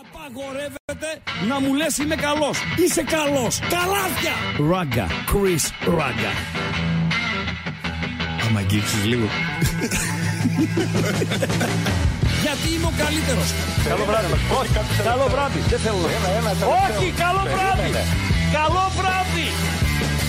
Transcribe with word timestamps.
Απαγορεύεται 0.00 1.10
να 1.48 1.60
μου 1.60 1.74
λες 1.74 1.98
είμαι 1.98 2.14
καλός. 2.14 2.56
Είσαι 2.84 3.02
καλός. 3.16 3.58
Καλάθια. 3.76 4.34
Ράγκα. 4.70 5.06
Chris 5.30 5.64
Ράγκα. 5.96 6.32
Άμα 8.46 8.58
αγγίξεις 8.58 9.04
λίγο. 9.04 9.28
Γιατί 12.44 12.66
είμαι 12.74 12.86
ο 12.92 12.94
καλύτερος. 13.04 13.48
Καλό 13.88 14.04
βράδυ. 14.04 14.26
Όχι, 14.60 14.70
καλό 15.10 15.26
βράδυ. 15.34 15.58
Δεν 15.70 15.78
θέλω. 15.84 15.98
Όχι, 16.84 17.06
καλό 17.24 17.42
βράδυ. 17.54 17.90
Καλό 18.58 18.84
βράδυ. 18.98 19.48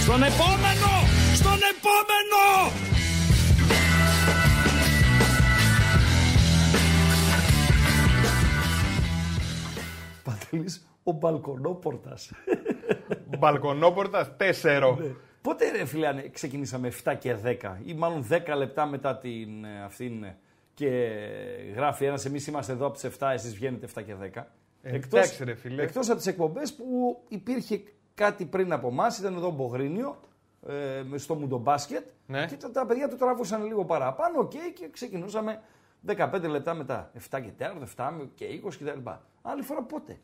Στον 0.04 0.24
επόμενο. 0.32 0.92
Στον 1.40 1.60
επόμενο. 1.74 2.42
Παντελής, 10.56 10.88
ο 11.04 11.12
μπαλκονόπορτας. 11.12 12.32
Μπαλκονόπορτας 13.40 14.32
4. 14.38 14.98
Πότε 15.42 15.72
ρε 15.72 15.86
φίλε 15.86 16.08
αν 16.08 16.32
ξεκινήσαμε 16.32 16.92
7 17.04 17.14
και 17.20 17.36
10 17.44 17.78
ή 17.86 17.94
μάλλον 17.94 18.26
10 18.30 18.56
λεπτά 18.58 18.86
μετά 18.86 19.18
την 19.18 19.64
ε, 19.66 19.84
αυτήν 19.84 20.24
ε, 20.24 20.38
και 20.74 20.88
γράφει 21.76 22.06
ένας 22.06 22.26
εμείς 22.26 22.48
είμαστε 22.48 22.72
εδώ 22.72 22.86
από 22.86 22.96
τις 22.98 23.10
7, 23.20 23.28
εσείς 23.34 23.54
βγαίνετε 23.56 23.88
7 23.96 24.04
και 24.06 24.16
10. 24.36 24.44
Ε, 24.82 24.96
εντάξει, 24.96 25.44
ρε 25.44 25.54
φίλε. 25.56 25.84
εκτός 25.84 26.08
από 26.08 26.18
τις 26.18 26.28
εκπομπές 26.28 26.74
που 26.74 27.18
υπήρχε 27.28 27.82
κάτι 28.14 28.46
πριν 28.46 28.72
από 28.74 28.88
εμάς, 28.88 29.18
ήταν 29.18 29.36
εδώ 29.36 29.48
ο 29.48 29.52
Μπογρίνιο 29.52 30.20
ε, 30.68 31.18
στο 31.18 31.36
Μουντομπάσκετ 31.36 32.08
Ναι. 32.28 32.46
και 32.46 32.56
τα, 32.56 32.72
τα 32.72 32.86
παιδιά 32.86 33.08
του 33.08 33.16
τραβούσαν 33.16 33.66
λίγο 33.66 33.86
παραπάνω 33.86 34.40
οκ, 34.40 34.52
και 34.74 34.90
ξεκινούσαμε 34.92 35.62
15 36.08 36.42
λεπτά 36.50 36.74
μετά. 36.74 37.12
7 37.30 37.40
και 37.42 37.66
4, 37.98 38.04
7 38.06 38.28
και 38.36 38.46
20 38.64 38.70
κτλ. 38.80 39.10
Άλλη 39.42 39.62
φορά 39.62 39.84
πότε; 39.84 40.20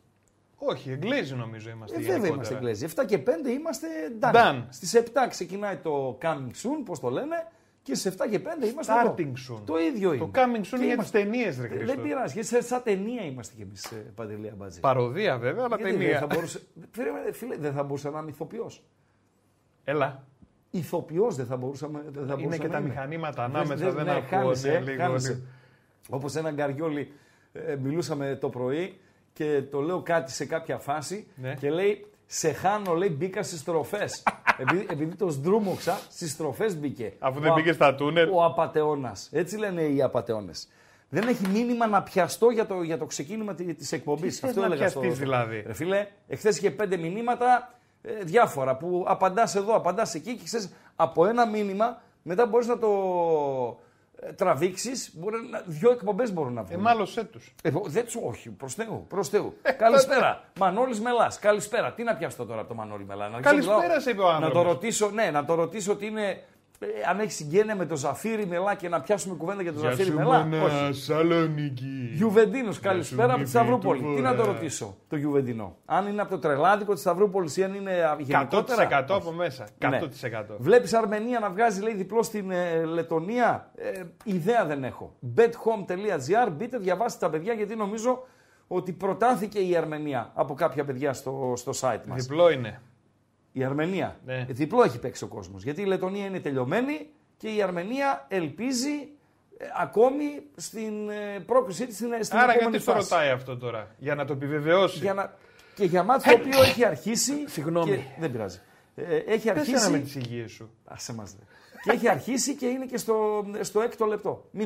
Όχι, 0.64 0.90
Εγγλέζοι 0.90 1.34
νομίζω 1.34 1.70
είμαστε. 1.70 1.96
Ε, 1.96 1.98
βέβαια 2.00 2.16
γενικότερα. 2.16 2.34
είμαστε 2.34 2.54
Εγγλέζοι. 2.54 2.86
7 2.96 3.04
και 3.06 3.18
5 3.18 3.48
είμαστε 3.50 3.86
done. 4.20 4.34
Done. 4.34 4.64
Στις 4.68 4.94
7 4.94 5.26
ξεκινάει 5.28 5.76
το 5.76 6.18
coming 6.22 6.50
soon, 6.62 6.82
πώς 6.84 7.00
το 7.00 7.10
λένε, 7.10 7.46
και 7.82 7.94
στις 7.94 8.12
7 8.16 8.26
και 8.30 8.38
5 8.38 8.66
είμαστε 8.66 8.92
Starting 9.04 9.18
εδώ. 9.20 9.56
soon. 9.56 9.62
Το 9.66 9.78
ίδιο 9.78 10.12
είναι. 10.12 10.24
Το 10.24 10.30
coming 10.34 10.38
soon 10.56 10.62
Και 10.62 10.76
για 10.76 10.78
τις 10.78 10.92
είμαστε- 10.92 11.22
ταινίες, 11.22 11.58
ρε 11.58 11.64
Ε, 11.66 11.68
Χρήστο. 11.68 11.86
Δεν 11.86 12.02
πειράζει, 12.02 12.32
γιατί 12.32 12.48
σε- 12.48 12.62
σαν 12.62 12.82
ταινία 12.82 13.22
είμαστε 13.24 13.54
κι 13.56 13.62
εμείς, 13.62 13.92
Παντελή 14.14 14.48
Αμπάτζη. 14.52 14.80
Παροδία 14.80 15.38
βέβαια, 15.38 15.64
αλλά 15.64 15.76
Γιατί 15.76 15.90
δεν 15.92 16.00
ταινία. 16.00 16.18
θα 16.18 16.26
μπορούσε. 16.26 16.60
Φίλε, 16.90 17.32
φίλε, 17.32 17.56
δεν 17.56 17.72
θα 17.72 17.82
μπορούσα 17.82 18.10
να 18.10 18.18
είμαι 18.18 18.30
ηθοποιός. 18.30 18.82
Έλα. 19.84 20.24
Ηθοποιός 20.70 21.36
δεν 21.36 21.46
θα 21.46 21.56
μπορούσαμε. 21.56 22.02
Δεν 22.04 22.12
θα 22.26 22.32
Είναι 22.32 22.42
μπορούσα 22.42 22.58
και 22.58 22.66
να 22.66 22.72
τα 22.72 22.78
είμαι. 22.78 22.88
μηχανήματα 22.88 23.46
Δες- 23.46 23.54
ανάμεσα, 23.56 23.84
δες, 23.84 23.94
δεν 23.94 24.04
ναι, 24.04 24.10
ακούω. 24.10 24.26
χάνεσαι, 24.28 24.68
ναι, 24.68 24.74
ε, 24.74 24.80
λίγο, 24.80 25.02
χάνεσαι. 25.02 25.32
λίγο. 25.32 25.42
Όπως 26.10 26.34
έναν 26.36 26.56
Καριόλι 26.56 27.12
ε, 27.52 27.76
μιλούσαμε 27.82 28.36
το 28.40 28.48
πρωί 28.48 29.00
και 29.32 29.62
το 29.70 29.80
λέω 29.80 30.00
κάτι 30.02 30.32
σε 30.32 30.44
κάποια 30.44 30.78
φάση 30.78 31.26
Ναι. 31.34 31.54
και 31.54 31.70
λέει 31.70 32.06
σε 32.26 32.52
χάνω, 32.52 32.94
λέει 32.94 33.14
μπήκα 33.18 33.42
στις 33.42 33.58
στροφές. 33.60 34.22
επειδή, 34.62 34.86
επειδή 34.90 35.14
το 35.14 35.28
σδρούμωξα, 35.28 35.98
στις 36.10 36.30
στροφές 36.32 36.76
μπήκε. 36.76 37.12
Αφού 37.18 37.38
Ο 37.38 37.40
δεν 37.40 37.50
α- 37.50 37.54
μπήκε 37.54 37.72
στα 37.72 37.94
τούνελ. 37.94 38.30
Ο 38.32 38.44
απατεώνας. 38.44 39.28
Έτσι 39.32 39.56
λένε 39.56 39.82
οι 39.82 40.02
απατεώνες. 40.02 40.68
Δεν 41.08 41.28
έχει 41.28 41.48
μήνυμα 41.48 41.86
να 41.86 42.02
πιαστώ 42.02 42.50
για 42.50 42.66
το, 42.66 42.82
για 42.82 42.98
το 42.98 43.04
ξεκίνημα 43.06 43.54
τη 43.54 43.74
της 43.74 43.92
εκπομπής. 43.92 44.38
θες 44.38 44.56
να 44.56 44.68
πιαστείς 44.70 45.18
δηλαδή; 45.18 45.62
Ρε 45.66 45.72
φίλε, 45.72 46.06
εχθές 46.28 46.56
είχε 46.56 46.70
πέντε 46.70 46.96
μηνύματα 46.96 47.74
ε, 48.02 48.12
διάφορα 48.24 48.76
που 48.76 49.04
απαντάς 49.08 49.54
εδώ, 49.54 49.74
απαντάς 49.76 50.14
εκεί 50.14 50.34
και 50.36 50.44
ξέρεις 50.44 50.72
από 50.96 51.26
ένα 51.26 51.46
μήνυμα 51.46 52.00
μετά 52.22 52.46
μπορείς 52.46 52.66
να 52.66 52.78
το 52.78 52.88
ε, 54.26 54.32
τραβήξεις, 54.32 55.10
μπορεί 55.14 55.36
να, 55.50 55.62
δύο 55.66 55.90
εκπομπές 55.90 56.32
μπορούν 56.32 56.52
να 56.52 56.62
βγουν. 56.62 56.78
Ε, 56.78 56.82
μάλωσέ 56.82 57.24
τους. 57.24 57.54
Ε, 57.62 57.70
δεν 57.86 58.04
τους, 58.04 58.16
όχι, 58.22 58.50
προς 58.50 58.74
Θεού, 58.74 59.04
προς 59.08 59.28
Θεού. 59.28 59.56
Καλησπέρα. 59.78 60.44
Μανώλης 60.58 61.00
Μελάς, 61.00 61.38
καλησπέρα. 61.38 61.92
Τι 61.92 62.02
να 62.02 62.14
πιαστώ 62.16 62.44
τώρα 62.46 62.60
από 62.60 62.68
το 62.68 62.74
Μανώλη 62.74 63.04
Μελά. 63.04 63.28
Να 63.28 63.40
Καλησπέρα 63.40 63.78
μιλάω- 63.80 64.00
σε 64.00 64.10
είπε 64.10 64.20
ο 64.22 64.24
Να 64.24 64.38
το 64.38 64.44
άνθρωπος. 64.44 64.72
ρωτήσω, 64.72 65.10
ναι, 65.10 65.30
να 65.30 65.44
το 65.44 65.54
ρωτήσω 65.54 65.92
ότι 65.92 66.06
είναι, 66.06 66.26
ε, 66.28 66.36
αν 67.10 67.20
έχεις 67.20 67.34
συγγένεια 67.34 67.76
με 67.76 67.86
το 67.86 67.96
Ζαφύρι 67.96 68.46
Μελά 68.46 68.74
και 68.74 68.88
να 68.88 69.00
πιάσουμε 69.00 69.34
κουβέντα 69.34 69.62
για 69.62 69.72
το 69.72 69.78
Ζαφύρι 69.78 70.10
Μελά. 70.10 70.48
Όχι. 70.64 71.00
Σαλονίκη. 71.00 72.10
Γιουβεντίνος, 72.12 72.80
καλησπέρα 72.80 73.32
από 73.32 73.42
τη 73.42 73.48
Σταυρούπολη. 73.48 74.02
το 74.02 74.14
Τι 74.14 74.20
να 74.20 74.34
το 74.34 74.42
φορά. 74.42 74.52
ρωτήσω, 74.52 74.96
το 75.08 75.16
Γιουβεντινό. 75.16 75.76
Αν 75.84 76.06
είναι 76.06 76.20
από 76.20 76.30
το 76.30 76.38
τρελάδικο 76.38 76.92
της 76.92 77.02
Σταυρούπολης 77.02 77.56
ή 77.56 77.62
αν 77.64 77.74
είναι 77.74 77.90
α, 77.90 78.16
γενικότερα. 78.18 79.04
100% 79.08 79.14
από 79.14 79.32
μέσα. 79.32 79.66
100%. 79.78 79.88
Ναι. 79.90 80.00
Βλέπεις 80.58 80.94
Αρμενία 80.94 81.38
να 81.38 81.50
βγάζει 81.50 81.80
λέει, 81.82 81.94
διπλό 81.94 82.22
στην 82.22 82.50
ε, 82.50 82.84
Λετωνία; 82.84 83.70
Ε, 83.74 84.02
ιδέα 84.24 84.64
δεν 84.64 84.84
έχω. 84.84 85.16
bethome.gr. 85.36 86.50
Μπείτε, 86.52 86.78
διαβάστε 86.78 87.26
τα 87.26 87.30
παιδιά 87.32 87.52
γιατί 87.52 87.76
νομίζω 87.76 88.24
ότι 88.68 88.92
προτάθηκε 88.92 89.58
η 89.58 89.76
Αρμενία 89.76 90.30
από 90.34 90.54
κάποια 90.54 90.84
παιδιά 90.84 91.12
στο, 91.12 91.52
στο 91.56 91.72
site 91.80 92.00
μας. 92.06 92.22
Διπλό 92.22 92.50
είναι. 92.50 92.80
Η 93.52 93.64
Αρμενία. 93.64 94.16
Ναι. 94.24 94.34
Ε, 94.38 94.44
Διπλό 94.52 94.82
έχει 94.82 94.98
παίξει 94.98 95.24
ο 95.24 95.26
κόσμος. 95.26 95.62
Γιατί 95.62 95.80
η 95.82 95.84
Λετωνία 95.84 96.26
είναι 96.26 96.40
τελειωμένη 96.40 97.08
και 97.36 97.48
η 97.48 97.62
Αρμενία 97.62 98.26
ελπίζει 98.28 98.90
ε, 99.58 99.66
ακόμη 99.80 100.42
στην 100.56 101.08
ε, 101.10 101.38
πρόκρισή 101.46 101.86
της 101.86 101.94
στην, 101.96 102.08
στην 102.24 102.38
Άρα 102.38 102.52
επόμενη 102.52 102.70
γιατί 102.70 102.84
το 102.84 102.92
φάση. 102.92 103.08
ρωτάει 103.10 103.30
αυτό 103.30 103.56
τώρα. 103.56 103.94
Για 103.98 104.14
να 104.14 104.24
το 104.24 104.32
επιβεβαιώσει; 104.32 104.98
Για 104.98 105.14
να... 105.14 105.34
Και 105.74 105.84
για 105.84 106.02
μάτι 106.02 106.28
το 106.28 106.34
οποίο 106.34 106.62
έχει 106.62 106.84
αρχίσει. 106.84 107.32
Συγγνώμη. 107.48 107.90
Και... 107.96 108.02
Δεν 108.20 108.30
πειράζει. 108.32 108.60
Ε, 108.94 109.16
έχει 109.16 109.52
Πες 109.52 109.68
ένα 109.68 109.90
με 109.90 109.96
αρχίσει. 109.96 110.00
τις 110.02 110.14
υγείες 110.14 110.50
σου. 110.50 110.70
Άσε 110.84 111.14
μας, 111.14 111.32
δε. 111.32 111.42
και 111.82 111.90
έχει 111.90 112.08
αρχίσει 112.08 112.54
και 112.56 112.66
είναι 112.66 112.86
και 112.86 112.96
στο, 112.98 113.44
στο 113.60 113.80
έκτο 113.80 114.04
λεπτό. 114.06 114.48
0-0. 114.58 114.62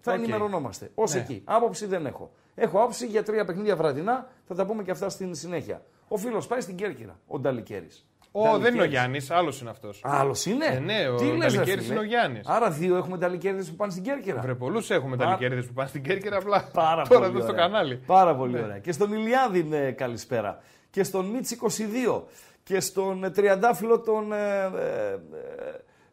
Θα 0.00 0.12
Οκ. 0.12 0.18
ενημερωνόμαστε. 0.18 0.90
Ω 0.94 1.04
Ναι. 1.04 1.18
εκεί. 1.20 1.42
Άποψη 1.44 1.86
δεν 1.86 2.06
έχω. 2.06 2.32
Έχω 2.54 2.78
άποψη 2.78 3.06
για 3.06 3.22
τρία 3.22 3.44
παιχνίδια 3.44 3.76
βραδινά. 3.76 4.28
Θα 4.46 4.54
τα 4.54 4.66
πούμε 4.66 4.82
και 4.82 4.90
αυτά 4.90 5.08
στην 5.08 5.34
συνέχεια. 5.34 5.82
Ο 6.08 6.16
φίλος 6.16 6.46
πάει 6.46 6.60
στην 6.60 6.76
Κέρκυρα. 6.76 7.18
Ο 7.26 7.38
Νταλικέρης. 7.38 8.04
Ω, 8.32 8.58
δεν 8.58 8.74
είναι 8.74 8.82
ο 8.82 8.86
Γιάννης, 8.86 9.30
άλλος 9.30 9.60
είναι 9.60 9.70
αυτός. 9.70 10.00
Άλλος 10.04 10.46
είναι; 10.46 10.64
Ε, 10.66 10.78
ναι, 10.78 11.08
ο 11.08 11.14
Τι 11.16 11.24
λες, 11.24 11.32
ρε 11.32 11.36
Νταλικέρης 11.58 11.82
φίλε; 11.82 11.92
είναι 11.94 12.00
ο 12.00 12.04
Γιάννης. 12.06 12.46
Άρα 12.48 12.70
δύο 12.70 12.96
έχουμε 12.96 13.16
Νταλικέρδες 13.16 13.68
που 13.70 13.74
πάνε 13.76 13.90
στην 13.92 14.02
Κέρκυρα. 14.02 14.40
Βρε, 14.40 14.54
πολλούς 14.54 14.90
έχουμε 14.90 15.16
τα 15.16 15.24
Άρα- 15.24 15.32
λικέρδε 15.40 15.62
που 15.62 15.72
πάνε 15.72 15.88
στην 15.88 16.02
Κέρκυρα 16.02 16.36
απλά. 16.36 16.68
Πάρα 16.72 17.02
τώρα 17.08 17.20
πολύ 17.20 17.30
εδώ 17.36 17.40
στο 17.40 17.52
ωραία. 17.52 17.64
κανάλι. 17.66 17.96
Πάρα 18.06 18.34
πολύ 18.36 18.52
Ναι. 18.52 18.60
ωραία. 18.60 18.78
Και 18.78 18.92
στον 18.92 19.12
Ηλιάδη 19.12 19.62
ναι, 19.62 19.90
καλησπέρα. 19.92 20.58
Και 20.90 21.02
στον 21.02 21.26
Μίτς 21.26 21.50
22. 21.52 22.22
Και 22.62 22.80
στον 22.80 23.24
ε, 23.24 23.30
Τριαντάφυλλο 23.30 24.00
τον 24.00 24.32
ε, 24.32 24.36
ε, 24.36 25.12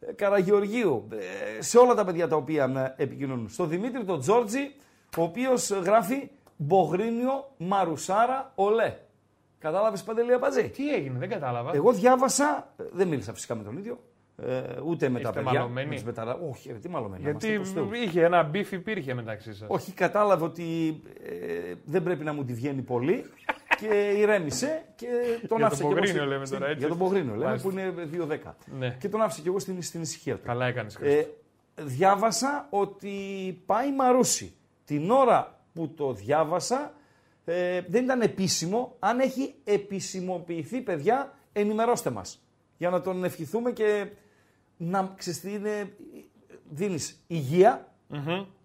ε, 0.08 0.12
Καραγεωργίου. 0.12 1.08
Ε, 1.58 1.62
σε 1.62 1.78
όλα 1.78 1.94
τα 1.94 2.04
παιδιά 2.04 2.28
τα 2.28 2.36
οποία 2.36 2.94
ε, 2.96 3.02
επικοινωνούν. 3.02 3.48
Στον 3.48 3.68
Δημήτρη 3.68 4.04
τον 4.04 4.20
Τζόρτζι, 4.20 4.74
ο 5.16 5.22
οποίος 5.22 5.70
γράφει 5.70 6.28
Μπογρίνιο 6.56 7.50
Μαρουσάρα 7.56 8.52
Ολέ. 8.54 8.96
Κατάλαβες 9.58 10.02
Παντελή 10.02 10.32
Απατζή; 10.32 10.68
Τι 10.68 10.94
έγινε, 10.94 11.18
δεν 11.18 11.28
κατάλαβα. 11.28 11.70
Εγώ 11.74 11.92
διάβασα, 11.92 12.72
ε, 12.78 12.82
δεν 12.92 13.08
μίλησα 13.08 13.32
φυσικά 13.34 13.54
με 13.54 13.62
τον 13.62 13.76
ίδιο, 13.76 13.98
ε, 14.42 14.60
ούτε 14.84 15.08
με 15.08 15.20
τα 15.20 15.28
Είστε 15.28 15.40
παιδιά. 15.42 15.58
μαλωμένοι; 15.60 15.88
με 15.88 15.94
τους 15.94 16.04
μεταλλα- 16.04 16.38
Όχι, 16.50 16.72
ρε, 16.72 16.78
τι 16.78 16.88
μαλωμένοι. 16.88 17.22
Γιατί 17.22 17.48
είμαστε, 17.48 17.80
προς 17.80 17.90
Θεού. 17.90 18.02
είχε 18.02 18.24
ένα 18.24 18.42
beef 18.42 18.72
υπήρχε 18.72 19.14
μεταξύ 19.14 19.54
σας. 19.54 19.68
Όχι, 19.70 19.92
κατάλαβε 19.92 20.44
ότι 20.44 21.00
ε, 21.24 21.74
δεν 21.84 22.02
πρέπει 22.02 22.24
να 22.24 22.32
μου 22.32 22.44
τη 22.44 22.52
βγαίνει 22.54 22.82
πολύ 22.82 23.24
και 23.80 23.86
ηρέμησε 24.16 24.82
και 24.96 25.06
τον 25.40 25.48
τον 25.48 25.64
άφησε 25.64 25.82
και 25.82 25.86
εγώ 25.88 25.94
Πογρίνιο 25.96 26.16
στην- 26.20 26.28
λέμε 26.32 26.46
στην- 26.46 26.58
τώρα, 26.58 26.70
έτσι. 26.70 26.78
Για 26.86 26.88
τον 26.88 26.98
Πογρίνιο 26.98 27.32
λέμε 27.32 27.44
Μάλιστα. 27.44 27.68
που 27.68 27.78
είναι 27.78 27.92
2-10. 28.44 28.56
Ναι. 28.78 28.96
Και 29.00 29.08
τον 29.08 29.22
άφησε 29.22 29.40
και 29.40 29.48
εγώ 29.48 29.58
στην, 29.58 29.82
στην 29.82 30.00
ησυχία 30.02 30.34
του. 30.36 30.42
Καλά 30.44 30.66
έκανες. 30.66 30.94
Ε, 30.94 31.26
διάβασα 31.76 32.66
ότι 32.70 33.12
πάει 33.66 33.92
Μαρούσι. 33.92 34.52
Την 34.84 35.10
ώρα 35.10 35.58
που 35.74 35.88
το 35.96 36.12
διάβασα 36.12 36.92
ε, 37.48 37.80
δεν 37.88 38.04
ήταν 38.04 38.20
επίσημο. 38.20 38.96
Αν 38.98 39.20
έχει 39.20 39.54
επισημοποιηθεί, 39.64 40.80
παιδιά, 40.80 41.34
ενημερώστε 41.52 42.10
μας. 42.10 42.42
Για 42.76 42.90
να 42.90 43.00
τον 43.00 43.24
ευχηθούμε 43.24 43.70
και 43.72 44.06
να 44.76 45.14
ξέρεις 45.16 45.40
τι 45.40 45.52
είναι, 45.52 45.92
δίνεις 46.70 47.22
υγεία 47.26 47.92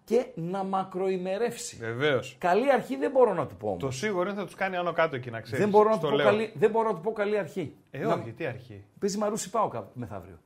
και 0.04 0.26
να 0.34 0.62
μακροημερεύσει. 0.64 1.76
Βεβαίως. 1.76 2.36
Καλή 2.38 2.72
αρχή 2.72 2.96
δεν 2.96 3.10
μπορώ 3.10 3.34
να 3.34 3.46
του 3.46 3.56
πω 3.56 3.68
όμως. 3.68 3.82
Το 3.82 3.90
σίγουρο 3.90 4.28
είναι 4.28 4.38
θα 4.38 4.44
τους 4.44 4.54
κάνει 4.54 4.76
άνω 4.76 4.92
κάτω 4.92 5.16
εκεί 5.16 5.30
να 5.30 5.40
ξέρεις. 5.40 5.60
Δεν 5.60 5.68
μπορώ, 5.70 5.88
να 5.90 5.98
του 5.98 6.08
πω 6.10 6.16
καλή, 6.16 6.52
δεν 6.54 6.70
μπορώ 6.70 6.88
να 6.88 6.94
του 6.94 7.00
πω 7.00 7.12
καλή 7.12 7.38
αρχή. 7.38 7.74
Ε, 7.90 7.98
Να- 7.98 8.14
όχι, 8.14 8.32
τι 8.32 8.46
αρχή. 8.46 8.84
Παίζει 8.98 9.18
Μαρούσι 9.18 9.50
πάω 9.50 9.68
κάπου 9.68 9.90
μεθαύριο. 9.98 10.38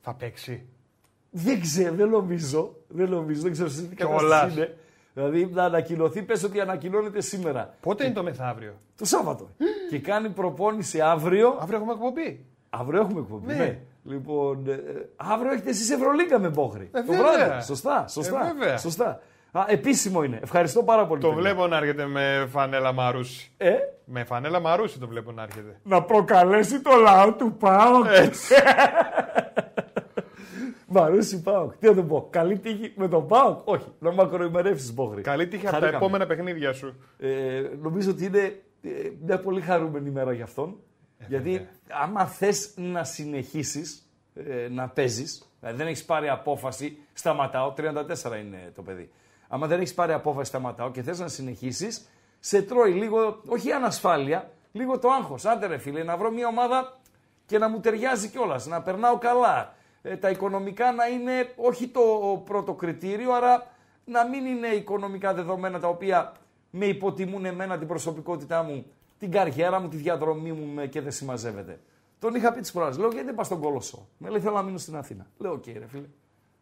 Θα 0.00 0.14
παίξει. 0.14 0.66
Δεν 1.30 1.60
ξέρω, 1.60 1.94
δεν 1.94 2.08
νομίζω. 2.08 2.76
Δεν 2.88 3.08
νομίζω, 3.08 3.42
δεν 3.42 3.52
ξέρω 3.52 3.68
σε 3.68 3.82
τι 3.82 3.94
Κιόλας. 3.96 4.22
κατάσταση 4.22 4.56
είναι. 4.56 4.76
Δηλαδή 5.14 5.48
να 5.52 5.64
ανακοινωθεί, 5.64 6.22
πες 6.22 6.42
ότι 6.44 6.60
ανακοινώνεται 6.60 7.20
σήμερα. 7.20 7.74
Πότε 7.80 8.04
είναι 8.04 8.14
το 8.14 8.22
μεθαύριο; 8.22 8.72
Το 8.98 9.04
Σάββατο. 9.04 9.48
και 9.90 9.98
κάνει 9.98 10.28
προπόνηση 10.28 11.00
αύριο. 11.00 11.56
Αύριο 11.60 11.76
έχουμε 11.78 11.92
εκπομπή. 11.92 12.44
Αύριο 12.70 13.00
έχουμε 13.00 13.20
εκπομπή. 13.20 13.46
Ναι. 13.46 13.54
Ναι. 13.54 13.78
Λοιπόν, 14.04 14.64
ε, 14.68 14.72
ε, 14.72 15.08
αύριο 15.16 15.52
έχετε 15.52 15.70
εσείς 15.70 15.90
Ευρωλίγκα 15.90 16.38
με 16.38 16.48
Μπόχρη. 16.48 16.90
Ε, 16.92 17.02
το 17.02 17.12
βέβαια. 17.12 17.46
βράδυ. 17.46 17.64
Σωστά, 17.64 18.04
σωστά. 18.08 18.46
Ε, 18.48 18.52
βέβαια. 18.52 18.78
σωστά. 18.78 19.20
Α, 19.52 19.64
επίσημο 19.68 20.22
είναι. 20.22 20.38
Ευχαριστώ 20.42 20.82
πάρα 20.82 21.06
πολύ. 21.06 21.20
Το 21.20 21.28
παιδιά. 21.28 21.42
βλέπω 21.42 21.66
να 21.66 21.76
έρχεται 21.76 22.06
με 22.06 22.46
φανέλα 22.50 22.92
μαρούσι. 22.92 23.52
Ε, 23.56 23.74
Με 24.04 24.24
φανέλα 24.24 24.60
μαρούσι 24.60 24.98
το 24.98 25.06
βλέπω 25.08 25.32
να 25.32 25.42
έρχεται. 25.42 25.80
να 25.82 26.02
προκαλέσει 26.02 26.80
το 26.80 26.90
λαό 26.96 27.32
του 27.32 27.56
ΠΑΟΚ. 27.56 28.04
Μαρούσι 30.94 31.42
Πάοκ. 31.42 31.76
Τι 31.76 31.86
να 31.86 31.94
το 31.94 32.02
πω. 32.02 32.26
Καλή 32.30 32.58
τύχη 32.58 32.92
με 32.96 33.08
τον 33.08 33.26
Πάοκ. 33.26 33.68
Όχι. 33.68 33.92
Να 33.98 34.12
μακροημερεύσει 34.12 34.92
Μπόχρη. 34.92 35.22
Καλή 35.22 35.48
τύχη 35.48 35.66
από 35.66 35.74
τα 35.74 35.78
Χαρήκαμε. 35.80 36.04
επόμενα 36.04 36.26
παιχνίδια 36.26 36.72
σου. 36.72 36.94
Ε, 37.18 37.62
νομίζω 37.80 38.10
ότι 38.10 38.24
είναι 38.24 38.62
ε, 38.82 38.88
μια 39.24 39.40
πολύ 39.40 39.60
χαρούμενη 39.60 40.10
μέρα 40.10 40.32
για 40.32 40.44
αυτόν. 40.44 40.76
Ε, 41.18 41.24
γιατί 41.28 41.68
άμα 41.88 42.26
θες 42.26 42.72
να 42.76 43.04
συνεχίσεις 43.04 44.08
ε, 44.34 44.68
να 44.68 44.88
παίζεις, 44.88 45.50
δηλαδή 45.60 45.78
δεν 45.78 45.86
έχεις 45.86 46.04
πάρει 46.04 46.28
απόφαση, 46.28 46.98
σταματάω. 47.12 47.74
34 47.76 47.82
είναι 48.40 48.72
το 48.74 48.82
παιδί. 48.82 49.10
Άμα 49.48 49.66
δεν 49.66 49.78
έχεις 49.78 49.94
πάρει 49.94 50.12
απόφαση, 50.12 50.48
σταματάω 50.48 50.90
και 50.90 51.02
θες 51.02 51.18
να 51.18 51.28
συνεχίσεις, 51.28 52.08
σε 52.40 52.62
τρώει 52.62 52.92
λίγο, 52.92 53.40
όχι 53.46 53.68
η 53.68 53.72
ανασφάλεια, 53.72 54.50
λίγο 54.72 54.98
το 54.98 55.08
άγχος. 55.08 55.44
Άντε 55.44 55.66
ρε 55.66 55.78
φίλε, 55.78 56.02
να 56.02 56.16
βρω 56.16 56.30
μια 56.30 56.46
ομάδα 56.46 56.98
και 57.46 57.58
να 57.58 57.68
μου 57.68 57.80
ταιριάζει 57.80 58.28
κιόλας, 58.28 58.66
να 58.66 58.82
περνάω 58.82 59.18
καλά. 59.18 59.73
Ε, 60.06 60.16
τα 60.16 60.30
οικονομικά 60.30 60.92
να 60.92 61.06
είναι 61.06 61.52
όχι 61.56 61.88
το 61.88 62.00
πρώτο 62.44 62.74
κριτήριο, 62.74 63.32
άρα 63.32 63.66
να 64.04 64.28
μην 64.28 64.44
είναι 64.46 64.66
οικονομικά 64.66 65.34
δεδομένα 65.34 65.80
τα 65.80 65.88
οποία 65.88 66.32
με 66.70 66.86
υποτιμούν 66.86 67.44
εμένα 67.44 67.78
την 67.78 67.86
προσωπικότητά 67.88 68.62
μου, 68.62 68.86
την 69.18 69.30
καριέρα 69.30 69.80
μου, 69.80 69.88
τη 69.88 69.96
διαδρομή 69.96 70.52
μου 70.52 70.66
με- 70.74 70.86
και 70.86 71.00
δεν 71.00 71.12
συμμαζεύεται. 71.12 71.80
Τον 72.18 72.34
είχα 72.34 72.52
πει 72.52 72.60
της 72.60 72.70
φορά. 72.70 72.98
Λέω 72.98 73.08
γιατί 73.10 73.26
δεν 73.26 73.34
πας 73.34 73.46
στον 73.46 73.60
Κολοσσό; 73.60 74.08
Με 74.18 74.28
λέει 74.28 74.40
θέλω 74.40 74.54
να 74.54 74.62
μείνω 74.62 74.78
στην 74.78 74.96
Αθήνα. 74.96 75.26
Λέω 75.38 75.52
οκ, 75.52 75.66
ρε 75.66 75.86
φίλε. 75.86 76.06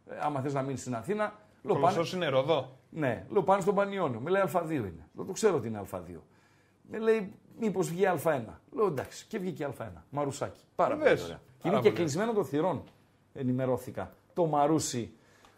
Ε, 0.09 0.15
άμα 0.21 0.41
θες 0.41 0.53
να 0.53 0.61
μείνεις 0.61 0.81
στην 0.81 0.95
Αθήνα, 0.95 1.33
λέω 1.61 1.73
πάνε. 1.75 1.85
Κολοσσός 1.93 2.13
είναι 2.13 2.27
Ρόδο. 2.27 2.77
Ναι, 2.89 3.25
λέω 3.29 3.43
πάνε 3.43 3.61
στον 3.61 3.75
Πανιόνιο. 3.75 4.19
Με 4.19 4.29
λέει 4.29 4.41
Α2 4.53 4.69
είναι. 4.69 5.07
Λέω 5.15 5.25
το 5.25 5.31
ξέρω 5.31 5.55
ότι 5.55 5.67
είναι 5.67 5.81
Α2. 5.91 5.99
Με 6.89 6.97
λέει 6.97 7.33
μήπως 7.59 7.89
βγει 7.89 8.03
Α1. 8.23 8.41
Λέω 8.71 8.85
εντάξει 8.87 9.25
και 9.27 9.37
βγήκε 9.39 9.67
Α1. 9.77 9.83
Μαρουσάκι. 10.09 10.61
Πάρα 10.75 10.89
πολύ 10.89 11.03
Βεβαίως. 11.03 11.23
ωραία. 11.23 11.35
Και 11.37 11.41
Πάρα 11.61 11.73
είναι 11.75 11.83
και 11.83 11.89
πολύ. 11.89 12.01
κεκλεισμένων 12.01 12.33
των 12.33 12.45
θυρών. 12.45 12.83
Ενημερώθηκα. 13.33 14.13
Το 14.33 14.45
Μαρούσι 14.45 15.11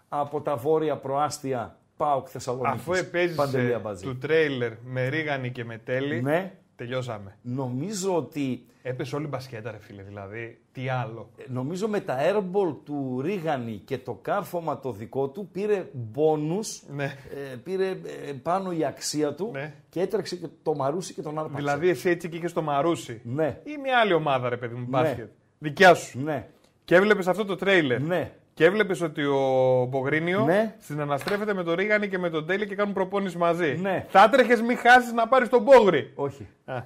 από 0.10 0.42
τα 0.42 0.56
βόρεια 0.56 0.98
προάστια 0.98 1.78
Πάοκ 1.98 2.28
Θεσσαλονίκης. 2.32 2.80
Αφού 2.82 2.94
επέζησε 2.94 3.36
Παντελή 3.36 3.74
Αμπατζή. 3.74 4.06
του 4.06 4.18
τρέιλερ 4.18 4.72
με 4.84 5.08
Ρίγανη 5.08 5.52
και 5.52 5.66
με 5.66 5.78
Τέλη, 5.78 6.22
Ναι, 6.22 6.54
τελειώσαμε. 6.76 7.38
νομίζω 7.42 8.16
ότι 8.16 8.66
Έπεσε 8.88 9.16
όλη 9.16 9.26
η 9.26 9.28
μπασκέτα, 9.32 9.72
ρε 9.72 9.78
φίλε. 9.80 10.02
Δηλαδή, 10.04 10.60
τι 10.72 10.90
άλλο. 10.90 11.30
νομίζω 11.48 11.88
με 11.88 12.00
τα 12.00 12.18
airball 12.20 12.76
του 12.84 13.22
Ρίγανη 13.24 13.82
και 13.86 13.98
το 13.98 14.14
κάρφωμα 14.22 14.80
το 14.80 14.92
δικό 14.92 15.28
του 15.30 15.50
πήρε 15.52 15.90
μπόνους, 15.94 16.84
Ναι. 16.90 17.04
ε, 17.04 17.56
πήρε 17.64 17.88
ε, 17.90 18.32
πάνω 18.44 18.72
η 18.72 18.86
αξία 18.86 19.34
του 19.34 19.50
Ναι. 19.54 19.74
και 19.90 20.02
έτρεξε 20.02 20.36
και 20.36 20.48
το 20.64 20.76
Μαρούσι 20.76 21.14
και 21.14 21.22
τον 21.22 21.38
άρπαξε. 21.38 21.58
Δηλαδή, 21.58 21.90
εσύ 21.90 22.10
έτσι 22.10 22.30
και 22.30 22.38
είχες 22.38 22.52
στο 22.52 22.62
Μαρούσι. 22.62 23.22
Ναι, 23.24 23.62
Ή 23.64 23.78
μια 23.82 24.00
άλλη 24.00 24.14
ομάδα, 24.14 24.50
ρε 24.50 24.58
παιδί 24.58 24.74
μου, 24.74 24.80
Ναι. 24.82 24.88
μπάσκετ. 24.88 25.30
Δικιά 25.60 25.94
σου. 25.94 26.20
ναι, 26.24 26.48
Και 26.86 26.96
έβλεπες 26.96 27.28
αυτό 27.28 27.46
το 27.46 27.56
τρέιλερ. 27.56 28.02
ναι. 28.02 28.32
Και 28.54 28.66
έβλεπες 28.66 29.02
ότι 29.02 29.24
ο 29.24 29.86
Μπογρίνιο 29.90 30.44
Ναι. 30.46 30.76
συναναστρέφεται 30.80 31.54
με 31.54 31.64
τον 31.64 31.76
Ρίγανη 31.76 32.08
και 32.08 32.18
με 32.18 32.30
τον 32.30 32.46
Τέλη 32.46 32.68
και 32.68 32.76
κάνουν 32.76 32.94
προπόνηση 32.94 33.38
μαζί. 33.38 33.78
Ναι. 33.82 34.06
Θα 34.10 34.24
έτρεχες 34.24 34.62
μη 34.62 34.76
χάσεις 34.76 35.12
να 35.14 35.28
πάρεις 35.28 35.50
τον 35.50 35.62
Μπόγρι. 35.62 36.12
Όχι. 36.16 36.48
Α. 36.66 36.84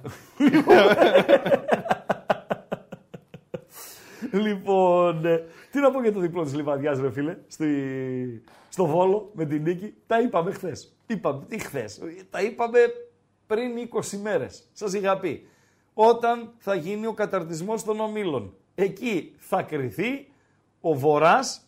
λοιπόν, 4.32 5.24
ε, 5.24 5.44
τι 5.70 5.80
να 5.80 5.90
πω 5.90 6.02
για 6.02 6.12
το 6.12 6.20
διπλό 6.20 6.42
της 6.42 6.54
Λιβαδιάς 6.54 7.00
ρε 7.00 7.10
φίλε, 7.10 7.36
στη, 7.46 7.66
στο 8.68 8.86
Βόλο 8.86 9.30
με 9.34 9.44
την 9.44 9.62
νίκη. 9.62 9.94
Τα 10.06 10.20
είπαμε 10.20 10.52
χθες. 10.52 10.96
Είπαμε, 11.06 11.44
τι 11.48 11.58
χθες; 11.58 12.00
Τα 12.30 12.42
είπαμε 12.42 12.78
πριν 13.46 13.70
20 14.12 14.16
μέρες. 14.22 14.68
Σας 14.72 14.92
είχα 14.92 15.18
πει. 15.18 15.46
Όταν 15.94 16.52
θα 16.58 16.74
γίνει 16.74 17.06
ο 17.06 17.12
καταρτισμός 17.12 17.84
των 17.84 18.00
ομίλων. 18.00 18.54
Εκεί 18.80 19.34
θα 19.38 19.62
κριθεί 19.62 20.26
ο 20.80 20.94
Βορράς 20.94 21.60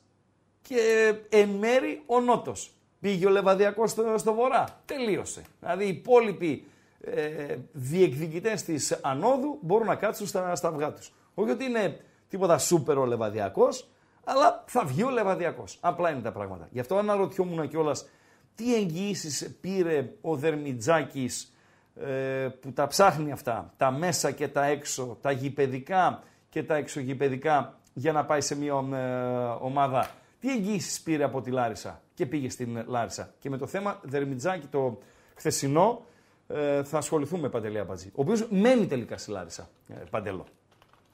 και 0.62 1.14
εν 1.28 1.48
μέρη 1.48 2.02
ο 2.06 2.20
Νότος. 2.20 2.72
Πήγε 3.00 3.26
ο 3.26 3.30
Λεβαδιακός 3.30 3.90
στο, 3.90 4.14
στο 4.16 4.34
Βορρά. 4.34 4.80
Τελείωσε. 4.84 5.42
Δηλαδή 5.60 5.84
οι 5.84 5.88
υπόλοιποι 5.88 6.64
ε, 7.00 7.56
διεκδικητές 7.72 8.62
της 8.62 8.98
Ανόδου 9.02 9.58
μπορούν 9.60 9.86
να 9.86 9.94
κάτσουν 9.94 10.26
στα, 10.26 10.54
στα 10.56 10.68
αυγά 10.68 10.92
τους. 10.92 11.12
Όχι 11.34 11.50
ότι 11.50 11.64
είναι 11.64 12.00
τίποτα 12.28 12.58
σούπερ 12.58 12.98
ο 12.98 13.04
Λεβαδιακός, 13.04 13.88
αλλά 14.24 14.64
θα 14.66 14.84
βγει 14.84 15.02
ο 15.02 15.10
Λεβαδιακός. 15.10 15.78
Απλά 15.80 16.10
είναι 16.10 16.20
τα 16.20 16.32
πράγματα. 16.32 16.68
Γι' 16.70 16.80
αυτό 16.80 16.96
αναρωτιόμουν 16.96 17.68
κιόλας 17.68 18.08
τι 18.54 18.74
εγγυήσεις 18.74 19.56
πήρε 19.60 20.12
ο 20.20 20.36
Δερμιτζάκης 20.36 21.52
ε, 22.00 22.48
που 22.60 22.72
τα 22.72 22.86
ψάχνει 22.86 23.32
αυτά, 23.32 23.74
τα 23.76 23.90
μέσα 23.90 24.30
και 24.30 24.48
τα 24.48 24.64
έξω, 24.64 25.18
τα 25.20 25.30
γηπαιδικά 25.30 26.22
και 26.52 26.62
τα 26.62 26.74
εξωγηπαιδικά 26.76 27.78
για 27.94 28.12
να 28.12 28.24
πάει 28.24 28.40
σε 28.40 28.56
μια 28.56 28.72
ε, 28.72 29.64
ομάδα. 29.64 30.10
Τι 30.40 30.50
εγγύησεις 30.50 31.00
πήρε 31.00 31.24
από 31.24 31.40
τη 31.40 31.50
Λάρισα 31.50 32.00
και 32.14 32.26
πήγε 32.26 32.50
στην 32.50 32.84
Λάρισα; 32.86 33.34
Και 33.38 33.50
με 33.50 33.56
το 33.58 33.66
θέμα 33.66 34.00
Δερμιτζάκη 34.02 34.66
το 34.66 34.98
χθεσινό 35.34 36.02
ε, 36.48 36.82
θα 36.84 36.98
ασχοληθούμε 36.98 37.48
Παντελή 37.48 37.78
Αμπατζή. 37.78 38.06
Ο 38.08 38.20
οποίος 38.22 38.46
μένει 38.50 38.86
τελικά 38.86 39.16
στη 39.18 39.30
Λάρισα, 39.30 39.68
ε, 39.88 39.94
Παντελό. 40.10 40.44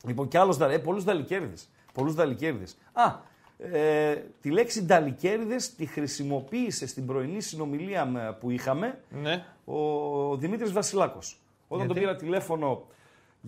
Λοιπόν, 0.07 0.29
και 0.29 0.39
άλλος 0.39 0.61
ε, 0.61 0.79
πολλούς 0.79 1.05
δαλικέρδε. 1.05 1.55
Πολλούς 1.93 2.15
δαλικέρδε. 2.15 2.65
Α, 2.93 3.15
ε, 3.59 4.15
τη 4.41 4.51
λέξη 4.51 4.83
νταλικέρδε 4.85 5.57
τη 5.77 5.87
χρησιμοποίησε 5.87 6.87
στην 6.87 7.07
πρωινή 7.07 7.41
συνομιλία 7.41 8.05
με- 8.07 8.37
που 8.41 8.51
είχαμε 8.51 8.99
Ναι. 9.23 9.45
ο 9.65 10.37
Δημήτρης 10.37 10.73
Βασιλάκος. 10.73 11.41
Όταν 11.69 11.87
τον 11.87 11.97
Γιατί; 11.97 12.01
πήρα 12.13 12.17
τηλέφωνο 12.25 12.87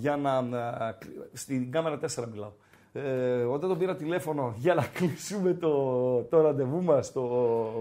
για 0.00 0.16
να... 0.16 0.32
α, 0.58 0.98
Στην 1.32 1.70
κάμερα 1.70 1.98
4 2.16 2.24
μιλάω. 2.32 2.52
Ε, 2.92 3.42
όταν 3.42 3.68
τον 3.68 3.78
πήρα 3.78 3.96
τηλέφωνο 3.96 4.54
για 4.56 4.74
να 4.74 4.86
κλείσουμε 4.96 5.54
το, 5.54 6.22
το 6.22 6.40
ραντεβού 6.40 6.82
μας 6.82 7.12
το 7.12 7.26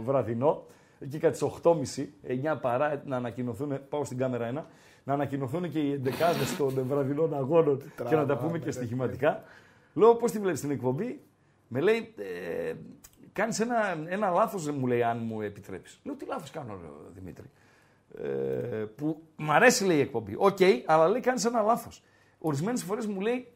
βραδινό, 0.06 0.66
εκεί 1.00 1.18
κατά 1.18 1.32
τις 1.32 1.62
8.30, 1.64 2.54
9 2.54 2.58
παρά 2.62 3.02
να 3.06 3.16
ανακοινωθούν, 3.16 3.80
πάω 3.90 4.04
στην 4.06 4.18
κάμερα 4.18 4.52
1, 4.52 4.64
να 5.04 5.14
ανακοινωθούν 5.14 5.70
και 5.70 5.80
οι 5.80 5.92
εντεκάδες 5.92 6.56
των 6.58 6.86
βραδινών 6.88 7.34
αγώνων 7.36 7.82
και 8.10 8.16
να 8.16 8.26
τα 8.26 8.38
πούμε 8.38 8.60
και 8.60 8.72
στοιχηματικά. 8.72 9.44
Λέω 9.94 10.16
πώς 10.16 10.32
τη 10.32 10.40
βλέπεις 10.40 10.60
την 10.60 10.72
εκπομπή; 10.72 11.20
Με 11.68 11.80
λέει, 11.80 12.14
ε, 12.18 12.74
κάνεις 13.34 13.60
ένα, 13.60 13.76
ένα 14.08 14.30
λάθος, 14.30 14.70
μου 14.72 14.88
λέει, 14.88 15.04
αν 15.04 15.22
μου 15.24 15.42
επιτρέπεις. 15.42 16.00
Λέω, 16.04 16.16
τι 16.16 16.26
λάθος 16.26 16.52
κάνω, 16.52 16.80
ρε, 16.82 16.88
Δημήτρη 17.14 17.46
ε, 18.18 18.28
που 18.96 19.22
μ' 19.36 19.52
αρέσει 19.52 19.86
λέει 19.86 19.98
η 19.98 20.02
εκπομπή. 20.02 20.36
Οκ, 20.38 20.58
αλλά 20.86 21.08
λέει 21.08 21.22
κάνεις 21.22 21.46
ένα 21.46 21.62
λάθος. 21.62 22.04
Ορισμένες 22.40 22.84
φορές 22.84 23.06
μου 23.06 23.22
λέει, 23.22 23.48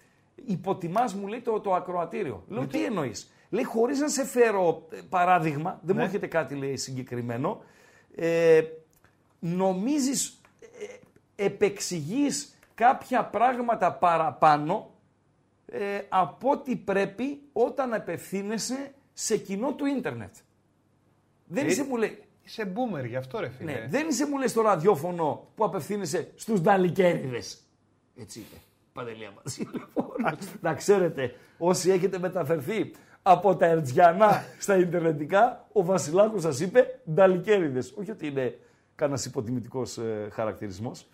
υποτιμάς 0.46 1.14
μου 1.14 1.28
λέει 1.28 1.42
το, 1.42 1.60
το 1.60 1.74
ακροατήριο. 1.74 2.44
Λέω 2.48 2.68
τι 2.68 2.86
εννοείς; 2.86 3.32
Λέει 3.50 3.64
χωρίς 3.64 4.00
να 4.00 4.08
σε 4.10 4.26
φέρω 4.26 4.88
ε, 4.92 4.98
παράδειγμα, 5.10 5.72
δεν 5.84 5.96
μου 5.96 6.02
Ναι. 6.02 6.06
έρχεται 6.06 6.28
κάτι 6.28 6.56
λέει 6.56 6.78
συγκεκριμένο. 6.78 7.64
Ε, 8.16 8.62
νομίζεις, 9.40 10.42
ε, 11.36 11.46
επεξηγείς 11.46 12.56
κάποια 12.76 13.26
πράγματα 13.26 13.94
παραπάνω 13.94 14.92
ε, 15.66 16.02
από 16.10 16.50
ό,τι 16.50 16.76
πρέπει 16.76 17.42
όταν 17.54 17.94
απευθύνεσαι 17.94 18.94
σε 19.14 19.38
κοινό 19.38 19.74
του 19.74 19.86
ίντερνετ. 19.86 20.36
Δεν 21.46 21.66
Ε, 21.66 21.70
είσαι, 21.70 21.84
μου 21.84 21.96
λέει, 21.98 22.24
Είσαι 22.46 22.74
boomer 22.76 23.08
γι' 23.08 23.16
αυτό, 23.16 23.40
ρε 23.40 23.50
φίλε. 23.50 23.72
ναι, 23.72 23.88
δεν 23.90 24.08
είσαι 24.08 24.28
μου 24.28 24.38
λέει 24.38 24.48
στο 24.48 24.62
ραδιόφωνο 24.62 25.48
που 25.56 25.64
απευθύνεσαι 25.64 26.32
στους 26.36 26.62
νταλικέριδες. 26.62 27.62
Έτσι 28.18 28.40
είπε. 28.40 28.56
Παντελία 28.94 29.30
μας. 29.44 29.58
Λοιπόν, 29.58 30.38
να 30.62 30.74
ξέρετε, 30.74 31.36
όσοι 31.58 31.90
έχετε 31.92 32.20
μεταφερθεί 32.20 32.92
από 33.22 33.56
τα 33.56 33.66
Ερτζιανά 33.66 34.44
στα 34.60 34.78
Ιντερνετικά, 34.78 35.66
ο 35.72 35.84
Βασιλάκος 35.86 36.42
σας 36.42 36.60
είπε 36.60 37.00
νταλικέριδες. 37.14 37.94
Όχι 38.00 38.12
ότι 38.12 38.28
είναι 38.28 38.58
κανένας 38.96 39.26
υποτιμητικός 39.26 39.98
ε, 39.98 40.28
χαρακτηρισμός. 40.32 41.08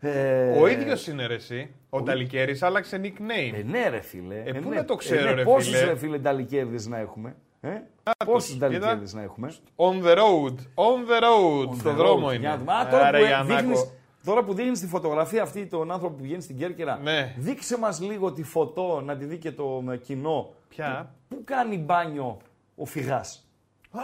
Ε, 0.00 0.50
Ο 0.60 0.66
ίδιος 0.66 1.06
είναι 1.06 1.26
ρε, 1.26 1.34
εσύ. 1.34 1.74
Ο 1.90 2.02
Ταλικέρη 2.02 2.58
άλλαξε 2.60 3.00
nickname. 3.02 3.54
Ε, 3.58 3.62
ναι, 3.62 3.88
ρε 3.88 4.00
φίλε. 4.00 4.42
Ε, 4.44 4.52
πού 4.52 4.68
ναι. 4.68 4.74
να 4.76 4.84
το 4.84 4.94
ξέρω, 4.94 5.24
ναι, 5.28 5.32
ρε 5.32 5.42
πόσους, 5.42 5.74
φίλε; 5.76 5.84
ρε 5.90 5.96
φίλε 5.96 6.18
νταλικέριδες 6.18 6.86
να 6.86 6.98
έχουμε. 6.98 7.36
Ε; 7.60 7.68
τους, 7.68 8.26
Πόσους 8.26 8.52
κοίτα. 8.52 8.68
νταλικέριδες 8.68 9.12
να 9.14 9.22
έχουμε; 9.22 9.52
On 9.76 10.02
the 10.04 10.16
road. 10.16 10.54
On 10.74 11.10
the 11.10 11.22
road. 11.22 11.68
On 11.70 11.76
Στον 11.78 11.92
the 11.92 11.96
δρόμο 11.96 12.26
road. 12.28 12.30
είναι. 12.30 12.38
Για 12.40 12.48
να 12.50 12.56
δούμε. 12.56 12.72
Α, 12.72 12.88
τώρα, 12.88 13.06
Άρα, 13.06 13.18
που 13.18 13.24
Γιαννάκο. 13.24 13.60
δείχνεις, 13.60 13.90
τώρα 14.26 14.42
που 14.44 14.54
δείχνει 14.54 14.72
τη 14.72 14.86
φωτογραφία 14.86 15.42
αυτή 15.42 15.66
τον 15.66 15.90
άνθρωπο 15.92 16.14
που 16.16 16.22
βγαίνει 16.22 16.42
στην 16.42 16.56
Κέρκυρα, 16.58 16.98
Ναι. 17.02 17.34
δείξε 17.38 17.78
μας 17.78 18.00
λίγο 18.00 18.32
τη 18.32 18.42
φωτό 18.42 19.00
να 19.04 19.16
τη 19.16 19.24
δει 19.24 19.38
και 19.38 19.52
το 19.52 19.84
ε, 19.90 19.96
κοινό. 19.96 20.54
Ποια; 20.68 21.14
Πού 21.28 21.40
κάνει 21.44 21.78
μπάνιο 21.78 22.36
ο 22.74 22.84
φυγάς; 22.84 23.48
Α, 23.90 24.00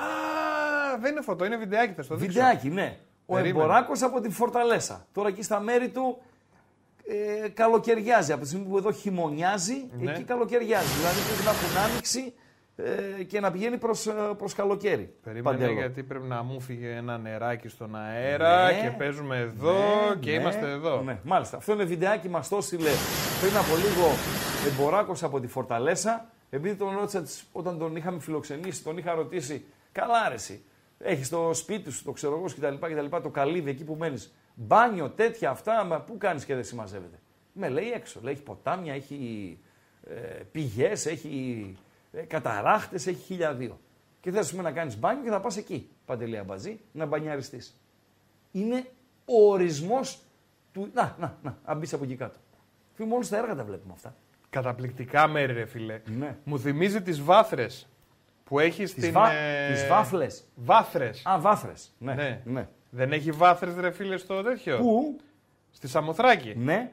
δεν 1.00 1.10
είναι 1.12 1.20
φωτό, 1.20 1.44
είναι 1.44 1.56
βιντεάκι, 1.56 1.92
θα 1.92 2.02
στο 2.02 2.14
δείξω. 2.14 2.32
Βιντεάκι, 2.38 2.68
ναι. 2.68 2.98
Ο 3.26 3.34
Περίμενε. 3.34 3.58
Εμποράκος 3.64 4.02
από 4.02 4.20
τη 4.20 4.30
Φορταλέσα. 4.30 5.06
Τώρα 5.12 5.28
εκεί 5.28 5.42
στα 5.42 5.60
μέρη 5.60 5.88
του 5.88 6.18
ε, 7.44 7.48
καλοκαιριάζει. 7.48 8.32
Από 8.32 8.40
τη 8.42 8.46
στιγμή 8.48 8.66
που 8.66 8.76
εδώ 8.76 8.92
χειμωνιάζει, 8.92 9.74
Ναι. 9.98 10.10
εκεί 10.12 10.22
καλοκαιριάζει. 10.22 10.92
Δηλαδή 10.98 11.18
πρέπει 11.28 11.44
να 11.44 11.50
έχουν 11.50 11.90
άνοιξη 11.90 12.20
ε, 12.20 12.41
και 13.26 13.40
να 13.40 13.50
πηγαίνει 13.50 13.78
προς 13.78 14.08
προς 14.38 14.54
καλοκαίρι. 14.54 15.14
Περίμενε 15.22 15.56
Παντέλο. 15.56 15.72
γιατί 15.78 16.02
πρέπει 16.02 16.26
να 16.26 16.42
μου 16.42 16.60
φύγει 16.60 16.86
ένα 16.86 17.18
νεράκι 17.18 17.68
στον 17.68 17.96
αέρα 17.96 18.66
Ναι. 18.72 18.80
και 18.80 18.90
παίζουμε 18.98 19.36
εδώ 19.38 19.72
Ναι, 19.72 20.16
και 20.20 20.30
ναι, 20.30 20.36
είμαστε 20.36 20.70
εδώ. 20.70 21.02
Ναι, 21.02 21.18
μάλιστα. 21.24 21.56
Αυτό 21.56 21.72
είναι 21.72 21.84
βιντεάκι 21.84 22.28
μας 22.28 22.48
το 22.48 22.56
έστειλε 22.56 22.90
πριν 23.40 23.56
από 23.56 23.76
λίγο 23.76 24.08
Εμποράκος 24.66 25.22
από 25.22 25.40
τη 25.40 25.46
Φορταλέσα. 25.46 26.26
επειδή 26.50 26.74
τον 26.74 26.94
ρώτησα 26.98 27.22
τις- 27.22 27.44
όταν 27.52 27.78
τον 27.78 27.96
είχαμε 27.96 28.20
φιλοξενήσει, 28.20 28.82
τον 28.84 28.96
είχα 28.98 29.14
ρωτήσει, 29.14 29.64
καλά 29.92 30.20
άρεση. 30.26 30.62
Έχεις 30.98 31.28
το 31.28 31.50
σπίτι 31.54 31.90
σου, 31.90 32.04
το 32.04 32.12
ξέρω 32.12 32.34
εγώ 32.34 32.44
κτλ. 32.44 32.86
κτλ 32.94 33.16
το 33.22 33.28
καλύβι 33.28 33.70
εκεί 33.70 33.84
που 33.84 33.94
μένεις. 33.94 34.34
Μπάνιο, 34.54 35.08
τέτοια 35.10 35.50
αυτά, 35.50 35.84
μα 35.84 36.00
πού 36.00 36.16
κάνεις 36.18 36.44
και 36.44 36.54
δεν 36.54 36.64
συμμαζεύεται. 36.64 37.18
Με 37.52 37.68
λέει 37.68 37.90
έξω. 37.94 38.20
Λέει 38.22 38.32
έχει 38.32 38.42
ποτάμια, 38.42 38.94
έχει 38.94 39.58
ε, 40.10 40.14
πηγές, 40.52 41.06
έχει 41.06 41.76
ε, 41.78 41.91
καταράχτες, 42.20 43.06
έχει 43.06 43.22
χιλιαδίο. 43.22 43.80
Και 44.20 44.30
θες 44.30 44.50
πούμε, 44.50 44.62
να 44.62 44.72
κάνεις 44.72 44.98
μπάνιο 44.98 45.22
και 45.22 45.30
θα 45.30 45.40
πας 45.40 45.56
εκεί, 45.56 45.90
παντελή 46.04 46.38
αμπατζή, 46.38 46.80
να 46.92 47.06
μπανιαριστείς. 47.06 47.80
Είναι 48.52 48.86
ο 49.24 49.50
ορισμός 49.50 50.20
του. 50.72 50.90
Να, 50.94 51.16
να, 51.18 51.38
να, 51.42 51.58
αν 51.64 51.78
μπεις 51.78 51.92
από 51.92 52.04
εκεί 52.04 52.14
κάτω. 52.14 52.38
Φίλοι, 52.92 53.08
μόνο 53.08 53.22
στα 53.22 53.38
έργα 53.38 53.54
τα 53.54 53.64
βλέπουμε 53.64 53.92
αυτά. 53.92 54.16
Καταπληκτικά 54.50 55.28
μέρη, 55.28 55.52
ρε 55.52 55.64
φίλε. 55.64 56.00
Ναι. 56.18 56.36
Μου 56.44 56.58
θυμίζει 56.58 57.02
τις 57.02 57.22
βάθρες 57.22 57.88
που 58.44 58.58
έχεις 58.58 58.94
Τις 58.94 59.02
στην. 59.02 59.14
βα... 59.14 59.30
ε, 59.30 59.72
τις 59.72 59.86
βάφλε. 59.86 60.26
Βάθρες. 60.54 61.22
Α, 61.26 61.40
βάφρε. 61.40 61.72
Ναι. 61.98 62.14
Ναι. 62.14 62.42
ναι. 62.44 62.68
Δεν 62.90 63.12
έχει 63.12 63.30
βάθρες, 63.30 63.74
ρε 63.76 63.90
φίλε, 63.90 64.16
στο 64.16 64.42
τέτοιο; 64.42 64.78
Πού; 64.78 65.16
Στη 65.70 65.88
Σαμοθράκη. 65.88 66.54
Ναι. 66.56 66.92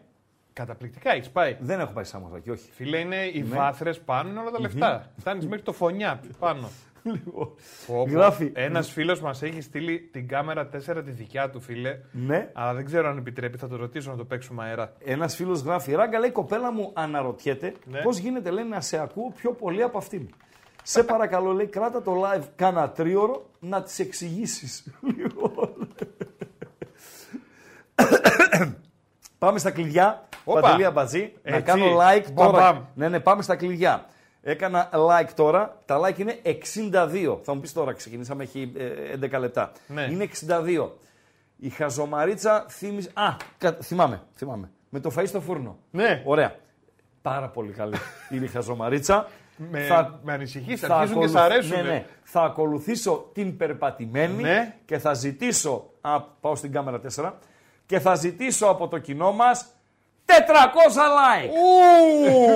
Καταπληκτικά, 0.60 1.12
έχεις 1.14 1.30
πάει. 1.30 1.58
Δεν 1.60 1.80
έχω 1.80 1.92
πάει 1.94 2.04
σε 2.04 2.10
Σαμοθράκη, 2.10 2.50
όχι. 2.50 2.70
Φίλε, 2.72 2.98
είναι 2.98 3.16
οι 3.34 3.46
Ναι. 3.50 3.56
βάθρες 3.56 4.00
πάνω 4.00 4.30
είναι 4.30 4.40
όλα 4.40 4.52
τα 4.52 4.60
λεφτά. 4.60 5.12
Φτάνεις 5.18 5.48
μέχρι 5.48 5.64
το 5.64 5.74
φωνιά 5.74 6.20
πάνω. 6.40 6.70
Λοιπόν. 7.04 7.48
Πω, 7.88 7.96
πω. 7.96 8.06
Γράφει. 8.10 8.52
Ένας 8.56 8.90
φίλος 8.92 9.22
μας 9.22 9.42
έχει 9.42 9.62
στείλει 9.62 10.00
την 10.12 10.28
κάμερα 10.28 10.70
4 10.70 11.02
τη 11.06 11.12
δικιά 11.12 11.50
του, 11.50 11.60
φίλε. 11.62 11.98
Ναι. 12.12 12.50
Αλλά 12.54 12.74
δεν 12.74 12.86
ξέρω 12.86 13.10
αν 13.10 13.18
επιτρέπει, 13.18 13.58
θα 13.58 13.68
το 13.68 13.76
ρωτήσω 13.76 14.12
να 14.12 14.18
το 14.18 14.26
παίξουμε 14.26 14.64
αέρα. 14.64 14.94
Ένας 15.00 15.36
φίλος 15.36 15.62
γράφει: 15.62 15.92
Ράγκα 15.94 16.20
λέει: 16.20 16.32
Κοπέλα 16.32 16.72
μου 16.72 16.92
αναρωτιέται 16.94 17.74
Ναι. 17.86 18.02
πώς 18.02 18.18
γίνεται 18.18 18.50
λέει, 18.52 18.64
να 18.66 18.82
σε 18.82 18.98
ακούω 19.00 19.32
πιο 19.36 19.52
πολύ 19.52 19.84
από 19.84 19.98
αυτήν. 19.98 20.30
σε 20.84 21.04
παρακαλώ, 21.04 21.52
λέει, 21.52 21.68
κράτα 21.68 22.02
το 22.02 22.14
live 22.26 22.44
κάνα 22.56 22.90
τρίωρο 22.90 23.50
να 23.60 23.84
τις 23.84 24.00
εξηγήσεις. 24.00 24.88
Λοιπόν. 25.18 25.88
Πάμε 29.40 29.60
στα 29.60 29.72
κλειδιά. 29.72 30.28
Όπα. 30.44 30.60
Παντελή 30.60 30.86
Αμπατζή. 30.86 31.34
Να 31.44 31.56
Έτσι. 31.56 31.62
κάνω 31.72 31.98
like 31.98 32.26
Μπαμ, 32.34 32.52
τώρα. 32.52 32.72
μπαμ. 32.72 32.84
Ναι, 32.96 33.10
ναι, 33.10 33.20
πάμε 33.20 33.42
στα 33.42 33.56
κλειδιά. 33.56 34.06
Έκανα 34.42 34.90
like 34.94 35.30
τώρα. 35.36 35.78
Τα 35.86 36.00
like 36.02 36.18
είναι 36.20 36.40
62. 36.44 37.40
Θα 37.44 37.54
μου 37.54 37.60
πεις 37.60 37.74
τώρα, 37.74 37.94
ξεκινήσαμε, 37.94 38.44
έχει 38.44 38.72
ε, 38.78 39.38
11 39.38 39.40
λεπτά. 39.40 39.72
Ναι. 39.88 40.02
Είναι 40.02 40.28
62. 40.48 40.90
Η 41.58 41.70
χαζομαρίτσα 41.70 42.66
θύμιζε. 42.70 43.10
Α, 43.14 43.36
κα- 43.58 43.78
θυμάμαι, 43.82 44.22
θυμάμαι. 44.36 44.70
Με 44.90 45.00
το 45.00 45.12
φαΐ 45.18 45.24
στο 45.28 45.42
φούρνο. 45.42 45.78
Ναι. 45.92 46.22
Ωραία. 46.26 46.56
Πάρα 47.22 47.48
πολύ 47.50 47.72
καλή 47.72 47.96
είναι 48.34 48.46
η 48.46 48.48
χαζομαρίτσα. 48.48 49.28
Με, 49.72 49.80
Θα- 49.80 50.20
με 50.24 50.34
ανησυχείς, 50.34 50.80
θα 50.80 50.96
αρχίζουν 50.96 51.22
και 51.22 51.28
σ' 51.28 51.36
ακολουθ- 51.36 51.52
αρέσουν. 51.54 51.76
Ναι, 51.76 51.90
ναι. 51.92 52.06
Θα 52.24 52.42
ακολουθήσω 52.42 53.30
την 53.34 53.58
περπατημένη 53.58 54.42
Ναι. 54.44 54.76
και 54.86 54.98
θα 54.98 55.14
ζητήσω. 55.14 55.90
Α, 56.02 56.22
πάω 56.22 56.56
στην 56.56 56.72
κάμερα 56.72 57.00
4. 57.16 57.34
Και 57.90 58.00
θα 58.00 58.16
ζητήσω 58.16 58.66
από 58.68 58.88
το 58.88 58.98
κοινό 58.98 59.32
μας 59.32 59.66
400 60.26 60.32
like. 60.32 61.50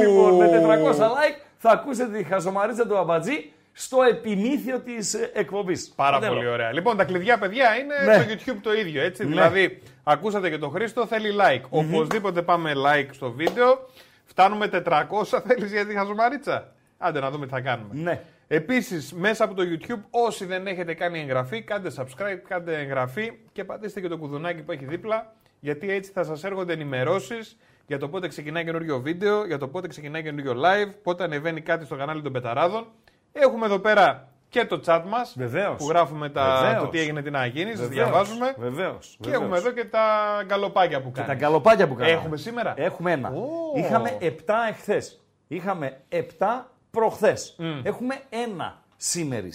Λοιπόν, 0.07 0.35
με 0.35 0.61
400 0.91 0.99
like 0.99 1.41
θα 1.57 1.69
ακούσετε 1.71 2.17
τη 2.17 2.23
χαζομαρίτσα 2.23 2.87
του 2.87 2.97
Αμπατζή 2.97 3.51
στο 3.71 4.01
επιμήθειο 4.01 4.79
της 4.79 5.13
ε, 5.13 5.31
εκπομπής. 5.33 5.93
Πάρα 5.95 6.11
Παντέλο. 6.19 6.33
πολύ 6.33 6.47
ωραία. 6.47 6.71
Λοιπόν, 6.71 6.97
τα 6.97 7.03
κλειδιά, 7.03 7.37
παιδιά, 7.37 7.75
είναι 7.75 7.95
Ναι. 8.05 8.13
στο 8.35 8.53
YouTube 8.53 8.59
το 8.61 8.73
ίδιο, 8.73 9.01
έτσι. 9.03 9.23
Ναι. 9.23 9.29
Δηλαδή, 9.29 9.81
ακούσατε 10.03 10.49
και 10.49 10.57
τον 10.57 10.71
Χρήστο, 10.71 11.05
θέλει 11.05 11.29
like. 11.39 11.63
Οπωσδήποτε 11.69 12.41
πάμε 12.41 12.71
like 12.75 13.07
στο 13.11 13.31
βίντεο. 13.31 13.89
Φτάνουμε 14.25 14.67
400, 14.67 15.41
θέλεις 15.47 15.71
για 15.71 15.85
τη 15.85 15.93
χαζομαρίτσα; 15.95 16.71
Άντε 16.97 17.19
να 17.19 17.29
δούμε 17.31 17.45
τι 17.45 17.51
θα 17.51 17.61
κάνουμε. 17.61 17.89
Ναι. 17.93 18.21
Επίσης, 18.47 19.13
μέσα 19.13 19.43
από 19.43 19.53
το 19.53 19.63
YouTube, 19.63 20.01
όσοι 20.09 20.45
δεν 20.45 20.67
έχετε 20.67 20.93
κάνει 20.93 21.19
εγγραφή, 21.19 21.61
κάντε 21.61 21.91
subscribe, 21.97 22.39
κάντε 22.47 22.77
εγγραφή 22.79 23.31
και 23.51 23.63
πατήστε 23.63 24.01
και 24.01 24.07
το 24.07 24.17
κουδουνάκι 24.17 24.61
που 24.61 24.71
έχει 24.71 24.85
δίπλα, 24.85 25.33
γιατί 25.59 25.91
έτσι 25.91 26.11
θα 26.11 26.23
σας 26.23 26.43
έρχονται 26.43 26.73
ενημερώσεις 26.73 27.57
για 27.87 27.97
το 27.99 28.09
πότε 28.09 28.27
ξεκινάει 28.27 28.63
καινούριο 28.63 28.99
βίντεο, 28.99 29.45
για 29.45 29.57
το 29.57 29.67
πότε 29.67 29.87
ξεκινάει 29.87 30.23
καινούριο 30.23 30.51
live, 30.53 30.91
πότε 31.03 31.23
ανεβαίνει 31.23 31.61
κάτι 31.61 31.85
στο 31.85 31.95
κανάλι 31.95 32.21
των 32.21 32.31
Πεταράδων. 32.31 32.87
Έχουμε 33.31 33.65
εδώ 33.65 33.79
πέρα 33.79 34.27
και 34.49 34.65
το 34.65 34.81
chat 34.85 35.01
μας, 35.07 35.33
Βεβαίως. 35.37 35.75
που 35.77 35.87
γράφουμε 35.89 36.29
τα, 36.29 36.59
Βεβαίως. 36.61 36.83
το 36.83 36.89
τι 36.89 36.99
έγινε, 36.99 37.21
τι 37.21 37.29
να 37.29 37.45
γίνει, 37.45 37.69
σας 37.75 37.79
Βεβαίως. 37.87 37.93
διαβάζουμε. 38.09 38.55
Βεβαίως. 38.57 39.17
Και 39.19 39.31
έχουμε 39.31 39.57
εδώ 39.57 39.71
και 39.71 39.85
τα 39.85 40.01
γκαλοπάκια 40.45 41.01
που 41.01 41.11
Και 41.11 41.19
τα 41.19 41.25
κάνει. 41.25 41.39
γκαλοπάκια 41.39 41.87
που 41.87 41.95
κάναμε. 41.95 42.17
Έχουμε 42.17 42.37
σήμερα; 42.37 42.73
Έχουμε 42.77 43.11
ένα. 43.11 43.29
Ω. 43.29 43.43
Είχαμε 43.75 44.17
7 44.19 44.53
εχθές. 44.69 45.21
Είχαμε 45.47 45.97
7 46.09 46.72
προχθές. 46.93 47.55
Έχουμε 47.83 48.21
ένα 48.29 48.83
σήμερα. 48.97 49.47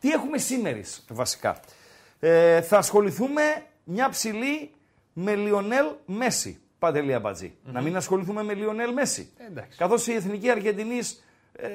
Τι 0.00 0.10
έχουμε 0.10 0.38
σήμερα 0.38 0.80
βασικά; 1.08 1.60
Ε, 2.20 2.60
θα 2.62 2.78
ασχοληθούμε 2.78 3.42
μια 3.84 4.08
ψηλή 4.08 4.70
με 5.12 5.34
Λιονέλ 5.34 5.86
Μέση. 6.06 6.60
Παντελή 6.78 7.14
Αμπατζή. 7.14 7.54
Να 7.64 7.80
μην 7.80 7.96
ασχοληθούμε 7.96 8.42
με 8.42 8.54
Λιονέλ 8.54 8.92
Μέση. 8.92 9.30
Εντάξει. 9.50 9.78
Καθώς 9.78 10.06
η 10.06 10.12
Εθνική 10.12 10.50
Αργεντινής 10.50 11.24
ε, 11.52 11.68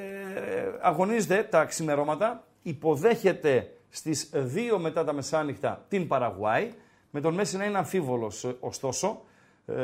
αγωνίζεται 0.81 1.43
τα 1.43 1.65
ξημερώματα, 1.65 2.47
υποδέχεται 2.61 3.71
στις 3.89 4.29
2 4.33 4.77
μετά 4.77 5.03
τα 5.03 5.13
μεσάνυχτα 5.13 5.85
την 5.87 6.07
Παραγουάη, 6.07 6.71
με 7.09 7.21
τον 7.21 7.33
Μέση 7.33 7.57
να 7.57 7.65
είναι 7.65 7.77
αμφίβολος 7.77 8.43
ε, 8.43 8.55
ωστόσο, 8.59 9.21
ε, 9.65 9.75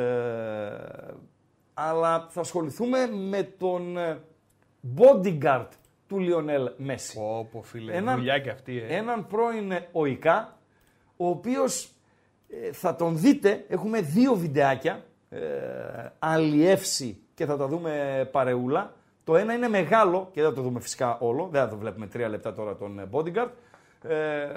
αλλά 1.74 2.28
θα 2.30 2.40
ασχοληθούμε 2.40 3.08
με 3.08 3.44
τον 3.44 3.98
ε, 3.98 4.22
bodyguard 4.98 5.68
του 6.08 6.20
Λιονέλ 6.20 6.72
Μέση. 6.78 7.18
Πω, 7.18 7.48
πω, 7.52 7.62
φίλε, 7.62 7.94
Έναν- 7.94 8.16
δουλειά 8.16 8.40
και 8.40 8.50
αυτή, 8.50 8.78
ε. 8.82 8.96
Έναν 8.96 9.28
πρώην 9.28 9.72
ΟΙΚΑ, 10.08 10.58
ο 11.18 11.28
οποίος 11.28 11.92
ε, 12.50 12.72
θα 12.72 12.96
τον 12.96 13.18
δείτε, 13.20 13.66
έχουμε 13.68 14.02
δύο 14.02 14.36
βιντεάκια, 14.36 15.04
ε, 15.30 15.40
αλλιεύσει 16.20 17.18
και 17.34 17.46
θα 17.46 17.58
τα 17.58 17.68
δούμε 17.68 18.28
παρεούλα. 18.32 18.94
Το 19.24 19.36
ένα 19.36 19.54
είναι 19.54 19.68
μεγάλο 19.68 20.30
και 20.34 20.42
δεν 20.42 20.50
θα 20.50 20.56
το 20.56 20.62
δούμε 20.62 20.80
φυσικά 20.80 21.18
όλο, 21.20 21.48
δεν 21.52 21.62
θα 21.62 21.70
το 21.70 21.78
βλέπουμε 21.78 22.08
τρία 22.08 22.30
λεπτά 22.30 22.54
τώρα 22.54 22.76
τον 22.76 23.00
ε, 23.00 23.10
bodyguard. 23.12 23.50
Ε, 24.10 24.48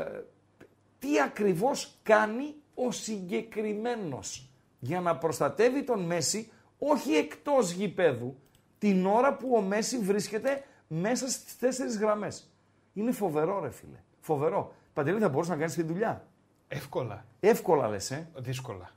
τι 0.99 1.21
ακριβώς 1.21 1.99
κάνει 2.03 2.55
ο 2.75 2.91
συγκεκριμένος 2.91 4.49
για 4.79 5.01
να 5.01 5.17
προστατεύει 5.17 5.85
τον 5.85 6.01
Μέση 6.03 6.51
όχι 6.79 7.13
εκτός 7.13 7.71
γηπέδου 7.73 8.37
την 8.85 9.07
ώρα 9.07 9.35
που 9.37 9.55
ο 9.57 9.61
Μέση 9.61 9.99
βρίσκεται 9.99 10.63
μέσα 10.87 11.29
στις 11.29 11.59
τέσσερις 11.59 11.99
γραμμές. 11.99 12.51
Είναι 12.95 13.13
φοβερό 13.13 13.61
ρε 13.63 13.71
φίλε. 13.71 13.99
Φοβερό. 14.21 14.73
Παντελή 14.93 15.19
θα 15.21 15.29
μπορούσες 15.29 15.53
να 15.53 15.59
κάνεις 15.59 15.75
τη 15.75 15.83
δουλειά. 15.83 16.27
Εύκολα. 16.69 17.25
Εύκολα 17.41 17.89
λες, 17.89 18.11
ε. 18.11 18.29
Δύσκολα. 18.37 18.91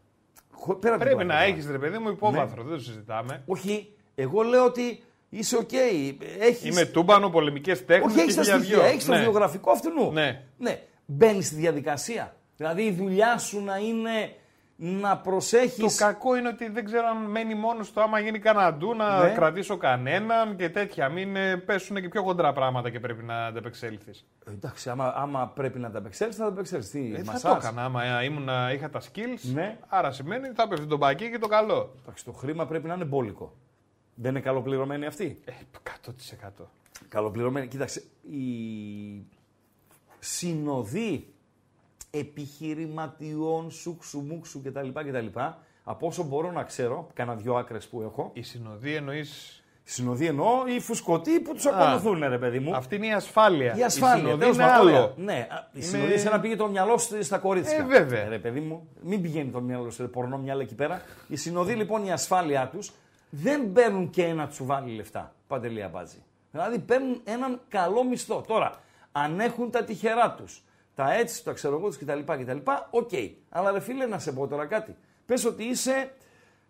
Χω- 0.51 0.75
Πέρα 0.75 0.95
από 0.95 1.03
την 1.03 1.13
Πρέπει 1.13 1.27
να 1.27 1.33
πλάκα 1.33 1.39
τώρα. 1.45 1.53
έχεις 1.57 1.71
ρε 1.71 1.77
παιδί 1.79 1.97
μου 1.97 2.09
υπόβαθρο, 2.09 2.63
δεν 2.63 2.77
το 2.77 2.83
συζητάμε. 2.83 3.43
Όχι, 3.45 3.93
εγώ 4.15 4.41
λέω 4.41 4.65
ότι 4.65 5.03
είσαι 5.29 5.57
οκ. 5.57 5.69
Έχεις... 6.39 6.63
Είμαι 6.65 6.85
τούμπανο, 6.85 7.29
πολεμικές 7.29 7.85
τέχνες 7.85 8.05
Όχι, 8.07 8.15
και 8.15 8.21
έχει 8.21 8.35
τα 8.35 8.43
χίλια 8.43 8.57
στοιχεία, 8.57 8.77
δυο. 8.77 8.85
έχεις 8.85 9.05
το 9.05 9.11
Ναι. 9.13 9.19
βιογραφικό 9.19 9.71
αυτού. 9.71 10.11
Ναι. 10.13 10.43
ναι. 10.57 10.81
Μπαίνεις 11.05 11.45
στη 11.45 11.55
διαδικασία. 11.55 12.35
Δηλαδή 12.57 12.83
η 12.83 12.91
δουλειά 12.91 13.37
σου 13.37 13.63
να 13.63 13.77
είναι 13.77 14.35
να 14.79 15.17
προσέχει. 15.17 15.81
Το 15.81 15.87
κακό 15.97 16.35
είναι 16.35 16.47
ότι 16.47 16.69
δεν 16.69 16.85
ξέρω 16.85 17.07
αν 17.07 17.17
μένει 17.17 17.55
μόνος 17.55 17.91
του 17.91 18.01
άμα 18.01 18.19
γίνει 18.19 18.39
κανένα 18.39 18.73
ντου 18.73 18.93
να 18.95 19.23
Ναι. 19.23 19.29
κρατήσω 19.33 19.77
κανέναν 19.77 20.55
και 20.55 20.69
τέτοια. 20.69 21.09
Μην 21.09 21.35
ε, 21.35 21.57
πέσουν 21.57 21.95
και 22.01 22.09
πιο 22.09 22.21
χοντρά 22.23 22.53
πράγματα 22.53 22.89
και 22.89 22.99
πρέπει 22.99 23.23
να 23.23 23.45
αντεπεξέλθει. 23.45 24.11
Εντάξει, 24.47 24.89
άμα, 24.89 25.13
άμα 25.15 25.47
πρέπει 25.47 25.79
να 25.79 25.91
τα 25.91 25.97
απεξέλθει, 25.97 26.35
θα 26.35 26.43
τα 26.43 26.49
απεξέλθει. 26.51 27.09
Τι, 27.09 27.15
Ε, 27.15 27.23
θα 27.23 27.31
μασάζ; 27.31 27.51
το 27.51 27.57
έκανα 27.61 27.83
άμα 27.83 28.03
ε, 28.03 28.23
ήμουν, 28.25 28.49
είχα 28.73 28.89
τα 28.89 29.01
skills. 29.01 29.51
Ναι. 29.53 29.77
Άρα 29.87 30.11
σημαίνει 30.11 30.45
ότι 30.47 30.55
θα 30.55 30.67
πέφτει 30.67 30.85
τον 30.85 30.97
μπακί 30.97 31.29
και 31.31 31.37
το 31.39 31.47
καλό. 31.47 31.93
Εντάξει, 32.01 32.25
το 32.25 32.31
χρήμα 32.31 32.65
πρέπει 32.65 32.87
να 32.87 32.93
είναι 32.93 33.05
μπόλικο. 33.05 33.53
Δεν 34.15 34.31
είναι 34.31 34.39
καλοπληρωμένοι 34.39 35.05
αυτοί. 35.05 35.39
Ε, 35.45 35.51
100%. 35.83 36.63
Καλοπληρωμένοι. 37.09 37.67
Κοίταξε, 37.67 38.03
η 38.21 38.45
συνοδοί 40.19 41.33
επιχειρηματιών, 42.17 43.71
σούξου, 43.71 44.19
μουξου 44.19 44.61
κτλ. 44.61 44.87
κτλ. 44.93 45.39
Από 45.83 46.07
όσο 46.07 46.23
μπορώ 46.23 46.51
να 46.51 46.63
ξέρω, 46.63 47.07
κάνα 47.13 47.35
δυο 47.35 47.55
άκρες 47.55 47.87
που 47.87 48.01
έχω, 48.01 48.29
Η 48.33 48.41
συνοδή 48.41 48.95
εννοεί. 48.95 49.25
συνοδοί 49.83 50.25
εννοώ 50.25 50.47
οι 50.75 50.79
φουσκωτοί 50.79 51.39
που 51.39 51.53
τους 51.53 51.65
ακολουθούν, 51.65 52.19
ρε 52.29 52.37
παιδί 52.37 52.59
μου. 52.59 52.75
Αυτή 52.75 52.95
είναι 52.95 53.07
η 53.07 53.11
ασφάλεια. 53.11 53.75
Η 53.75 53.83
ασφάλεια. 53.83 54.17
συνοδή 54.23 54.39
τέλος 54.39 54.55
είναι 54.55 54.65
πάντων, 54.65 54.87
άλλο. 54.87 54.97
ωραία. 54.97 55.13
Ναι, 55.15 55.47
α, 55.51 55.67
η 55.71 55.81
συνοδεία 55.81 56.19
είναι 56.19 56.29
να 56.29 56.39
πήγε 56.39 56.55
το 56.55 56.67
μυαλό 56.67 56.97
σου 56.97 57.23
στα 57.23 57.37
κορίτσια. 57.37 57.77
Ε, 57.77 57.83
βέβαια. 57.83 58.27
Ρε 58.29 58.39
παιδί 58.39 58.59
μου, 58.59 58.87
μην 59.01 59.21
πηγαίνει 59.21 59.49
το 59.49 59.61
μυαλό 59.61 59.89
σου, 59.89 60.01
ρε, 60.01 60.07
πορνό 60.07 60.37
μυαλό 60.37 60.61
εκεί 60.61 60.75
πέρα. 60.75 61.01
Οι 61.27 61.35
συνοδοί 61.35 61.73
λοιπόν 61.73 62.05
η 62.05 62.11
ασφάλειά 62.11 62.67
τους 62.67 62.91
δεν 63.29 63.71
παίρνουν 63.71 64.09
και 64.09 64.23
ένα 64.23 64.47
τσουβάλι 64.47 64.95
λεφτά. 64.95 65.33
Παντελή 65.47 65.83
αμπάτζη. 65.83 66.23
Δηλαδή 66.51 66.79
παίρνουν 66.79 67.21
έναν 67.23 67.59
καλό 67.69 68.03
μισθό. 68.03 68.43
Τώρα, 68.47 68.71
αν 69.11 69.39
έχουν 69.39 69.71
τα 69.71 69.83
τυχερά 69.83 70.31
τους, 70.31 70.63
τα 70.97 71.13
έτσι, 71.13 71.43
τα 71.43 71.53
ξέρω 71.53 71.77
εγώ 71.77 71.89
του 71.89 71.97
κτλ. 71.99 72.19
κτλ 72.43 72.57
Οκ. 72.89 73.09
Αλλά 73.49 73.71
ρε 73.71 73.79
φίλε, 73.79 74.05
να 74.05 74.19
σε 74.19 74.31
πω 74.31 74.47
τώρα 74.47 74.65
κάτι. 74.65 74.95
Πες 75.25 75.45
ότι 75.45 75.63
είσαι 75.63 76.11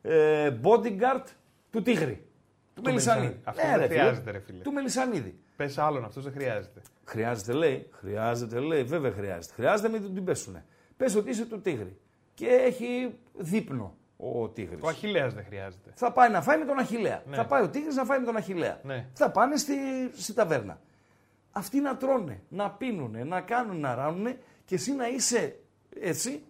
ε, 0.02 0.52
bodyguard 0.64 1.24
του 1.72 1.82
Τίγρη. 1.82 2.28
Του 2.74 2.82
Μελισανίδη. 2.82 3.26
Μελισανίδη. 3.26 3.42
Αυτό 3.44 3.62
Ναι, 3.66 3.70
δεν 3.72 3.80
ρε, 3.80 3.88
φίλε. 3.88 4.00
χρειάζεται, 4.00 4.32
ρε, 4.32 4.40
φίλε. 4.40 4.62
Του 4.64 4.72
Μελισανίδη. 4.72 5.40
Πες 5.56 5.78
άλλον, 5.78 6.04
αυτό 6.06 6.22
δεν 6.22 6.32
χρειάζεται. 6.34 6.82
Χρειάζεται, 7.06 7.54
λέει. 7.54 7.90
Χρειάζεται, 7.92 8.60
λέει. 8.60 8.84
Βέβαια 8.84 9.12
χρειάζεται. 9.12 9.54
Χρειάζεται 9.54 9.90
μην 9.90 10.14
την 10.14 10.24
πέσουνε. 10.24 10.66
Πες 10.98 11.16
ότι 11.16 11.30
είσαι 11.30 11.46
του 11.46 11.62
Τίγρη. 11.62 11.98
Και 12.34 12.48
έχει 12.48 13.16
δείπνο 13.38 13.96
ο 14.18 14.50
Τίγρης. 14.50 14.82
Ο 14.84 14.88
Αχηλέα 14.88 15.28
δεν 15.28 15.44
χρειάζεται. 15.46 15.92
Θα 15.96 16.12
πάει 16.12 16.32
να 16.32 16.42
φάει 16.42 16.58
με 16.58 16.66
τον 16.66 16.80
Αχηλέα. 16.80 17.24
Ναι. 17.26 17.36
Θα 17.36 17.46
πάει 17.46 17.64
ο 17.64 17.70
Τίγρης 17.70 17.96
να 17.96 18.04
φάει 18.06 18.20
με 18.20 18.26
τον 18.26 18.36
Αχηλέα. 18.36 18.80
Ναι. 18.84 19.06
Θα 19.14 19.32
πάνε 19.32 19.58
στη, 19.58 19.76
στη 20.14 20.34
ταβέρνα. 20.34 20.80
Αυτοί 21.58 21.80
να 21.80 21.98
τρώνε, 21.98 22.42
να 22.50 22.70
πίνουνε, 22.72 23.24
να 23.24 23.42
κάνουν, 23.42 23.80
να 23.80 23.96
ράνουνε 23.96 24.38
και 24.66 24.76
εσύ 24.76 24.94
να 24.94 25.08
είσαι 25.08 25.60
έτσι 26.00 26.44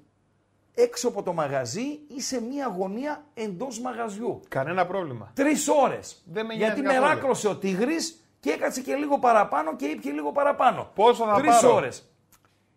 έξω 0.73 1.07
από 1.07 1.23
το 1.23 1.33
μαγαζί 1.33 1.99
ή 2.07 2.21
σε 2.21 2.41
μία 2.41 2.67
γωνία 2.77 3.25
εντός 3.33 3.79
μαγαζιού. 3.79 4.39
Κανένα 4.47 4.85
πρόβλημα. 4.85 5.31
Τρεις 5.33 5.67
ώρες. 5.67 6.21
Δεν 6.25 6.45
με 6.45 6.53
Γιατί 6.53 6.81
νοιάζει 6.81 6.95
καθόλου. 6.97 7.13
μεράκλωσε 7.15 7.47
ο 7.47 7.55
Τίγρης 7.57 8.23
και 8.39 8.49
έκατσε 8.49 8.81
και 8.81 8.95
λίγο 8.95 9.19
παραπάνω 9.19 9.75
και 9.75 9.85
ήπια 9.85 10.11
λίγο 10.13 10.31
παραπάνω. 10.31 10.91
Πόσο 10.95 11.25
θα 11.25 11.35
Τρεις 11.35 11.49
πάρω; 11.61 11.73
ώρες. 11.75 12.09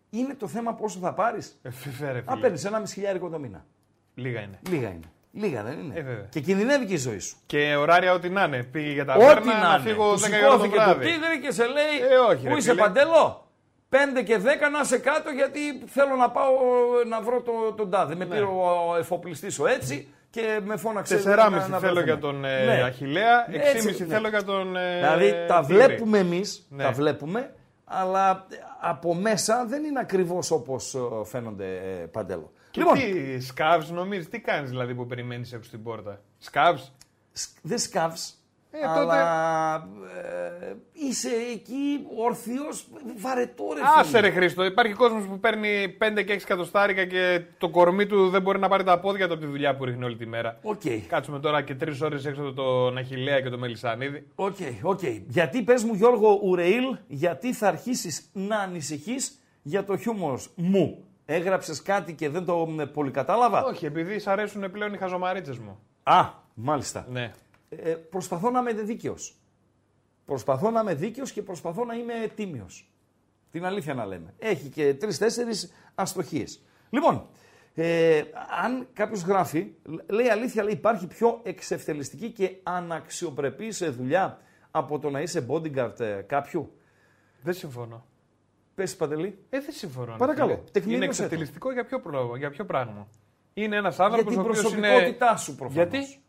Είναι 0.09 0.33
το 0.33 0.47
θέμα 0.47 0.73
πόσο 0.73 0.99
θα 0.99 1.13
πάρεις. 1.13 1.59
Ε, 1.61 1.69
φε- 1.71 2.11
ρε, 2.11 2.17
Α, 2.17 2.23
φίλε. 2.27 2.41
παίρνεις 2.41 2.65
ένα 2.65 2.79
μισχιλιάρικο 2.79 3.29
το 3.29 3.39
μήνα. 3.39 3.65
Λίγα 4.15 4.41
είναι. 4.41 4.59
Λίγα 4.69 4.87
είναι. 4.89 5.11
Λίγα 5.33 5.63
δεν 5.63 5.79
είναι. 5.79 5.93
Ε, 5.99 6.01
βέβαια. 6.01 6.25
και 6.29 6.39
κινδυνεύει 6.39 6.85
και 6.85 6.93
η 6.93 6.97
ζωή 6.97 7.19
σου. 7.19 7.35
Και 7.45 7.75
ωράρια 7.75 8.13
ό,τι 8.13 8.29
να 8.29 8.43
είναι. 8.43 8.63
Πήγε 8.63 8.91
για 8.91 9.05
τα 9.05 9.13
Ό,τι 9.13 9.23
βέρνα 9.25 9.53
να 9.53 9.67
να 9.67 9.75
είναι. 9.75 9.89
φύγω 9.89 10.13
Του 10.13 10.19
10 10.19 10.23
ώρα 10.23 10.27
το 10.27 10.51
σηκώθηκε 10.51 10.75
το 10.77 10.81
βράδυ. 10.83 11.05
Τίγρη 11.05 11.39
και 11.41 11.51
σε 11.51 11.63
λέει 11.65 12.11
Ε, 12.11 12.15
όχι, 12.17 12.43
Πού 12.43 12.51
ρε, 12.53 12.57
είσαι 12.57 12.69
φίλε. 12.69 12.81
παντελό. 12.81 13.45
5 13.89 13.95
και 14.25 14.37
10 14.37 14.41
να 14.71 14.79
είσαι 14.83 14.97
κάτω 14.97 15.29
γιατί 15.29 15.59
θέλω 15.85 16.15
να 16.15 16.29
πάω 16.29 16.49
να 17.09 17.21
βρω 17.21 17.41
το, 17.41 17.51
τον 17.77 17.89
τάδε. 17.89 18.15
Με 18.15 18.25
πήρε 18.25 18.41
ο 18.43 18.95
εφοπλιστής 18.99 19.59
ο 19.59 19.67
έτσι 19.67 20.07
και 20.29 20.59
με 20.63 20.77
φώναξε. 20.77 21.17
4,5 21.25 21.25
να- 21.25 21.49
να 21.67 21.77
θέλω 21.77 21.79
βρεθούμε. 21.79 22.01
για 22.03 22.17
τον 22.17 22.45
ε, 22.45 22.65
Ναι. 22.65 22.81
Αχηλέα, 22.81 23.45
6,5 23.49 23.53
Έτσι, 23.75 24.05
ναι. 24.05 24.13
θέλω 24.13 24.27
για 24.27 24.43
τον. 24.43 24.75
Ε, 24.75 24.97
Δηλαδή 24.99 25.35
τα 25.47 25.59
Τίγρη. 25.67 25.83
βλέπουμε 25.83 26.17
εμείς, 26.17 26.65
Ναι. 26.69 26.83
τα 26.83 26.91
βλέπουμε, 26.91 27.53
αλλά 27.85 28.45
από 28.81 29.13
μέσα 29.15 29.65
δεν 29.67 29.83
είναι 29.83 29.99
ακριβώς 29.99 30.51
όπως 30.51 30.95
φαίνονται 31.25 31.65
ε, 31.65 32.05
παντέλο. 32.05 32.51
Και 32.71 32.79
λοιπόν, 32.81 32.95
τι 32.97 33.39
σκάβ 33.39 33.89
νομίζεις, 33.91 34.29
τι 34.29 34.39
κάνεις 34.39 34.69
δηλαδή 34.69 34.95
που 34.95 35.05
περιμένεις 35.05 35.53
έξω 35.53 35.67
στην 35.67 35.83
πόρτα; 35.83 36.21
Σκάβ. 36.37 36.79
σ- 37.31 37.57
δεν 37.61 37.77
σκάβεις, 37.79 38.35
Ε, 38.73 38.87
αλλά 38.87 39.75
ε, 40.61 40.73
είσαι 40.93 41.29
εκεί 41.53 41.99
ορθίος, 42.17 42.87
βαρετό 43.17 43.63
ρε 43.75 43.81
Άσε 43.97 44.07
φίλε. 44.07 44.19
ρε 44.19 44.29
Χρήστο, 44.29 44.63
υπάρχει 44.63 44.93
κόσμος 44.93 45.25
που 45.25 45.39
παίρνει 45.39 45.97
5 45.99 46.23
και 46.23 46.33
6 46.33 46.35
εκατοστάρικα 46.41 47.05
και 47.05 47.41
το 47.57 47.69
κορμί 47.69 48.05
του 48.05 48.29
δεν 48.29 48.41
μπορεί 48.41 48.59
να 48.59 48.67
πάρει 48.67 48.83
τα 48.83 48.99
πόδια 48.99 49.27
του 49.27 49.33
από 49.33 49.41
τη 49.41 49.47
δουλειά 49.47 49.75
που 49.75 49.85
ρίχνει 49.85 50.03
όλη 50.03 50.15
τη 50.15 50.25
μέρα. 50.25 50.59
Οκ, 50.61 50.81
Κάτσουμε 51.07 51.39
τώρα 51.39 51.61
και 51.61 51.75
3 51.83 52.01
ώρες 52.01 52.25
έξω 52.25 52.41
από 52.41 52.53
τον 52.53 52.97
Αχιλλέα 52.97 53.41
και 53.41 53.49
τον 53.49 53.59
Μελισανίδη. 53.59 54.27
OK, 54.35 54.55
OK. 54.81 54.99
Γιατί 55.27 55.61
πες 55.63 55.83
μου 55.83 55.93
Γιώργο 55.93 56.39
Ουρεήλ, 56.43 56.97
γιατί 57.07 57.53
θα 57.53 57.67
αρχίσεις 57.67 58.29
να 58.33 58.57
ανησυχείς 58.57 59.39
για 59.61 59.83
το 59.83 59.97
χιούμορ 59.97 60.39
μου; 60.55 61.03
Έγραψες 61.33 61.81
κάτι 61.81 62.13
και 62.13 62.29
δεν 62.29 62.45
το 62.45 62.75
ε, 62.79 62.85
πολύ 62.85 63.11
κατάλαβα; 63.11 63.63
Όχι, 63.63 63.85
επειδή 63.85 64.19
σ' 64.19 64.27
αρέσουν 64.27 64.71
πλέον 64.71 64.93
οι 64.93 64.97
χαζομαρίτσες 64.97 65.57
μου. 65.57 65.79
Α, 66.03 66.29
μάλιστα. 66.53 67.05
Ναι. 67.09 67.31
Ε, 67.69 67.93
προσπαθώ 67.93 68.49
να 68.49 68.59
είμαι 68.59 68.73
δίκαιος. 68.73 69.35
Προσπαθώ 70.25 70.71
να 70.71 70.79
είμαι 70.79 70.93
δίκαιος 70.93 71.31
και 71.31 71.41
προσπαθώ 71.41 71.85
να 71.85 71.95
είμαι 71.95 72.13
τίμιος. 72.35 72.91
Την 73.51 73.65
αλήθεια 73.65 73.93
να 73.93 74.05
λέμε. 74.05 74.33
Έχει 74.39 74.69
και 74.69 74.93
τρεις-τέσσερις 74.93 75.73
αστοχίες. 75.95 76.61
Λοιπόν, 76.89 77.27
ε, 77.75 78.21
αν 78.63 78.87
κάποιος 78.93 79.21
γράφει, 79.21 79.73
λέει 80.07 80.27
αλήθεια, 80.27 80.63
λέει 80.63 80.73
υπάρχει 80.73 81.07
πιο 81.07 81.39
εξευτελιστική 81.43 82.29
και 82.31 82.55
αναξιοπρεπή 82.63 83.71
σε 83.71 83.89
δουλειά 83.89 84.39
από 84.71 84.99
το 84.99 85.09
να 85.09 85.21
είσαι 85.21 85.45
bodyguard 85.49 85.99
ε, 85.99 86.21
κάποιου; 86.27 86.71
Δεν 87.41 87.53
συμφωνώ. 87.53 88.05
Πες 88.75 88.95
Παντελή. 88.95 89.37
Ε, 89.49 89.59
δεν 89.59 89.73
συμφωνώ. 89.73 90.15
Παρακαλώ, 90.17 90.49
φίλε. 90.53 90.61
τεκμηρίωσέ 90.71 90.95
Είναι 90.95 91.05
το. 91.05 91.11
εξευτελιστικό 91.11 91.71
για 91.71 91.85
ποιο, 91.85 91.99
προ- 91.99 92.37
για 92.37 92.49
ποιο 92.49 92.65
πράγμα. 92.65 93.07
Είναι 93.53 93.75
ένας 93.75 93.95
Για 93.95 94.05
άνθρωπο 94.05 94.29
την 94.29 94.39
ο 94.39 94.41
οποίος 94.41 94.59
είναι. 94.61 94.69
προσωπικότητά 94.71 95.37
σου 95.37 95.55
προφανώς. 95.55 95.89
Γιατί; 95.89 96.19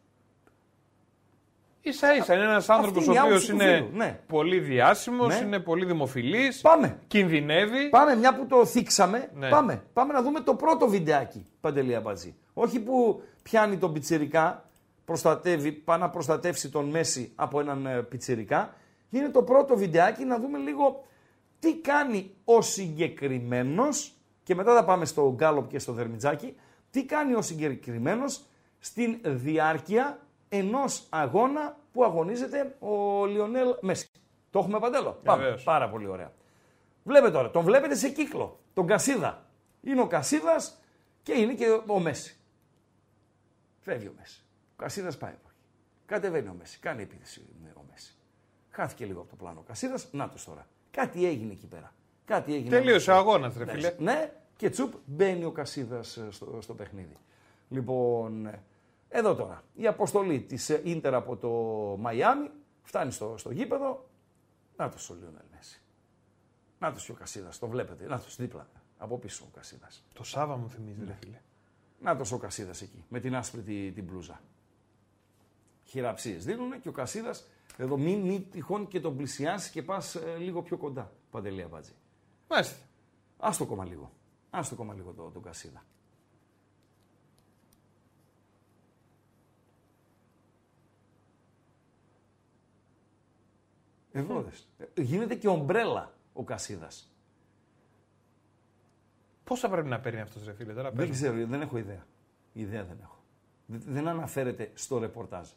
σα 1.98 2.14
ίσα 2.14 2.34
είναι 2.34 2.42
ένας 2.44 2.68
άνθρωπος 2.68 3.06
είναι 3.06 3.12
ο 3.12 3.14
η 3.14 3.18
οποίος 3.18 3.30
άποψη 3.30 3.48
του 3.50 3.54
είναι 3.54 3.74
φίλου, 3.76 3.96
ναι. 3.96 4.20
πολύ 4.26 4.58
διάσημος, 4.60 5.28
Ναι. 5.40 5.46
είναι 5.46 5.58
πολύ 5.58 5.84
δημοφιλής. 5.84 6.60
Πάμε. 6.60 6.98
Κινδυνεύει. 7.06 7.88
Πάμε, 7.88 8.16
μια 8.16 8.34
που 8.34 8.46
το 8.46 8.64
θίξαμε, 8.66 9.30
Ναι. 9.34 9.48
πάμε. 9.48 9.82
Πάμε 9.92 10.12
να 10.12 10.22
δούμε 10.22 10.40
το 10.40 10.54
πρώτο 10.54 10.88
βιντεάκι, 10.88 11.44
Παντελή 11.60 11.94
Αμπατζή. 11.94 12.34
Όχι 12.54 12.80
που 12.80 13.22
πιάνει 13.42 13.76
τον 13.76 13.92
πιτσιρικά, 13.92 14.64
προστατεύει, 15.04 15.72
πάει 15.72 15.98
να 15.98 16.10
προστατεύσει 16.10 16.70
τον 16.70 16.84
Μέση 16.90 17.32
από 17.34 17.60
έναν 17.60 17.86
ε, 17.86 18.02
πιτσιρικά. 18.02 18.74
Είναι 19.10 19.28
το 19.28 19.42
πρώτο 19.42 19.76
βιντεάκι 19.76 20.24
να 20.24 20.38
δούμε 20.38 20.58
λίγο 20.58 21.04
τι 21.62 21.76
κάνει 21.76 22.34
ο 22.44 22.62
συγκεκριμένος 22.62 24.12
και 24.42 24.54
μετά 24.54 24.74
θα 24.74 24.84
πάμε 24.84 25.04
στο 25.04 25.32
Γκάλοπ 25.34 25.68
και 25.68 25.78
στο 25.78 25.92
Δερμιτζάκι. 25.92 26.56
Τι 26.90 27.04
κάνει 27.04 27.34
ο 27.34 27.42
συγκεκριμένος 27.42 28.44
στην 28.78 29.18
διάρκεια 29.24 30.20
ενός 30.48 31.06
αγώνα 31.08 31.76
που 31.92 32.04
αγωνίζεται 32.04 32.76
ο 32.78 33.24
Λιονέλ 33.26 33.76
Μέση. 33.80 34.08
Το 34.50 34.58
έχουμε 34.58 34.78
παντέλο; 34.78 35.20
Πάμε. 35.24 35.42
Βεβαίως. 35.42 35.62
Πάρα 35.62 35.90
πολύ 35.90 36.06
ωραία. 36.06 36.32
Βλέπετε 37.02 37.32
τώρα, 37.32 37.50
τον 37.50 37.64
βλέπετε 37.64 37.94
σε 37.94 38.08
κύκλο. 38.08 38.60
Τον 38.74 38.86
Κασίδα. 38.86 39.46
Είναι 39.80 40.00
ο 40.00 40.06
Κασίδας 40.06 40.80
και 41.22 41.32
είναι 41.32 41.54
και 41.54 41.80
ο 41.86 41.98
Μέση. 42.00 42.36
Φεύγει 43.80 44.06
ο 44.06 44.14
Μέση. 44.18 44.44
Ο 44.72 44.76
Κασίδας 44.76 45.18
πάει 45.18 45.32
από 45.32 45.48
εκεί. 45.48 45.68
Κατεβαίνει 46.06 46.48
ο 46.48 46.54
Μέση. 46.58 46.78
Κάνει 46.78 47.02
επίθεση 47.02 47.46
ο 47.74 47.84
Μέση. 47.90 48.16
Χάθηκε 48.70 49.04
λίγο 49.04 49.20
από 49.20 49.30
το 49.30 49.36
πλάνο 49.36 49.60
ο 49.60 49.62
Κασίδας. 49.62 50.08
Να 50.12 50.28
το 50.28 50.36
τώρα. 50.44 50.66
Κάτι 50.92 51.26
έγινε 51.26 51.52
εκεί 51.52 51.66
πέρα. 51.66 51.94
Κάτι 52.24 52.54
έγινε. 52.54 52.70
Τελείωσε 52.76 53.10
ο 53.10 53.14
αγώνας, 53.14 53.56
ρε 53.56 53.64
Ναι, 53.64 53.72
φίλε. 53.72 53.94
Ναι, 53.98 54.32
και 54.56 54.70
τσουπ 54.70 54.92
μπαίνει 55.04 55.44
ο 55.44 55.50
Κασίδας 55.50 56.20
στο, 56.30 56.58
στο 56.60 56.74
παιχνίδι. 56.74 57.16
Λοιπόν, 57.68 58.46
ε, 58.46 58.62
εδώ 59.08 59.34
τώρα. 59.34 59.62
Η 59.74 59.86
αποστολή 59.86 60.40
της 60.40 60.68
Ίντερ 60.68 61.14
από 61.14 61.36
το 61.36 61.50
Μαϊάμι 62.00 62.50
φτάνει 62.82 63.10
στο, 63.12 63.34
στο 63.36 63.50
γήπεδο. 63.52 64.08
Να 64.76 64.88
το 64.88 64.96
ο 65.10 65.14
Λιονέλ 65.14 65.42
Μέση. 65.54 65.80
Να 66.78 66.92
το 66.92 67.00
και 67.06 67.10
ο 67.12 67.14
Κασίδας. 67.14 67.58
Το 67.58 67.66
βλέπετε. 67.68 68.06
Να 68.06 68.18
το 68.18 68.24
δίπλα. 68.36 68.66
Από 68.98 69.18
πίσω 69.18 69.44
ο 69.46 69.50
Κασίδας. 69.54 70.04
Το 70.12 70.24
Σάβα 70.24 70.56
μου 70.56 70.70
θυμίζει, 70.70 71.00
Ναι. 71.00 71.06
ρε 71.06 71.16
φίλε. 71.20 71.40
Να 72.00 72.16
το 72.16 72.34
ο 72.34 72.38
Κασίδας 72.38 72.82
εκεί. 72.82 73.04
Με 73.08 73.20
την 73.20 73.34
άσπρη 73.36 73.60
τη- 73.62 73.92
την 73.92 74.04
μπλούζα. 74.04 74.40
Χειραψίες 75.84 76.44
δίνουν 76.44 76.80
και 76.80 76.88
ο 76.88 76.92
Κασίδας 76.92 77.48
εδώ 77.76 77.96
μην, 77.96 78.20
μην 78.20 78.50
τυχόν 78.50 78.88
και 78.88 79.00
τον 79.00 79.16
πλησιάσει 79.16 79.70
και 79.70 79.82
πας 79.82 80.16
λίγο 80.38 80.62
πιο 80.62 80.76
κοντά. 80.76 81.12
Παντελία 81.30 81.68
Μπάτζη. 81.68 81.92
Μάλιστα. 82.48 82.76
Α 83.38 83.50
το 83.58 83.66
κόμμα 83.66 83.84
λίγο. 83.84 84.12
Α 84.50 84.60
το 84.68 84.74
κόμμα 84.74 84.94
λίγο 84.94 85.12
το, 85.12 85.30
τον 85.30 85.42
Κασίδα. 85.42 85.84
Εδώ 94.12 94.42
δες. 94.42 94.68
Ε, 94.94 95.02
Γίνεται 95.02 95.34
και 95.34 95.48
ομπρέλα 95.48 96.12
ο 96.32 96.44
Κασίδας. 96.44 97.12
Πόσα 99.44 99.68
πρέπει 99.68 99.88
να 99.88 100.00
παίρνει 100.00 100.20
αυτός, 100.20 100.44
ρε 100.44 100.52
φίλε, 100.52 100.72
τώρα 100.72 100.88
Δεν 100.88 100.96
πες 100.96 101.06
μου. 101.06 101.12
ξέρω, 101.12 101.46
δεν 101.46 101.60
έχω 101.60 101.78
ιδέα. 101.78 102.06
Ιδέα 102.52 102.84
δεν 102.84 102.98
έχω. 103.02 103.22
Δεν- 103.66 103.82
Δεν 103.86 104.08
αναφέρεται 104.08 104.70
στο 104.74 104.98
ρεπορτάζ. 104.98 105.48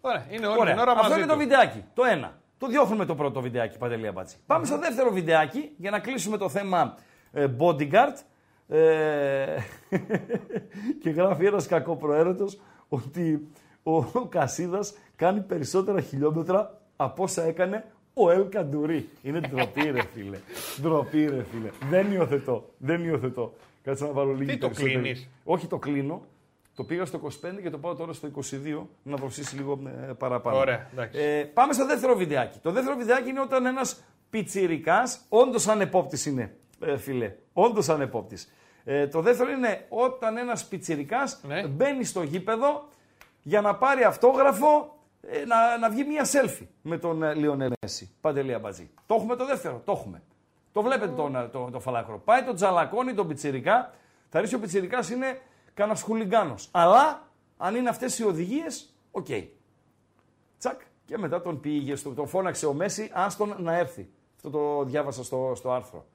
Ωραία, 0.00 0.26
είναι 0.30 0.46
όλη 0.46 0.58
Ωραία. 0.60 0.72
την 0.72 0.82
ώρα 0.82 0.92
Αυτό 0.92 1.02
μαζί 1.02 1.18
είναι 1.18 1.26
το 1.26 1.32
του. 1.32 1.38
βιντεάκι. 1.38 1.84
Το 1.94 2.04
ένα. 2.04 2.38
Το 2.58 2.66
διώχνουμε 2.66 3.04
το 3.04 3.14
πρώτο 3.14 3.40
βιντεάκι, 3.40 3.78
Παντελία 3.78 4.12
Μπάτση. 4.12 4.36
Πάμε 4.46 4.64
στο 4.66 4.78
δεύτερο 4.78 5.10
βιντεάκι 5.10 5.70
για 5.76 5.90
να 5.90 5.98
κλείσουμε 5.98 6.36
το 6.36 6.48
θέμα 6.48 6.94
ε, 7.32 7.46
bodyguard. 7.58 8.14
Ε, 8.68 9.56
και 11.02 11.10
γράφει 11.10 11.44
ένας 11.44 11.66
κακοπροαίρετος 11.66 12.60
ότι 12.88 13.48
ο, 13.82 13.96
ο 13.96 14.26
Κασίδας 14.28 14.94
κάνει 15.16 15.40
περισσότερα 15.40 16.00
χιλιόμετρα 16.00 16.80
από 16.96 17.22
όσα 17.22 17.42
έκανε 17.44 17.84
ο 18.14 18.30
Ελ 18.30 18.48
Καντουρί. 18.48 19.08
Είναι 19.22 19.40
ντροπή 19.40 19.90
ρε 19.90 20.02
φίλε. 20.14 20.38
ντροπή 20.82 21.26
ρε 21.26 21.42
φίλε. 21.42 21.70
Δεν 21.90 22.12
υιοθετώ. 22.12 22.70
Δεν 22.78 23.04
υιοθετώ. 23.04 23.52
Κάτσε 23.82 24.04
να 24.04 24.12
βάλω 24.12 24.32
λίγη 24.32 24.52
Τι 24.52 24.58
το 24.58 24.66
περισσότερη. 24.66 24.94
κλείνεις; 25.00 25.28
Όχι 25.44 25.66
το 25.66 25.78
κλείνω. 25.78 26.22
Το 26.78 26.84
πήγα 26.84 27.04
στο 27.04 27.20
25 27.24 27.28
και 27.62 27.70
το 27.70 27.78
πάω 27.78 27.94
τώρα 27.94 28.12
στο 28.12 28.28
22 28.36 28.86
να 29.02 29.16
δροσίσει 29.16 29.56
λίγο 29.56 29.80
ε, 30.08 30.12
παραπάνω. 30.12 30.56
Ωραία, 30.58 30.88
εντάξει. 30.92 31.20
Ε, 31.20 31.42
πάμε 31.44 31.72
στο 31.72 31.86
δεύτερο 31.86 32.14
βιντεάκι. 32.16 32.58
Το 32.58 32.70
δεύτερο 32.70 32.96
βιντεάκι 32.96 33.28
είναι 33.28 33.40
όταν 33.40 33.66
ένας 33.66 34.02
πιτσιρικάς, 34.30 35.20
όντως 35.28 35.68
ανεπόπτης 35.68 36.26
είναι, 36.26 36.56
ε, 36.80 36.96
φιλέ. 36.96 37.34
Όντως 37.52 37.88
ανεπόπτης. 37.88 38.52
Ε, 38.84 39.06
το 39.06 39.20
δεύτερο 39.20 39.50
είναι 39.50 39.86
όταν 39.88 40.36
ένας 40.36 40.64
πιτσιρικάς 40.64 41.40
Ναι. 41.42 41.66
μπαίνει 41.66 42.04
στο 42.04 42.22
γήπεδο 42.22 42.88
για 43.42 43.60
να 43.60 43.74
πάρει 43.74 44.04
αυτόγραφο 44.04 44.98
ε, 45.22 45.44
να, 45.44 45.78
να 45.78 45.90
βγει 45.90 46.04
μια 46.04 46.26
selfie 46.26 46.66
με 46.82 46.98
τον 46.98 47.22
ε, 47.22 47.34
Λιονέλ 47.34 47.72
Μέση. 47.80 48.10
Παντελία 48.20 48.58
Μπατζή. 48.58 48.90
Το 49.06 49.14
έχουμε 49.14 49.36
το 49.36 49.46
δεύτερο, 49.46 49.82
το 49.84 49.92
έχουμε. 49.92 50.22
Το 50.72 50.82
βλέπετε 50.82 51.12
τον, 51.12 51.36
ε, 51.36 51.48
το, 51.52 51.68
το 51.72 51.80
φαλάκρο. 51.80 52.18
Πάει 52.24 52.42
τον 52.42 52.54
τζαλακώνει 52.54 53.14
τον 53.14 53.28
πιτσιρικά. 53.28 53.92
Θα 54.30 54.40
ρίξει 54.40 54.54
ο 54.54 54.58
πιτσιρικάς 54.58 55.10
είναι 55.10 55.40
κανένα 55.78 55.98
χουλιγκάνος. 55.98 56.68
Αλλά 56.70 57.28
αν 57.56 57.74
είναι 57.74 57.88
αυτές 57.88 58.18
οι 58.18 58.24
οδηγίες, 58.24 58.94
οκ. 59.10 59.26
Τσακ. 60.58 60.80
Και 61.04 61.18
μετά 61.18 61.42
τον 61.42 61.60
πήγε, 61.60 61.96
στο, 61.96 62.10
τον 62.14 62.26
φώναξε 62.28 62.66
ο 62.66 62.72
Μέση, 62.72 63.10
άστον 63.12 63.54
να 63.58 63.76
έρθει. 63.78 64.08
Αυτό 64.36 64.50
το 64.50 64.84
διάβασα 64.84 65.24
στο, 65.24 65.52
στο 65.54 65.70
άρθρο. 65.72 66.06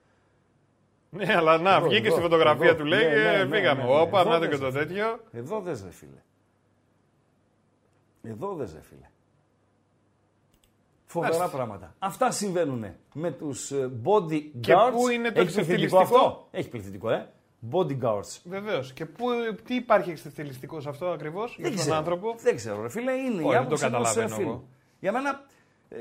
Ναι, 1.09 1.35
αλλά 1.35 1.57
να, 1.57 1.75
Εδώ, 1.75 1.87
βγήκε 1.87 2.05
εδώ, 2.07 2.11
στη 2.15 2.21
φωτογραφία 2.23 2.67
εδώ. 2.69 2.77
του, 2.77 2.85
λέει, 2.85 3.03
Ναι, 3.03 3.09
ναι, 3.15 3.33
ε, 3.39 3.43
ναι, 3.43 3.55
φύγαμε. 3.57 3.83
ναι, 3.83 3.87
ναι. 3.89 3.99
Όπα, 3.99 4.19
Εδώ 4.19 4.29
να 4.29 4.35
το 4.35 4.39
δεν 4.39 4.49
και 4.49 4.55
σε 4.55 4.61
το 4.61 4.71
φίλε. 4.71 4.85
τέτοιο. 4.85 5.19
Εδώ 5.31 5.59
δεν 5.59 5.79
ρε 5.83 5.91
φίλε. 5.91 6.21
Εδώ 8.23 8.53
δεν 8.53 8.69
ρε 8.73 8.81
φίλε. 8.81 9.09
Φοβερά 11.05 11.37
Μάλιστα. 11.37 11.57
πράγματα. 11.57 11.95
Αυτά 11.99 12.31
συμβαίνουν 12.31 12.85
με 13.13 13.31
τους 13.31 13.71
ε, 13.71 13.91
bodyguards. 14.03 14.59
Και 14.59 14.73
πού 14.91 15.07
είναι 15.09 15.31
το 15.31 15.39
Έχει 15.39 15.53
πληθυντικό 15.53 15.97
εξευθυλιστικό; 15.97 15.97
αυτό; 15.97 16.47
Έχει 16.51 16.69
πληθυντικό, 16.69 17.09
ε. 17.09 17.29
Bodyguards. 17.71 18.39
Βεβαίως. 18.43 18.93
Και 18.93 19.05
πού, 19.05 19.27
τι 19.65 19.75
υπάρχει 19.75 20.09
εξευθελιστικός 20.09 20.83
σε 20.83 20.89
αυτό 20.89 21.05
ακριβώς 21.07 21.55
για 21.59 21.67
τον 21.69 21.77
ξέρω. 21.77 21.95
άνθρωπο; 21.95 22.35
Δεν 22.39 22.55
ξέρω, 22.55 22.81
ρε 22.81 22.89
φίλε. 22.89 23.11
Είναι 23.11 23.41
Όχι, 23.43 23.45
η 23.45 23.49
δεν 23.49 23.57
άποψη 23.57 23.81
το 23.81 23.95
ενός, 23.95 24.09
ε, 24.09 24.13
καταλαβαίνω 24.13 24.35
φίλου. 24.35 24.47
εγώ. 24.49 24.67
Για 24.99 25.11
μένα, 25.11 25.45
ε, 25.89 25.97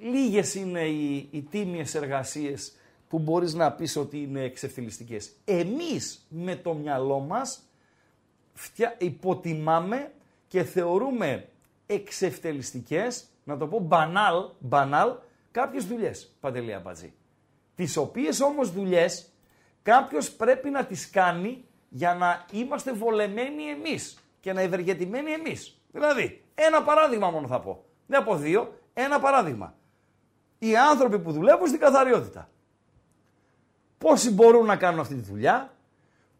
λίγες 0.00 0.54
είναι 0.54 0.80
οι, 0.80 1.28
οι 1.30 1.42
τίμιες 1.42 1.94
εργασίες 1.94 2.72
που 3.08 3.18
μπορείς 3.18 3.54
να 3.54 3.72
πεις 3.72 3.96
ότι 3.96 4.22
είναι 4.22 4.40
εξευθυλιστικές. 4.42 5.30
Εμείς 5.44 6.26
με 6.28 6.56
το 6.56 6.74
μυαλό 6.74 7.18
μας 7.18 7.60
φτια... 8.54 8.94
υποτιμάμε 8.98 10.12
και 10.48 10.62
θεωρούμε 10.62 11.48
εξευτελιστικές, 11.86 13.24
να 13.44 13.56
το 13.56 13.66
πω 13.66 13.78
μπανάλ, 13.78 14.44
μπανάλ 14.58 15.12
κάποιες 15.50 15.84
δουλειές, 15.86 16.36
Παντελή 16.40 16.74
Αμπατζή. 16.74 17.12
Τις 17.74 17.96
οποίες 17.96 18.40
όμως 18.40 18.72
δουλειές 18.72 19.26
κάποιος 19.82 20.30
πρέπει 20.30 20.70
να 20.70 20.84
τις 20.84 21.10
κάνει 21.10 21.64
για 21.88 22.14
να 22.14 22.44
είμαστε 22.52 22.92
βολεμένοι 22.92 23.64
εμείς 23.64 24.18
και 24.40 24.52
να 24.52 24.60
ευεργετημένοι 24.60 25.32
εμείς. 25.32 25.80
Δηλαδή, 25.92 26.44
ένα 26.54 26.82
παράδειγμα 26.82 27.30
μόνο 27.30 27.46
θα 27.46 27.60
πω. 27.60 27.84
Δεν 28.06 28.20
από 28.20 28.36
δύο, 28.36 28.74
ένα 28.94 29.20
παράδειγμα. 29.20 29.74
Οι 30.58 30.76
άνθρωποι 30.76 31.18
που 31.18 31.32
δουλεύουν 31.32 31.66
στην 31.66 31.80
καθαριότητα. 31.80 32.48
Πόσοι 33.98 34.30
μπορούν 34.32 34.66
να 34.66 34.76
κάνουν 34.76 35.00
αυτή 35.00 35.14
τη 35.14 35.20
δουλειά, 35.20 35.72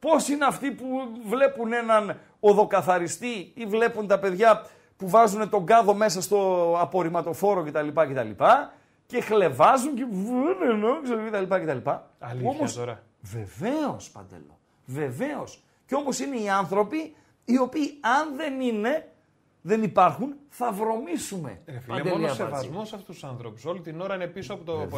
Πώς 0.01 0.29
είναι 0.29 0.45
αυτοί 0.45 0.71
που 0.71 0.87
βλέπουν 1.27 1.73
έναν 1.73 2.19
οδοκαθαριστή 2.41 3.53
ή 3.55 3.67
βλέπουν 3.67 4.07
τα 4.07 4.19
παιδιά 4.19 4.67
που 4.97 5.09
βάζουν 5.09 5.49
τον 5.49 5.67
κάδο 5.67 5.95
μέσα 5.95 6.23
στο 6.23 6.75
απορριμματοφόρο 6.81 7.63
κτλ. 7.63 7.89
κτλ 7.89 8.45
και 9.07 9.21
χλεβάζουν 9.21 9.95
και 9.95 10.07
βγουν 10.11 10.63
ενώ 10.63 11.01
κτλ. 11.31 11.55
κτλ. 11.55 11.91
Αλήθεια 12.19 12.51
Όμως, 12.51 12.75
τώρα. 12.75 13.03
Βεβαίως 13.21 14.11
Παντελό. 14.11 14.59
Βεβαίως. 14.87 15.63
Και 15.87 15.95
όμως 15.95 16.19
είναι 16.19 16.37
οι 16.37 16.49
άνθρωποι 16.49 17.15
οι 17.45 17.59
οποίοι 17.59 17.99
αν 18.01 18.37
δεν 18.37 18.61
είναι, 18.61 19.09
δεν 19.63 19.83
υπάρχουν, 19.83 20.35
θα 20.49 20.73
βρωμίσουμε. 20.73 21.61
Ρε 21.67 21.73
φίλε, 21.81 21.97
Παντελή 21.97 22.09
μόνο 22.11 22.25
Αμπατζή. 22.25 22.43
σεβασμός 22.43 22.89
σε 22.89 22.95
αυτούς 22.95 23.15
τους 23.15 23.25
ανθρώπους. 23.25 23.65
Όλη 23.65 23.81
την 23.81 24.01
ώρα 24.01 24.15
είναι 24.15 24.27
πίσω 24.27 24.55
από 24.55 24.65
το 24.65 24.77
Βεβαίως, 24.77 24.91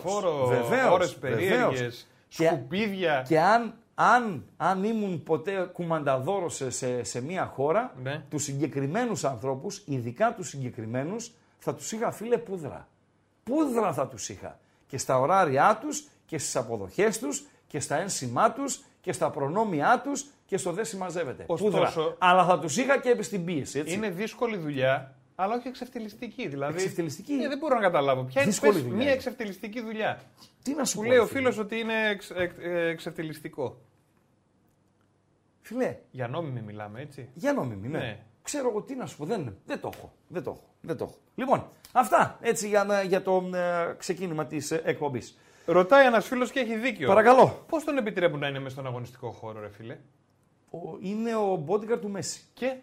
πολεμοφόρο, 0.00 0.46
βεβαίως, 0.46 0.92
ώρες 0.92 1.18
βεβαίως. 1.18 1.38
περίεργε, 1.38 1.88
Και- 2.28 2.44
σκουπίδια. 2.46 3.24
Και 3.28 3.40
αν, 3.40 3.74
αν, 3.94 4.44
αν 4.56 4.84
ήμουν 4.84 5.22
ποτέ 5.22 5.70
κουμανταδόρος 5.72 6.54
σε, 6.54 6.70
σε, 6.70 7.02
σε 7.02 7.22
μια 7.22 7.44
χώρα, 7.46 7.94
Ναι. 8.02 8.22
τους 8.30 8.42
συγκεκριμένους 8.42 9.24
ανθρώπους, 9.24 9.82
ειδικά 9.86 10.34
τους 10.34 10.48
συγκεκριμένους, 10.48 11.32
θα 11.58 11.74
τους 11.74 11.92
είχα 11.92 12.10
φίλε 12.10 12.38
πούδρα. 12.38 12.88
Πούδρα 13.44 13.92
θα 13.92 14.06
τους 14.08 14.28
είχα. 14.28 14.58
Και 14.86 14.98
στα 14.98 15.18
ωράρια 15.18 15.78
τους 15.82 16.08
και 16.26 16.38
στις 16.38 16.56
αποδοχές 16.56 17.18
τους 17.18 17.46
και 17.68 17.80
στα 17.80 18.00
ένσημά 18.00 18.52
τους 18.52 18.84
και 19.00 19.12
στα 19.12 19.30
προνόμια 19.30 20.00
τους 20.04 20.26
και 20.46 20.56
στο 20.56 20.72
δεν 20.72 20.84
συμμαζεύεται. 20.84 21.44
Ωστόσο- 21.46 21.70
Πούδρα. 22.00 22.14
Αλλά 22.18 22.44
θα 22.44 22.58
τους 22.58 22.76
είχα 22.76 22.98
και 23.00 23.22
στην 23.22 23.44
πίεση, 23.44 23.78
έτσι. 23.78 23.94
Είναι 23.94 24.10
δύσκολη 24.10 24.56
δουλειά, 24.56 25.14
αλλά 25.34 25.54
όχι 25.54 25.68
εξευτελιστική. 25.68 26.48
Δηλαδή, 26.48 26.72
Εξευτελιστική; 26.72 27.32
Ε, 27.32 27.48
δεν 27.48 27.58
μπορώ 27.58 27.74
να 27.74 27.80
καταλάβω. 27.80 28.22
Ποια 28.22 28.40
είναι 28.42 28.50
Δύσκολη 28.50 28.72
πες, 28.72 28.80
δουλειά 28.82 28.96
μια 28.96 29.06
είναι. 29.06 29.14
εξευτελιστική 29.14 29.80
δουλειά. 29.82 30.20
Τι 30.62 30.74
να 30.74 30.84
σου 30.84 30.94
Που 30.96 31.00
πω, 31.02 31.06
λέει 31.08 31.16
ρε 31.16 31.22
ο 31.22 31.26
φίλε; 31.26 31.38
φίλος 31.38 31.58
ότι 31.58 31.78
είναι 31.78 32.08
εξ, 32.08 32.30
εξ- 32.30 32.58
ε, 32.60 32.86
εξευτελιστικό. 32.88 33.80
Φίλε, 35.60 35.96
Για 36.10 36.28
νόμιμη 36.28 36.60
μιλάμε, 36.60 37.00
έτσι. 37.00 37.28
Για 37.34 37.52
νόμιμη, 37.52 37.88
ναι. 37.88 37.98
Ναι. 37.98 38.18
Ξέρω 38.42 38.68
εγώ 38.68 38.82
τι 38.82 38.94
να 38.94 39.06
σου 39.06 39.16
πω. 39.16 39.24
Δεν, 39.24 39.56
δεν 39.66 39.80
το 39.80 39.90
έχω. 39.94 40.12
Δεν 40.28 40.42
το 40.42 40.50
έχω. 40.50 40.64
Δεν 40.80 40.96
το 40.96 41.04
έχω. 41.04 41.14
Λοιπόν, 41.34 41.66
αυτά 41.92 42.38
έτσι 42.40 42.68
για, 42.68 42.84
να- 42.84 43.02
για 43.02 43.22
το 43.22 43.50
ε, 43.54 43.94
ξεκίνημα 43.98 44.46
της 44.46 44.70
ε, 44.70 44.80
εκπομπής. 44.84 45.38
Ρωτάει 45.70 46.06
ένας 46.06 46.26
φίλος 46.26 46.50
και 46.50 46.60
έχει 46.60 46.76
δίκιο. 46.76 47.08
Παρακαλώ. 47.08 47.64
Πώς 47.68 47.84
τον 47.84 47.96
επιτρέπουν 47.98 48.38
να 48.38 48.46
είναι 48.48 48.58
μέσα 48.58 48.70
στον 48.70 48.86
αγωνιστικό 48.86 49.30
χώρο, 49.30 49.60
ρε 49.60 49.68
φίλε; 49.70 49.96
Ο, 50.70 50.78
είναι 51.00 51.34
ο 51.36 51.64
bodyguard 51.68 51.98
του 52.00 52.08
Μέση. 52.10 52.40
Και; 52.54 52.74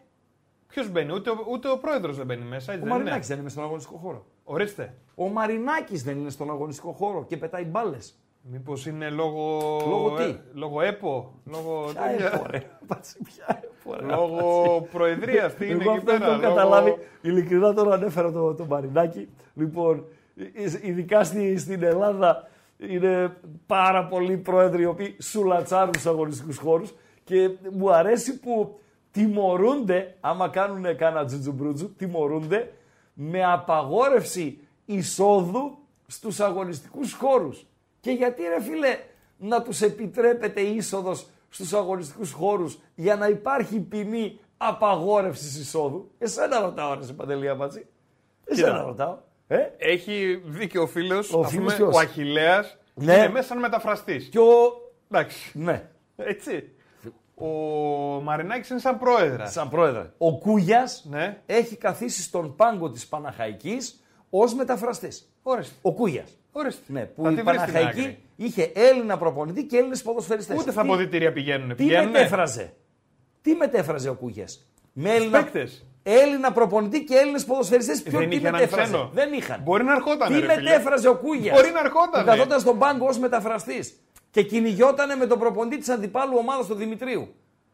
Ποιος 0.67 0.89
μπαίνει, 0.91 1.11
ούτε, 1.13 1.29
ο- 1.29 1.45
ούτε 1.51 1.69
ο 1.69 1.77
πρόεδρος 1.77 2.17
δεν 2.17 2.25
μπαίνει 2.25 2.43
μέσα, 2.45 2.71
έτσι 2.71 2.85
Ο 2.85 2.87
δεν 2.87 2.97
Μαρινάκης 2.97 3.25
είναι; 3.25 3.33
δεν 3.35 3.39
είναι 3.43 3.49
στον 3.49 3.63
αγωνιστικό 3.63 3.97
χώρο. 3.97 4.25
Ορίστε. 4.43 4.93
Ο 5.15 5.27
Μαρινάκης 5.27 6.03
δεν 6.03 6.17
είναι 6.17 6.29
στον 6.29 6.49
αγωνιστικό 6.49 6.91
χώρο 6.91 7.25
και 7.27 7.37
πετάει 7.37 7.63
μπάλες. 7.63 8.15
Μήπως 8.41 8.85
είναι 8.85 9.09
λόγω. 9.09 9.59
Λόγω 9.87 10.13
τι; 10.15 10.23
ε, 10.23 10.35
λόγω 10.53 10.81
ΕΠΟ. 10.81 11.33
Λόγω. 11.45 11.89
Ποια 11.93 12.27
έπο, 12.27 12.45
ρε. 12.49 12.63
Πάτσε, 12.87 13.17
ποια 13.23 13.61
έπο, 13.63 13.95
ρε. 13.99 14.05
λόγω 14.05 14.81
προεδρίας. 14.91 15.53
Τι 15.55 15.65
είναι 15.65 15.83
Εγώ 15.83 15.91
εκεί 15.91 15.99
αυτό 15.99 16.11
δεν 16.11 16.19
πέρα. 16.19 16.25
το 16.25 16.31
έχω 16.31 16.41
λόγω- 16.41 16.55
καταλάβει. 16.55 16.95
Ειλικρινά 17.21 17.73
τώρα 17.73 17.93
ανέφερα 17.95 18.31
το, 18.31 18.53
το 18.53 18.65
Μαρινάκη. 18.65 19.29
Λοιπόν, 19.53 20.05
ει- 20.35 20.79
ειδικά 20.81 21.23
στη, 21.23 21.57
στην 21.57 21.83
Ελλάδα 21.83 22.47
είναι 22.77 23.37
πάρα 23.65 24.05
πολλοί 24.05 24.37
πρόεδροι 24.37 24.81
οι 24.81 24.85
οποίοι 24.85 25.17
σουλατσάρουν 25.21 25.93
στους 25.93 26.05
αγωνιστικούς 26.05 26.57
χώρους 26.57 26.93
και 27.23 27.49
μου 27.71 27.93
αρέσει 27.93 28.39
που 28.39 28.79
τιμωρούνται, 29.11 30.15
άμα 30.19 30.49
κάνουν 30.49 30.97
κάνα 30.97 31.25
τζουτζουμπρούτζου, 31.25 31.95
τιμωρούνται 31.95 32.73
με 33.13 33.43
απαγόρευση 33.45 34.59
εισόδου 34.85 35.77
στους 36.07 36.39
αγωνιστικούς 36.39 37.13
χώρους. 37.13 37.65
Και 37.99 38.11
γιατί 38.11 38.41
ρε 38.43 38.61
φίλε 38.61 38.97
να 39.37 39.61
τους 39.61 39.81
επιτρέπεται 39.81 40.61
η 40.61 40.75
είσοδος 40.75 41.27
στους 41.49 41.73
αγωνιστικούς 41.73 42.31
χώρους 42.31 42.79
για 42.95 43.15
να 43.15 43.27
υπάρχει 43.27 43.79
ποινή 43.79 44.39
απαγόρευσης 44.57 45.59
εισόδου; 45.59 46.11
Εσένα 46.17 46.59
ρωτάω 46.59 46.93
ρε 46.93 47.03
σε 47.03 47.13
Παντελή 47.13 47.49
Αμπατζή. 47.49 47.85
Εσένα 48.45 48.71
Κοίτα. 48.71 48.83
ρωτάω. 48.83 49.17
Ε; 49.47 49.57
Έχει 49.77 50.41
δίκιο 50.45 50.81
ο 50.81 50.87
φίλος. 50.87 51.33
Ο 51.33 51.43
φίλος 51.43 51.75
ποιος; 51.75 51.95
Ο 51.95 51.99
Αχηλέα 51.99 52.65
Ναι. 52.93 53.13
είναι 53.13 53.29
μέσα 53.29 53.47
σαν 53.47 53.59
μεταφραστής. 53.59 54.27
Και 54.29 54.39
ο... 54.39 54.45
Εντάξει. 55.11 55.51
Ναι, 55.59 55.89
Έτσι. 56.15 56.69
Ο 57.37 57.47
Μαρινάκης 58.23 58.69
είναι 58.69 58.79
σαν 58.79 58.99
πρόεδρας. 58.99 59.51
σαν 59.51 59.69
πρόεδρε. 59.69 60.11
Ο 60.17 60.37
Κούγιας 60.37 61.05
Ναι. 61.09 61.41
έχει 61.45 61.75
καθίσει 61.75 62.21
στον 62.21 62.55
πάγκο 62.55 62.89
της 62.89 63.07
Παναχαϊκής 63.07 64.03
ως 64.29 64.53
μεταφραστής. 64.53 65.29
Ορίστε. 65.43 65.75
Ο 65.81 65.93
Κούγιας. 65.93 66.37
Ορίστε. 66.51 66.81
Ναι, 66.87 67.01
που 67.05 67.23
Θα 67.23 67.31
η 67.31 67.35
τη 67.35 67.41
βρεις 67.41 67.61
στην 67.61 67.73
Παναχαϊκή 67.73 67.99
άκρη. 68.01 68.19
είχε 68.35 68.71
Έλληνα 68.75 69.17
προπονητή 69.17 69.63
και 69.65 69.77
Έλληνες 69.77 70.01
ποδοσφαιριστές. 70.01 70.57
Ούτε 70.59 70.71
στα 70.71 70.81
Τι- 70.81 70.87
αποδητήρια 70.87 71.31
πηγαίνουν. 71.33 71.69
Τι 71.69 71.75
Πηγαίνουνε. 71.75 72.11
μετέφραζε; 72.11 72.73
Τι 73.41 73.53
μετέφραζε 73.55 74.09
ο 74.09 74.13
Κούγιας; 74.13 74.67
Με 74.93 75.09
Έλληνα, 75.15 75.43
Παίκτες. 75.43 75.85
Έλληνα 76.07 76.51
προπονητή 76.51 77.03
και 77.03 77.15
Έλληνες 77.15 77.45
ποδοσφαιριστές. 77.45 78.01
Ποιο 78.01 78.19
Δεν 78.19 78.29
τι 78.29 78.35
είχε 78.35 78.47
έναν 78.47 78.59
μετέφραζε; 78.59 78.91
ξένο. 78.91 79.09
Δεν 79.13 79.33
είχαν. 79.33 79.61
Μπορεί 79.63 79.83
να 79.83 79.91
ερχόταν. 79.93 80.27
Τι 80.27 80.39
ρε 80.39 80.53
φίλε. 80.53 80.69
μετέφραζε 80.69 81.07
ο 81.07 81.15
Κούγιας; 81.15 81.55
Μπορεί 81.55 81.71
να 81.71 81.79
ερχότανε. 81.79 82.23
Που 82.23 82.29
καθόταν 82.29 82.59
στον 82.59 82.77
πάγκο 82.79 83.07
ως 83.07 83.17
μεταφραστής. 83.19 83.99
Και 84.31 84.43
κυνηγιότανε 84.43 85.15
με 85.15 85.25
τον 85.25 85.39
προπονητή 85.39 85.77
της 85.77 85.89
αντιπάλου 85.89 86.37
ομάδας 86.37 86.65
του 86.67 86.75
Δημητρίου. 86.75 87.27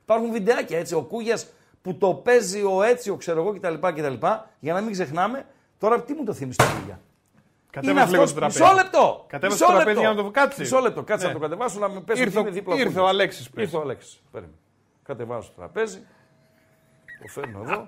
Υπάρχουν 0.04 0.32
βιντεάκια 0.32 0.78
έτσι. 0.80 0.96
Ο 0.96 1.02
Κούγιας 1.02 1.48
που 1.82 1.98
το 1.98 2.14
παίζει 2.14 2.64
ο 2.64 2.84
Έτσιο, 2.84 3.16
ξέρω 3.16 3.42
εγώ 3.42 3.54
κτλ. 3.54 3.74
κτλ. 3.88 4.26
Για 4.60 4.74
να 4.74 4.82
μην 4.82 4.92
ξεχνάμε. 4.92 5.46
Τώρα 5.78 6.02
τι 6.02 6.14
μου 6.14 6.24
το 6.24 6.34
θύμισε 6.34 6.58
το 6.58 6.64
Κούγια; 6.80 7.00
Κατέβασε 7.70 8.10
λίγο 8.12 8.24
αυτός- 8.24 8.30
στο 8.30 8.40
τραπέζι. 8.40 8.62
Μισό 8.62 8.74
λεπτό. 8.76 9.26
Κατέβασε 9.28 9.54
Μισό 9.64 9.66
στο 9.66 9.76
τραπέζι 9.76 9.96
λεπτό. 9.98 10.14
για 10.14 10.24
να 10.24 10.24
το 10.24 10.40
κάτσει. 10.40 10.60
Μισό 10.62 10.80
λεπτό. 10.80 11.04
Κάτσε 11.04 11.26
Ναι. 11.28 11.34
να 11.34 11.40
το 11.40 11.44
κατεβάσω 11.46 11.80
να 11.80 11.90
με 11.90 12.02
πέσει 12.02 12.22
Ήρθε 12.22 12.40
ο- 12.40 12.44
δίπλα. 12.44 12.74
ήρθε 12.76 12.86
Κούγιας. 12.88 13.04
ο 13.04 13.08
Αλέξης, 13.08 13.50
πες. 13.50 13.64
Ήρθε 13.64 13.78
ο 13.78 13.82
Αλέξης. 13.82 14.22
Περίμενε. 14.32 14.58
Κατεβάζω 15.04 15.48
το 15.48 15.54
τραπέζι. 15.56 16.00
Το 17.22 17.28
φέρνω 17.28 17.62
εδώ. 17.62 17.88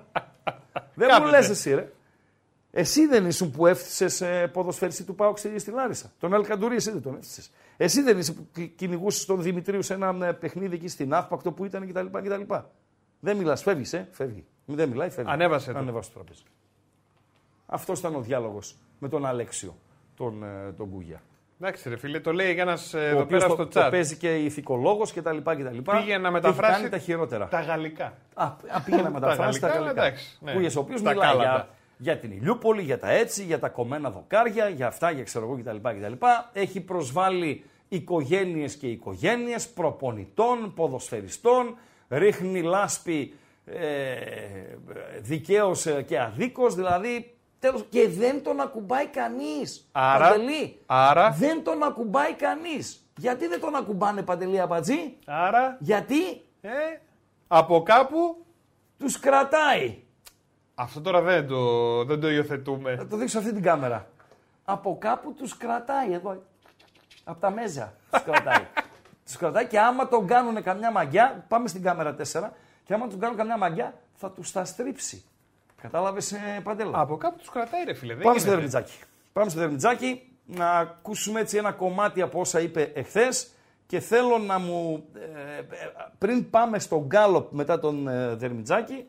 δεν 0.74 0.82
μου 0.94 1.06
Κάθεται. 1.06 1.30
λες 1.30 1.48
εσύ, 1.48 1.74
ρε. 1.74 1.92
Εσύ 2.70 3.06
δεν 3.06 3.26
ήσουν 3.26 3.50
που 3.50 3.66
έφτιασε 3.66 4.40
ε, 4.40 4.46
ποδοσφαιριστή 4.46 5.02
του 5.04 5.14
Πάουξ 5.14 5.40
στη 5.40 5.70
Λάρισα. 5.70 6.12
Τον 6.18 6.34
Αλκαντουρί, 6.34 6.74
εσύ 6.74 6.90
δεν 6.90 7.02
τον 7.02 7.14
έφτιασε. 7.14 7.50
Εσύ 7.76 8.02
δεν 8.02 8.18
είσαι 8.18 8.32
που 8.32 8.48
κυνηγούσες 8.76 9.24
τον 9.24 9.42
Δημητρίου 9.42 9.82
σε 9.82 9.94
ένα 9.94 10.26
ε, 10.26 10.32
παιχνίδι 10.32 10.74
εκεί 10.74 10.88
στην 10.88 11.14
Αύπακτο 11.14 11.52
που 11.52 11.64
ήταν 11.64 11.88
κτλ. 11.88 12.06
κτλ. 12.06 12.54
Δεν 13.20 13.36
μιλάς, 13.36 13.62
φεύγεις, 13.62 13.92
ε, 13.92 14.08
φεύγει. 14.10 14.44
Δεν 14.66 14.88
μιλάει, 14.88 15.10
φεύγει. 15.10 15.30
Ανέβασε 15.30 15.72
το. 15.72 15.78
Ανέβασε 15.78 16.10
το 16.10 16.14
τραπέζι. 16.14 16.42
Αυτός 17.66 17.98
ήταν 17.98 18.14
ο 18.14 18.20
διάλογος 18.20 18.76
με 18.98 19.08
τον 19.08 19.26
Αλέξιο, 19.26 19.76
τον, 20.16 20.42
ε, 20.42 20.72
τον 20.72 20.90
Κούγια. 20.90 21.22
Εντάξει, 21.60 21.88
ρε 21.88 21.96
φίλε, 21.96 22.20
το 22.20 22.32
λέει 22.32 22.50
ένας 22.58 22.94
ο 22.94 22.98
εδώ 22.98 23.20
οποίος 23.20 23.42
πέρα 23.42 23.54
το, 23.56 23.62
στο 23.62 23.80
το 23.80 23.86
chat. 23.86 23.90
παίζει 23.90 24.16
και 24.16 24.34
ηθικολόγος 24.34 25.12
και 25.12 25.22
τα 25.22 25.32
λοιπά 25.32 25.56
και 25.56 25.62
τα 25.62 25.70
λοιπά. 25.70 25.96
Πήγε 25.96 26.18
να 26.18 26.22
Έχει 26.28 26.32
μεταφράσει 26.32 26.72
κάνει 26.78 26.88
τα 26.88 26.98
χειρότερα. 26.98 27.48
Τα 27.48 27.60
γαλλικά. 27.60 28.12
Α, 28.34 28.44
α, 28.44 28.80
πήγε 28.84 29.02
να 29.02 29.10
μεταφράσει 29.10 29.60
τα 29.60 29.66
γαλλικά, 29.68 29.84
γαλλικά. 29.84 30.04
εντάξει, 30.06 30.38
ναι. 30.40 30.52
Κούγιας, 30.52 30.76
ο 30.76 30.80
οποίος 30.80 31.02
Τα 31.02 31.10
μιλάει 31.10 31.28
κάλατα. 31.28 31.50
για, 31.50 31.68
για 31.96 32.18
την 32.18 32.30
Ηλιούπολη, 32.30 32.82
για 32.82 32.98
τα 32.98 33.10
έτσι, 33.10 33.44
για 33.44 33.58
τα 33.58 33.68
κομμένα 33.68 34.10
δοκάρια, 34.10 34.68
για 34.68 34.86
αυτά, 34.86 35.10
για 35.10 35.22
ξέρω 35.22 35.44
εγώ 35.44 35.58
κτλ. 35.62 35.88
κτλ. 35.88 36.26
Έχει 36.52 36.80
προσβάλει 36.80 37.64
οικογένειες 37.88 38.74
και 38.76 38.86
οικογένειες, 38.86 39.68
προπονητών, 39.68 40.72
ποδοσφαιριστών, 40.74 41.76
ρίχνει 42.08 42.62
λάσπη 42.62 43.34
ε, 43.66 44.14
δικαίως 45.20 45.86
ε, 45.86 46.02
και 46.02 46.20
αδίκως, 46.20 46.74
δηλαδή 46.74 47.34
Τέλος, 47.64 47.84
και 47.90 48.08
δεν 48.08 48.42
τον 48.42 48.60
ακουμπάει 48.60 49.06
κανείς. 49.06 49.88
Άρα- 49.92 50.28
Παντελή, 50.28 50.82
άρα- 50.86 51.30
δεν 51.30 51.64
τον 51.64 51.82
ακουμπάει 51.82 52.32
κανείς. 52.34 53.06
Γιατί 53.16 53.46
δεν 53.46 53.60
τον 53.60 53.74
ακουμπάνε 53.74 54.22
Παντελή 54.22 54.60
Αμπατζή, 54.60 55.16
Άρα, 55.26 55.76
Γιατί; 55.80 56.22
Ε, 56.60 56.68
από 57.48 57.82
κάπου, 57.82 58.44
τους 58.98 59.18
κρατάει. 59.18 60.02
αυτό 60.74 61.00
τώρα 61.00 61.20
δεν 61.20 61.46
το, 61.48 62.04
δεν 62.04 62.20
το 62.20 62.30
υιοθετούμε. 62.30 62.96
Θα 62.96 63.06
το 63.06 63.16
δείξω 63.16 63.38
αυτή 63.38 63.52
την 63.52 63.62
κάμερα. 63.62 64.06
Από 64.64 64.96
κάπου 65.00 65.32
τους 65.34 65.56
κρατάει 65.56 66.12
εδώ. 66.12 66.42
Από 67.24 67.40
τα 67.40 67.50
μέζα 67.50 67.94
τους 68.10 68.22
κρατάει. 68.22 68.66
τους 69.24 69.36
κρατάει 69.36 69.66
και 69.66 69.78
άμα 69.80 70.08
τον 70.08 70.26
κάνουν 70.26 70.62
καμιά 70.62 70.90
μαγιά, 70.90 71.44
πάμε 71.48 71.68
στην 71.68 71.82
κάμερα 71.82 72.14
4, 72.14 72.50
και 72.84 72.94
άμα 72.94 73.08
του 73.08 73.18
κάνουν 73.18 73.36
καμιά 73.36 73.56
μαγιά, 73.58 73.94
θα 74.14 74.30
τους 74.30 74.52
τα 74.52 74.64
στρίψει. 74.64 75.24
Κατάλαβες, 75.84 76.32
ε, 76.32 76.60
Παντέλα; 76.62 76.98
Από 76.98 77.16
κάπου 77.16 77.38
τους 77.38 77.48
κρατάει, 77.50 77.84
ρε 77.84 77.94
φίλε. 77.94 78.14
Δεν 78.14 78.22
Πάμε 78.22 78.38
στο 78.38 78.48
γίνεται. 78.48 78.68
Δερμιτζάκι. 78.68 79.04
Πάμε 79.32 79.50
στο 79.50 79.60
Δερμιτζάκι 79.60 80.22
να 80.46 80.70
ακούσουμε 80.70 81.40
έτσι 81.40 81.56
ένα 81.56 81.72
κομμάτι 81.72 82.22
από 82.22 82.40
όσα 82.40 82.60
είπε 82.60 82.92
εχθές 82.94 83.50
και 83.86 84.00
θέλω 84.00 84.38
να 84.38 84.58
μου, 84.58 85.04
ε, 85.14 85.58
ε, 85.58 85.64
πριν 86.18 86.50
πάμε 86.50 86.78
στο 86.78 87.04
γκάλοπ 87.06 87.52
μετά 87.52 87.78
τον 87.78 88.08
ε, 88.08 88.34
Δερμιτζάκι, 88.34 89.08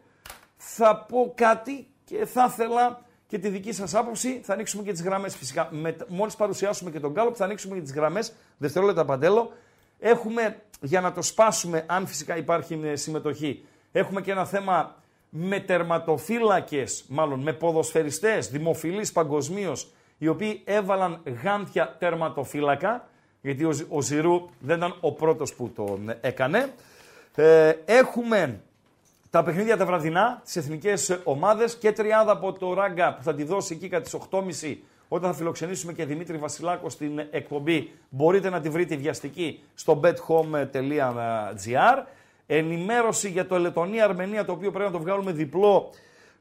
θα 0.58 1.06
πω 1.08 1.34
κάτι 1.36 1.88
και 2.06 2.26
θα 2.26 2.50
ήθελα 2.52 3.02
και 3.28 3.40
τη 3.40 3.50
δική 3.50 3.72
σας 3.72 3.96
άποψη. 3.96 4.42
Θα 4.44 4.54
ανοίξουμε 4.54 4.84
και 4.84 4.92
τις 4.92 5.02
γραμμές 5.04 5.36
φυσικά. 5.36 5.68
Με, 5.72 5.96
μόλις 6.08 6.36
παρουσιάσουμε 6.36 6.92
και 6.92 7.00
τον 7.00 7.12
γκάλοπ 7.12 7.34
θα 7.38 7.44
ανοίξουμε 7.44 7.76
και 7.76 7.82
τις 7.82 7.94
γραμμές. 7.94 8.34
Δευτερόλεπτα 8.58 9.06
παντέλο. 9.06 9.52
Έχουμε, 10.00 10.62
για 10.82 11.02
να 11.02 11.12
το 11.12 11.22
σπάσουμε, 11.22 11.84
αν 11.88 12.08
φυσικά 12.08 12.38
υπάρχει 12.38 12.80
ε, 12.84 12.96
συμμετοχή, 12.96 13.66
έχουμε 13.92 14.22
και 14.22 14.32
ένα 14.32 14.46
θέμα 14.46 15.04
με 15.30 15.60
τερματοφύλακες, 15.60 17.06
μάλλον 17.08 17.40
με 17.40 17.54
ποδοσφαιριστές, 17.54 18.50
δημοφιλείς 18.50 19.12
παγκοσμίως, 19.12 19.92
οι 20.18 20.28
οποίοι 20.28 20.62
έβαλαν 20.66 21.22
γάντια 21.44 21.96
τερματοφύλακα, 22.00 23.08
γιατί 23.42 23.64
ο, 23.64 23.72
Ζ- 23.72 23.86
ο 23.90 24.02
Ζηρού 24.02 24.46
δεν 24.60 24.78
ήταν 24.78 24.96
ο 25.00 25.12
πρώτος 25.12 25.54
που 25.54 25.72
τον 25.76 26.14
έκανε. 26.22 26.74
Ε, 27.36 27.74
έχουμε 27.86 28.60
τα 29.30 29.44
παιχνίδια 29.44 29.78
τα 29.78 29.86
βραδινά, 29.86 30.42
τις 30.44 30.56
εθνικές 30.56 31.20
ομάδες 31.24 31.76
και 31.76 31.92
τριάδα 31.92 32.32
από 32.32 32.54
το 32.54 32.74
Ράγκα 32.74 33.14
που 33.14 33.24
θα 33.24 33.34
τη 33.34 33.44
δώσει 33.44 33.74
εκεί 33.74 33.88
κατά 33.88 34.04
τις 34.04 34.16
8.30 34.30 34.76
όταν 35.08 35.32
θα 35.32 35.38
φιλοξενήσουμε 35.38 35.94
και 35.94 36.06
Δημήτρη 36.06 36.38
Βασιλάκο 36.38 36.90
στην 36.90 37.20
εκπομπή. 37.32 37.92
Μπορείτε 38.10 38.50
να 38.50 38.62
τη 38.62 38.70
βρείτε 38.70 38.96
βιαστική 38.96 39.64
στο 39.74 40.02
bethome.gr. 40.04 42.04
Ενημέρωση 42.48 43.30
για 43.30 43.48
το 43.48 43.60
Λετωνία-Αρμενία 43.60 44.46
το 44.46 44.52
οποίο 44.52 44.72
πρέπει 44.72 44.92
να 44.92 44.98
το 44.98 45.04
βγάλουμε 45.04 45.32
διπλό 45.32 45.90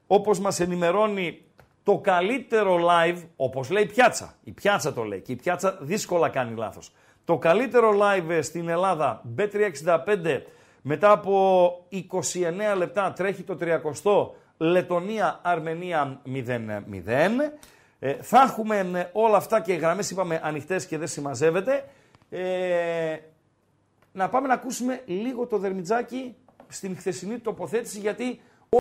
όπως 0.07 0.39
μας 0.39 0.61
ενημερώνει 0.61 1.43
το 1.83 1.99
καλύτερο 1.99 2.77
live, 2.77 3.23
όπως 3.37 3.71
λέει 3.71 3.83
η 3.83 3.87
Πιάτσα. 3.87 4.35
Η 4.45 4.51
Πιάτσα 4.51 4.93
το 4.93 5.03
λέει 5.03 5.21
και 5.21 5.33
η 5.33 5.37
Πιάτσα 5.37 5.79
δύσκολα 5.81 6.29
κάνει 6.29 6.57
λάθος. 6.57 6.93
Το 7.25 7.39
καλύτερο 7.39 7.91
live 8.03 8.39
στην 8.43 8.69
Ελλάδα, 8.69 9.23
B365, 9.39 10.41
μετά 10.83 11.11
από 11.11 11.87
29 11.93 12.77
λεπτά 12.77 13.13
τρέχει 13.13 13.43
το 13.43 13.59
30 13.61 14.31
Λετωνία, 14.57 15.41
Αρμενία 15.43 16.21
0-0. 16.27 17.53
Ε, 17.99 18.13
θα 18.21 18.43
έχουμε 18.43 18.79
ε, 18.79 19.09
όλα 19.13 19.37
αυτά 19.37 19.61
και 19.61 19.75
γραμμές 19.75 20.11
είπαμε 20.11 20.41
ανοιχτές 20.43 20.87
και 20.87 20.99
δεν 20.99 21.09
συμμαζεύεται. 21.09 21.85
Ε, 22.31 23.17
να 24.17 24.29
πάμε 24.29 24.49
να 24.49 24.55
ακούσουμε 24.55 25.03
λίγο 25.07 25.47
το 25.47 25.59
δερμιτζάκι 25.59 26.35
στην 26.69 26.97
χθεσινή 26.97 27.39
τοποθέτηση 27.39 27.99
γιατί 27.99 28.41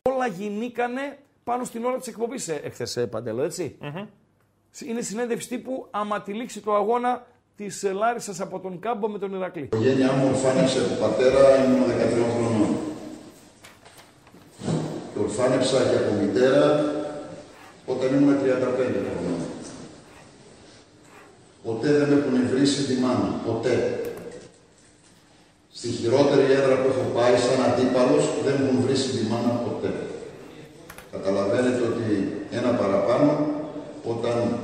όλα 0.09 0.27
γινήκανε 0.27 1.17
πάνω 1.43 1.63
στην 1.63 1.85
ώρα 1.85 1.97
της 1.97 2.07
εκπομπής 2.07 2.47
ε, 2.47 2.61
εχθές 2.63 2.97
ε, 2.97 3.07
Παντέλο, 3.07 3.43
έτσι. 3.43 3.77
Είναι 4.85 5.01
συνέντευξη 5.01 5.47
τύπου 5.47 5.87
άμα 5.91 6.21
τη 6.21 6.33
λήξη 6.33 6.59
του 6.59 6.73
αγώνα 6.73 7.25
της 7.55 7.83
ε, 7.83 7.91
Λάρισας 7.91 8.41
από 8.41 8.59
τον 8.59 8.79
Κάμπο 8.79 9.07
με 9.07 9.19
τον 9.19 9.33
Ηρακλή. 9.33 9.61
Η 9.61 9.65
οικογένειά 9.65 10.11
μου 10.11 10.27
ορφάνεψε 10.27 10.79
από 10.79 11.07
πατέρα, 11.07 11.65
ήμουν 11.65 11.83
13 11.83 11.89
χρονών. 12.33 12.75
Και 15.13 15.19
ορφάνεψα 15.19 15.77
και 15.77 15.95
από 15.95 16.13
μητέρα 16.21 16.85
όταν 17.85 18.13
ήμουν 18.13 18.37
35 18.43 18.43
χρονών. 18.43 19.39
Ποτέ 21.63 21.91
δεν 21.91 22.07
με 22.07 22.15
έχουν 22.15 22.47
βρήσει 22.49 22.83
τη 22.83 23.01
μάνα. 23.01 23.41
Ποτέ. 23.45 24.02
Στη 25.75 25.87
χειρότερη 25.87 26.51
έδρα 26.51 26.75
που 26.81 26.87
έχω 26.93 27.05
πάει 27.17 27.35
σαν 27.37 27.59
αντίπαλος 27.69 28.23
δεν 28.45 28.55
μου 28.59 28.65
έχουν 28.65 28.81
βρήσει 28.85 29.09
τη 29.17 29.23
μάνα 29.29 29.53
ποτέ. 29.65 29.91
Καταλαβαίνετε 31.11 31.81
ότι 31.91 32.07
ένα 32.51 32.71
παραπάνω 32.81 33.31
όταν 34.03 34.59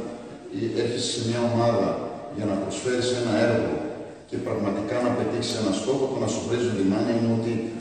έρχεσαι 0.77 1.11
σε 1.11 1.27
μια 1.29 1.41
ομάδα 1.53 2.09
για 2.35 2.45
να 2.45 2.53
προσφέρεις 2.53 3.11
ένα 3.11 3.37
έργο 3.37 3.77
και 4.29 4.37
πραγματικά 4.37 5.01
να 5.01 5.09
πετύχεις 5.09 5.55
ένα 5.55 5.71
στόχο, 5.71 6.05
το 6.13 6.19
να 6.19 6.27
σου 6.27 6.41
βρίζουν 6.47 6.75
τη 6.77 6.83
μάνα 6.83 7.09
είναι 7.09 7.33
ότι 7.39 7.71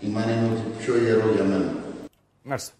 η 0.00 0.06
μάνα 0.06 0.32
είναι 0.32 0.48
ότι 0.52 0.62
πιο 0.78 0.96
ιερό 0.96 1.32
για 1.34 1.44
μένα. 1.44 1.74
Μάλιστα. 2.42 2.72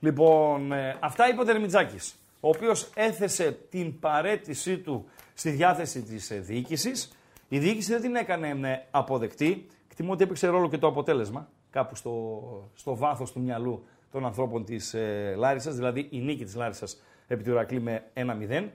Λοιπόν, 0.00 0.72
ε, 0.72 0.96
αυτά 1.00 1.28
είπε 1.28 1.40
ο 1.40 1.44
Δερμιτζάκης, 1.44 2.14
ο 2.40 2.48
οποίος 2.48 2.90
έθεσε 2.94 3.58
την 3.70 3.98
παρέτησή 3.98 4.78
του 4.78 5.04
στη 5.34 5.50
διάθεση 5.50 6.02
της 6.02 6.30
ε, 6.30 6.38
διοίκησης. 6.38 7.12
Η 7.48 7.58
διοίκηση 7.58 7.92
δεν 7.92 8.00
την 8.00 8.16
έκανε 8.16 8.68
ε, 8.68 8.86
αποδεκτή. 8.90 9.66
Εκτιμώ 9.90 10.12
ότι 10.12 10.22
έπαιξε 10.22 10.46
ρόλο 10.46 10.68
και 10.68 10.78
το 10.78 10.86
αποτέλεσμα, 10.86 11.48
κάπου 11.70 11.94
στο, 11.94 12.70
στο 12.74 12.96
βάθος 12.96 13.32
του 13.32 13.40
μυαλού 13.40 13.84
των 14.10 14.24
ανθρώπων 14.24 14.64
της 14.64 14.94
ε, 14.94 15.34
Λάρισας, 15.36 15.74
δηλαδή 15.74 16.08
η 16.10 16.18
νίκη 16.18 16.44
της 16.44 16.54
Λάρισας 16.54 17.02
επί 17.26 17.42
του 17.42 17.50
Ηρακλή 17.50 17.80
με 17.80 18.04
1-0. 18.14 18.68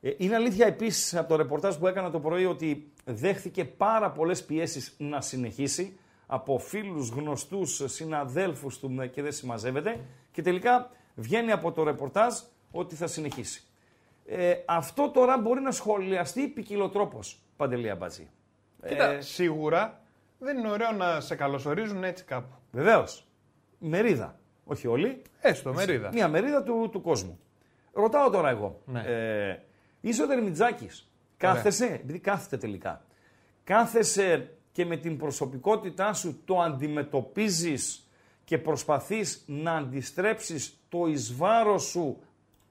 Ε, 0.00 0.10
είναι 0.16 0.34
αλήθεια 0.34 0.66
επίσης 0.66 1.14
από 1.14 1.28
το 1.28 1.36
ρεπορτάζ 1.36 1.76
που 1.76 1.86
έκανα 1.86 2.10
το 2.10 2.20
πρωί 2.20 2.44
ότι 2.44 2.92
δέχθηκε 3.04 3.64
πάρα 3.64 4.10
πολλές 4.10 4.44
πιέσεις 4.44 4.94
να 4.98 5.20
συνεχίσει 5.20 5.98
από 6.26 6.58
φίλους, 6.58 7.08
γνωστούς, 7.08 7.82
συναδέλφους 7.84 8.78
του 8.78 8.96
ε, 9.00 9.06
και 9.06 9.22
δεν 9.22 9.32
συμμαζεύεται 9.32 10.00
και 10.32 10.42
τελικά 10.42 10.90
βγαίνει 11.14 11.52
από 11.52 11.72
το 11.72 11.82
ρεπορτάζ 11.82 12.34
ότι 12.70 12.94
θα 12.94 13.06
συνεχίσει. 13.06 13.62
Ε, 14.26 14.54
αυτό 14.66 15.10
τώρα 15.10 15.38
μπορεί 15.38 15.60
να 15.60 15.70
σχολιαστεί 15.70 16.48
ποικιλοτρόπως, 16.48 17.43
Παντελή 17.56 17.90
Αμπατζή. 17.90 18.30
Κοίτα, 18.88 19.04
Ε, 19.10 19.20
σίγουρα 19.20 20.00
δεν 20.38 20.58
είναι 20.58 20.70
ωραίο 20.70 20.92
να 20.92 21.20
σε 21.20 21.34
καλωσορίζουν 21.34 22.04
έτσι 22.04 22.24
κάπου. 22.24 22.54
βεβαίως. 22.72 23.26
Μερίδα. 23.78 24.38
Όχι 24.64 24.86
όλοι. 24.86 25.22
Έστω, 25.40 25.72
μερίδα. 25.74 26.10
Μια 26.12 26.28
μερίδα 26.28 26.62
του, 26.62 26.88
του 26.92 27.00
κόσμου. 27.00 27.38
Ρωτάω 27.92 28.30
τώρα 28.30 28.48
εγώ. 28.50 28.80
Ναι. 28.84 29.00
Ε, 29.00 29.62
είσαι 30.00 30.22
ο 30.22 30.26
Δερμιτζάκης. 30.26 31.08
Κάθεσαι, 31.36 31.84
επειδή 31.86 32.18
κάθεται 32.18 32.56
τελικά. 32.56 33.04
Κάθεσαι 33.64 34.50
και 34.72 34.84
με 34.84 34.96
την 34.96 35.16
προσωπικότητά 35.16 36.12
σου 36.12 36.40
το 36.44 36.60
αντιμετωπίζεις 36.60 38.08
και 38.44 38.58
προσπαθείς 38.58 39.44
να 39.46 39.72
αντιστρέψεις 39.72 40.78
το 40.88 41.06
εις 41.06 41.34
βάρος 41.36 41.82
σου 41.82 42.18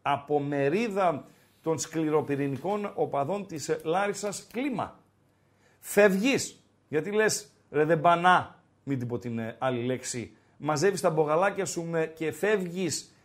από 0.02 0.40
μερίδα 0.40 1.26
των 1.64 1.80
σκληροπυρηνικών 1.80 2.92
οπαδών 2.96 3.48
της 3.48 3.80
Λάρισας 3.84 4.48
κλίμα. 4.52 5.00
Φεύγεις, 5.80 6.64
γιατί 6.88 7.12
λες 7.12 7.52
ρε 7.72 7.86
δεν 7.86 8.02
πανά, 8.02 8.64
μην 8.84 9.00
την 9.00 9.08
πω 9.08 9.20
την 9.20 9.40
ε, 9.40 9.56
άλλη 9.60 9.84
λέξη, 9.84 10.36
μαζεύεις 10.58 11.02
τα 11.02 11.10
μπογαλάκια 11.10 11.66
σου 11.66 11.84
με, 11.84 12.06
και 12.16 12.32
φεύγεις 12.32 13.16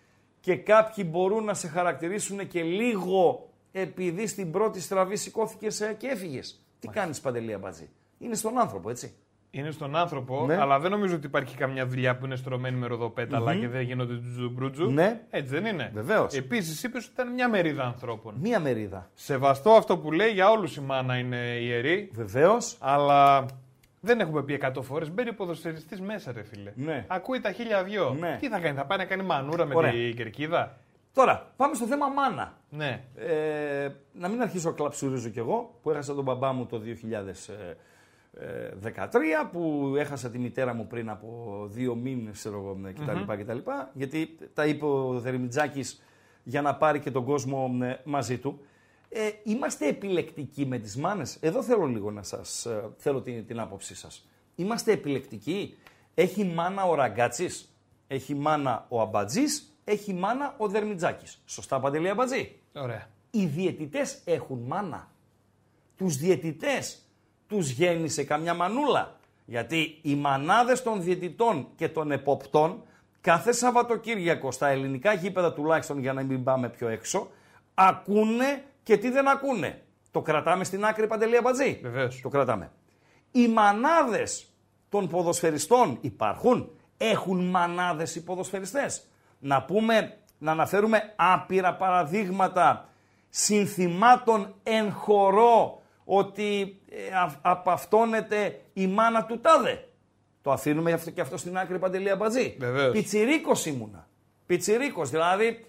και 0.40 0.56
κάποιοι 0.56 1.04
μπορούν 1.08 1.44
να 1.44 1.54
σε 1.54 1.68
χαρακτηρίσουν 1.68 2.48
και 2.48 2.62
λίγο 2.62 3.48
επειδή 3.72 4.26
στην 4.26 4.50
πρώτη 4.50 4.80
στραβή 4.80 5.16
σηκώθηκες 5.16 5.80
ε, 5.80 5.94
και 5.98 6.06
έφυγες. 6.06 6.62
Τι 6.78 6.88
κάνεις 6.88 7.20
Παντελή 7.20 7.52
Αμπατζή. 7.52 7.88
Είναι 8.18 8.34
στον 8.34 8.58
άνθρωπο, 8.58 8.90
έτσι. 8.90 9.14
Είναι 9.50 9.70
στον 9.70 9.96
άνθρωπο, 9.96 10.44
Ναι. 10.46 10.56
αλλά 10.60 10.78
δεν 10.78 10.90
νομίζω 10.90 11.14
ότι 11.14 11.26
υπάρχει 11.26 11.56
καμιά 11.56 11.86
δουλειά 11.86 12.16
που 12.16 12.24
είναι 12.24 12.36
στρωμένη 12.36 12.76
με 12.76 12.86
ροδοπέταλα 12.86 13.56
και 13.56 13.68
δεν 13.68 13.80
γίνονται 13.80 14.14
του 14.14 14.30
τζουμπρούτζου. 14.36 14.90
Ναι. 14.90 15.20
Έτσι 15.30 15.54
δεν 15.54 15.64
είναι. 15.64 15.90
Βεβαίως. 15.94 16.34
Επίσης 16.34 16.82
είπες 16.82 17.04
ότι 17.04 17.12
ήταν 17.12 17.32
μια 17.32 17.48
μερίδα 17.48 17.84
ανθρώπων. 17.84 18.34
Μία 18.40 18.60
μερίδα. 18.60 19.10
Σεβαστό 19.14 19.70
αυτό 19.70 19.98
που 19.98 20.12
λέει, 20.12 20.30
για 20.30 20.50
όλους 20.50 20.76
η 20.76 20.80
μάνα 20.80 21.16
είναι 21.18 21.36
ιερή, 21.60 22.10
Βεβαίως. 22.14 22.76
αλλά 22.80 23.46
δεν 24.00 24.20
έχουμε 24.20 24.42
πει 24.42 24.52
100 24.54 24.82
φορές. 24.82 25.10
Μπαίνει 25.10 25.28
ο 25.28 25.34
ποδοσφαιριστής 25.34 26.00
μέσα, 26.00 26.32
ρε 26.32 26.42
φίλε. 26.42 26.72
Ναι. 26.74 27.04
Ακούει 27.08 27.40
τα 27.40 27.52
χίλια 27.52 27.82
δυο. 27.84 28.16
Ναι. 28.20 28.36
Τι 28.40 28.48
θα 28.48 28.58
κάνει, 28.60 28.76
θα 28.76 28.84
πάει 28.84 28.98
να 28.98 29.04
κάνει 29.04 29.22
μανούρα 29.22 29.64
με 29.66 29.74
Ωραία. 29.74 29.90
την 29.90 30.16
κερκίδα; 30.16 30.76
Τώρα, 31.12 31.52
πάμε 31.56 31.74
στο 31.74 31.86
θέμα 31.86 32.08
μάνα. 32.08 32.56
Ναι. 32.70 33.04
Ε, 33.16 33.88
να 34.12 34.28
μην 34.28 34.42
αρχίσω 34.42 34.68
να 34.68 34.74
κλαψουρίζω 34.74 35.28
κι 35.28 35.38
εγώ, 35.38 35.78
που 35.82 35.90
έχασα 35.90 36.14
τον 36.14 36.24
μπαμπά 36.24 36.52
μου 36.52 36.66
το 36.66 36.78
2013, 38.82 39.48
που 39.52 39.94
έχασα 39.96 40.30
τη 40.30 40.38
μητέρα 40.38 40.74
μου 40.74 40.86
πριν 40.86 41.10
από 41.10 41.62
δύο 41.70 41.94
μήνες, 41.94 42.38
ξέρω 42.38 42.58
εγώ, 42.58 42.92
κτλ, 42.92 43.42
κτλ. 43.42 43.58
Γιατί 43.94 44.38
τα 44.54 44.66
είπε 44.66 44.84
ο 44.84 45.20
Δερμιτζάκης 45.20 46.02
για 46.42 46.62
να 46.62 46.74
πάρει 46.76 47.00
και 47.00 47.10
τον 47.10 47.24
κόσμο 47.24 47.78
ε, 47.82 47.96
μαζί 48.04 48.38
του. 48.38 48.60
Ε, 49.08 49.30
είμαστε 49.44 49.88
επιλεκτικοί 49.88 50.66
με 50.66 50.78
τις 50.78 50.96
μάνες. 50.96 51.36
Εδώ 51.40 51.62
θέλω 51.62 51.86
λίγο 51.86 52.10
να 52.10 52.22
σας, 52.22 52.66
ε, 52.66 52.90
θέλω 52.96 53.20
την, 53.20 53.46
την 53.46 53.60
άποψή 53.60 53.94
σας. 53.94 54.28
Είμαστε 54.54 54.92
επιλεκτικοί. 54.92 55.76
Έχει 56.14 56.44
μάνα 56.44 56.84
ο 56.84 56.94
Ραγκάτσης, 56.94 57.74
έχει 58.06 58.34
μάνα 58.34 58.86
ο 58.88 59.00
Αμπατζής 59.00 59.72
έχει 59.90 60.12
μάνα 60.12 60.54
ο 60.58 60.68
Δερμιτζάκης. 60.68 61.42
Σωστά 61.46 61.80
Παντελή 61.80 62.08
Αμπατζή; 62.08 62.58
Ωραία. 62.74 63.08
Οι 63.30 63.46
διαιτητές 63.46 64.20
έχουν 64.24 64.58
μάνα. 64.58 65.10
Τους 65.96 66.16
διαιτητές 66.16 67.07
τους 67.48 67.70
γέννησε 67.70 68.24
καμιά 68.24 68.54
μανούλα. 68.54 69.16
Γιατί 69.44 69.98
οι 70.02 70.14
μανάδες 70.14 70.82
των 70.82 71.02
διαιτητών 71.02 71.68
και 71.76 71.88
των 71.88 72.10
εποπτών 72.10 72.82
κάθε 73.20 73.52
Σαββατοκύριακο 73.52 74.52
στα 74.52 74.68
ελληνικά 74.68 75.12
γήπεδα 75.12 75.52
τουλάχιστον 75.52 75.98
για 75.98 76.12
να 76.12 76.22
μην 76.22 76.44
πάμε 76.44 76.68
πιο 76.68 76.88
έξω 76.88 77.28
ακούνε 77.78 78.64
και 78.82 78.96
τι 78.96 79.10
δεν 79.10 79.28
ακούνε. 79.28 79.82
Το 80.10 80.22
κρατάμε 80.22 80.64
στην 80.64 80.84
άκρη 80.84 81.06
Παντελή 81.06 81.36
Αμπατζή. 81.36 81.78
Βεβαίως. 81.82 82.20
Το 82.20 82.28
κρατάμε. 82.28 82.70
Οι 83.32 83.48
μανάδες 83.48 84.52
των 84.88 85.08
ποδοσφαιριστών 85.08 85.98
υπάρχουν. 86.00 86.70
Έχουν 86.96 87.44
μανάδες 87.44 88.14
οι 88.14 88.24
ποδοσφαιριστές. 88.24 89.06
Να 89.38 89.62
πούμε, 89.62 90.16
να 90.38 90.50
αναφέρουμε 90.50 91.12
άπειρα 91.16 91.74
παραδείγματα 91.74 92.88
συνθημάτων 93.28 94.54
εν 94.62 94.92
χορό 94.92 95.82
ότι 96.10 96.80
ε, 96.90 97.14
α- 97.14 97.38
απαυτώνεται 97.42 98.60
η 98.72 98.86
μάνα 98.86 99.24
του 99.24 99.40
τάδε. 99.40 99.88
Το 100.42 100.52
αφήνουμε 100.52 100.92
αυτό 100.92 101.10
και 101.10 101.20
αυτό 101.20 101.36
στην 101.36 101.58
άκρη 101.58 101.78
Παντελή 101.78 102.10
Αμπατζή. 102.10 102.56
Βεβαίως. 102.58 102.92
Πιτσιρίκος 102.92 103.66
ήμουνα. 103.66 104.08
Πιτσιρίκος, 104.46 105.10
δηλαδή 105.10 105.66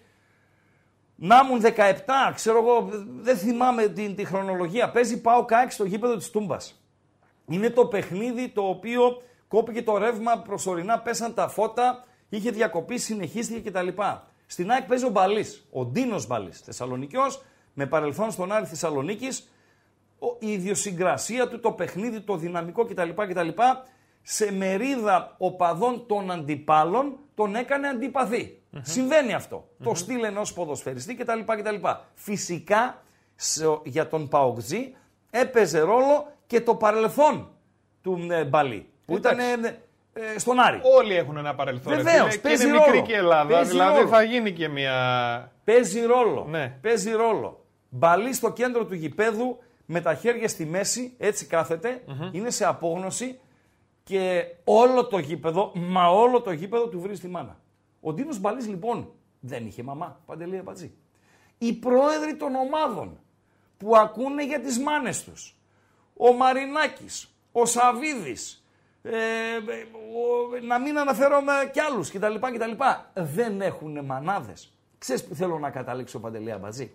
να 1.16 1.42
ήμουν 1.46 1.62
17, 1.62 2.32
ξέρω 2.36 2.58
εγώ, 2.58 2.90
δεν 3.22 3.38
θυμάμαι 3.38 3.88
την, 3.88 4.16
τη 4.16 4.26
χρονολογία. 4.26 4.92
Παίζει 4.92 5.22
πάω 5.22 5.46
κάξι 5.46 5.76
στο 5.76 5.86
γήπεδο 5.86 6.16
της 6.18 6.30
Τούμπας. 6.30 6.84
Είναι 7.48 7.70
το 7.70 7.86
παιχνίδι 7.86 8.50
το 8.50 8.62
οποίο 8.62 9.22
κόπηκε 9.48 9.84
το 9.84 9.98
ρεύμα 9.98 10.40
προσωρινά, 10.40 11.00
πέσαν 11.00 11.34
τα 11.34 11.48
φώτα, 11.48 12.06
είχε 12.30 12.52
διακοπή, 12.52 12.98
συνεχίστηκε 12.98 13.70
κτλ. 13.70 13.88
Στην 14.46 14.72
ΑΕΚ 14.72 14.84
παίζει 14.84 15.06
ο 15.06 15.10
Μπαλής, 15.10 15.68
ο 15.72 15.86
Ντίνος 15.86 16.28
Μπαλής, 16.28 16.60
Θεσσαλονικιός, 16.60 17.42
με 17.74 17.86
παρελθόν 17.86 18.32
στον 18.32 18.52
Άρη 18.52 18.66
Θεσσαλονίκης. 18.66 19.50
Η 20.40 20.52
ιδιοσυγκρασία 20.52 21.48
του, 21.48 21.60
το 21.60 21.72
παιχνίδι, 21.72 22.20
το 22.22 22.36
δυναμικό 22.36 22.86
κτλ. 22.86 23.10
κτλ 23.16 23.48
σε 24.22 24.52
μερίδα 24.52 25.36
οπαδών 25.38 26.06
των 26.08 26.32
αντιπάλων 26.32 27.18
τον 27.36 27.56
έκανε 27.56 27.88
αντιπαθή. 27.88 28.62
Συμβαίνει 28.82 29.34
αυτό. 29.34 29.68
Το 29.84 29.94
στυλ 29.96 30.24
ενό 30.24 30.42
ποδοσφαιριστή 30.56 31.16
κτλ. 31.16 31.40
κτλ. 31.46 31.76
Φυσικά 32.14 33.02
σε- 33.36 33.80
για 33.84 34.08
τον 34.08 34.28
Παοκτζή 34.28 34.96
έπαιζε 35.30 35.80
ρόλο 35.80 36.32
και 36.48 36.62
το 36.62 36.76
παρελθόν 36.76 37.50
του 38.02 38.28
ε, 38.32 38.44
Μπαλί. 38.44 38.90
Που 39.06 39.16
ήταν 39.16 39.40
Εντάξει. 39.40 39.78
ε, 40.14 40.34
ε, 40.36 40.40
στον 40.40 40.60
Άρη. 40.60 40.80
Όλοι 40.98 41.16
έχουν 41.16 41.38
ένα 41.38 41.56
παρελθόν. 41.56 41.94
ρε 41.96 42.02
Βεβαίως, 42.02 42.20
φίλε, 42.28 42.32
και 42.36 42.40
παίζει 42.40 42.64
είναι 42.68 42.78
μικρή 42.78 42.92
ρόλο. 42.92 43.06
και 43.06 43.12
η 43.12 43.16
Ελλάδα. 43.16 43.54
Παίζει 43.54 43.72
δηλαδή 43.72 43.96
ρόλο. 43.98 44.08
θα 44.10 44.22
γίνει 44.24 44.52
και 44.52 44.68
μια. 44.68 45.52
Παίζει 45.64 46.02
ρόλο. 46.02 46.46
Ναι. 46.50 46.78
Παίζει 46.82 47.12
ρόλο. 47.12 47.64
Μπαλί 47.90 48.34
στο 48.34 48.52
κέντρο 48.52 48.86
του 48.86 48.96
γηπέδου 48.96 49.58
με 49.92 50.02
τα 50.02 50.14
χέρια 50.16 50.48
στη 50.48 50.66
μέση, 50.66 51.14
έτσι 51.18 51.46
κάθεται, 51.46 52.04
είναι 52.32 52.50
σε 52.50 52.66
απόγνωση 52.66 53.40
και 54.04 54.44
όλο 54.64 55.06
το 55.08 55.18
γήπεδο, 55.18 55.72
μα 55.76 56.10
όλο 56.10 56.42
το 56.42 56.52
γήπεδο 56.52 56.88
του 56.88 57.00
βρίζει 57.00 57.22
τη 57.22 57.28
μάνα. 57.28 57.60
Ο 58.02 58.14
Ντίνος 58.14 58.40
Μπαλής 58.40 58.68
λοιπόν 58.68 59.12
δεν 59.40 59.66
είχε 59.66 59.84
μαμά, 59.84 60.20
Παντελή 60.26 60.58
Απατζή. 60.58 60.92
Οι 61.58 61.74
πρόεδροι 61.74 62.36
των 62.36 62.56
ομάδων 62.56 63.20
που 63.78 63.96
ακούνε 63.98 64.44
για 64.46 64.60
τις 64.60 64.80
μάνες 64.80 65.24
τους, 65.24 65.56
ο 66.18 66.34
Μαρινάκης, 66.34 67.34
ο 67.52 67.66
Σαβίδης, 67.66 68.64
ε, 69.02 69.12
ο- 69.12 70.66
να 70.68 70.80
μην 70.80 71.00
αναφέρομαι 71.00 71.54
κι 71.74 71.80
άλλους 71.80 72.12
κτλ. 72.12 72.36
κτλ. 72.36 72.72
Δεν 73.14 73.62
έχουν 73.62 74.06
μανάδες. 74.06 74.74
Ξέρεις 74.98 75.26
που 75.26 75.36
θέλω 75.36 75.60
να 75.60 75.70
καταλήξω 75.70 76.20
Παντελή 76.20 76.52
Αμπατζή. 76.52 76.92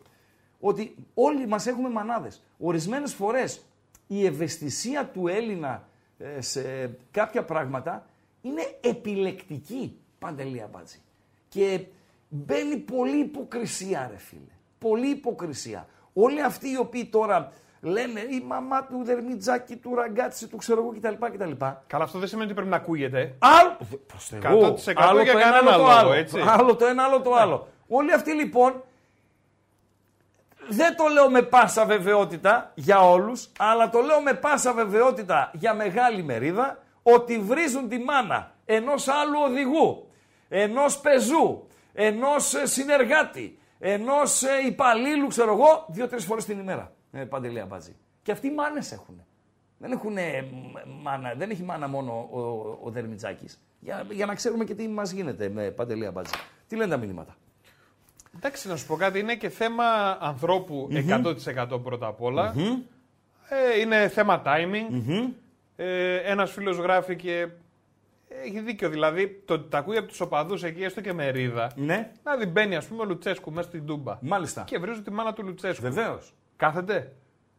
Ότι 0.66 0.94
όλοι 1.14 1.46
μας 1.46 1.66
έχουμε 1.66 1.88
μανάδες. 1.88 2.42
Ορισμένες 2.58 3.14
φορές 3.14 3.64
η 4.06 4.26
ευαισθησία 4.26 5.06
του 5.06 5.28
Έλληνα 5.28 5.88
ε, 6.18 6.40
σε 6.40 6.62
κάποια 7.10 7.44
πράγματα 7.44 8.06
είναι 8.40 8.62
επιλεκτική 8.80 9.96
Παντελή 10.18 10.62
Αμπατζή. 10.62 10.98
Και 11.48 11.80
μπαίνει 12.28 12.76
πολύ 12.76 13.18
υποκρισία 13.18 14.08
ρε 14.10 14.18
φίλε. 14.18 14.52
Πολύ 14.78 15.10
υποκρισία. 15.10 15.86
Όλοι 16.12 16.42
αυτοί 16.42 16.70
οι 16.70 16.78
οποίοι 16.78 17.04
τώρα 17.04 17.52
λένε 17.80 18.20
η 18.20 18.44
μαμά 18.46 18.84
του 18.84 19.00
Δερμιτζάκη, 19.04 19.76
του 19.76 19.94
Ραγκάτσι, 19.94 20.48
του 20.48 20.56
ξέρω 20.56 20.80
εγώ 20.80 20.90
κτλ. 20.90 21.26
κτλ. 21.26 21.64
Καλά, 21.86 22.04
αυτό 22.04 22.18
δεν 22.18 22.28
σημαίνει 22.28 22.46
ότι 22.46 22.54
πρέπει 22.54 22.70
να 22.70 22.76
ακούγεται. 22.76 23.34
Άλλο, 23.38 23.76
προς 24.06 24.26
Θεού, 24.26 24.40
100% 24.40 24.92
άλλο 24.96 25.22
για 25.22 25.32
το 25.32 25.38
ένα, 25.38 25.50
κανένα 25.50 25.58
άλλο 25.58 25.70
το 25.70 25.76
λόγο, 25.76 25.90
άλλο. 25.90 26.12
έτσι. 26.12 26.40
Άλλο 26.46 26.76
το 26.76 26.86
ένα, 26.86 27.02
άλλο 27.02 27.20
το 27.20 27.34
άλλο. 27.34 27.68
Όλοι 27.88 28.12
αυτοί 28.12 28.32
λοιπόν, 28.32 28.82
δεν 30.68 30.96
το 30.96 31.04
λέω 31.12 31.30
με 31.30 31.42
πάσα 31.42 31.84
βεβαιότητα 31.84 32.72
για 32.74 33.10
όλους, 33.10 33.50
αλλά 33.58 33.90
το 33.90 34.00
λέω 34.00 34.20
με 34.20 34.34
πάσα 34.34 34.72
βεβαιότητα 34.72 35.50
για 35.54 35.74
μεγάλη 35.74 36.22
μερίδα, 36.22 36.78
ότι 37.02 37.38
βρίζουν 37.38 37.88
τη 37.88 37.98
μάνα 37.98 38.52
ενός 38.64 39.08
άλλου 39.08 39.38
οδηγού, 39.46 40.08
ενός 40.48 41.00
πεζού, 41.00 41.66
ενός 41.92 42.54
ε, 42.54 42.66
συνεργάτη, 42.66 43.58
ενός 43.78 44.42
ε, 44.42 44.66
υπαλλήλου, 44.66 45.26
ξέρω 45.26 45.52
εγώ, 45.52 45.86
δύο-τρεις 45.88 46.24
φορές 46.24 46.44
την 46.44 46.58
ημέρα. 46.58 46.92
Ε, 47.12 47.24
Παντελή 47.24 47.60
Αμπάτζη. 47.60 47.96
Και 48.22 48.32
αυτοί 48.32 48.50
μάνες 48.50 48.92
έχουν. 48.92 49.24
Δεν, 49.78 49.92
έχουν 49.92 50.16
μάνα, 51.02 51.34
δεν 51.36 51.50
έχει 51.50 51.62
μάνα 51.62 51.88
μόνο 51.88 52.28
ο, 52.30 52.40
ο, 52.40 52.78
ο 52.82 52.90
Δερμιτζάκης. 52.90 53.60
Για, 53.80 54.06
για 54.10 54.26
να 54.26 54.34
ξέρουμε 54.34 54.64
και 54.64 54.74
τι 54.74 54.88
μας 54.88 55.10
γίνεται 55.10 55.48
με 55.48 55.70
Παντελή 55.70 56.06
Αμπάτζη. 56.06 56.34
Τι 56.68 56.76
λένε 56.76 56.90
τα 56.90 56.96
μηνύματα; 56.96 57.36
Εντάξει, 58.36 58.68
να 58.68 58.76
σου 58.76 58.86
πω 58.86 58.96
κάτι, 58.96 59.18
είναι 59.18 59.34
και 59.36 59.48
θέμα 59.48 59.84
ανθρώπου 60.20 60.88
100% 60.90 61.80
πρώτα 61.82 62.06
απ' 62.06 62.22
όλα. 62.22 62.54
Ε, 63.48 63.80
είναι 63.80 64.08
θέμα 64.08 64.42
timing. 64.46 65.04
Ε, 65.76 66.16
ένας 66.16 66.50
φίλος 66.50 66.76
γράφει 66.76 67.16
και 67.16 67.48
έχει 68.44 68.60
δίκιο. 68.60 68.88
Δηλαδή, 68.88 69.42
το 69.44 69.54
ότι 69.54 69.68
τα 69.70 69.78
ακούει 69.78 69.96
από 69.96 70.08
τους 70.08 70.20
οπαδούς 70.20 70.62
εκεί, 70.62 70.82
έστω 70.82 71.00
και 71.00 71.12
με 71.12 71.28
ρίδα, 71.30 71.70
Ναι, 71.76 72.10
να 72.22 72.36
δει 72.36 72.46
μπαίνει 72.46 72.76
ας 72.76 72.86
πούμε 72.86 73.02
ο 73.02 73.04
Λουτσέσκου 73.04 73.52
μέσα 73.52 73.68
στην 73.68 73.86
Τούμπα. 73.86 74.18
μάλιστα. 74.20 74.62
Και 74.66 74.78
βρίζουν 74.78 75.02
τη 75.04 75.10
μάνα 75.10 75.32
του 75.32 75.42
Λουτσέσκου. 75.44 75.82
Βεβαίως. 75.82 76.34
Κάθεται. 76.56 77.12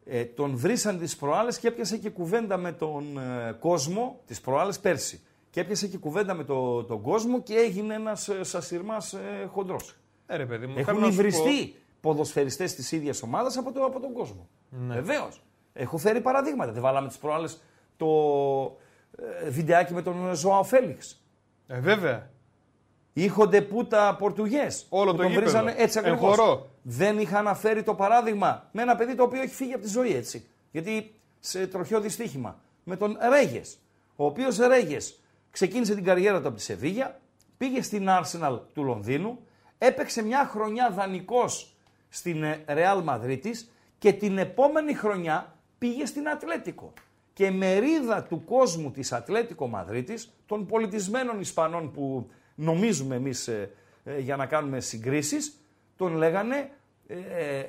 Ε, 0.06 0.24
τον 0.26 0.56
βρήσαν 0.58 1.00
τις 1.00 1.16
προάλλες 1.16 1.60
και 1.60 1.68
έπιασε 1.68 1.98
και 1.98 2.10
κουβέντα 2.10 2.58
με 2.58 2.72
τον 2.72 3.18
ε, 3.18 3.52
κόσμο, 3.60 4.20
τις 4.26 4.42
προάλλες 4.42 4.80
πέρσι. 4.80 5.22
Και 5.50 5.60
έπιασε 5.60 5.88
και 5.88 5.98
κουβέντα 5.98 6.34
με 6.34 6.44
το, 6.44 6.84
τον 6.84 7.02
κόσμο 7.02 7.42
και 7.42 7.54
έγινε 7.56 7.94
ένας 7.94 8.28
ε, 8.30 8.44
σασιρμάς 8.44 9.14
ε, 9.14 9.46
χοντρός. 9.52 9.96
Ε, 10.28 10.36
ρε 10.36 10.46
παιδί 10.46 10.66
μου, 10.68 10.74
θέλω 10.74 10.86
Έχουν 10.90 11.00
να 11.02 11.10
σου 11.12 11.16
πω- 11.16 11.26
υβριστεί 11.26 11.76
ποδοσφαιριστές 12.02 12.76
της 12.76 12.92
ίδιας 12.92 13.22
ομάδας 13.22 13.58
από, 13.58 13.72
το, 13.72 13.84
από 13.84 14.00
τον 14.00 14.14
κόσμο. 14.14 14.48
Ναι. 14.70 14.94
Βεβαίως. 14.94 15.42
Έχω 15.74 15.98
φέρει 15.98 16.22
παραδείγματα. 16.22 16.72
Δεν 16.72 16.82
βάλαμε 16.82 17.08
τις 17.08 17.18
προάλλες 17.18 17.62
το 17.98 18.08
ε, 19.44 19.50
βιντεάκι 19.50 19.94
με 19.94 20.02
τον 20.02 20.36
Ζωάο 20.36 20.64
Φέλιξ. 20.64 21.22
Ε, 21.68 21.80
βέβαια. 21.80 22.30
Ήχονται 23.14 23.62
πούτα 23.62 24.16
Πορτουγές. 24.20 24.86
Όλο 24.90 25.12
το 25.12 25.18
τον 25.18 25.26
γήπεδο. 25.28 25.46
βρίζανε 25.46 25.74
έτσι 25.78 25.98
Εν 26.04 26.06
ακριβώς. 26.06 26.36
χορό. 26.36 26.70
Δεν 26.82 27.20
είχα 27.20 27.38
αναφέρει 27.38 27.84
το 27.84 27.94
παράδειγμα 27.96 28.70
με 28.72 28.82
ένα 28.82 28.96
παιδί 28.96 29.16
το 29.16 29.24
οποίο 29.24 29.42
έχει 29.42 29.54
φύγει 29.56 29.74
από 29.74 29.84
τη 29.84 29.90
ζωή 29.90 30.16
έτσι. 30.16 30.46
Γιατί 30.72 31.14
σε 31.40 31.68
τροχαίο 31.68 32.00
δυστύχημα. 32.00 32.60
Με 32.84 32.96
τον 32.98 33.18
Ρέγες. 33.30 33.78
Ο 34.16 34.26
οποίος 34.26 34.58
Ρέγες 34.58 35.20
ξεκίνησε 35.52 35.96
την 35.96 36.04
καριέρα 36.04 36.42
του 36.42 36.48
από 36.48 36.56
τη 36.58 36.62
Σεβίγια, 36.62 37.20
πήγε 37.58 37.82
στην 37.82 38.08
Arsenal 38.10 38.60
του 38.74 38.84
Λονδίνου, 38.84 39.40
έπαιξε 39.86 40.24
μια 40.24 40.46
χρονιά 40.46 40.90
δανεικός 40.92 41.76
στην 42.10 42.44
ε, 42.44 42.64
Real 42.68 43.02
Μαδρίτης 43.04 43.72
και 43.98 44.14
την 44.14 44.38
επόμενη 44.38 44.94
χρονιά 44.94 45.56
πήγε 45.78 46.06
στην 46.06 46.30
Ατλέτικο. 46.30 46.94
Και 47.34 47.52
μερίδα 47.52 48.24
του 48.24 48.44
κόσμου 48.44 48.92
της 48.92 49.12
Ατλέτικο 49.12 49.68
Μαδρίτης, 49.68 50.34
των 50.46 50.66
πολιτισμένων 50.66 51.40
Ισπανών 51.40 51.92
που 51.92 52.30
νομίζουμε 52.56 53.16
εμείς 53.16 53.48
ε, 53.48 53.72
ε, 54.04 54.20
για 54.20 54.36
να 54.36 54.46
κάνουμε 54.46 54.80
συγκρίσεις, 54.80 55.60
τον 55.96 56.16
λέγανε 56.16 56.70
ε, 57.08 57.18
ε, 57.18 57.66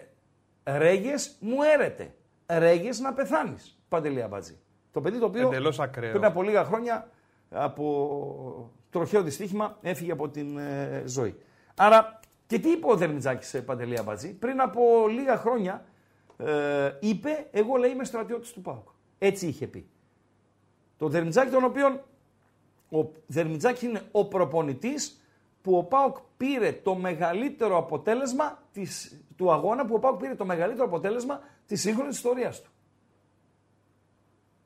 «Ρέγες 0.79 1.37
μου 1.41 1.57
έρετε, 1.75 2.15
ρέγες 2.47 3.01
να 3.01 3.13
πεθάνεις». 3.13 3.79
Παντελή 3.89 4.23
Αμπατζή. 4.23 4.59
Το 4.93 5.01
παιδί 5.01 5.19
το 5.19 5.27
οποίο 5.27 5.49
Εντελώς 5.49 5.81
ακραίο. 5.81 6.11
πριν 6.11 6.25
από 6.25 6.43
λίγα 6.43 6.65
χρόνια 6.65 7.11
από 7.51 8.71
τροχαίο 8.91 9.23
δυστύχημα 9.23 9.79
έφυγε 9.83 10.13
από 10.13 10.29
την 10.29 10.59
ε, 10.59 11.03
ζωή. 11.07 11.37
Άρα 11.77 12.21
και 12.47 12.59
τι 12.59 12.71
είπε 12.71 12.87
ο 12.91 12.97
Δερμιτζάκης 12.97 13.49
σε 13.49 13.63
Παντελή 13.63 13.99
Αμπατζή; 13.99 14.35
Πριν 14.35 14.61
από 14.61 15.09
λίγα 15.09 15.37
χρόνια 15.37 15.85
ε, 16.37 16.93
είπε 17.01 17.49
εγώ 17.51 17.77
λέει 17.77 17.91
είμαι 17.91 18.05
στρατιώτης 18.05 18.53
του 18.53 18.63
ΠΑΟΚ. 18.63 18.89
Έτσι 19.19 19.47
είχε 19.47 19.67
πει. 19.67 19.89
Το 20.97 21.09
Δερμιτζάκη 21.09 21.51
τον 21.51 21.65
οποίον 21.65 22.01
ο 22.91 23.11
Δερμιτζάκη 23.27 23.87
είναι 23.87 24.03
ο 24.11 24.25
προπονητής 24.29 25.21
που 25.63 25.77
ο 25.77 25.85
ΠΑΟΚ 25.85 26.17
πήρε 26.37 26.73
το 26.73 26.95
μεγαλύτερο 26.95 27.77
αποτέλεσμα 27.77 28.63
της, 28.73 29.21
του 29.37 29.53
αγώνα 29.53 29.87
που 29.87 29.95
ο 29.95 29.99
ΠΑΟΚ 29.99 30.19
πήρε 30.19 30.35
το 30.35 30.45
μεγαλύτερο 30.45 30.85
αποτέλεσμα 30.85 31.41
της 31.67 31.81
σύγχρονης 31.81 32.17
ιστορίας 32.17 32.63
του. 32.63 32.71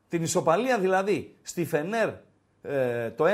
Την 0.09 0.23
ισοπαλία 0.23 0.79
δηλαδή 0.79 1.37
στη 1.43 1.65
Φενέρ 1.65 2.09
ε, 2.63 3.11
το 3.11 3.25
1-1 3.25 3.29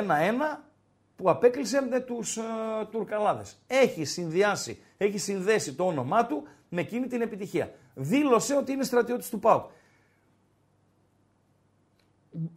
που 1.17 1.31
απέκλεισε 1.31 1.87
με 1.91 2.01
τους 2.01 2.37
ε, 2.37 2.43
Τουρκαλάδες. 2.91 3.57
Έχει 3.67 4.05
συνδυάσει, 4.05 4.79
έχει 4.97 5.19
συνδέσει 5.19 5.75
το 5.75 5.87
όνομά 5.87 6.27
του 6.27 6.49
με 6.69 6.81
εκείνη 6.81 7.07
την 7.07 7.21
επιτυχία. 7.21 7.71
Δήλωσε 7.95 8.55
ότι 8.57 8.73
είναι 8.73 8.85
στρατιώτης 8.85 9.29
του 9.31 9.39
ΠΑΟΚ. 9.39 9.71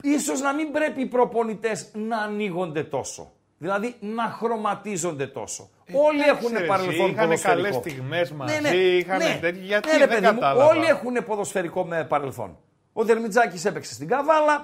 Ίσως 0.04 0.42
να 0.42 0.54
μην 0.54 0.72
πρέπει 0.72 1.02
οι 1.02 1.06
προπονητές 1.06 1.92
να 1.94 2.18
ανοίγονται 2.18 2.84
τόσο. 2.84 3.32
Δηλαδή 3.58 3.96
να 4.00 4.24
χρωματίζονται 4.24 5.28
τόσο. 5.28 5.70
Όλοι 5.94 6.22
έχουν 6.22 6.46
Ξέρεις, 6.52 6.68
παρελθόν 6.68 7.10
Είχαν 7.10 7.26
ποδοσφαιρικό. 7.26 7.62
καλέ 7.64 7.72
στιγμές 7.72 8.32
μαζί, 8.32 8.62
Ναι, 8.62 8.70
ναι, 8.70 8.76
είχαν 8.76 9.18
ναι. 9.18 9.38
τέτοια. 9.42 9.62
Γιατί 9.62 9.88
Ναι, 9.92 9.98
ρε, 9.98 10.06
δεν 10.06 10.10
παιδί 10.10 10.26
μου, 10.26 10.40
κατάλαβα. 10.40 10.66
Όλοι 10.66 10.86
έχουν 10.86 11.24
ποδοσφαιρικό 11.26 11.86
με 11.86 12.06
παρελθόν. 12.06 12.58
Ο 12.94 13.04
Δερμιτζάκης 13.04 13.66
έπαιξε 13.66 13.94
στην 13.94 14.08
Καβάλα, 14.08 14.54
ε, 14.56 14.64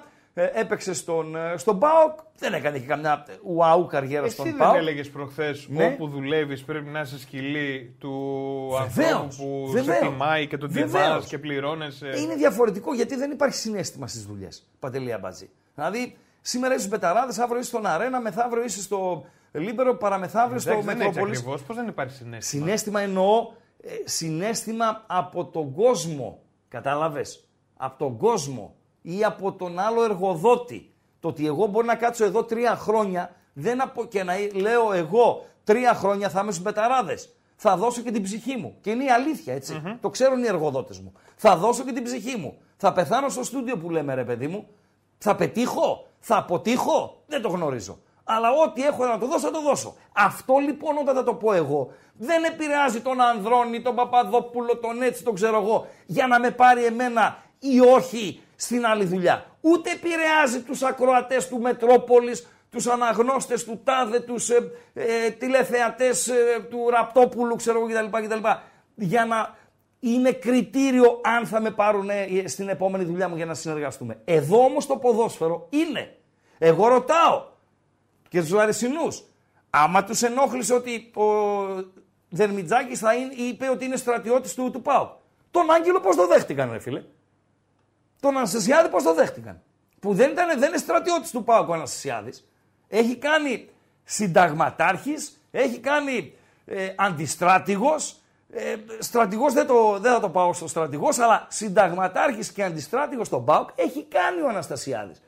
έπαιξε 0.53 0.93
στον, 0.93 1.35
ε, 1.35 1.57
στον 1.57 1.79
ΠΑΟΚ, 1.79 2.19
δεν 2.37 2.53
έκανε 2.53 2.79
και 2.79 2.85
καμιά 2.85 3.25
ουαού 3.43 3.85
καριέρα 3.85 4.25
Εσύ 4.25 4.33
στον 4.33 4.45
δεν 4.45 4.57
ΠΑΟΚ. 4.57 4.75
έλεγες 4.75 5.09
προχθές 5.09 5.67
Ναι. 5.69 5.85
όπου 5.85 6.07
δουλεύεις 6.07 6.63
πρέπει 6.63 6.89
να 6.89 6.99
είσαι 6.99 7.19
σκυλή 7.19 7.95
του 7.99 8.11
Βεβαίως, 8.81 9.11
ανθρώπου 9.21 9.35
που 9.37 9.67
βεβαίως. 9.71 9.97
σε 9.97 10.05
τιμάει 10.05 10.47
και 10.47 10.57
τον 10.57 10.69
Βεβαίως. 10.71 10.91
τιμάς 11.05 11.25
και 11.25 11.37
πληρώνεσαι. 11.39 12.07
Είναι 12.19 12.35
διαφορετικό 12.35 12.93
γιατί 12.93 13.15
δεν 13.15 13.31
υπάρχει 13.31 13.55
συνέστημα 13.55 14.07
στις 14.07 14.25
δουλειές. 14.25 14.67
Παντελή 14.79 15.13
Αμπατζή. 15.13 15.49
Δηλαδή, 15.75 16.17
σήμερα 16.41 16.73
είσαι 16.73 16.83
στους 16.85 16.99
Πεταράδες, 16.99 17.39
αύριο 17.39 17.59
είσαι 17.59 17.69
στον 17.69 17.85
Αρένα, 17.85 18.19
μεθαύριο 18.21 18.63
είσαι 18.63 18.81
στο 18.81 19.25
Λίμπερο, 19.51 19.95
παραμεθαύριο 19.95 20.59
στο 20.59 20.69
Εντάξει, 20.69 20.87
δεν 20.87 20.95
είναι 20.95 21.05
έτσι 21.05 21.19
Μετρόπολης. 21.19 21.39
ακριβώς. 21.39 21.63
Πώς 21.67 21.75
δεν 21.75 21.87
υπάρχει 21.87 22.13
συναίσθημα; 22.15 22.61
Συναίσθημα 22.65 23.01
εννοώ 23.01 23.51
ε, 23.81 23.89
συναίσθημα 24.03 25.03
από 25.07 25.45
τον 25.45 25.73
κόσμο. 25.73 26.39
Κατάλαβες; 26.67 27.47
Από 27.77 27.97
τον 27.97 28.17
κόσμο 28.17 28.75
ή 29.05 29.23
από 29.23 29.53
τον 29.53 29.79
άλλο 29.79 30.03
εργοδότη. 30.03 30.93
Το 31.19 31.27
ότι 31.27 31.45
εγώ 31.45 31.65
μπορώ 31.65 31.85
να 31.85 31.95
κάτσω 31.95 32.25
εδώ 32.25 32.43
τρία 32.43 32.75
χρόνια 32.75 33.35
δεν 33.53 33.81
απο... 33.81 34.05
και 34.05 34.23
να 34.23 34.33
λέω 34.53 34.93
εγώ 34.93 35.45
τρία 35.63 35.93
χρόνια 35.93 36.29
θα 36.29 36.39
είμαι 36.41 36.51
στους 36.51 36.63
πεταράδες. 36.63 37.35
Θα 37.55 37.77
δώσω 37.77 38.01
και 38.01 38.11
την 38.11 38.23
ψυχή 38.23 38.55
μου. 38.55 38.77
Και 38.81 38.89
είναι 38.89 39.03
η 39.03 39.09
αλήθεια, 39.09 39.53
έτσι. 39.53 39.97
Το 40.01 40.09
ξέρουν 40.09 40.43
οι 40.43 40.47
εργοδότες 40.47 40.99
μου. 40.99 41.13
Θα 41.35 41.57
δώσω 41.57 41.83
και 41.83 41.91
την 41.91 42.03
ψυχή 42.03 42.37
μου. 42.37 42.57
Θα 42.77 42.93
πεθάνω 42.93 43.29
στο 43.29 43.43
στούντιο 43.43 43.77
που 43.77 43.89
λέμε 43.89 44.13
ρε 44.13 44.23
παιδί 44.23 44.47
μου. 44.47 44.67
Θα 45.17 45.35
πετύχω, 45.35 46.07
θα 46.19 46.37
αποτύχω, 46.37 47.23
δεν 47.27 47.41
το 47.41 47.49
γνωρίζω. 47.49 47.97
Αλλά 48.23 48.49
ό,τι 48.51 48.85
έχω 48.85 49.05
να 49.05 49.17
το 49.17 49.27
δώσω, 49.27 49.39
θα 49.39 49.51
το 49.51 49.61
δώσω. 49.61 49.95
Αυτό 50.13 50.57
λοιπόν 50.57 50.97
όταν 50.97 51.15
θα 51.15 51.23
το 51.23 51.33
πω 51.33 51.53
εγώ, 51.53 51.89
δεν 52.13 52.43
επηρεάζει 52.43 53.01
τον 53.01 53.21
Ανδρώνη, 53.21 53.81
τον 53.81 53.95
Παπαδόπουλο, 53.95 54.77
τον 54.77 55.01
έτσι, 55.01 55.23
τον 55.23 55.33
ξέρω 55.33 55.61
εγώ, 55.61 55.87
για 56.05 56.27
να 56.27 56.39
με 56.39 56.51
πάρει 56.51 56.85
εμένα 56.85 57.43
ή 57.59 57.79
όχι 57.79 58.41
στην 58.55 58.85
άλλη 58.85 59.05
δουλειά. 59.05 59.45
Ούτε 59.61 59.91
επηρεάζει 59.91 60.61
τους 60.61 60.83
ακροατές 60.83 61.47
του 61.47 61.59
Μετρόπολης, 61.59 62.47
τους 62.69 62.87
αναγνώστες 62.87 63.63
του 63.63 63.81
Τάδε, 63.83 64.19
τους 64.19 64.49
ε, 64.49 64.71
ε, 64.93 65.29
τηλεθεατές 65.29 66.27
ε, 66.27 66.67
του 66.69 66.89
Ραπτόπουλου, 66.89 67.55
ξέρω 67.55 67.79
εγώ 67.79 67.87
κτλ. 67.87 68.17
κτλ. 68.23 68.47
Για 68.95 69.25
να 69.25 69.55
είναι 69.99 70.31
κριτήριο 70.31 71.21
αν 71.23 71.45
θα 71.45 71.61
με 71.61 71.71
πάρουν 71.71 72.09
ε, 72.09 72.47
στην 72.47 72.69
επόμενη 72.69 73.03
δουλειά 73.03 73.29
μου 73.29 73.35
για 73.35 73.45
να 73.45 73.53
συνεργαστούμε. 73.53 74.21
Εδώ 74.25 74.63
όμως 74.63 74.85
το 74.85 74.97
ποδόσφαιρο 74.97 75.67
είναι. 75.69 76.17
Εγώ 76.57 76.87
ρωτάω 76.87 77.45
και 78.29 78.39
τους 78.39 78.49
Λαρισινούς. 78.49 79.23
Άμα 79.69 80.03
τους 80.03 80.21
ενόχλησε 80.21 80.73
ότι 80.73 81.11
ο 81.15 81.23
Δερμιτζάκης 82.29 82.99
θα 82.99 83.13
είναι, 83.13 83.33
είπε 83.33 83.69
ότι 83.69 83.85
είναι 83.85 83.95
στρατιώτης 83.95 84.53
του, 84.53 84.71
του 84.71 84.81
ΠΑΟ. 84.81 85.09
Τον 85.51 85.71
Άγγελο 85.71 85.99
πώς 85.99 86.15
το 86.15 86.27
δέχτηκαν 86.27 86.71
ρε 86.71 86.79
φίλε; 86.79 87.03
Τον 88.25 88.37
Αναστασιάδη 88.37 88.89
πώς 88.89 89.03
το 89.03 89.13
δέχτηκαν; 89.13 89.61
Που 89.99 90.13
δεν, 90.13 90.31
ήταν, 90.31 90.59
δεν 90.59 90.69
είναι 90.69 90.77
στρατιώτης 90.77 91.31
του 91.31 91.43
ΠΑΟ 91.43 91.65
ο 91.69 91.73
Αναστασιάδης. 91.73 92.47
Έχει 92.87 93.15
κάνει 93.15 93.69
συνταγματάρχης, 94.03 95.41
έχει 95.51 95.79
κάνει 95.79 96.33
ε, 96.65 96.89
αντιστράτηγος, 96.95 98.15
ε, 98.49 98.75
στρατηγός 98.99 99.53
δεν, 99.53 99.67
το, 99.67 99.99
δεν 99.99 100.13
θα 100.13 100.19
το 100.19 100.29
πάω 100.29 100.53
στο 100.53 100.67
στρατηγός, 100.67 101.19
αλλά 101.19 101.47
συνταγματάρχης 101.49 102.51
και 102.51 102.63
αντιστράτηγος 102.63 103.27
στον 103.27 103.45
ΠΑΟΚ 103.45 103.69
έχει 103.75 104.03
κάνει 104.03 104.41
ο 104.41 104.49
Αναστασιάδης. 104.49 105.21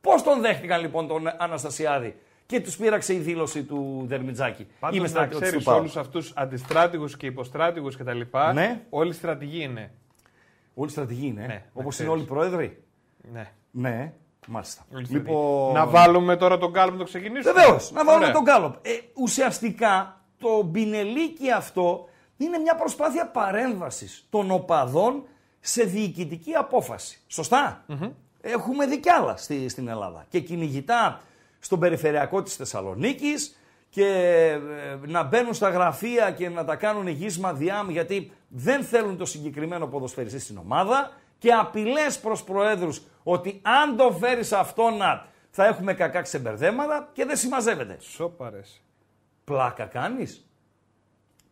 Πώς 0.00 0.22
τον 0.22 0.40
δέχτηκαν 0.40 0.80
λοιπόν 0.80 1.08
τον 1.08 1.22
Αναστασιάδη 1.38 2.16
και 2.46 2.60
τους 2.60 2.76
πήραξε 2.76 3.14
η 3.14 3.18
δήλωση 3.18 3.62
του 3.62 4.04
Δερμιτζάκη; 4.06 4.66
Πάντως 4.80 4.96
Είμαι 4.96 5.04
να 5.06 5.10
στρατιώτης 5.10 5.38
του 5.38 5.44
ξέρεις 5.46 5.64
ΠΑΟΚ. 5.64 5.78
όλους 5.78 5.96
αυτούς 5.96 6.32
αντιστράτηγους 6.36 7.16
και 7.16 7.26
υποστράτηγους 7.26 7.96
κτλ. 7.96 8.20
Ναι. 8.54 8.82
Όλοι 8.90 9.12
στρατηγοί 9.12 9.62
είναι. 9.62 9.90
Όλοι 10.78 10.90
στρατηγοί 10.90 11.26
είναι, 11.26 11.46
Ναι, 11.46 11.52
ε. 11.52 11.56
να 11.56 11.62
όπως 11.72 11.94
ξέρεις. 11.94 12.00
είναι 12.00 12.10
όλοι 12.10 12.22
οι 12.22 12.26
πρόεδροι. 12.32 12.82
Ναι. 13.32 13.52
Ναι, 13.70 14.12
μάλιστα. 14.46 14.86
Όλοι 14.94 15.04
στρατηγοί. 15.04 15.30
Λοιπόν... 15.34 15.72
Να 15.72 15.86
βάλουμε 15.86 16.36
τώρα 16.36 16.58
τον 16.58 16.72
κάλο 16.72 16.90
να 16.92 16.96
το 16.98 17.04
ξεκινήσουμε. 17.04 17.52
Βεβαίως, 17.52 17.90
να 17.92 18.04
βάλουμε 18.04 18.24
Ωραία. 18.24 18.34
τον 18.34 18.42
Γκάλοπ. 18.42 18.74
Ε, 18.86 18.90
ουσιαστικά 19.14 20.20
το 20.38 20.62
μπινελίκι 20.62 21.50
αυτό 21.50 22.08
είναι 22.36 22.58
μια 22.58 22.74
προσπάθεια 22.74 23.26
παρέμβασης 23.26 24.26
των 24.30 24.50
οπαδών 24.50 25.22
σε 25.60 25.82
διοικητική 25.82 26.54
απόφαση. 26.54 27.20
Σωστά; 27.26 27.84
Έχουμε 28.40 28.86
δει 28.86 29.00
κι 29.00 29.10
άλλα 29.10 29.36
στη, 29.36 29.68
στην 29.68 29.88
Ελλάδα. 29.88 30.24
Και 30.28 30.40
κυνηγητά 30.40 31.20
στον 31.58 31.78
περιφερειακό 31.78 32.42
της 32.42 32.56
Θεσσαλονίκης 32.56 33.55
και 33.96 34.08
ε, 35.02 35.06
να 35.06 35.22
μπαίνουν 35.22 35.54
στα 35.54 35.68
γραφεία 35.70 36.30
και 36.30 36.48
να 36.48 36.64
τα 36.64 36.76
κάνουν 36.76 37.06
γύσμα 37.06 37.52
διάμ 37.52 37.90
γιατί 37.90 38.32
δεν 38.48 38.84
θέλουν 38.84 39.16
το 39.16 39.24
συγκεκριμένο 39.24 39.86
ποδοσφαιριστή 39.86 40.38
στην 40.38 40.58
ομάδα 40.58 41.12
και 41.38 41.52
απειλές 41.52 42.18
προς 42.20 42.44
προέδρους 42.44 43.02
ότι 43.22 43.60
αν 43.62 43.96
το 43.96 44.12
φέρεις 44.12 44.52
αυτό 44.52 44.90
να 44.90 45.26
θα 45.50 45.66
έχουμε 45.66 45.94
κακά 45.94 46.20
ξεμπερδέματα 46.20 47.10
και 47.12 47.24
δεν 47.24 47.36
συμμαζεύεται. 47.36 47.96
Σοπαρές. 48.00 48.82
Πλάκα 49.44 49.84
κάνεις. 49.84 50.48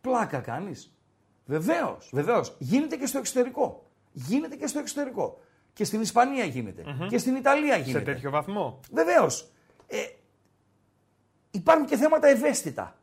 Πλάκα 0.01 0.39
κάνεις. 0.39 0.97
Βεβαίως, 1.45 2.09
βεβαίως. 2.13 2.55
Γίνεται 2.57 2.95
και 2.95 3.05
στο 3.05 3.17
εξωτερικό. 3.17 3.85
Γίνεται 4.11 4.55
και 4.55 4.67
στο 4.67 4.79
εξωτερικό. 4.79 5.39
Και 5.73 5.83
στην 5.83 6.01
Ισπανία 6.01 6.43
γίνεται. 6.43 6.83
Και 7.09 7.17
στην 7.17 7.35
Ιταλία 7.35 7.73
Σε 7.73 7.81
γίνεται. 7.81 8.03
τέτοιο 8.03 8.29
βαθμό; 8.29 8.79
Βεβαίως. 8.91 9.49
Ε, 9.87 9.97
υπάρχουν 11.55 11.85
και 11.85 11.97
θέματα 11.97 12.27
ευαίσθητα. 12.27 12.95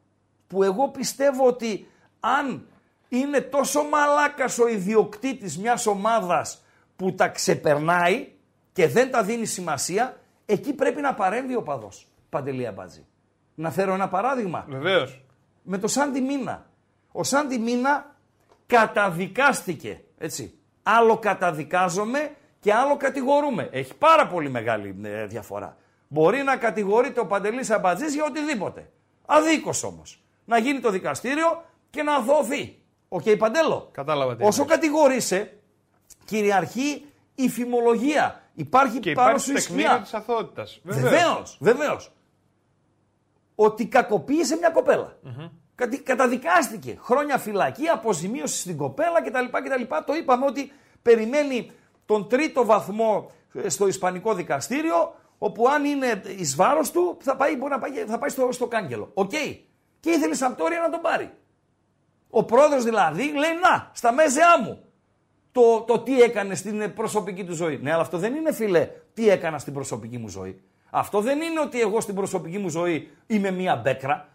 Που 0.46 0.62
εγώ 0.62 0.88
πιστεύω 0.88 1.46
ότι 1.46 1.86
αν 2.20 2.66
είναι 3.08 3.40
τόσο 3.40 3.82
μαλάκας 3.82 4.58
ο 4.58 4.68
ιδιοκτήτης 4.68 5.58
μιας 5.58 5.86
ομάδας 5.86 6.62
που 6.96 7.14
τα 7.14 7.28
ξεπερνάει 7.28 8.28
και 8.72 8.88
δεν 8.88 9.10
τα 9.10 9.22
δίνει 9.22 9.46
σημασία, 9.46 10.16
εκεί 10.46 10.72
πρέπει 10.72 11.00
να 11.00 11.14
παρέμβει 11.14 11.56
ο 11.56 11.62
παδός. 11.62 12.06
Παντελή 12.28 12.66
Αμπάτζη. 12.66 13.06
Να 13.54 13.70
φέρω 13.70 13.94
ένα 13.94 14.08
παράδειγμα 14.08 14.66
Βεβαίως. 14.68 15.24
με 15.62 15.78
το 15.78 15.88
Σάντι 15.88 16.20
Μίνα. 16.20 16.66
Ο 17.12 17.24
Σάντι 17.24 17.58
Μίνα 17.58 18.14
καταδικάστηκε, 18.66 20.00
έτσι. 20.18 20.54
Άλλο 20.82 21.18
καταδικάζομαι 21.18 22.36
και 22.60 22.72
άλλο 22.72 22.96
κατηγορούμαι. 22.96 23.68
Έχει 23.72 23.94
πάρα 23.94 24.26
πολύ 24.26 24.50
μεγάλη 24.50 24.96
ε, 25.02 25.26
διαφορά. 25.26 25.76
Μπορεί 26.12 26.42
να 26.42 26.56
κατηγορείται 26.56 27.20
ο 27.20 27.26
Παντελής 27.26 27.70
Αμπατζής 27.70 28.14
για 28.14 28.24
οτιδήποτε. 28.24 28.90
Αδίκως 29.26 29.82
όμως. 29.82 30.22
Να 30.44 30.58
γίνει 30.58 30.80
το 30.80 30.90
δικαστήριο 30.90 31.62
και 31.90 32.02
να 32.02 32.18
δοθεί. 32.20 32.78
Οκ, 33.08 33.22
Παντέλο. 33.38 33.88
Κατάλαβα 33.92 34.36
τι 34.36 34.44
Όσο 34.44 34.60
εννοείς. 34.62 34.80
κατηγορείσαι, 34.80 35.58
κυριαρχεί 36.24 37.04
η 37.34 37.48
φημολογία. 37.48 38.40
Υπάρχει 38.54 38.98
Και 39.00 39.12
πάνω 39.12 39.28
υπάρχει 39.28 39.44
σου 39.46 39.52
το 39.52 39.58
η 39.58 39.62
τεκμήριο 39.62 39.90
σκιά. 39.90 40.00
της 40.02 40.14
αθωότητας. 40.14 40.80
Βεβαίως, 40.82 41.56
βεβαίως. 41.60 42.12
Ότι 43.54 43.86
κακοποίησε 43.86 44.56
μια 44.56 44.70
κοπέλα. 44.70 45.16
Κατη- 45.74 46.02
Καταδικάστηκε. 46.02 46.98
Χρόνια 47.02 47.38
φυλακή, 47.38 47.88
αποζημίωση 47.88 48.58
στην 48.60 48.76
κοπέλα 48.76 49.22
κτλ. 49.22 49.44
κτλ. 49.50 49.94
Το 50.06 50.14
είπαμε 50.14 50.46
ότι 50.46 50.72
περιμένει 51.02 51.70
τον 52.06 52.28
τρίτο 52.28 52.64
βαθμό 52.64 53.30
ε, 53.54 53.68
στο 53.68 53.86
Ισπανικό 53.86 54.34
δικαστήριο, 54.34 55.14
όπου 55.44 55.68
αν 55.68 55.84
είναι 55.84 56.22
εις 56.38 56.56
βάρος 56.56 56.90
του, 56.90 57.16
θα 57.20 57.36
πάει, 57.36 57.56
μπορεί 57.56 57.70
να 57.70 57.78
πάει, 57.78 57.90
θα 57.92 58.18
πάει 58.18 58.30
στο, 58.30 58.48
στο 58.52 58.66
κάγκελο. 58.66 59.10
Οκ. 59.14 59.30
Και 60.00 60.10
ήθελε 60.10 60.32
η 60.32 60.36
Σαμπντόρια 60.36 60.80
να 60.80 60.90
τον 60.90 61.00
πάρει. 61.00 61.30
Ο 62.30 62.44
πρόεδρος 62.44 62.84
δηλαδή 62.84 63.22
λέει: 63.22 63.50
Να, 63.62 63.90
στα 63.92 64.12
μέζεα 64.12 64.60
μου 64.62 64.84
το, 65.52 65.80
το 65.80 65.98
τι 65.98 66.22
έκανε 66.22 66.54
στην 66.54 66.94
προσωπική 66.94 67.44
του 67.44 67.54
ζωή. 67.54 67.78
Ναι, 67.82 67.92
αλλά 67.92 68.02
αυτό 68.02 68.18
δεν 68.18 68.34
είναι, 68.34 68.52
φίλε, 68.52 68.88
τι 69.14 69.28
έκανα 69.28 69.58
στην 69.58 69.72
προσωπική 69.72 70.18
μου 70.18 70.28
ζωή. 70.28 70.62
Αυτό 70.90 71.20
δεν 71.20 71.40
είναι 71.40 71.60
ότι 71.60 71.80
εγώ 71.80 72.00
στην 72.00 72.14
προσωπική 72.14 72.58
μου 72.58 72.68
ζωή 72.68 73.10
είμαι 73.26 73.50
μία 73.50 73.76
μπέκρα. 73.76 74.28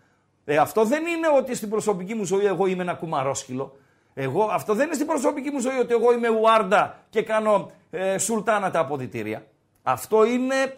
Ε, 0.45 0.58
αυτό 0.58 0.84
δεν 0.84 1.05
είναι 1.05 1.28
ότι 1.38 1.55
στην 1.55 1.70
προσωπική 1.70 2.14
μου 2.14 2.24
ζωή 2.24 2.45
εγώ 2.45 2.68
είμαι 2.68 2.82
ένα 2.82 2.93
κουμαρόσκυλο. 2.93 3.78
Εγώ, 4.14 4.43
αυτό 4.43 4.74
δεν 4.74 4.86
είναι 4.86 4.95
στην 4.95 5.08
προσωπική 5.08 5.49
μου 5.49 5.60
ζωή 5.60 5.80
ότι 5.80 5.93
εγώ 5.93 6.14
είμαι 6.14 6.30
ουάρντα 6.30 6.99
και 7.10 7.22
κάνω 7.22 7.72
ε, 7.89 8.18
σουλτάνα 8.18 8.72
τα 8.72 8.80
αποδητήρια. 8.80 9.45
Αυτό 9.84 10.26
είναι 10.26 10.78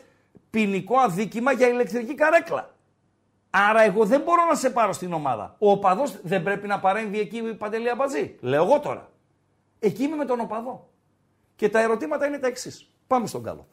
ποινικό 0.49 0.97
αδίκημα 0.97 1.51
για 1.51 1.67
ηλεκτρική 1.67 2.15
καρέκλα. 2.15 2.73
Άρα 3.49 3.81
εγώ 3.81 4.05
δεν 4.05 4.21
μπορώ 4.21 4.45
να 4.45 4.55
σε 4.55 4.69
πάρω 4.69 4.93
στην 4.93 5.13
ομάδα. 5.13 5.55
Ο 5.59 5.71
οπαδός 5.71 6.19
δεν 6.23 6.43
πρέπει 6.43 6.67
να 6.67 6.79
παρέμβει 6.79 7.19
εκεί 7.19 7.41
με 7.41 7.53
Παντελή 7.53 7.89
Αμπατζή. 7.89 8.35
Λέω 8.39 8.63
εγώ 8.63 8.79
τώρα. 8.79 9.09
Εκεί 9.79 10.03
είμαι 10.03 10.15
με 10.15 10.25
τον 10.25 10.39
οπαδό. 10.39 10.89
Και 11.55 11.69
τα 11.69 11.79
ερωτήματα 11.79 12.25
είναι 12.25 12.37
τα 12.37 12.47
εξής. 12.47 12.89
Πάμε 13.07 13.27
στον 13.27 13.43
καλό. 13.43 13.67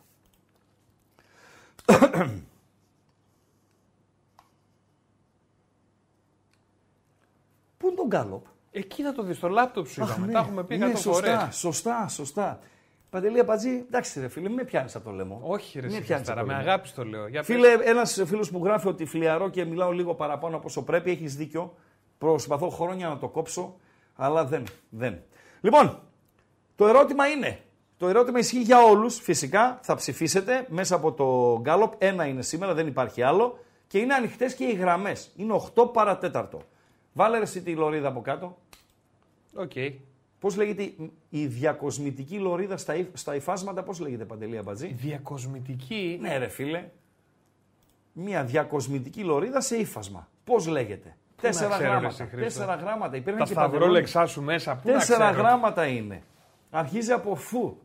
Πού 7.77 7.87
είναι 7.87 7.97
τον 7.97 8.07
Γκάλοπ. 8.07 8.47
Εκεί 8.71 9.03
να 9.03 9.13
το 9.13 9.23
δεις 9.23 9.37
στο 9.37 9.49
λάπτοπ 9.49 9.87
σου. 9.87 10.03
Αχ, 10.03 10.19
ναι. 10.19 10.33
Τα 10.33 10.39
έχουμε 10.39 10.65
πει 10.65 10.77
ναι, 10.77 10.95
σωστά, 10.95 11.51
σωστά, 11.51 12.09
σωστά. 12.09 12.61
Παντελή 13.17 13.41
Αμπατζή, 13.41 13.85
εντάξει 13.87 14.21
ρε 14.21 14.29
φίλε, 14.29 14.49
μην 14.49 14.57
με 14.57 14.65
πιάνεις 14.65 14.95
από 14.97 15.05
το 15.05 15.11
λαιμό. 15.11 15.41
Όχι, 15.45 15.81
ρε, 15.81 15.87
Μην 15.87 15.91
με 15.91 15.97
εσύ, 15.97 16.07
πιάνεις 16.07 16.27
Χριστάρα, 16.27 16.41
από 16.41 16.49
με 16.49 16.53
το 16.55 16.59
λαιμό. 16.59 16.71
αγάπης 16.73 16.95
το 16.95 17.05
λέω. 17.05 17.27
Για 17.29 17.43
Φίλε, 17.43 17.69
ένας 17.83 18.23
φίλος 18.27 18.51
που 18.51 18.65
γράφει 18.65 18.89
ότι 18.89 19.05
φλιαρώ 19.05 19.49
και 19.49 19.65
μιλάω 19.65 19.91
λίγο 19.91 20.15
παραπάνω 20.15 20.57
από 20.57 20.65
όσο 20.67 20.83
πρέπει, 20.85 21.11
έχεις 21.11 21.37
δίκιο. 21.37 21.75
Προσπαθώ 22.19 22.69
χρόνια 22.69 23.09
να 23.09 23.19
το 23.19 23.29
κόψω, 23.29 23.77
αλλά 24.17 24.45
δεν. 24.45 24.65
δεν. 24.89 25.23
Λοιπόν, 25.61 25.99
το 26.77 26.87
ερώτημα 26.87 27.27
είναι. 27.27 27.59
Το 27.97 28.09
ερώτημα 28.09 28.39
ισχύει 28.39 28.61
για 28.61 28.83
όλους. 28.83 29.21
Φυσικά 29.21 29.79
θα 29.83 29.95
ψηφίσετε 29.95 30.67
μέσα 30.69 30.95
από 30.95 31.13
το 31.13 31.59
γκάλοπ. 31.61 31.93
Ένα 31.99 32.27
είναι 32.27 32.43
σήμερα, 32.43 32.75
δεν 32.75 32.87
υπάρχει 32.87 33.23
άλλο. 33.23 33.59
Και 33.87 33.99
είναι 33.99 34.15
ανοιχτές 34.15 34.55
και 34.55 34.65
οι 34.65 34.73
γραμμές. 34.75 35.33
Είναι 35.37 35.53
8 35.75 35.93
παρά 35.93 36.16
τέταρτο. 36.16 36.63
Βάλε 37.13 37.37
ρε 37.37 37.43
εσύ 37.43 37.63
τη 37.63 37.73
λωρίδα 37.75 38.09
από 38.09 38.21
κάτω. 38.21 38.57
Οκ. 39.55 39.73
Πώς 40.47 40.57
λέγεται 40.57 40.83
η- 40.83 41.13
η 41.29 41.47
διακοσμητική 41.47 42.39
λωρίδα 42.39 42.77
στα, 42.77 42.95
υ- 42.95 43.17
στα 43.17 43.35
υφάσματα, 43.35 43.83
πώς 43.83 43.99
λέγεται 44.01 44.25
Παντελή 44.25 44.57
Αμπατζή. 44.59 44.87
Διακοσμητική; 44.87 46.19
Ναι, 46.21 46.37
ρε 46.39 46.49
φίλε. 46.49 46.89
Μια 48.13 48.45
διακοσμητική 48.45 49.23
λωρίδα 49.25 49.61
σε 49.61 49.77
ύφασμα. 49.77 50.29
Πώς 50.45 50.67
λέγεται; 50.67 51.17
Τέσσερα 51.41 51.69
ξέρω, 51.69 51.83
ρε, 51.83 51.89
γράμματα. 51.89 52.07
εσύ, 52.23 52.23
Χρήστο. 52.31 52.43
Τέσσερα 52.61 52.75
γράμματα. 52.75 53.17
Υπήρχαν 53.17 53.39
Τα 53.43 53.47
και 53.49 53.55
παντελόνια. 53.55 53.79
σταυρόλεξά 53.79 54.27
σου 54.27 54.43
μέσα. 54.43 54.77
Πού 54.77 54.89
να 54.89 54.95
Τέσσερα 54.99 55.31
ξέρω. 55.31 55.43
γράμματα 55.43 55.87
είναι. 55.87 56.23
Αρχίζει 56.71 57.13
από 57.13 57.35
φου. 57.35 57.77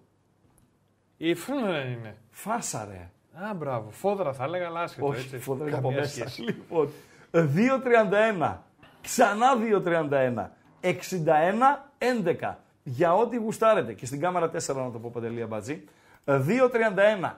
Η 1.17 1.33
φου 1.33 1.53
δεν 1.61 1.91
είναι. 1.91 2.15
Φάσα, 2.31 2.85
ρε. 2.91 3.09
Α, 3.45 3.53
μπράβο. 3.53 3.89
Φόδρα 3.91 4.33
θα 4.33 4.43
έλεγα, 4.43 4.65
αλλά 4.67 4.81
άσχετο 4.81 5.07
Όχι, 5.07 5.19
έτσι. 5.19 5.37
φοδρά 5.37 5.63
Καμία 5.65 5.77
από 5.79 5.91
μέσα. 5.91 6.09
σχέση. 6.29 6.41
Λοιπόν, 6.41 6.89
2.31. 7.31 8.57
Ξανά 9.01 9.47
2.31. 9.57 10.51
61, 10.81 11.91
11. 11.97 12.55
Για 12.83 13.13
ό,τι 13.13 13.37
γουστάρετε. 13.37 13.93
Και 13.93 14.05
στην 14.05 14.19
κάμερα 14.19 14.49
4 14.49 14.75
να 14.75 14.91
το 14.91 14.99
πω 14.99 15.09
παντελή 15.13 15.41
αμπατζή. 15.41 15.83
2.31. 16.25 16.39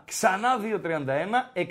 Ξανά 0.05 0.59
2.31. 0.61 1.51
61, 1.53 1.65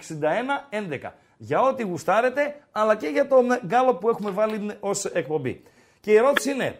11. 0.70 1.10
Για 1.36 1.60
ό,τι 1.60 1.82
γουστάρετε, 1.82 2.62
αλλά 2.72 2.96
και 2.96 3.06
για 3.06 3.28
τον 3.28 3.46
γκάλο 3.66 3.94
που 3.94 4.08
έχουμε 4.08 4.30
βάλει 4.30 4.76
ως 4.80 5.04
εκπομπή. 5.04 5.62
Και 6.00 6.10
η 6.10 6.16
ερώτηση 6.16 6.50
είναι, 6.50 6.78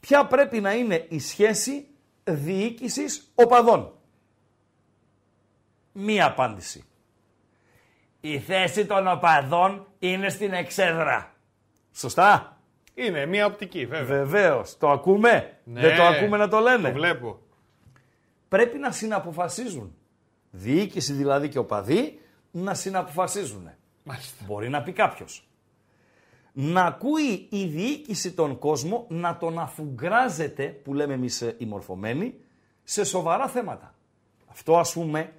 ποια 0.00 0.26
πρέπει 0.26 0.60
να 0.60 0.74
είναι 0.74 1.06
η 1.08 1.18
σχέση 1.18 1.88
διοίκησης 2.24 3.30
οπαδών; 3.34 3.92
Μία 5.92 6.26
απάντηση. 6.26 6.84
Η 8.20 8.38
θέση 8.38 8.86
των 8.86 9.08
οπαδών 9.08 9.86
είναι 9.98 10.28
στην 10.28 10.52
εξέδρα. 10.52 11.34
Σωστά. 11.92 12.55
Είναι 12.98 13.26
μια 13.26 13.46
οπτική, 13.46 13.86
βέβαια. 13.86 14.24
Βεβαίως. 14.24 14.78
Το 14.78 14.90
ακούμε; 14.90 15.58
Ναι. 15.64 15.80
Δεν 15.80 15.96
το 15.96 16.02
ακούμε 16.02 16.36
να 16.36 16.48
το 16.48 16.58
λένε. 16.58 16.88
Το 16.88 16.94
βλέπω. 16.94 17.38
Πρέπει 18.48 18.78
να 18.78 18.90
συναποφασίζουν. 18.90 19.94
Διοίκηση 20.50 21.12
δηλαδή 21.12 21.48
και 21.48 21.58
οπαδοί 21.58 22.20
να 22.50 22.74
συναποφασίζουν. 22.74 23.70
Μάλιστα. 24.04 24.44
Μπορεί 24.46 24.68
να 24.68 24.82
πει 24.82 24.92
κάποιος. 24.92 25.48
Να 26.52 26.84
ακούει 26.84 27.46
η 27.50 27.64
διοίκηση 27.66 28.32
τον 28.32 28.58
κόσμο 28.58 29.06
να 29.08 29.36
τον 29.36 29.58
αφουγκράζεται, 29.58 30.66
που 30.66 30.94
λέμε 30.94 31.14
εμείς 31.14 31.40
οι 31.58 31.64
μορφωμένοι, 31.64 32.34
σε 32.84 33.04
σοβαρά 33.04 33.48
θέματα. 33.48 33.94
Αυτό 34.46 34.78
ας 34.78 34.92
πούμε, 34.92 35.32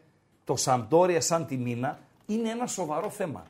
το 0.44 0.56
Σαμπτόρια 0.56 1.22
σαν 1.22 1.46
τη 1.46 1.58
μήνα, 1.58 2.00
είναι 2.26 2.50
ένα 2.50 2.68
σοβαρό 2.68 3.10
θέμα. 3.10 3.46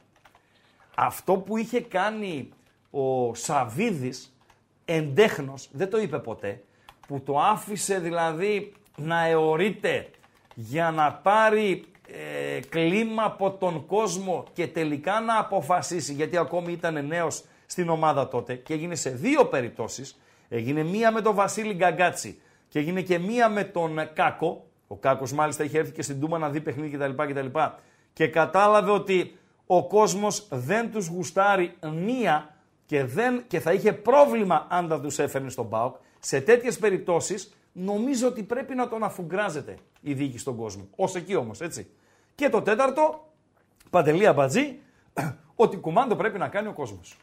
Αυτό 0.96 1.38
που 1.38 1.58
είχε 1.58 1.82
κάνει 1.82 2.50
ο 2.98 3.34
Σαβίδης, 3.36 4.38
εντέχνος, 4.86 5.70
δεν 5.72 5.90
το 5.90 5.98
είπε 5.98 6.20
ποτέ, 6.20 6.64
που 7.08 7.22
το 7.26 7.40
άφησε 7.40 8.00
δηλαδή 8.00 8.74
να 8.96 9.26
αιωρείται 9.26 10.10
για 10.54 10.92
να 10.92 11.14
πάρει 11.14 11.84
ε, 12.08 12.60
κλίμα 12.70 13.24
από 13.24 13.52
τον 13.52 13.86
κόσμο 13.86 14.44
και 14.54 14.68
τελικά 14.68 15.20
να 15.20 15.38
αποφασίσει, 15.38 16.14
γιατί 16.14 16.38
ακόμη 16.38 16.72
ήταν 16.72 17.08
νέος 17.08 17.44
στην 17.66 17.90
ομάδα 17.90 18.28
τότε 18.28 18.56
και 18.56 18.74
έγινε 18.74 18.96
σε 18.96 19.10
δύο 19.10 19.46
περιπτώσεις, 19.46 20.20
έγινε 20.50 20.84
μία 20.84 21.12
με 21.12 21.22
τον 21.22 21.36
Βασίλη 21.36 21.74
Γκαγκάτσι 21.74 22.42
και 22.70 22.80
έγινε 22.80 23.02
και 23.02 23.20
μία 23.20 23.50
με 23.50 23.64
τον 23.64 24.10
Κάκο, 24.14 24.66
ο 24.88 24.96
Κάκος 24.96 25.34
μάλιστα 25.34 25.64
είχε 25.64 25.78
έρθει 25.78 25.92
και 25.92 26.02
στην 26.02 26.20
Τούμα 26.20 26.38
να 26.38 26.50
δει 26.50 26.62
παιχνίδι 26.62 26.98
κτλ. 26.98 27.24
κτλ. 27.24 27.60
Και 28.14 28.28
κατάλαβε 28.28 28.92
ότι 28.92 29.38
ο 29.66 29.88
κόσμος 29.88 30.48
δεν 30.50 30.92
τους 30.92 31.08
γουστάρει 31.08 31.74
μία 32.06 32.57
και, 32.88 33.06
δεν, 33.06 33.44
και 33.48 33.60
θα 33.60 33.74
είχε 33.74 33.94
πρόβλημα 33.94 34.66
αν 34.70 34.88
δεν 34.88 35.02
τους 35.02 35.20
έφερνε 35.20 35.50
στον 35.50 35.70
ΠΑΟΚ. 35.70 35.96
Σε 36.20 36.42
τέτοιες 36.42 36.78
περιπτώσεις 36.78 37.54
νομίζω 37.74 38.28
ότι 38.28 38.44
πρέπει 38.44 38.76
να 38.76 38.88
τον 38.88 39.04
αφουγκράζεται 39.04 39.78
η 40.02 40.14
διοίκηση 40.14 40.40
στον 40.40 40.56
κόσμο. 40.56 40.88
Ως 40.96 41.16
εκεί 41.16 41.36
όμως, 41.36 41.62
έτσι. 41.62 41.88
Και 42.36 42.50
το 42.50 42.62
τέταρτο, 42.62 43.32
Παντελή 43.90 44.28
Αμπατζή, 44.28 44.80
ότι 45.56 45.78
κουμάντο 45.78 46.16
πρέπει 46.16 46.38
να 46.38 46.48
κάνει 46.48 46.68
ο 46.68 46.74
κόσμος. 46.74 47.18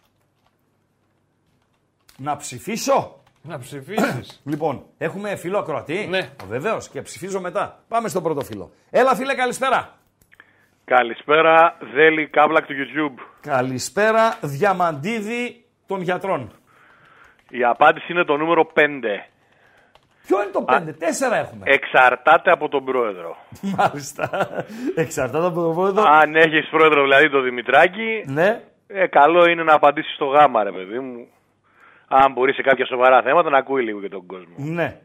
Να 2.17 2.37
ψηφίσω. 2.37 3.23
Να 3.43 3.59
ψηφίσεις. 3.59 4.41
Λοιπόν, 4.51 4.85
έχουμε 4.99 5.37
φίλο 5.37 5.59
ακροατή; 5.59 6.07
Ναι. 6.07 6.31
Βεβαίως 6.49 6.89
και 6.89 7.03
ψηφίζω 7.03 7.41
μετά. 7.41 7.85
Πάμε 7.89 8.09
στον 8.09 8.23
πρώτο 8.23 8.41
φίλο. 8.41 8.71
Έλα, 8.91 9.15
φίλε, 9.15 9.35
καλησπέρα. 9.35 9.99
Καλησπέρα, 10.85 11.77
Δέλη 11.95 12.27
Κάβλακ 12.27 12.67
του 12.67 12.73
YouTube. 12.73 13.23
Καλησπέρα, 13.41 14.39
Διαμαντίδη 14.43 15.65
των 15.87 16.01
γιατρών. 16.03 16.53
Η 17.51 17.65
απάντηση 17.65 18.13
είναι 18.13 18.25
το 18.25 18.37
νούμερο 18.37 18.71
5. 18.75 18.81
Ποιο 20.27 20.43
είναι 20.43 20.51
το 20.53 20.65
5, 20.69 20.95
τέσσερα 20.99 21.37
έχουμε. 21.37 21.63
Εξαρτάται 21.65 22.51
από 22.51 22.69
τον 22.69 22.85
πρόεδρο. 22.85 23.37
Μάλιστα. 23.77 24.49
Εξαρτάται 24.95 25.47
από 25.47 25.63
τον 25.63 25.75
πρόεδρο. 25.75 26.03
Αν 26.07 26.35
έχεις 26.37 26.69
πρόεδρο 26.71 27.03
δηλαδή 27.03 27.31
το 27.31 27.41
Δημητράκη, 27.41 28.25
Ναι. 28.27 28.61
ε, 28.87 29.07
καλό 29.07 29.49
είναι 29.49 29.63
να 29.63 29.75
απαντήσεις 29.75 30.15
στο 30.15 30.25
γάμα 30.25 30.63
ρε 30.65 30.73
παιδί 30.73 30.99
μου. 30.99 31.27
Αν 32.09 32.33
μπορεί 32.33 32.53
σε 32.53 32.63
κάποια 32.63 32.87
σοβαρά 32.87 33.23
θέματα 33.23 33.51
να 33.51 33.59
ακούει 33.59 33.83
λίγο 33.83 34.01
και 34.01 34.09
τον 34.09 34.27
κόσμο. 34.27 34.55
Ναι. 34.57 34.97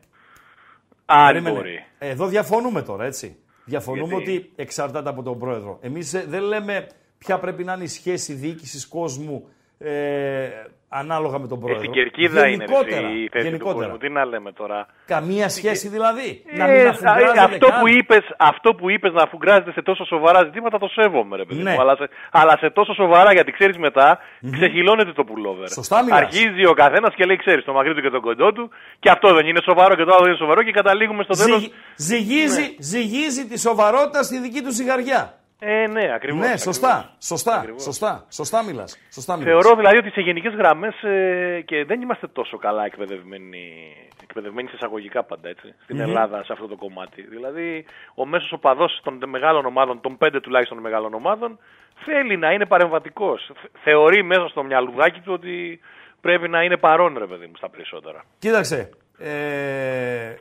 Αν 1.05 1.25
Περίμενε. 1.27 1.55
μπορεί. 1.55 1.83
Εδώ 1.99 2.25
διαφωνούμε 2.27 2.81
τώρα, 2.81 3.05
έτσι. 3.05 3.37
Διαφωνούμε 3.69 4.15
Γιατί; 4.15 4.35
ότι 4.35 4.51
εξαρτάται 4.55 5.09
από 5.09 5.23
τον 5.23 5.39
πρόεδρο. 5.39 5.77
Εμείς 5.81 6.11
δεν 6.11 6.41
λέμε 6.41 6.87
ποια 7.17 7.39
πρέπει 7.39 7.63
να 7.63 7.73
είναι 7.73 7.83
η 7.83 7.87
σχέση 7.87 8.33
διοίκησης 8.33 8.87
κόσμου 8.87 9.47
ε, 9.79 10.49
ανάλογα 10.89 11.37
με 11.39 11.47
τον 11.47 11.57
Ε, 11.57 11.61
πρόεδρο. 11.61 11.79
στην 11.79 11.91
κερκίδα 11.91 12.39
είναι 12.47 12.65
ρε, 12.65 12.71
γενικότερα, 12.71 13.07
εσύ, 13.07 13.17
η 13.23 13.29
θέση 13.31 13.43
του 13.45 13.49
γενικότερα. 13.49 13.83
κόσμου. 13.85 13.97
Τι 13.97 14.09
να 14.09 14.25
λέμε 14.25 14.51
τώρα; 14.51 14.87
Καμία 15.05 15.49
σχέση 15.49 15.87
δηλαδή. 15.87 16.43
να 16.57 16.65
Ε, 16.69 16.77
μην 16.77 16.87
α, 16.87 16.89
αφουγκράζεται 16.89 17.39
αυτό, 17.39 17.67
καν. 17.67 17.79
που 17.79 17.87
είπες, 17.87 18.23
αυτό 18.37 18.73
που 18.75 18.89
είπες 18.89 19.11
να 19.13 19.21
αφουγκράζεται 19.23 19.71
σε 19.71 19.81
τόσο 19.81 20.05
σοβαρά 20.05 20.43
ζητήματα 20.43 20.77
το 20.79 20.87
σέβομαι 20.87 21.37
ρε 21.37 21.45
παιδί 21.45 21.61
Ναι. 21.63 21.71
μου. 21.71 21.81
Αλλά 21.81 21.95
σε, 21.95 22.09
αλλά 22.31 22.57
σε 22.59 22.69
τόσο 22.69 22.93
σοβαρά 22.93 23.33
γιατί 23.33 23.51
ξέρεις 23.51 23.77
μετά 23.77 24.19
ξεχυλώνεται 24.51 25.11
το 25.13 25.23
πουλόβερ. 25.23 25.69
Σωστά 25.69 26.03
μιλάς. 26.03 26.19
Αρχίζει 26.19 26.65
ο 26.65 26.73
καθένας 26.73 27.13
και 27.15 27.25
λέει 27.25 27.35
ξέρεις 27.37 27.63
το 27.65 27.73
μακρύ 27.73 27.93
του 27.95 28.01
και 28.01 28.09
το 28.09 28.19
κοντό 28.19 28.51
του 28.53 28.69
και 28.99 29.09
αυτό 29.09 29.33
δεν 29.33 29.45
είναι 29.45 29.59
σοβαρό 29.63 29.95
και 29.95 30.03
το 30.03 30.11
άλλο 30.11 30.19
δεν 30.21 30.29
είναι 30.29 30.37
σοβαρό 30.39 30.63
και 30.63 30.71
καταλήγουμε 30.71 31.23
στο 31.23 31.35
τέλος. 31.43 31.59
Ζυγ- 31.61 31.71
ζυγίζει, 31.95 32.75
ζυγίζει 32.79 33.47
τη 33.47 33.59
σοβαρότητα 33.59 34.23
στη 34.23 34.39
δική 34.39 34.61
του 34.61 34.71
ζυγαριά. 34.71 35.33
Ε, 35.61 35.87
ναι, 35.87 36.13
ακριβώς. 36.13 36.39
ναι, 36.39 36.45
ακριβώς. 36.45 36.61
σωστά, 36.61 37.15
σωστά, 37.19 37.55
Ακριβώς. 37.57 37.83
σωστά, 37.83 38.25
σωστά 38.29 38.63
μιλάς. 38.63 38.97
Σωστά 39.11 39.37
μιλάς. 39.37 39.49
Θεωρώ 39.51 39.75
δηλαδή 39.75 39.97
ότι 39.97 40.09
σε 40.09 40.21
γενικές 40.21 40.53
γραμμές 40.53 41.03
ε, 41.03 41.61
και 41.65 41.85
δεν 41.85 42.01
είμαστε 42.01 42.27
τόσο 42.27 42.57
καλά 42.57 42.85
εκπαιδευμένοι, 42.85 43.95
εκπαιδευμένοι 44.23 44.67
σε 44.67 44.75
εισαγωγικά 44.75 45.23
πάντα 45.23 45.49
έτσι, 45.49 45.73
στην 45.83 45.99
Ελλάδα 45.99 46.43
σε 46.43 46.53
αυτό 46.53 46.67
το 46.67 46.75
κομμάτι. 46.75 47.21
Δηλαδή 47.21 47.85
ο 48.15 48.25
μέσος 48.25 48.51
οπαδός 48.51 48.99
των 49.03 49.29
μεγάλων 49.29 49.65
ομάδων, 49.65 50.01
των 50.01 50.17
πέντε 50.17 50.39
τουλάχιστον 50.39 50.77
μεγάλων 50.77 51.13
ομάδων, 51.13 51.59
θέλει 52.05 52.37
να 52.37 52.51
είναι 52.51 52.65
παρεμβατικός. 52.65 53.51
Θε- 53.61 53.71
Θεωρεί 53.83 54.23
μέσα 54.23 54.47
στο 54.47 54.63
μυαλουδάκι 54.63 55.19
του 55.19 55.33
ότι 55.33 55.79
πρέπει 56.21 56.49
να 56.49 56.63
είναι 56.63 56.77
παρόν 56.77 57.17
ρε 57.17 57.25
παιδί 57.27 57.45
μου 57.45 57.53
στα 57.57 57.69
περισσότερα. 57.69 58.23
Κοίταξε, 58.39 58.89
ε, 59.17 60.35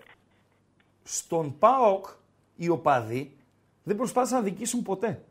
στον 1.03 1.59
ΠΑΟΚ 1.59 2.07
οι 2.57 2.69
οπαδοί 2.69 3.33
δεν 3.89 3.97
προσπάθησαν 3.97 4.39
να 4.39 4.45
δικήσουν 4.45 4.82
ποτέ. 4.82 5.22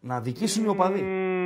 Να 0.00 0.20
δικήσουν 0.20 0.64
οι 0.64 0.68
οπαδοί. 0.68 1.02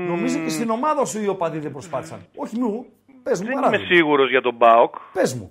Νομίζω 0.08 0.38
και 0.38 0.48
στην 0.48 0.70
ομάδα 0.70 1.04
σου 1.04 1.22
οι 1.22 1.28
οπαδοί 1.28 1.58
δεν 1.58 1.72
προσπάθησαν. 1.72 2.26
Όχι 2.36 2.58
μου, 2.58 2.86
πες 3.22 3.38
μου 3.40 3.44
Δεν 3.46 3.52
είμαι 3.52 3.62
παράδειγμα. 3.62 3.94
σίγουρος 3.94 4.30
για 4.30 4.40
τον 4.40 4.58
ΠΑΟΚ. 4.58 4.94
Πες 5.12 5.34
μου. 5.34 5.50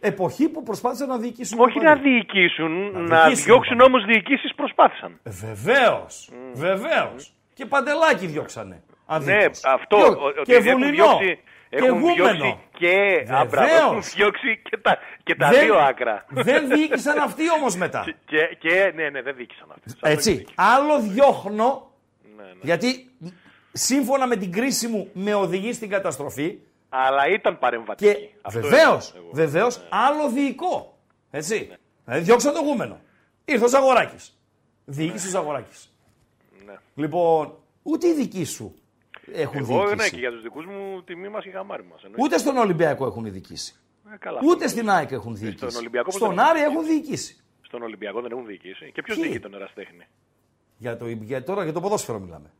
Εποχή 0.00 0.48
που 0.48 0.62
προσπάθησαν 0.62 1.08
να 1.08 1.18
διοικήσουν 1.18 1.58
οι 1.58 1.62
Όχι 1.62 1.78
να 1.80 1.90
οπαδοί. 1.92 2.08
διοικήσουν, 2.10 2.72
να, 3.06 3.22
διοικήσουν, 3.22 3.44
διώξουν 3.44 3.74
είπαμε. 3.76 3.82
όμως 3.94 4.04
διοικήσεις 4.04 4.54
προσπάθησαν. 4.54 5.20
Ε, 5.22 5.30
Βεβαίως, 5.30 6.30
βεβαίως. 6.54 7.32
Και 7.54 7.66
παντελάκι 7.66 8.26
διώξανε. 8.26 8.74
Ναι, 8.74 8.82
αδίκως. 9.06 9.64
αυτό. 9.64 9.96
Και- 9.96 10.02
ο- 10.02 10.26
ότι 10.26 10.42
Και 10.42 10.54
έχουν 10.54 10.70
βουλινό. 10.72 10.90
διώξει, 10.90 11.26
Και 11.26 11.38
έχουν 11.70 11.88
γούμενο. 12.00 12.16
διώξει 12.16 12.58
και, 12.78 13.26
α, 13.32 13.44
μπράβο, 13.44 13.48
Βεβαίως. 13.50 13.80
έχουν 13.82 14.00
διώξει 14.16 14.60
και 14.70 14.76
τα, 14.76 14.98
και 15.22 15.34
τα 15.34 15.48
Δεν- 15.48 15.60
δύο 15.60 15.76
άκρα. 15.78 16.24
Δεν 16.28 16.68
διοίκησαν 16.68 17.18
αυτοί 17.18 17.50
όμως 17.50 17.76
μετά. 17.76 18.04
και, 18.24 18.56
και, 18.58 18.92
ναι, 18.94 19.08
ναι, 19.10 19.22
δεν 19.22 19.36
δίκησαν 19.36 19.66
αυτοί. 19.70 19.88
Σε 19.90 19.94
αυτό 19.94 20.08
έχεις 20.08 20.18
Έτσι. 20.26 20.32
δίκιο. 20.38 20.54
Άλλο 20.56 21.00
διώχνω, 21.00 21.90
Ναι, 22.36 22.42
ναι. 22.42 22.50
γιατί 22.62 23.10
σύμφωνα 23.72 24.26
με 24.26 24.36
την 24.36 24.52
κρίση 24.52 24.86
μου 24.88 25.08
με 25.12 25.34
οδηγεί 25.34 25.72
στην 25.72 25.88
καταστροφή. 25.88 26.58
Αλλά 26.88 27.28
ήταν 27.28 27.58
παρεμβατική. 27.58 28.12
Και 28.14 28.28
Αυτό 28.42 28.60
βεβαίως, 28.60 29.08
εννοώ 29.10 29.24
εγώ. 29.24 29.30
βεβαίως, 29.32 29.86
άλλο 29.90 30.28
διοικό. 30.28 30.98
Έτσι. 31.30 31.70
Δηλαδή, 32.04 32.22
διώξα 32.24 32.52
το 32.52 32.60
γούμενο. 32.60 33.00
Ήρθε 33.44 33.64
ο 33.64 33.68
Ζαγοράκης. 33.68 34.38
Διοίκησε 34.84 35.26
ο 35.26 35.30
Ζαγοράκης. 35.30 35.92
Ναι. 36.66 36.74
Λοιπόν, 36.94 37.54
ούτε 37.82 38.08
οι 38.08 38.12
δικοί 38.14 38.44
σου 38.44 38.74
έχουν 39.32 39.58
Εγώ 39.58 39.82
ναι, 39.82 39.88
διοικήσει. 39.88 40.10
και 40.10 40.16
για 40.18 40.30
τους 40.30 40.42
δικούς 40.42 40.66
μου 40.66 41.02
τιμή 41.02 41.28
μας 41.28 41.42
και 41.44 41.50
γαμάρι 41.50 41.84
μας. 41.90 42.00
Ούτε 42.18 42.38
στον 42.38 42.56
Ολυμπιακό 42.56 43.06
έχουν 43.06 43.32
διοικήσει. 43.32 43.74
Ε, 44.12 44.16
καλά, 44.18 44.40
Ούτε 44.44 44.64
αυτό 44.64 44.68
στην 44.68 44.90
ΑΕΚ 44.90 45.10
έχουν 45.12 45.36
διοικήσει. 45.36 45.56
στον 45.70 45.76
Ολυμπιακό 45.80 46.06
πώς 46.06 46.14
Στον 46.14 46.28
δεν 46.34 46.40
Άρη 46.40 46.60
έχουν 46.60 46.72
έχουν 46.74 46.86
διοικήσει. 46.86 47.44
Στον 47.62 47.82
Ολυμπιακό 47.82 48.20
δεν 48.20 48.30
έχουν 48.32 48.46
διοικήσει. 48.46 48.90
Και 48.94 49.02
ποιος 49.02 49.16
Ποιοι; 49.16 49.26
διοικεί 49.26 49.40
τον 49.40 49.54
Εραστέχνη; 49.54 50.06
Για 50.76 50.96
το, 50.96 51.06
για, 51.08 51.42
τώρα 51.42 51.62
για 51.64 51.72
το 51.72 51.80
ποδόσφαιρο 51.80 52.18
μιλάμε. 52.18 52.50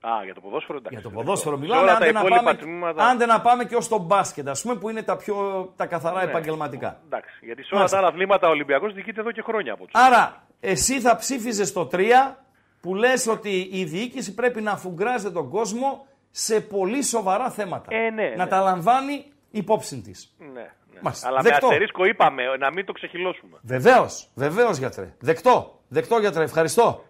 Α, 0.00 0.10
για 0.24 0.34
το 0.34 0.40
ποδόσφαιρο 0.40 0.78
εντάξει. 0.78 0.94
Για 0.94 1.02
το 1.02 1.08
δεκτό. 1.08 1.24
ποδόσφαιρο 1.24 1.54
Σε 1.56 1.60
μιλάμε. 1.62 1.80
όλα 1.82 1.90
τα 1.90 1.96
Άντε 1.96 2.12
να, 2.12 2.18
υπόλοιπα 2.20 2.42
πάμε, 2.42 2.58
τμήματα- 2.58 3.04
άντε 3.06 3.26
να 3.26 3.40
πάμε 3.40 3.64
και 3.64 3.76
ως 3.76 3.88
το 3.88 3.98
μπάσκετ, 3.98 4.48
ας 4.48 4.62
πούμε, 4.62 4.74
που 4.74 4.88
είναι 4.88 5.02
τα, 5.02 5.16
πιο, 5.16 5.36
τα 5.76 5.86
καθαρά 5.86 6.24
Ναι. 6.24 6.30
επαγγελματικά. 6.30 7.00
Εντάξει, 7.04 7.38
γιατί 7.42 7.62
σε 7.62 7.68
όλα 7.70 7.76
Μάλιστα. 7.78 7.96
τα 8.00 8.02
άλλα 8.02 8.12
αθλήματα 8.12 8.46
ο 8.48 8.50
Ολυμπιακός 8.50 8.94
διοικείται 8.94 9.20
εδώ 9.20 9.32
και 9.32 9.42
χρόνια 9.42 9.72
από 9.72 9.84
του. 9.84 9.90
Άρα, 9.92 10.46
εσύ 10.60 11.00
θα 11.00 11.16
ψήφιζες 11.16 11.72
το 11.72 11.86
3 11.86 12.36
που 12.80 12.94
λες 12.94 13.26
ότι 13.26 13.68
η 13.72 13.84
διοίκηση 13.84 14.34
πρέπει 14.34 14.60
να 14.60 14.70
αφουγκράζεται 14.72 15.32
τον 15.32 15.48
κόσμο 15.48 16.06
σε 16.30 16.60
πολύ 16.60 17.02
σοβαρά 17.02 17.50
θέματα. 17.50 17.94
Ε, 17.94 18.10
ναι, 18.10 18.28
να 18.28 18.44
ναι. 18.44 18.50
τα 18.50 18.60
λαμβάνει 18.60 19.24
υπόψη 19.50 20.00
της. 20.00 20.34
Ναι, 20.38 20.46
ναι. 20.46 20.70
Μάλιστα. 21.00 21.28
Αλλά 21.28 21.40
Δεκτό. 21.40 21.66
με 21.66 21.72
αστερίσκο 21.72 22.04
είπαμε 22.04 22.42
να 22.58 22.72
μην 22.72 22.84
το 22.84 22.92
ξεχυλώσουμε. 22.92 23.58
Βεβαίως, 23.62 24.28
βεβαίως 24.34 24.78
γιατρέ. 24.78 25.14
Δεκτό. 25.18 25.80
Δεκτό 25.88 26.18
γιατρέ. 26.18 26.42
Ευχαριστώ. 26.42 27.04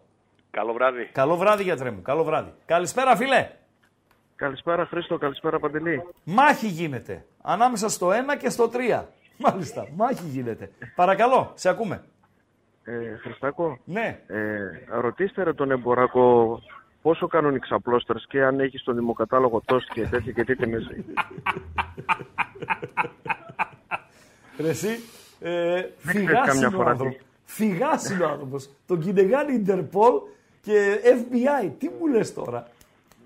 Καλό 0.50 0.72
βράδυ. 0.72 1.08
Καλό 1.12 1.36
βράδυ 1.36 1.62
γιατρέ 1.62 1.90
μου. 1.90 2.02
Καλό 2.02 2.24
βράδυ. 2.24 2.52
Καλησπέρα 2.66 3.16
φίλε. 3.16 3.50
Καλησπέρα 4.36 4.86
Χρήστο, 4.86 5.18
καλησπέρα 5.18 5.58
Παντελή. 5.58 6.02
Μάχη 6.24 6.66
γίνεται. 6.66 7.24
Ανάμεσα 7.42 7.88
στο 7.88 8.08
1 8.08 8.36
και 8.38 8.48
στο 8.48 8.70
3. 8.72 9.04
Μάλιστα. 9.36 9.88
Μάχη 9.96 10.24
γίνεται. 10.26 10.70
Παρακαλώ, 10.94 11.52
σε 11.54 11.68
ακούμε. 11.68 12.04
Ε, 12.84 13.16
Χριστάκο, 13.22 13.78
Ναι. 13.84 14.20
ε, 14.26 14.60
ρωτήστε 15.00 15.42
ρε 15.42 15.52
τον 15.52 15.70
εμποράκο 15.70 16.58
πόσο 17.02 17.26
κάνουν 17.26 17.54
οι 17.54 17.58
ξαπλώστερες 17.58 18.26
και 18.28 18.42
αν 18.44 18.60
έχει 18.60 18.78
στον 18.78 18.94
δημοκατάλογο 18.94 19.62
τόστ 19.64 19.92
και 19.92 20.06
τέτοια 20.06 20.32
και 20.32 20.44
τι 20.44 20.56
τιμές 20.56 20.88
έχει. 20.90 21.04
Ρε 24.60 24.68
εσύ, 24.68 24.88
ε, 25.40 25.82
ξέρεις 26.06 26.26
φυγάς 26.26 26.46
καμιά 26.46 26.66
είναι 26.66 26.76
ο 26.76 26.78
φορά 26.78 26.90
άνθρωπος. 26.90 27.16
τι. 27.16 27.22
Φυγάς 27.44 28.10
είναι 28.10 28.24
ο 28.24 28.28
άνθρωπος. 28.28 28.68
Τον 28.86 29.00
κυνηγάνε 29.00 29.52
Ιντερπολ 29.52 30.12
και 30.62 31.00
FBI. 31.04 31.70
Τι 31.78 31.88
μου 31.98 32.06
λες 32.06 32.34
τώρα; 32.34 32.68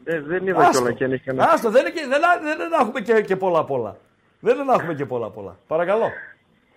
Ε, 0.05 0.20
δεν 0.20 0.46
είδα 0.46 0.68
κιόλας 0.70 0.94
και 0.94 1.05
αν 1.05 1.12
έχει 1.12 1.22
κανένα. 1.24 1.50
Άστο, 1.50 1.70
δεν, 1.70 1.80
είναι 1.80 1.90
και- 1.90 2.07
δεν, 2.09 2.20
δεν, 2.42 2.57
δεν 2.57 2.72
έχουμε 2.80 3.00
και, 3.00 3.20
και 3.22 3.36
πολλά 3.36 3.64
πολλά. 3.64 3.96
Δεν 4.40 4.55
είναι 4.55 4.64
να 4.64 4.72
έχουμε 4.74 4.94
και 4.94 5.05
πολλά 5.07 5.28
πολλά. 5.30 5.57
Παρακαλώ. 5.66 6.11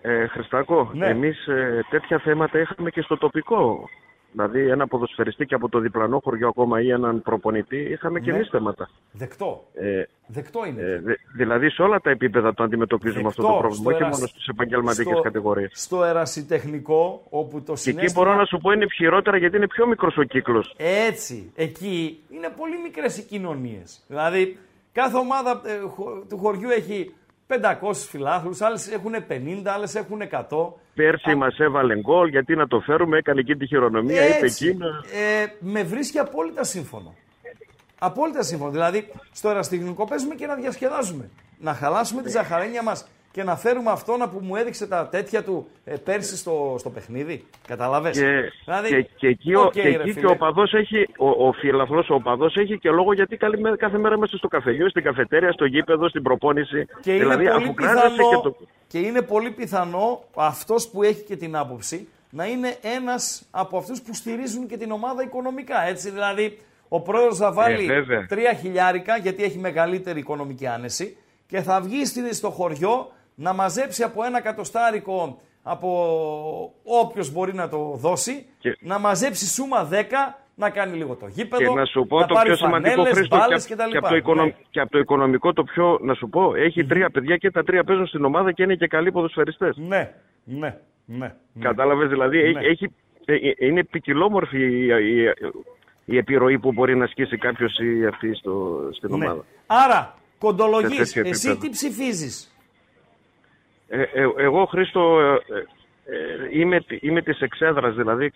Ε, 0.02 0.26
Χριστάκο, 0.26 0.90
Ναι. 0.94 1.06
εμείς 1.06 1.46
ε, 1.46 1.84
τέτοια 1.90 2.18
θέματα 2.18 2.58
είχαμε 2.58 2.90
και 2.90 3.00
στο 3.02 3.16
τοπικό. 3.18 3.88
Δηλαδή 4.32 4.68
ένα 4.68 4.86
ποδοσφαιριστή 4.86 5.46
και 5.46 5.54
από 5.54 5.68
το 5.68 5.78
διπλανό 5.78 6.20
χωριό 6.24 6.48
ακόμα 6.48 6.80
ή 6.80 6.90
έναν 6.90 7.22
προπονητή 7.22 7.76
είχαμε 7.76 8.20
και 8.20 8.30
Ναι. 8.30 8.36
εμείς 8.36 8.48
θέματα. 8.48 8.88
Δεκτό. 9.12 9.64
Ε, 9.74 10.02
Δεκτό 10.26 10.64
είναι. 10.66 10.82
ε, 10.82 11.00
δε- 11.00 11.14
δηλαδή 11.36 11.70
σε 11.70 11.82
όλα 11.82 12.00
τα 12.00 12.10
επίπεδα 12.10 12.54
το 12.54 12.62
αντιμετωπίζουμε 12.62 13.28
αυτό 13.28 13.42
το 13.42 13.48
Δεκτό. 13.48 13.60
πρόβλημα, 13.60 13.82
Στο 13.84 13.94
όχι 13.94 14.02
ερασι- 14.02 14.18
μόνο 14.20 14.26
στις 14.32 14.46
επαγγελματικές 14.48 15.12
στο- 15.12 15.20
κατηγορίες. 15.22 15.70
Στο 15.74 16.04
ερασιτεχνικό, 16.04 17.22
όπου 17.30 17.62
το 17.62 17.72
Και 17.72 17.78
συνέστημα... 17.78 18.02
εκεί 18.02 18.12
μπορώ 18.12 18.34
να 18.34 18.44
σου 18.44 18.58
πω 18.58 18.70
είναι 18.72 18.86
χειρότερα 18.94 19.36
γιατί 19.36 19.56
είναι 19.56 19.66
πιο 19.66 19.86
μικρός 19.86 20.16
ο 20.16 20.22
κύκλος. 20.22 20.74
Έτσι, 20.76 21.52
εκεί 21.56 22.22
είναι 22.30 22.48
πολύ 22.56 22.78
μικρές 22.82 23.18
οι 23.18 23.22
κοινωνίες. 23.22 24.04
Δηλαδή, 24.08 24.58
κάθε 24.92 25.16
ομάδα 25.16 25.60
ε, 25.64 25.78
χω- 25.88 26.24
του 26.28 26.38
χωριού 26.38 26.68
έχει 26.70 27.14
500 27.48 27.92
φιλάθλους, 28.08 28.60
άλλες 28.60 28.88
έχουν 28.88 29.12
50, 29.28 29.62
άλλες 29.74 29.94
έχουν 29.94 30.20
100. 30.22 30.74
Πέρσι 30.94 31.34
μας 31.34 31.58
έβαλε 31.58 31.96
γκολ, 32.00 32.28
γιατί 32.28 32.56
να 32.56 32.66
το 32.66 32.80
φέρουμε, 32.80 33.18
έκανε 33.18 33.40
εκεί 33.40 33.56
τη 33.56 33.66
χειρονομία, 33.66 34.26
είπε 34.36 34.46
Έτσι, 34.46 34.66
εκείνα. 34.66 34.86
ε, 34.86 35.46
με 35.60 35.82
βρίσκει 35.82 36.18
απόλυτα 36.18 36.64
σύμφωνο. 36.64 37.14
Απόλυτα 37.98 38.42
σύμφωνο. 38.42 38.70
Δηλαδή, 38.70 39.10
στο 39.32 39.48
εραστεχνικό 39.48 40.04
παίζουμε 40.06 40.34
και 40.34 40.46
να 40.46 40.54
διασκεδάζουμε. 40.54 41.30
Να 41.58 41.74
χαλάσουμε 41.74 42.22
τη 42.22 42.30
ζαχαρένια 42.30 42.82
μας 42.82 43.06
και 43.32 43.42
να 43.42 43.56
φέρουμε 43.56 43.90
αυτόν 43.90 44.18
που 44.32 44.38
μου 44.42 44.56
έδειξε 44.56 44.86
τα 44.86 45.08
τέτοια 45.08 45.42
του 45.44 45.68
ε, 45.84 45.94
πέρσι 45.96 46.36
στο, 46.36 46.76
στο 46.78 46.90
παιχνίδι. 46.90 47.44
Καταλαβες. 47.66 48.18
Και, 48.18 48.26
δηλαδή, 48.64 48.88
και, 48.88 49.02
και 49.16 49.26
εκεί, 49.26 49.54
ο, 49.54 49.60
οκ, 49.60 49.72
και, 49.72 49.82
ρε 49.82 49.88
εκεί 49.88 50.02
και 50.04 50.12
φίλε. 50.12 50.30
οπαδός 50.30 50.72
έχει, 50.74 51.08
ο, 51.18 51.46
ο 51.46 51.52
φίλαθλος, 51.52 52.10
ο 52.10 52.20
οπαδός 52.20 52.56
έχει 52.56 52.78
και 52.78 52.90
λόγο 52.90 53.12
γιατί 53.12 53.36
καλή 53.36 53.60
μέρα- 53.60 53.76
κάθε 53.76 53.98
μέρα 53.98 54.18
μέσα 54.18 54.36
στο 54.36 54.48
καφενείο, 54.48 54.88
στην 54.88 55.02
καφετέρια, 55.02 55.52
στο 55.52 55.64
γήπεδο, 55.64 56.08
στην 56.08 56.22
προπόνηση. 56.22 56.86
Και 57.00 57.10
είναι, 57.14 57.18
δηλαδή 57.18 57.44
πολύ 57.44 57.62
αφού 57.64 57.74
κράζεσαι 57.74 58.08
πιθανό, 58.08 58.28
και 58.30 58.36
το... 58.48 58.56
και 58.86 58.98
είναι 58.98 59.22
πολύ 59.22 59.50
πιθανό 59.50 60.22
αυτός 60.36 60.88
που 60.88 61.02
έχει 61.02 61.22
και 61.22 61.36
την 61.36 61.56
άποψη 61.56 62.08
να 62.30 62.46
είναι 62.46 62.76
ένας 62.96 63.42
από 63.50 63.78
αυτούς 63.78 64.02
που 64.02 64.14
στηρίζουν 64.14 64.66
και 64.66 64.76
την 64.76 64.90
ομάδα 64.90 65.22
οικονομικά. 65.22 65.82
Έτσι, 65.88 66.10
δηλαδή, 66.10 66.58
ο 66.88 67.00
πρόεδρος 67.00 67.36
θα 67.38 67.52
βάλει 67.52 67.86
βέβαια. 67.86 68.26
τρία 68.26 68.52
χιλιάρικα 68.54 69.16
γιατί 69.16 69.42
έχει 69.42 69.58
μεγαλύτερη 69.58 70.18
οικονομική 70.18 70.66
άνεση 70.66 71.16
και 71.46 71.60
θα 71.60 71.80
βγει 71.80 72.04
στη- 72.04 72.34
στο 72.34 72.50
χωριό 72.50 73.12
να 73.40 73.52
μαζέψει 73.52 74.02
από 74.02 74.24
ένα 74.24 74.40
κατοστάρικο 74.40 75.40
από 75.62 75.88
όποιος 76.84 77.32
μπορεί 77.32 77.54
να 77.54 77.68
το 77.68 77.92
δώσει, 77.96 78.46
Και- 78.58 78.76
να 78.80 78.98
μαζέψει 78.98 79.46
σούμα 79.46 79.84
10, 79.84 80.38
να 80.54 80.70
κάνει 80.70 80.96
λίγο 80.96 81.14
το 81.14 81.26
γήπεδο, 81.26 81.62
Και 81.72 81.78
να 81.78 81.84
σου 81.84 82.06
πω 82.08 82.26
το 82.26 82.34
πάρει 82.34 82.48
πιο 82.48 82.56
σημαντικό, 82.56 82.90
φανέλες, 82.94 83.14
Χρήστο, 83.16 83.36
μπάλες 83.36 83.66
και, 83.66 83.74
κτλ. 83.74 83.90
και 83.90 83.96
από 83.96 84.08
το 84.08 84.16
οικονομ- 84.16 84.46
Ναι. 84.48 84.62
και 84.70 84.80
από 84.80 84.90
το 84.90 84.98
οικονομικό 84.98 85.52
το 85.52 85.64
πιο, 85.64 85.98
να 86.02 86.14
σου 86.14 86.28
πω, 86.28 86.54
έχει 86.54 86.84
τρία 86.84 87.10
παιδιά 87.10 87.36
και 87.36 87.50
τα 87.50 87.64
τρία 87.64 87.84
παίζουν 87.84 88.06
στην 88.06 88.24
ομάδα 88.24 88.52
και 88.52 88.62
είναι 88.62 88.74
και 88.74 88.86
καλοί 88.86 89.12
ποδοσφαιριστές. 89.12 89.76
Ναι, 89.76 90.12
ναι, 90.44 90.76
ναι. 91.04 91.16
ναι. 91.16 91.34
Κατάλαβες, 91.64 92.08
δηλαδή 92.08 92.38
έχει- 92.38 92.54
Ναι. 92.54 92.66
έχει, 92.66 92.92
ε, 93.24 93.34
ε, 93.34 93.66
είναι 93.66 93.84
ποικιλόμορφη 93.84 94.58
η, 94.58 94.86
η, 94.86 95.32
η 96.04 96.16
επιρροή 96.16 96.58
που 96.58 96.72
μπορεί 96.72 96.96
να 96.96 97.04
ασκήσει 97.04 97.36
κάποιος 97.38 97.78
ή 97.78 98.06
αυτή 98.06 98.34
στο, 98.34 98.80
στην 98.92 99.08
Ναι. 99.16 99.24
ομάδα. 99.24 99.44
Άρα, 99.66 100.14
κοντολογής, 100.38 101.08
Σε 101.08 101.14
τέτοιο 101.14 101.30
εσύ 101.30 101.48
επίπεδο. 101.48 101.66
τι 101.66 101.70
ψηφίζεις; 101.70 102.56
Ε, 103.88 104.00
ε, 104.02 104.06
εγώ, 104.36 104.64
Χρήστο, 104.64 105.20
ε, 105.20 105.32
ε, 105.54 105.58
ε, 106.16 106.58
είμαι, 106.60 106.84
είμαι 107.00 107.22
της 107.22 107.40
εξέδρας, 107.40 107.94
δηλαδή 107.94 108.32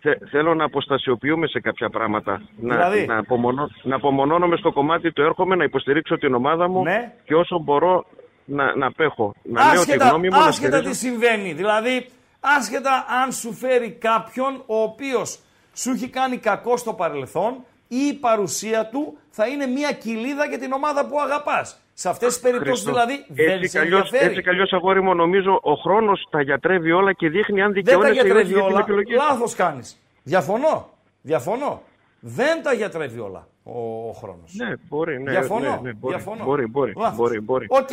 θε- 0.00 0.28
θέλω 0.30 0.54
να 0.54 0.64
αποστασιοποιούμε 0.64 1.46
σε 1.46 1.60
κάποια 1.60 1.88
πράγματα. 1.90 2.42
Δηλαδή; 2.56 3.06
Να, 3.06 3.14
να, 3.14 3.20
απομονώ, 3.20 3.70
να 3.82 3.96
απομονώνομαι 3.96 4.56
στο 4.56 4.72
κομμάτι 4.72 5.12
του 5.12 5.22
έρχομαι, 5.22 5.54
να 5.56 5.64
υποστηρίξω 5.64 6.16
την 6.18 6.34
ομάδα 6.34 6.68
μου 6.68 6.82
Ναι. 6.82 7.12
και 7.24 7.34
όσο 7.34 7.58
μπορώ 7.58 8.04
να, 8.44 8.76
να 8.76 8.86
απέχω. 8.86 9.34
Να 9.42 9.62
λέω 9.64 9.72
τη 9.72 9.78
άσχετα 9.78 10.08
γνώμη 10.08 10.28
μου, 10.28 10.38
να 10.38 10.44
άσχετα 10.46 10.80
τι 10.80 10.94
στηρίζω. 10.94 11.00
συμβαίνει. 11.18 11.52
Δηλαδή, 11.52 12.06
άσχετα 12.40 13.06
αν 13.24 13.32
σου 13.32 13.52
φέρει 13.52 13.90
κάποιον 13.90 14.62
ο 14.66 14.76
οποίος 14.82 15.38
σου 15.74 15.90
έχει 15.90 16.08
κάνει 16.08 16.36
κακό 16.36 16.76
στο 16.76 16.92
παρελθόν 16.92 17.54
ή 17.88 17.96
η 17.96 18.14
παρουσία 18.14 18.86
του 18.86 19.18
θα 19.30 19.46
είναι 19.46 19.66
μια 19.66 19.92
κηλίδα 19.92 20.46
για 20.46 20.58
την 20.58 20.72
ομάδα 20.72 21.06
που 21.06 21.20
αγαπάς. 21.20 21.80
Σε 21.98 22.08
αυτές 22.08 22.28
τις 22.32 22.42
περιπτώσεις 22.42 22.84
Χρήστο, 22.84 22.90
δηλαδή 22.90 23.24
δεν 23.28 23.48
έτσι 23.56 23.68
σε 23.68 23.78
καλλιώς, 23.78 24.00
ενδιαφέρει. 24.04 24.30
έτσι 24.30 24.42
κι 24.42 24.49
αλλιώς, 24.49 24.72
αγόρι 24.72 25.02
μου, 25.02 25.14
νομίζω 25.14 25.58
ο 25.62 25.74
χρόνος 25.74 26.26
τα 26.30 26.40
γιατρεύει 26.42 26.92
όλα 26.92 27.12
και 27.12 27.28
δείχνει 27.28 27.62
αν 27.62 27.72
δεν 27.72 27.84
τα 27.84 27.90
δικαιώνεσαι 27.90 28.14
ή 28.14 28.18
όχι 28.18 28.26
γιατρεύει 28.26 28.52
για 28.52 28.62
την 28.62 28.72
όλα. 28.72 28.80
επιλογή. 28.80 29.12
σου. 29.12 29.16
Λάθος 29.18 29.54
κάνεις. 29.54 30.00
Διαφωνώ. 30.22 30.88
Διαφωνώ. 31.22 31.82
Δεν 32.20 32.62
τα 32.62 32.72
γιατρεύει 32.72 33.18
όλα 33.18 33.48
ο, 33.62 34.08
ο 34.08 34.12
χρόνος. 34.12 34.52
Ναι, 34.56 34.74
μπορεί, 34.88 35.22
ναι, 35.22 35.30
Διαφωνώ. 35.30 35.60
ναι, 35.60 35.78
ναι, 35.82 35.92
μπορεί, 35.92 36.14
Διαφωνώ. 36.14 36.44
μπορεί, 36.44 36.66
μπορεί, 36.66 36.92
Λάθος. 36.96 37.16
μπορεί, 37.16 37.40
μπορεί. 37.40 37.66
OK, 37.68 37.88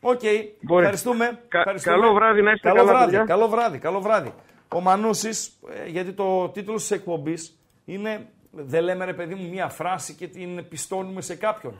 OK. 0.00 0.20
Μπορεί. 0.60 0.80
Ευχαριστούμε. 0.82 1.38
Κα- 1.48 1.58
Ευχαριστούμε. 1.58 1.96
καλό 1.96 2.12
βράδυ, 2.12 2.42
να 2.42 2.52
είστε 2.52 2.68
καλό 2.68 2.80
καλά, 2.80 2.90
βράδυ, 2.92 3.10
παιδιά. 3.10 3.24
Καλό 3.26 3.48
βράδυ, 3.48 3.78
καλό 3.78 4.00
βράδυ. 4.00 4.32
Ο 4.74 4.80
Μανούσης, 4.80 5.58
ε, 5.84 5.88
γιατί 5.88 6.12
το 6.12 6.48
τίτλος 6.48 6.80
της 6.80 6.90
εκπομπής 6.90 7.58
είναι 7.84 8.26
«Δεν 8.50 8.82
λέμε 8.84 9.04
ρε 9.04 9.12
παιδί 9.14 9.34
μου 9.34 9.48
μια 9.48 9.68
φράση 9.68 10.14
και 10.14 10.26
την 10.26 10.68
πιστώνουμε 10.68 11.20
σε 11.20 11.34
κάποιον». 11.36 11.74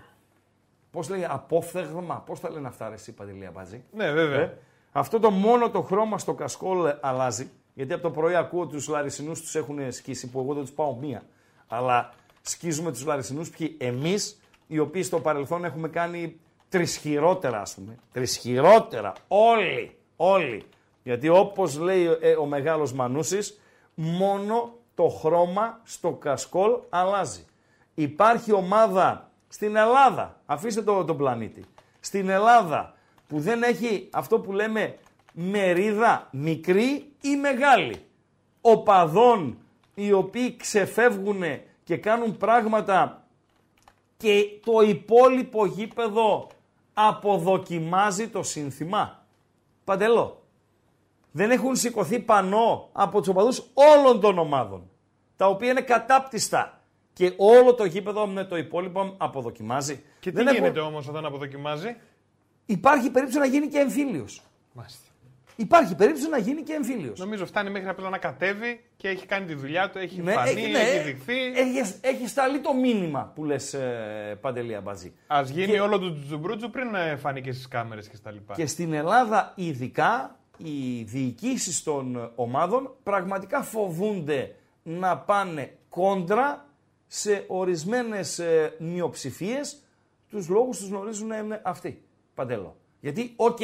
Πώς 0.99 1.09
λέει, 1.09 1.25
απόφθεγμα, 1.29 2.23
πώς 2.27 2.41
τα 2.41 2.51
λένε 2.51 2.69
αυτά 2.69 2.89
ρε 2.89 2.95
εσύ 2.95 3.13
Παντελή 3.13 3.47
Αμπάτζη; 3.47 3.85
Ναι, 3.93 4.11
βέβαια. 4.11 4.41
Ε, 4.41 4.59
αυτό 4.93 5.19
το 5.19 5.31
μόνο 5.31 5.71
το 5.71 5.83
χρώμα 5.83 6.19
στο 6.19 6.35
κασκόλ 6.35 6.93
αλλάζει. 7.01 7.51
Γιατί 7.75 7.93
από 7.93 8.03
το 8.03 8.11
πρωί 8.11 8.35
ακούω 8.35 8.67
τους 8.67 8.89
Λαρισινούς 8.89 9.41
τους 9.41 9.55
έχουν 9.55 9.93
σκίσει, 9.93 10.31
που 10.31 10.41
εγώ 10.41 10.55
δεν 10.55 10.63
τους 10.63 10.73
πάω 10.73 10.95
μία. 10.95 11.23
Αλλά 11.67 12.13
σκίζουμε 12.43 12.93
τους 12.93 13.05
Λαρισινούς 13.05 13.51
ποιοι 13.51 13.77
εμείς, 13.81 14.41
οι 14.67 14.79
οποίοι 14.79 15.03
στο 15.03 15.21
παρελθόν 15.21 15.65
έχουμε 15.65 15.89
κάνει 15.89 16.41
τρισχυρότερα 16.69 17.61
ας 17.61 17.75
πούμε. 17.75 17.97
Τρισχυρότερα. 18.13 19.13
Όλοι. 19.29 19.97
Όλοι. 20.17 20.65
Γιατί 21.03 21.29
όπως 21.29 21.79
λέει 21.79 22.19
ε, 22.21 22.33
ο 22.33 22.45
μεγάλος 22.45 22.93
Μανούσης, 22.93 23.61
μόνο 23.95 24.75
το 24.95 25.09
χρώμα 25.09 25.81
στο 25.85 26.13
κασκόλ 26.13 26.73
αλλάζει. 26.89 27.45
Υπάρχει 27.95 28.53
ομάδα 28.53 29.28
στην 29.49 29.77
Ελλάδα, 29.77 30.41
αφήστε 30.47 30.83
το, 30.83 31.05
τον 31.05 31.17
πλανήτη, 31.17 31.65
στην 32.01 32.29
Ελλάδα 32.29 32.95
που 33.27 33.41
δεν 33.41 33.63
έχει 33.63 34.09
αυτό 34.13 34.41
που 34.41 34.53
λέμε 34.53 34.99
μερίδα 35.33 36.29
μικρή 36.31 37.13
ή 37.21 37.37
μεγάλη. 37.37 38.03
Οπαδών 38.61 39.59
οι 39.95 40.13
οποίοι 40.13 40.57
ξεφεύγουν 40.57 41.43
και 41.85 41.97
κάνουν 41.97 42.37
πράγματα 42.37 43.23
και 44.17 44.45
το 44.65 44.81
υπόλοιπο 44.81 45.67
γήπεδο 45.67 46.49
αποδοκιμάζει 46.95 48.29
το 48.29 48.43
σύνθημα. 48.43 49.27
Παντελό. 49.85 50.43
Δεν 51.31 51.51
έχουν 51.51 51.77
σηκωθεί 51.77 52.19
πανό 52.19 52.89
από 52.93 53.19
τους 53.19 53.29
οπαδούς 53.29 53.63
όλων 53.75 54.21
των 54.21 54.39
ομάδων. 54.39 54.91
Τα 55.37 55.47
οποία 55.47 55.71
είναι 55.71 55.81
κατάπτυστα. 55.81 56.78
Και 57.19 57.33
όλο 57.37 57.75
το 57.75 57.85
γήπεδο 57.85 58.27
με 58.27 58.45
το 58.45 58.57
υπόλοιπο 58.57 59.15
αποδοκιμάζει. 59.19 60.03
Και 60.21 60.31
τι 60.31 60.37
Δεν 60.37 60.47
έχουν- 60.47 60.59
γίνεται 60.59 60.81
όμως 60.81 61.09
όταν 61.09 61.25
αποδοκιμάζει; 61.25 61.97
Υπάρχει 62.67 63.11
περίπτωση 63.11 63.39
να 63.39 63.47
γίνει 63.47 63.69
και 63.69 63.79
εμφύλιος. 63.79 64.43
Μάλιστα. 64.73 65.07
Υπάρχει 65.57 65.95
περίπτωση 65.95 66.29
να 66.29 66.39
γίνει 66.39 66.63
και 66.63 66.73
εμφύλιος. 66.73 67.19
Νομίζω 67.19 67.47
φτάνει 67.47 67.71
μέχρι 67.71 67.89
απλά 67.89 68.09
να 68.09 68.19
κατέβει 68.19 68.85
και 68.97 69.09
έχει 69.09 69.27
κάνει 69.27 69.47
τη 69.47 69.55
δουλειά 69.55 69.91
του, 69.91 69.99
έχει 69.99 70.23
Ναι, 70.23 70.33
φανεί, 70.33 70.51
έχει- 70.51 70.71
ναι, 70.71 70.79
έχει 70.79 71.13
δειχθεί. 71.13 71.33
Έχει, 71.55 71.95
έχει 72.01 72.29
σταλεί 72.29 72.61
το 72.61 72.75
μήνυμα 72.75 73.33
που 73.35 73.45
λες 73.45 73.75
ε, 73.75 74.39
Παντελή 74.41 74.75
Αμπατζή. 74.75 75.13
Α 75.27 75.43
γίνει 75.45 75.67
Και- 75.73 75.81
όλο 75.81 75.99
το 75.99 76.13
τζουμπρούτζου 76.13 76.71
πριν 76.71 76.95
ε, 76.95 77.17
φανεί 77.17 77.41
και 77.41 77.53
στις 77.53 77.69
κάμερες 77.69 78.09
και 78.09 78.17
στα 78.17 78.31
λοιπά. 78.31 78.55
Και 78.55 78.67
στην 78.67 78.93
Ελλάδα 78.93 79.53
ειδικά 79.57 80.37
οι 80.57 81.03
διοικήσεις 81.03 81.83
των 81.83 82.33
ομάδων 82.35 82.95
πραγματικά 83.03 83.63
φοβούνται 83.63 84.55
να 84.83 85.19
πάνε 85.19 85.77
κόντρα 85.89 86.67
σε 87.09 87.45
ορισμένες 87.49 88.39
ε, 88.39 88.75
μειοψηφίες 88.79 89.83
τους 90.29 90.49
λόγους 90.49 90.79
τους 90.79 90.89
γνωρίζουν 90.89 91.27
να 91.27 91.37
είναι 91.37 91.61
αυτοί. 91.65 92.03
Παντέλο. 92.35 92.77
Γιατί, 93.01 93.33
οκ, 93.37 93.59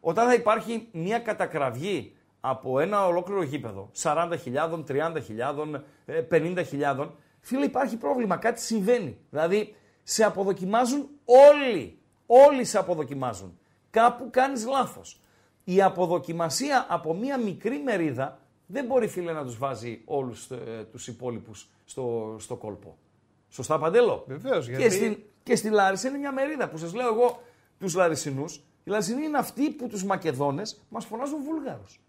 όταν 0.00 0.26
θα 0.26 0.34
υπάρχει 0.34 0.88
μια 0.92 1.18
κατακραυγή 1.18 2.16
από 2.40 2.80
ένα 2.80 3.06
ολόκληρο 3.06 3.42
γήπεδο, 3.42 3.90
40.000, 4.02 4.84
30.000, 4.86 5.82
ε, 6.06 6.22
50.000, 6.30 7.08
φίλε 7.40 7.64
υπάρχει 7.64 7.96
πρόβλημα, 7.96 8.36
κάτι 8.36 8.60
συμβαίνει. 8.60 9.18
Δηλαδή, 9.30 9.74
σε 10.02 10.24
αποδοκιμάζουν 10.24 11.08
όλοι. 11.24 11.98
Όλοι 12.26 12.64
σε 12.64 12.78
αποδοκιμάζουν. 12.78 13.58
Κάπου 13.90 14.28
κάνεις 14.30 14.66
λάθος. 14.66 15.20
Η 15.64 15.82
αποδοκιμασία 15.82 16.86
από 16.88 17.14
μια 17.14 17.38
μικρή 17.38 17.78
μερίδα 17.78 18.38
δεν 18.66 18.84
μπορεί 18.84 19.08
φίλε 19.08 19.32
να 19.32 19.44
τους 19.44 19.58
βάζει 19.58 20.02
όλους 20.04 20.50
ε, 20.50 20.86
τους 20.92 21.06
υπόλοιπους 21.06 21.68
στο, 21.90 22.36
στο 22.38 22.56
κόλπο. 22.56 22.96
Σωστά 23.48 23.78
Παντέλο; 23.78 24.24
Βεβαίως, 24.26 24.66
Και, 24.66 24.72
γιατί- 24.76 24.94
στην, 24.94 25.18
και 25.42 25.56
στη 25.56 25.68
Λάρισα 25.68 26.08
είναι 26.08 26.18
μια 26.18 26.32
μερίδα 26.32 26.68
που 26.68 26.76
σας 26.78 26.94
λέω 26.94 27.06
εγώ 27.06 27.42
τους 27.78 27.94
Λαρισινούς. 27.94 28.54
Οι 28.84 28.90
Λαρισινοί 28.90 29.24
είναι 29.24 29.38
αυτοί 29.38 29.70
που 29.70 29.86
τους 29.88 30.04
Μακεδόνες 30.04 30.80
μας 30.88 31.04
φωνάζουν 31.04 31.42
Βούλγαρους. 31.44 32.00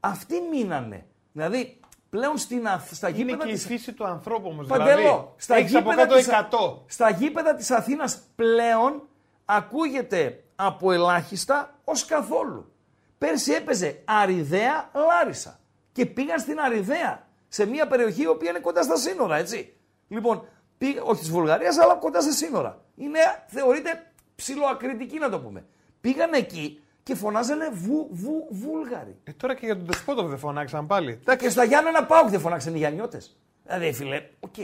Αυτοί 0.00 0.34
μείνανε. 0.52 1.06
Δηλαδή 1.32 1.80
πλέον 2.10 2.36
στην, 2.38 2.68
Αθ- 2.68 2.94
στα 2.94 3.08
Είναι 3.08 3.16
γήπεδα 3.18 3.44
και 3.44 3.50
η 3.50 3.54
της... 3.54 3.66
φύση 3.66 3.92
του 3.92 4.04
ανθρώπου 4.06 4.48
όμως. 4.48 4.66
Παντέλο, 4.66 4.96
Δηλαδή, 4.96 5.28
στα 5.36 5.54
έχεις 5.56 5.74
από 5.74 5.90
γήπεδα 5.90 6.06
κάτω 6.06 6.14
της- 6.16 6.28
100. 6.28 6.82
Στα 6.86 7.10
γήπεδα 7.10 7.54
της 7.54 7.70
Αθήνας 7.70 8.22
πλέον 8.36 9.02
ακούγεται 9.44 10.44
από 10.56 10.92
ελάχιστα 10.92 11.78
ως 11.84 12.04
καθόλου. 12.04 12.72
Πέρσι 13.18 13.52
έπαιζε 13.52 14.02
Αριδαία 14.04 14.90
Λάρισα 14.94 15.60
και 15.92 16.06
πήγαν 16.06 16.38
στην 16.38 16.60
Αριδαία 16.60 17.26
σε 17.52 17.66
μια 17.66 17.86
περιοχή 17.86 18.22
η 18.22 18.26
οποία 18.26 18.50
είναι 18.50 18.58
κοντά 18.58 18.82
στα 18.82 18.96
σύνορα, 18.96 19.36
έτσι. 19.36 19.72
Λοιπόν, 20.08 20.48
πήγα, 20.78 21.02
όχι 21.02 21.20
της 21.20 21.30
Βουλγαρίας 21.30 21.78
αλλά 21.78 21.94
κοντά 21.94 22.20
στα 22.20 22.32
σύνορα. 22.32 22.84
Είναι, 22.96 23.18
θεωρείται 23.46 24.12
ψηλοακριτική 24.34 25.18
να 25.18 25.30
το 25.30 25.40
πούμε. 25.40 25.64
Πήγαν 26.00 26.32
εκεί 26.32 26.80
και 27.02 27.14
φωνάζανε 27.14 27.70
βου, 27.72 28.08
βου, 28.10 28.46
Βούλγαροι. 28.50 29.16
Ε, 29.24 29.32
τώρα 29.32 29.54
και 29.54 29.66
για 29.66 29.76
τον 29.76 29.86
Ντεσπόντοφ 29.86 30.28
δεν 30.28 30.38
φωνάξαν 30.38 30.86
πάλι. 30.86 31.20
Και 31.38 31.48
στα 31.48 31.64
Γιάννενα 31.64 32.04
ΠΑΟΚ 32.04 32.28
δεν 32.28 32.40
φωνάξαν 32.40 32.74
οι 32.74 32.78
Γιαννιώτες. 32.78 33.36
Δηλαδή, 33.64 33.92
φίλε, 33.92 34.28
OK, 34.40 34.54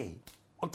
OK. 0.56 0.74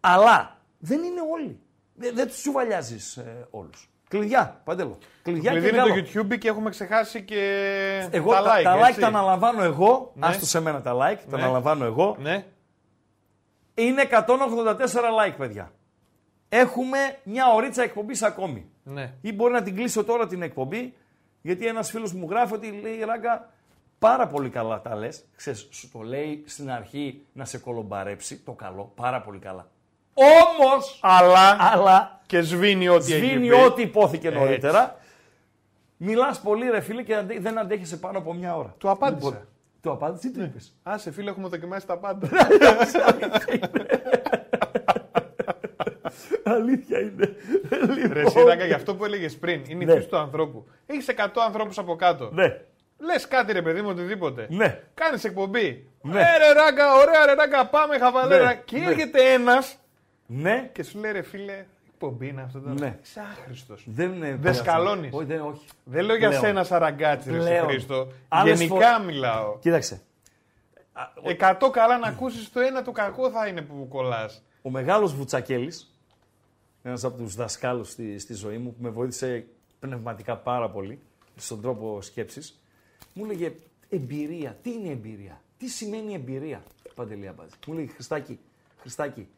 Αλλά 0.00 0.58
δεν 0.78 1.02
είναι 1.02 1.20
όλοι. 1.32 1.60
Δεν, 1.94 2.14
δεν 2.14 2.26
τους 2.26 2.36
τσουβαλιάζεις 2.36 3.16
ε, 3.16 3.46
όλους. 3.50 3.89
Κλειδιά, 4.10 4.60
Παντέλο. 4.64 4.98
Κλειδιά 5.22 5.50
Επειδή 5.50 5.68
και 5.70 5.74
είναι 5.76 5.84
βγάλω. 5.84 6.02
το 6.02 6.10
YouTube 6.34 6.38
και 6.38 6.48
έχουμε 6.48 6.70
ξεχάσει 6.70 7.22
και 7.22 7.38
Εγώ 8.10 8.32
τα 8.32 8.42
τα, 8.42 8.58
like. 8.58 8.62
τα 8.62 8.76
like 8.80 8.88
έτσι. 8.88 9.00
τα 9.00 9.06
αναλαμβάνω 9.06 9.62
εγώ. 9.62 10.12
Ναι. 10.14 10.26
Άστο 10.26 10.46
σε 10.46 10.60
μένα 10.60 10.80
τα 10.82 10.92
like, 10.94 11.18
τα 11.30 11.36
Ναι. 11.36 11.42
αναλαμβάνω 11.42 11.84
εγώ. 11.84 12.16
Ναι. 12.20 12.44
Είναι 13.74 14.02
184 14.10 15.26
like, 15.26 15.34
παιδιά. 15.36 15.72
Έχουμε 16.48 16.98
μια 17.24 17.52
ωρίτσα 17.54 17.82
εκπομπής 17.82 18.22
ακόμη. 18.22 18.70
ναι. 18.82 19.12
Ή 19.20 19.32
μπορεί 19.32 19.52
να 19.52 19.62
την 19.62 19.74
κλείσω 19.76 20.04
τώρα 20.04 20.26
την 20.26 20.42
εκπομπή, 20.42 20.94
γιατί 21.42 21.66
ένας 21.66 21.90
φίλος 21.90 22.12
μου 22.12 22.26
γράφει 22.30 22.54
ότι 22.54 22.70
λέει 22.82 22.98
Ράγκα, 23.04 23.50
πάρα 23.98 24.26
πολύ 24.26 24.48
καλά 24.48 24.80
τα 24.80 24.94
λες. 24.94 25.24
Ξέρεις, 25.36 25.68
σου 25.70 25.90
το 25.90 26.00
λέει 26.00 26.42
στην 26.46 26.70
αρχή 26.70 27.26
να 27.32 27.44
σε 27.44 27.58
κολομπαρέψει, 27.58 28.36
το 28.38 28.52
καλό, 28.52 28.92
πάρα 28.94 29.20
πολύ 29.20 29.38
καλά. 29.38 29.68
Όμως, 30.24 30.98
Αλλά 31.02 31.56
αλλά 31.72 32.20
και 32.26 32.40
σβήνει 32.40 32.88
ό,τι 32.88 33.12
έχει 33.14 33.24
σβήνει 33.26 33.48
πει. 33.48 33.54
ό,τι 33.54 33.82
υπόθηκε 33.82 34.28
Έτσι. 34.28 34.38
νωρίτερα. 34.40 34.98
Μιλάς 35.96 36.40
πολύ 36.40 36.70
ρε 36.70 36.80
φίλε 36.80 37.02
και 37.02 37.14
αντε- 37.16 37.40
δεν 37.40 37.58
αντέχεσαι 37.58 37.96
πάνω 37.96 38.18
από 38.18 38.34
μια 38.34 38.56
ώρα. 38.56 38.74
Του 38.78 38.90
απάντησα. 38.90 39.26
Λοιπόν, 39.28 39.46
του 39.82 39.90
απάντησε, 39.90 40.28
τι 40.28 40.34
του 40.38 40.42
είπες; 40.44 40.74
Άσε 40.82 41.10
φίλε, 41.12 41.30
έχουμε 41.30 41.48
δοκιμάσει 41.48 41.86
τα 41.86 41.96
πάντα. 41.98 42.28
Αλήθεια 46.44 46.98
είναι. 47.00 47.34
Ρε 48.12 48.28
Σιράγκα, 48.30 48.64
για 48.64 48.76
αυτό 48.76 48.94
που 48.94 49.04
έλεγες 49.04 49.36
πριν, 49.36 49.62
είναι 49.68 49.84
Ναι. 49.84 49.92
η 49.92 49.96
φύση 49.96 50.08
του 50.08 50.16
ανθρώπου. 50.16 50.66
Έχεις 50.86 51.08
100 51.08 51.40
ανθρώπους 51.46 51.78
από 51.78 51.96
κάτω. 51.96 52.30
Ναι, 52.32 52.56
Λες 52.98 53.28
κάτι 53.28 53.52
ρε 53.52 53.62
παιδί 53.62 53.82
μου, 53.82 53.88
οτιδήποτε. 53.90 54.46
ναι. 54.50 54.80
Κάνεις 54.94 55.24
εκπομπή. 55.24 55.88
Ναι. 56.02 56.20
Ε, 56.20 56.24
ρε 56.38 56.52
ράγκα, 56.52 56.94
ωραία 56.94 57.26
ρε 57.26 57.34
ράγκα, 57.34 57.66
πάμε 57.66 57.98
χαβαλέρα. 57.98 58.44
Ναι, 58.46 58.60
Και 58.64 58.78
ναι. 58.78 58.84
έρχεται 58.84 59.32
ένας 59.32 59.76
Ναι, 60.32 60.70
και 60.72 60.82
σου 60.82 60.98
λέει 60.98 61.12
ρε 61.12 61.22
φίλε, 61.22 61.64
εκπομπή 61.92 62.28
είναι 62.28 62.42
αυτό 62.42 62.60
τώρα. 62.60 62.74
Ναι. 62.74 62.98
Είσαι 63.02 63.20
άχρηστο. 63.20 63.76
δεν 63.84 64.12
είναι. 64.12 64.36
Δεν 64.40 64.54
σκαλώνεις. 64.54 65.12
Όχι, 65.12 65.24
δεν, 65.24 65.40
όχι. 65.40 65.64
Δεν 65.84 66.04
λέω 66.04 66.16
για 66.16 66.28
Πλέον. 66.28 66.42
σένα 66.44 66.64
σαραγκάτσι, 66.64 67.30
ρε 67.30 67.40
σε 67.40 67.48
Πλέον. 67.48 67.68
Χρήστο. 67.68 68.08
Άλλες 68.28 68.60
Γενικά 68.60 68.96
φο- 68.98 69.04
μιλάω. 69.04 69.58
Κοίταξε. 69.58 70.00
Εκατό 71.22 71.70
καλά 71.70 71.98
να 71.98 72.06
ακούσεις 72.06 72.52
το 72.52 72.60
ένα, 72.60 72.82
το 72.82 72.92
κακό 72.92 73.30
θα 73.30 73.46
είναι 73.46 73.62
που 73.62 73.86
κολλάς. 73.88 74.42
Ο 74.62 74.70
μεγάλος 74.70 75.14
Βουτσακέλης, 75.14 75.94
ένας 76.82 77.04
από 77.04 77.16
τους 77.16 77.34
δασκάλους 77.34 77.90
στη, 77.90 78.18
στη 78.18 78.34
ζωή 78.34 78.58
μου, 78.58 78.70
που 78.74 78.82
με 78.82 78.88
βοήθησε 78.88 79.44
πνευματικά 79.80 80.36
πάρα 80.36 80.70
πολύ, 80.70 80.98
στον 81.36 81.60
τρόπο 81.60 82.02
σκέψης, 82.02 82.60
μου 83.12 83.24
έλεγε 83.24 83.52
εμπειρία. 83.88 84.56
Τι 84.62 84.72
είναι 84.72 84.88
εμπειρία; 84.88 85.40
Τι 85.58 85.68
σημαίνει 85.68 86.14
εμπειρία, 86.14 86.62
Παντελή 86.94 87.28
Αμπάζη; 87.28 87.50
Μου 87.66 87.74
λέει 87.74 87.86
Χριστάκη, 87.86 88.38
Χριστάκη, 88.80 89.28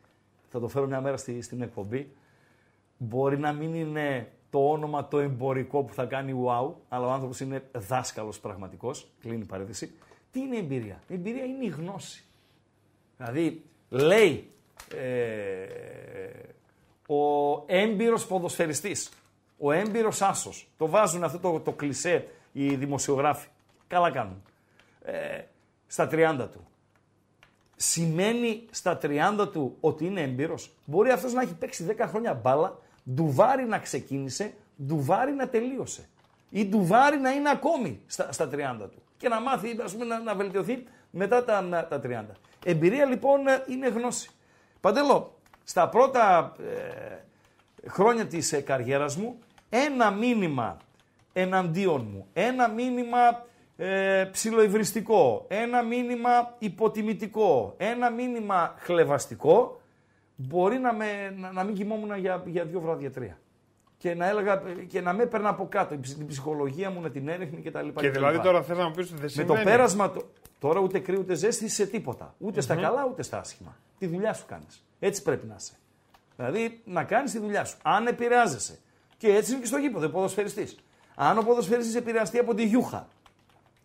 θα 0.53 0.61
το 0.61 0.69
φέρω 0.69 0.87
μια 0.87 1.01
μέρα 1.01 1.17
στη, 1.17 1.43
στην 1.43 1.63
εκπομπή. 1.63 2.13
Μπορεί 2.97 3.39
να 3.39 3.53
μην 3.53 3.75
είναι 3.75 4.33
το 4.51 4.71
όνομα 4.71 5.09
το 5.09 5.19
εμπορικό 5.19 5.83
που 5.83 5.95
θα 5.95 6.05
κάνει 6.05 6.45
wow, 6.47 6.73
αλλά 6.89 7.07
ο 7.07 7.11
άνθρωπος 7.11 7.41
είναι 7.41 7.63
δάσκαλος 7.73 8.41
πραγματικός, 8.41 9.11
κλείνει 9.21 9.43
η 9.43 9.45
παρένθεση. 9.45 9.93
Τι 10.31 10.41
είναι 10.41 10.57
εμπειρία; 10.57 11.01
Εμπειρία 11.09 11.45
είναι 11.45 11.65
η 11.65 11.69
γνώση. 11.69 12.25
Δηλαδή, 13.17 13.65
λέει 13.89 14.51
ε, 14.97 15.67
ο 17.15 17.65
έμπειρος 17.67 18.27
ποδοσφαιριστής, 18.27 19.11
ο 19.59 19.73
έμπειρος 19.73 20.23
άσος, 20.23 20.69
το 20.77 20.87
βάζουν 20.87 21.25
αυτό 21.25 21.39
το, 21.39 21.61
το 21.61 21.73
κλισέ 21.73 22.29
οι 22.53 22.75
δημοσιογράφοι, 22.75 23.49
καλά 23.87 24.11
κάνουν, 24.11 24.43
ε, 25.03 25.41
στα 25.87 26.09
30 26.13 26.49
του. 26.53 26.67
Σημαίνει 27.85 28.67
στα 28.71 28.99
30 29.03 29.49
του 29.53 29.77
ότι 29.81 30.05
είναι 30.05 30.21
έμπειρος. 30.21 30.71
Μπορεί 30.85 31.11
αυτός 31.11 31.33
να 31.33 31.43
έχει 31.43 31.55
παίξει 31.55 31.87
10 31.99 32.05
χρόνια 32.09 32.35
μπάλα, 32.35 32.79
ντουβάρι 33.15 33.65
να 33.65 33.79
ξεκίνησε, 33.79 34.55
ντουβάρι 34.87 35.33
να 35.33 35.49
τελείωσε. 35.49 36.09
Ή 36.51 36.67
ντουβάρι 36.67 37.19
να 37.19 37.31
είναι 37.31 37.51
ακόμη 37.51 38.01
στα, 38.07 38.33
στα 38.33 38.49
30 38.53 38.57
του. 38.79 39.03
Και 39.17 39.29
να 39.29 39.41
μάθει 39.41 39.77
ας 39.85 39.93
πούμε, 39.93 40.05
να, 40.05 40.21
να 40.21 40.35
βελτιωθεί 40.35 40.85
μετά 41.11 41.45
τα, 41.45 41.87
τα 41.89 42.01
30. 42.05 42.25
Εμπειρία 42.65 43.05
λοιπόν 43.05 43.41
είναι 43.69 43.89
γνώση. 43.89 44.31
Παντελώ, 44.81 45.39
στα 45.65 45.89
πρώτα 45.89 46.53
ε, 46.59 47.89
χρόνια 47.89 48.27
της 48.27 48.53
ε, 48.53 48.61
καριέρας 48.61 49.17
μου, 49.17 49.39
ένα 49.69 50.11
μήνυμα 50.11 50.77
εναντίον 51.33 52.09
μου, 52.13 52.27
ένα 52.33 52.69
μήνυμα 52.69 53.47
ε, 53.77 54.25
ψιλοϊβριστικό, 54.33 55.45
ένα 55.49 55.83
μήνυμα 55.83 56.55
υποτιμητικό, 56.59 57.75
ένα 57.77 58.11
μήνυμα 58.11 58.75
χλεβαστικό, 58.79 59.81
μπορεί 60.37 60.79
να, 60.79 60.95
με, 60.95 61.35
να, 61.37 61.53
να 61.53 61.65
μην 61.65 61.75
κοιμόμουν 61.75 62.17
για, 62.19 62.43
για 62.47 62.65
δύο 62.65 62.81
βράδια 62.81 63.11
τρία. 63.11 63.39
Και 63.99 64.15
να, 64.15 64.29
έλεγα, 64.29 64.63
και 64.89 65.01
να 65.01 65.13
με 65.13 65.23
έπαιρνα 65.23 65.49
από 65.49 65.67
κάτω, 65.69 65.95
η 65.95 65.99
ψ- 66.01 66.17
την 66.17 66.27
ψυχολογία 66.27 66.91
μου 66.91 67.01
να 67.01 67.11
την 67.11 67.29
έριχνε 67.29 67.61
κτλ. 67.61 67.89
Και 67.89 68.11
δηλαδή 68.11 68.41
τώρα 68.41 68.63
θε 68.63 68.75
να 68.75 68.85
μου 68.89 68.91
πεις 68.95 69.05
ότι 69.05 69.15
δεν 69.15 69.23
Με 69.23 69.29
σημαίνει. 69.29 69.59
το 69.59 69.65
πέρασμα, 69.65 70.11
το- 70.11 70.31
τώρα 70.59 70.81
ούτε 70.81 70.99
κρύο 70.99 71.19
ούτε 71.21 71.35
ζέστη 71.35 71.69
σε 71.69 71.87
τίποτα. 71.87 72.35
Ούτε 72.39 72.61
στα 72.61 72.75
καλά 72.77 73.07
ούτε 73.11 73.23
στα 73.23 73.39
άσχημα. 73.39 73.77
Τη 73.99 74.07
δουλειά 74.07 74.33
σου 74.33 74.45
κάνεις. 74.47 74.85
Έτσι 74.99 75.23
πρέπει 75.23 75.47
να 75.47 75.55
είσαι. 75.59 75.73
Δηλαδή 76.37 76.81
να 76.85 77.05
κάνεις 77.05 77.33
τη 77.33 77.39
δουλειά 77.39 77.65
σου. 77.65 77.77
Αν 77.83 78.07
επηρεάζεσαι. 78.07 78.79
Και 79.17 79.35
έτσι 79.35 79.51
είναι 79.53 79.61
και 79.61 79.67
στο 79.67 79.77
γήπεδο, 79.77 80.07
ο 80.07 80.11
ποδοσφαιριστής. 80.11 80.79
Αν 81.15 81.39
ο 81.39 81.43
ποδοσφαιριστής 81.43 81.95
επηρεαστεί 81.95 82.39
από 82.39 82.55
τη 82.55 82.65
γιούχα 82.65 83.09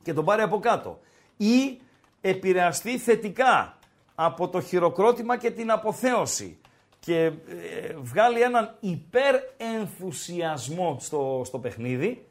και 0.08 0.14
τον 0.14 0.26
πάρει 0.26 0.42
από 0.42 0.60
κάτω. 0.60 1.00
Ή 1.38 1.80
επηρεαστεί 2.22 2.98
θετικά 2.98 3.78
από 4.16 4.50
το 4.50 4.62
χειροκρότημα 4.62 5.38
και 5.38 5.52
την 5.52 5.72
αποθέωση. 5.72 6.60
Και 7.00 7.26
ε, 7.26 7.34
βγάλει 8.02 8.42
έναν 8.42 8.78
υπερενθουσιασμό 8.80 10.98
στο, 11.00 11.42
στο 11.46 11.60
παιχνιδι 11.60 12.28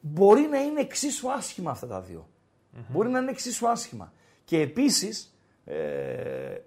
μπορεί 0.00 0.40
να 0.40 0.58
είναι 0.58 0.80
εξίσου 0.80 1.32
άσχημα 1.32 1.70
αυτά 1.70 1.86
τα 1.86 2.00
δυο 2.00 2.28
Μπορεί 2.88 3.08
να 3.08 3.18
είναι 3.18 3.30
εξίσου 3.30 3.68
άσχημα. 3.68 4.12
Και 4.44 4.60
επίσης 4.60 5.36
ε, 5.64 5.74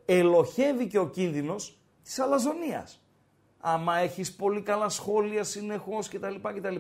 ελοχεύει 0.06 0.88
και 0.88 1.00
ο 1.00 1.10
κίνδυνος 1.10 1.80
της 2.04 2.20
αλαζονίας. 2.20 3.03
Άμα 3.66 3.98
έχεις 3.98 4.34
πολύ 4.36 4.62
καλά 4.62 4.90
σχόλια 4.90 5.44
συνεχώς 5.44 6.08
κτλ. 6.10 6.36
κτλ 6.56 6.76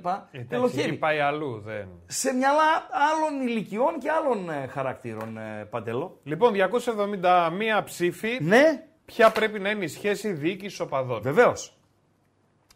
ελοχεύει. 0.50 0.82
Έχει 0.82 0.94
πάει 0.94 1.20
αλλού, 1.20 1.62
δεν. 1.66 1.88
Σε 2.06 2.34
μυαλά 2.34 2.88
άλλων 2.92 3.48
ηλικιών 3.48 4.00
και 4.00 4.10
άλλων 4.10 4.50
ε, 4.50 4.68
χαρακτήρων, 4.68 5.38
ε, 5.38 5.68
Παντέλο. 5.70 6.20
Λοιπόν, 6.24 6.54
271 6.54 7.82
ψήφοι. 7.86 8.38
Ναι, 8.42 8.84
Ποια 9.06 9.30
πρέπει 9.32 9.60
να 9.60 9.70
είναι 9.70 9.84
η 9.84 9.88
σχέση 9.88 10.32
διοίκησης 10.32 10.80
οπαδών; 10.80 11.22
βεβαίως. 11.22 11.78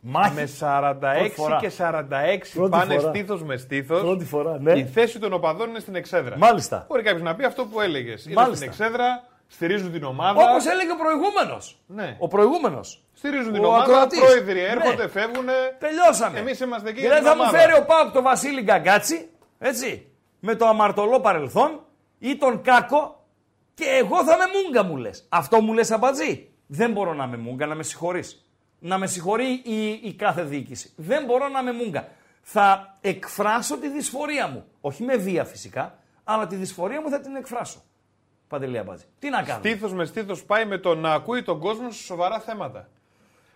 Μάχη. 0.01 0.33
Με 0.35 0.47
46 0.59 0.99
Πρώτη 0.99 1.29
φορά. 1.29 1.57
και 1.57 1.71
46 1.77 2.53
Πρώτη 2.53 2.69
πάνε 2.69 2.97
φορά. 2.99 3.09
στήθος 3.09 3.43
με 3.43 3.57
στήθος. 3.57 4.01
Πρώτη 4.01 4.25
φορά, 4.25 4.59
ναι. 4.59 4.77
Η 4.79 4.85
θέση 4.85 5.19
των 5.19 5.33
οπαδών 5.33 5.69
είναι 5.69 5.79
στην 5.79 5.95
εξέδρα. 5.95 6.37
Μάλιστα. 6.37 6.85
Μπορεί 6.89 7.03
κάποιος 7.03 7.21
να 7.21 7.35
πει 7.35 7.43
αυτό 7.43 7.65
που 7.65 7.81
έλεγες. 7.81 8.25
Είναι 8.25 8.33
Μάλιστα. 8.33 8.55
στην 8.55 8.67
εξέδρα, 8.67 9.23
στηρίζουν 9.47 9.91
την 9.91 10.03
ομάδα. 10.03 10.49
Όπως 10.49 10.65
έλεγε 10.65 10.91
ο 10.91 10.95
προηγούμενος. 10.95 11.79
Ναι. 11.87 12.15
Ο 12.19 12.27
προηγούμενος. 12.27 13.03
Στηρίζουν 13.13 13.53
την 13.53 13.63
ο 13.63 13.67
ομάδα. 13.67 13.83
ακροατής. 13.83 14.19
Πρόεδροι 14.19 14.53
Ναι. 14.53 14.67
έρχονται, 14.67 15.07
φεύγουν. 15.07 15.45
Τελειώσαμε. 15.79 16.39
Εμείς 16.39 16.59
είμαστε 16.59 16.89
εκεί 16.89 16.99
Και 16.99 17.05
για 17.05 17.13
δεν 17.13 17.19
την 17.23 17.29
θα 17.31 17.35
μου 17.35 17.41
ομάδα. 17.41 17.57
φέρει 17.57 17.73
ο 17.81 17.85
Πάουκ 17.85 18.11
το 18.13 18.21
Βασίλη 18.21 18.61
Γκαγκάτσι, 18.61 19.29
έτσι, 19.59 20.11
με 20.39 20.55
το 20.55 20.67
αμαρτωλό 20.67 21.19
παρελθόν 21.19 21.81
ή 22.19 22.35
τον 22.37 22.61
Κάκο 22.61 23.25
και 23.73 23.85
εγώ 23.85 24.23
θα 24.23 24.33
είμαι 24.33 24.45
μούγκα 24.63 24.83
μου 24.83 24.97
λες. 24.97 25.25
Αυτό 25.29 25.61
μου 25.61 25.73
λες 25.73 25.91
αμπατζή. 25.91 26.49
Δεν 26.67 26.91
μπορώ 26.91 27.13
να 27.13 27.23
είμαι 27.23 27.37
μούγκα, 27.37 27.65
να 27.65 27.75
με 27.75 27.83
συγχωρείς. 27.83 28.41
Να 28.79 28.97
με 28.97 29.07
συγχωρεί 29.07 29.61
η, 29.63 29.87
η 29.89 30.13
κάθε 30.17 30.43
διοίκηση. 30.43 30.93
Δεν 30.95 31.25
μπορώ 31.25 31.47
να 31.47 31.59
είμαι 31.59 31.71
μούγκα. 31.71 32.07
Θα 32.41 32.97
εκφράσω 33.01 33.77
τη 33.77 33.89
δυσφορία 33.89 34.47
μου. 34.47 34.65
Όχι 34.81 35.03
με 35.03 35.15
βία 35.15 35.45
φυσικά, 35.45 35.99
αλλά 36.23 36.47
τη 36.47 36.55
δυσφορία 36.55 37.01
μου 37.01 37.09
θα 37.09 37.19
την 37.19 37.35
εκφράσω. 37.35 37.83
Παντελή 38.47 38.77
αμπατζή. 38.77 39.05
Τι 39.19 39.29
να 39.29 39.41
κάνω. 39.43 39.59
Στήθος 39.59 39.93
με 39.93 40.05
στήθος 40.05 40.43
πάει 40.45 40.65
με 40.65 40.77
το 40.77 40.95
να 40.95 41.13
ακούει 41.13 41.43
τον 41.43 41.59
κόσμο 41.59 41.91
σε 41.91 42.03
σοβαρά 42.03 42.39
θέματα. 42.39 42.89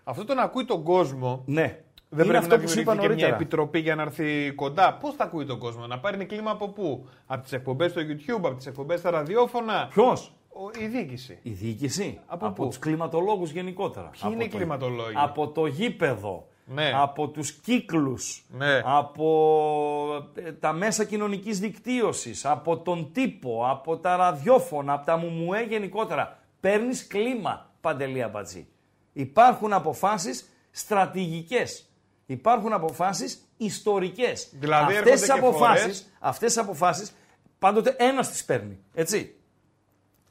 Αυτό 0.03 0.25
το 0.25 0.33
να 0.33 0.41
ακούει 0.41 0.65
τον 0.65 0.83
κόσμο 0.83 1.43
Ναι. 1.45 1.61
δεν 1.61 1.75
Είναι 2.09 2.23
πρέπει 2.23 2.37
αυτό 2.37 2.55
να 2.55 2.61
που 2.61 2.67
σου 2.69 2.79
είπα 2.79 2.91
δημιουργηθεί 2.91 3.19
και 3.19 3.25
μια 3.25 3.35
νωρίτερα. 3.35 3.35
επιτροπή 3.35 3.79
για 3.79 3.95
να 3.95 4.01
έρθει 4.01 4.51
κοντά. 4.55 4.93
Πώς 4.93 5.13
θα 5.15 5.23
ακούει 5.23 5.45
τον 5.45 5.59
κόσμο, 5.59 5.87
να 5.87 5.99
πάρει 5.99 6.25
κλίμα 6.25 6.51
από 6.51 6.69
πού, 6.69 7.07
από 7.27 7.43
τις 7.43 7.51
εκπομπές 7.51 7.91
στο 7.91 8.01
YouTube, 8.01 8.35
από 8.45 8.53
τις 8.55 8.65
εκπομπές 8.65 8.99
στα 8.99 9.09
ραδιόφωνα; 9.09 9.87
Ποιος; 9.89 10.33
Ο- 10.53 10.79
Η 10.83 10.85
διοίκηση. 10.85 11.39
Η 11.41 11.49
διοίκηση. 11.51 12.19
Από 12.27 12.45
από 12.45 12.61
πού; 12.61 12.67
τους 12.67 12.79
κλιματολόγους 12.79 13.51
γενικότερα. 13.51 14.09
είναι 14.25 14.33
Από 14.33 14.43
οι 14.43 14.47
το- 14.47 14.57
κλιματολόγοι; 14.57 15.13
Από 15.15 15.47
το 15.47 15.65
γήπεδο. 15.65 16.47
Ναι. 16.65 16.91
Από 16.95 17.27
τους 17.27 17.51
κύκλους. 17.51 18.45
Ναι. 18.49 18.81
Από 18.85 20.29
ε, 20.35 20.51
τα 20.51 20.73
μέσα 20.73 21.03
κοινωνικής 21.03 21.59
δικτύωσης. 21.59 22.45
Από 22.45 22.77
τον 22.77 23.11
τύπο. 23.13 23.67
Από 23.69 23.97
τα 23.97 24.15
ραδιόφωνα. 24.15 24.93
Από 24.93 25.05
τα 25.05 25.17
μουμουέ 25.17 25.61
γενικότερα. 25.63 26.39
Παίρνεις 26.59 27.07
κλίμα, 27.07 27.69
Παντελή 27.81 28.23
Αμπατζή. 28.23 28.67
Υπάρχουν 29.13 29.73
αποφάσεις 29.73 30.49
στρατηγικές. 30.71 31.85
Υπάρχουν 32.25 32.73
αποφάσεις 32.73 33.47
ιστορικές. 33.57 34.49
Δηλαδή, 34.53 34.97
αυτές 34.97 35.19
τις 35.19 35.29
έρχονται 35.29 35.41
και 35.41 35.55
αποφάσεις, 35.55 35.81
φορές- 35.81 36.05
αυτές 36.19 36.53
τις 36.53 36.63
αποφάσεις 36.63 37.11
πάντοτε 37.59 37.95
ένας 37.99 38.29
τις 38.31 38.45
παίρνει. 38.45 38.79
Έτσι 38.93 39.35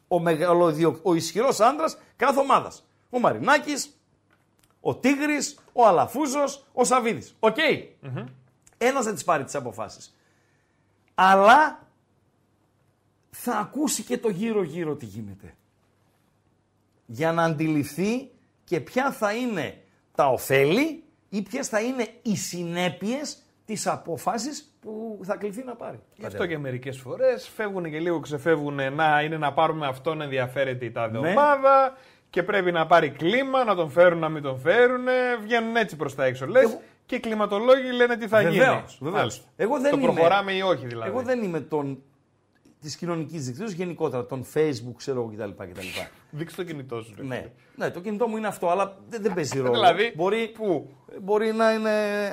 ο, 0.09 0.19
μεγαλοδιο... 0.21 0.99
ο 1.03 1.15
ισχυρός 1.15 1.61
άντρας 1.61 1.99
κάθε 2.17 2.41
ομάδας. 2.41 2.85
Ο 3.11 3.19
Μαρινάκης, 3.19 4.01
ο 4.81 4.97
Τίγρης, 4.97 5.59
ο 5.81 5.87
Αλαφούζος, 5.87 6.67
ο 6.73 6.85
Σαββίδης. 6.85 7.37
Οκ. 7.41 7.57
Ένας 8.79 9.05
θα 9.05 9.13
τις 9.13 9.25
πάρει 9.25 9.45
τις 9.45 9.55
αποφάσεις. 9.55 10.17
Αλλά 11.15 11.87
θα 13.31 13.57
ακούσει 13.57 14.03
και 14.03 14.19
το 14.19 14.29
γύρω-γύρω 14.29 14.97
τι 14.97 15.07
γίνεται. 15.07 15.55
Για 17.07 17.33
να 17.33 17.43
αντιληφθεί 17.43 18.31
και 18.65 18.81
ποια 18.81 19.13
θα 19.13 19.33
είναι 19.35 19.83
τα 20.15 20.29
ωφέλη 20.29 21.05
ή 21.29 21.43
ποιες 21.43 21.69
θα 21.69 21.81
είναι 21.81 22.09
οι 22.23 22.37
συνέπειες 22.37 23.43
της 23.65 23.87
αποφάσης 23.87 24.75
που 24.81 25.21
θα 25.23 25.37
κληθεί 25.37 25.63
να 25.65 25.75
πάρει. 25.77 26.01
Γι' 26.17 26.27
αυτό 26.27 26.47
και 26.47 26.59
μερικές 26.59 26.99
φορές 26.99 27.49
φεύγουν 27.49 27.91
και 27.91 27.99
λίγο 28.01 28.21
ξεφεύγουν 28.21 28.95
να 28.95 29.23
είναι 29.23 29.37
να 29.39 29.53
πάρουμε 29.53 29.87
αυτόν 29.87 30.21
ενδιαφέρεται 30.21 30.85
η 30.85 30.91
τάδε 30.91 31.19
Ναι. 31.19 31.31
ομάδα 31.31 31.97
και 32.31 32.43
πρέπει 32.43 32.73
να 32.73 32.87
πάρει 32.87 33.11
κλίμα, 33.11 33.65
να 33.65 33.75
τον 33.75 33.91
φέρουν, 33.91 34.19
να 34.19 34.29
μην 34.29 34.43
τον 34.43 34.59
φέρουν. 34.59 35.05
Βγαίνουν 35.43 35.77
έτσι 35.77 35.97
προς 35.97 36.15
τα 36.15 36.25
έξω. 36.25 36.47
Λες 36.47 36.63
Εγώ- 36.63 36.81
και 37.07 37.15
οι 37.15 37.21
κλιματολόγοι 37.21 37.93
λένε 37.93 38.17
τι 38.17 38.29
θα 38.29 38.37
Βεβαίως, 38.37 38.55
γίνει. 38.55 38.65
βεβαίως. 38.67 38.99
Μάλιστα. 39.01 39.45
Εγώ 39.57 39.81
δεν 39.81 39.91
το 39.91 39.97
είμαι- 39.99 40.13
προχωράμε 40.13 40.53
ή 40.53 40.61
όχι 40.61 40.87
δηλαδή. 40.87 41.11
Εγώ 41.11 41.23
δεν 41.23 41.43
είμαι 41.43 41.61
τον 41.61 42.03
της 42.81 42.97
κοινωνικής 42.97 43.47
δικτύωσης 43.47 43.75
γενικότερα, 43.77 44.27
τον 44.27 44.45
Facebook, 44.55 44.95
ξέρω 44.97 45.21
εγώ 45.21 45.33
κτλ. 45.37 45.65
κτλ. 45.65 45.87
Δείξε 46.31 46.57
το 46.57 46.65
κινητό 46.65 47.01
σου. 47.03 47.15
ρε 47.17 47.23
ναι. 47.23 47.35
φίλε. 47.37 47.51
ναι, 47.77 47.91
το 47.91 48.01
κινητό 48.01 48.27
μου 48.27 48.37
είναι 48.37 48.47
αυτό, 48.47 48.69
αλλά 48.69 48.97
δεν, 49.09 49.23
δεν 49.23 49.35
παίζει 49.35 49.59
ρόλο. 49.61 49.73
Δηλαδή, 49.73 50.13
μπορεί, 50.17 50.49
πού; 50.55 50.91
μπορεί 51.23 51.53
να 51.53 51.73
είναι 51.73 51.91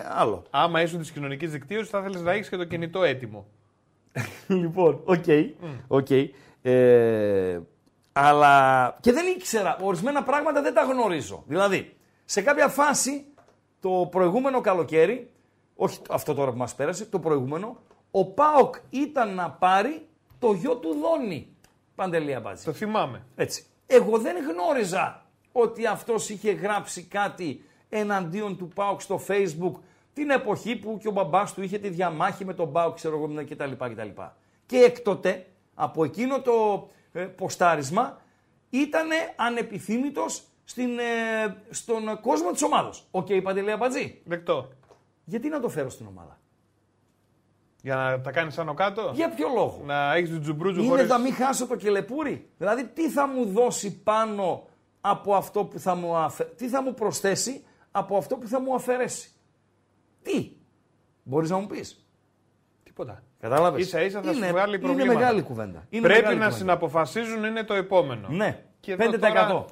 άλλο. 0.09 0.43
Άμα 0.49 0.81
ήσουν 0.81 0.99
της 0.99 1.11
κοινωνικής 1.11 1.51
δικτύωσης, 1.51 1.89
θα 1.89 1.99
ήθελε 1.99 2.19
να 2.23 2.31
έχεις 2.31 2.49
και 2.49 2.57
το 2.57 2.63
κινητό 2.65 3.03
έτοιμο. 3.03 3.47
λοιπόν, 4.47 5.01
OK. 5.03 5.23
OK. 5.87 6.07
Ε, 6.61 7.59
αλλά 8.19 8.97
και 9.01 9.11
δεν 9.11 9.27
ήξερα, 9.27 9.77
ορισμένα 9.81 10.23
πράγματα 10.23 10.61
δεν 10.61 10.73
τα 10.73 10.83
γνωρίζω. 10.83 11.43
Δηλαδή, 11.47 11.95
σε 12.25 12.41
κάποια 12.41 12.67
φάση, 12.67 13.25
το 13.79 14.07
προηγούμενο 14.11 14.61
καλοκαίρι, 14.61 15.31
όχι 15.75 15.99
αυτό 16.09 16.33
τώρα 16.33 16.51
που 16.51 16.57
μας 16.57 16.75
πέρασε, 16.75 17.05
το 17.05 17.19
προηγούμενο, 17.19 17.77
ο 18.11 18.25
Πάοκ 18.25 18.75
ήταν 18.89 19.33
να 19.35 19.49
πάρει 19.51 20.07
το 20.39 20.53
γιο 20.53 20.75
του 20.75 20.95
Δόνη. 21.01 21.47
Παντελή 21.95 22.33
Αμπάτζη. 22.35 22.65
Το 22.65 22.73
θυμάμαι. 22.73 23.25
Έτσι. 23.35 23.65
Εγώ 23.87 24.17
δεν 24.17 24.35
γνώριζα 24.49 25.25
ότι 25.51 25.85
αυτός 25.85 26.29
είχε 26.29 26.51
γράψει 26.51 27.03
κάτι 27.03 27.63
εναντίον 27.89 28.57
του 28.57 28.67
ΠΑΟΚ 28.67 29.01
στο 29.01 29.21
Facebook 29.27 29.73
την 30.13 30.29
εποχή 30.29 30.75
που 30.75 30.97
και 31.01 31.07
ο 31.07 31.11
μπαμπάς 31.11 31.53
του 31.53 31.63
είχε 31.63 31.77
τη 31.77 31.89
διαμάχη 31.89 32.45
με 32.45 32.53
τον 32.53 32.71
ΠΑΟΚ, 32.71 32.95
ξέρω 32.95 33.15
εγώ, 33.17 33.43
κτλ. 33.49 33.71
κτλ. 33.85 34.21
Και 34.65 34.77
έκτοτε, 34.77 35.45
από 35.75 36.03
εκείνο 36.03 36.41
το 36.41 36.87
ε, 36.93 36.96
ποστάρισμα, 37.35 38.21
ήταν 38.69 39.07
ανεπιθύμητος 39.35 40.43
στην, 40.63 40.99
ε, 40.99 41.63
στον 41.69 42.19
κόσμο 42.21 42.51
της 42.51 42.61
ομάδος. 42.63 43.07
OK, 43.11 43.27
okay, 43.29 43.41
Παντελή 43.43 43.71
Αμπατζή. 43.71 44.21
Δεκτό. 44.25 44.69
Γιατί 45.23 45.49
να 45.49 45.59
το 45.59 45.69
φέρω 45.69 45.89
στην 45.89 46.05
ομάδα; 46.05 46.39
Για 47.81 47.95
να 47.95 48.21
τα 48.21 48.31
κάνεις 48.31 48.57
άνω 48.57 48.73
κάτω; 48.73 49.11
Για 49.13 49.29
ποιο 49.29 49.47
λόγο; 49.47 49.81
Να 49.85 50.13
έχεις 50.13 50.29
του 50.29 50.39
τζουμπρούτζου 50.39 50.79
Είναι 50.79 50.89
χωρίς... 50.89 51.07
να 51.07 51.17
μην 51.17 51.33
χάσω 51.33 51.67
το 51.67 51.75
κελεπούρι; 51.75 52.49
Δηλαδή, 52.57 52.85
τι 52.87 53.09
θα 53.09 53.27
μου 53.27 53.45
δώσει 53.45 54.01
πάνω 54.01 54.67
από 55.01 55.35
αυτό 55.35 55.65
που 55.65 55.79
θα 55.79 55.95
μου 55.95 56.15
αφαι... 56.15 56.43
Τι 56.43 56.67
θα 56.67 56.81
μου 56.81 56.93
προσθέσει 56.93 57.65
από 57.91 58.17
αυτό 58.17 58.35
που 58.35 58.47
θα 58.47 58.61
μου 58.61 58.75
αφαιρέσει; 58.75 59.31
Τι; 60.21 60.51
Μπορείς 61.23 61.49
να 61.49 61.57
μου 61.57 61.67
πεις; 61.67 62.05
Τίποτα. 62.83 63.23
Κατάλαβες; 63.39 63.85
Ίσα 63.85 64.01
ίσα 64.01 64.21
θα 64.21 64.31
σου 64.31 64.37
είναι, 64.37 64.51
βγάλει 64.51 64.75
Είναι 64.75 64.83
προβλήματα. 64.85 65.19
μεγάλη 65.19 65.41
κουβέντα. 65.41 65.85
Είναι 65.89 66.01
Πρέπει 66.01 66.19
μεγάλη 66.21 66.37
να 66.37 66.43
κουβέντα. 66.45 66.57
συναποφασίζουν 66.61 67.43
είναι 67.43 67.63
το 67.63 67.73
επόμενο. 67.73 68.27
Ναι. 68.29 68.63
Και 68.79 68.91
εδώ 68.91 69.03
5%. 69.05 69.19
τώρα 69.19 69.65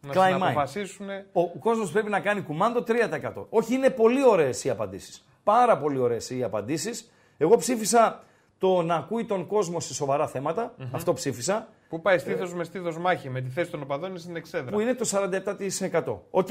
Να 0.00 0.12
Κλάι 0.12 0.32
συναποφασίσουν. 0.32 1.08
Ο, 1.32 1.40
ο 1.40 1.58
κόσμος 1.58 1.90
πρέπει 1.90 2.10
να 2.10 2.20
κάνει 2.20 2.40
κουμάντο 2.40 2.84
3%. 2.86 3.46
Όχι, 3.48 3.74
είναι 3.74 3.90
πολύ 3.90 4.24
ωραίες 4.24 4.64
οι 4.64 4.70
απαντήσεις. 4.70 5.24
Πάρα 5.44 5.78
πολύ 5.78 5.98
ωραίες 5.98 6.30
οι 6.30 6.42
απαντήσεις. 6.42 7.10
Εγώ 7.38 7.56
ψήφισα 7.56 8.22
το 8.58 8.82
να 8.82 8.94
ακούει 8.94 9.24
τον 9.24 9.46
κόσμο 9.46 9.80
σε 9.80 9.94
σοβαρά 9.94 10.26
θέματα. 10.28 10.74
Αυτό 10.92 11.12
ψήφισα. 11.12 11.68
Πού 11.88 12.00
πάει 12.00 12.18
στήθος 12.18 12.54
με 12.54 12.64
στήθος 12.64 12.98
μάχη, 12.98 13.30
με 13.30 13.40
τη 13.40 13.48
θέση 13.50 13.70
των 13.70 13.82
οπαδών 13.82 14.10
είναι 14.10 14.18
στην 14.18 14.36
εξέδρα. 14.36 14.70
που 14.70 14.80
είναι 14.80 14.94
το 14.94 15.04
47%. 15.04 16.16
Οκ, 16.30 16.48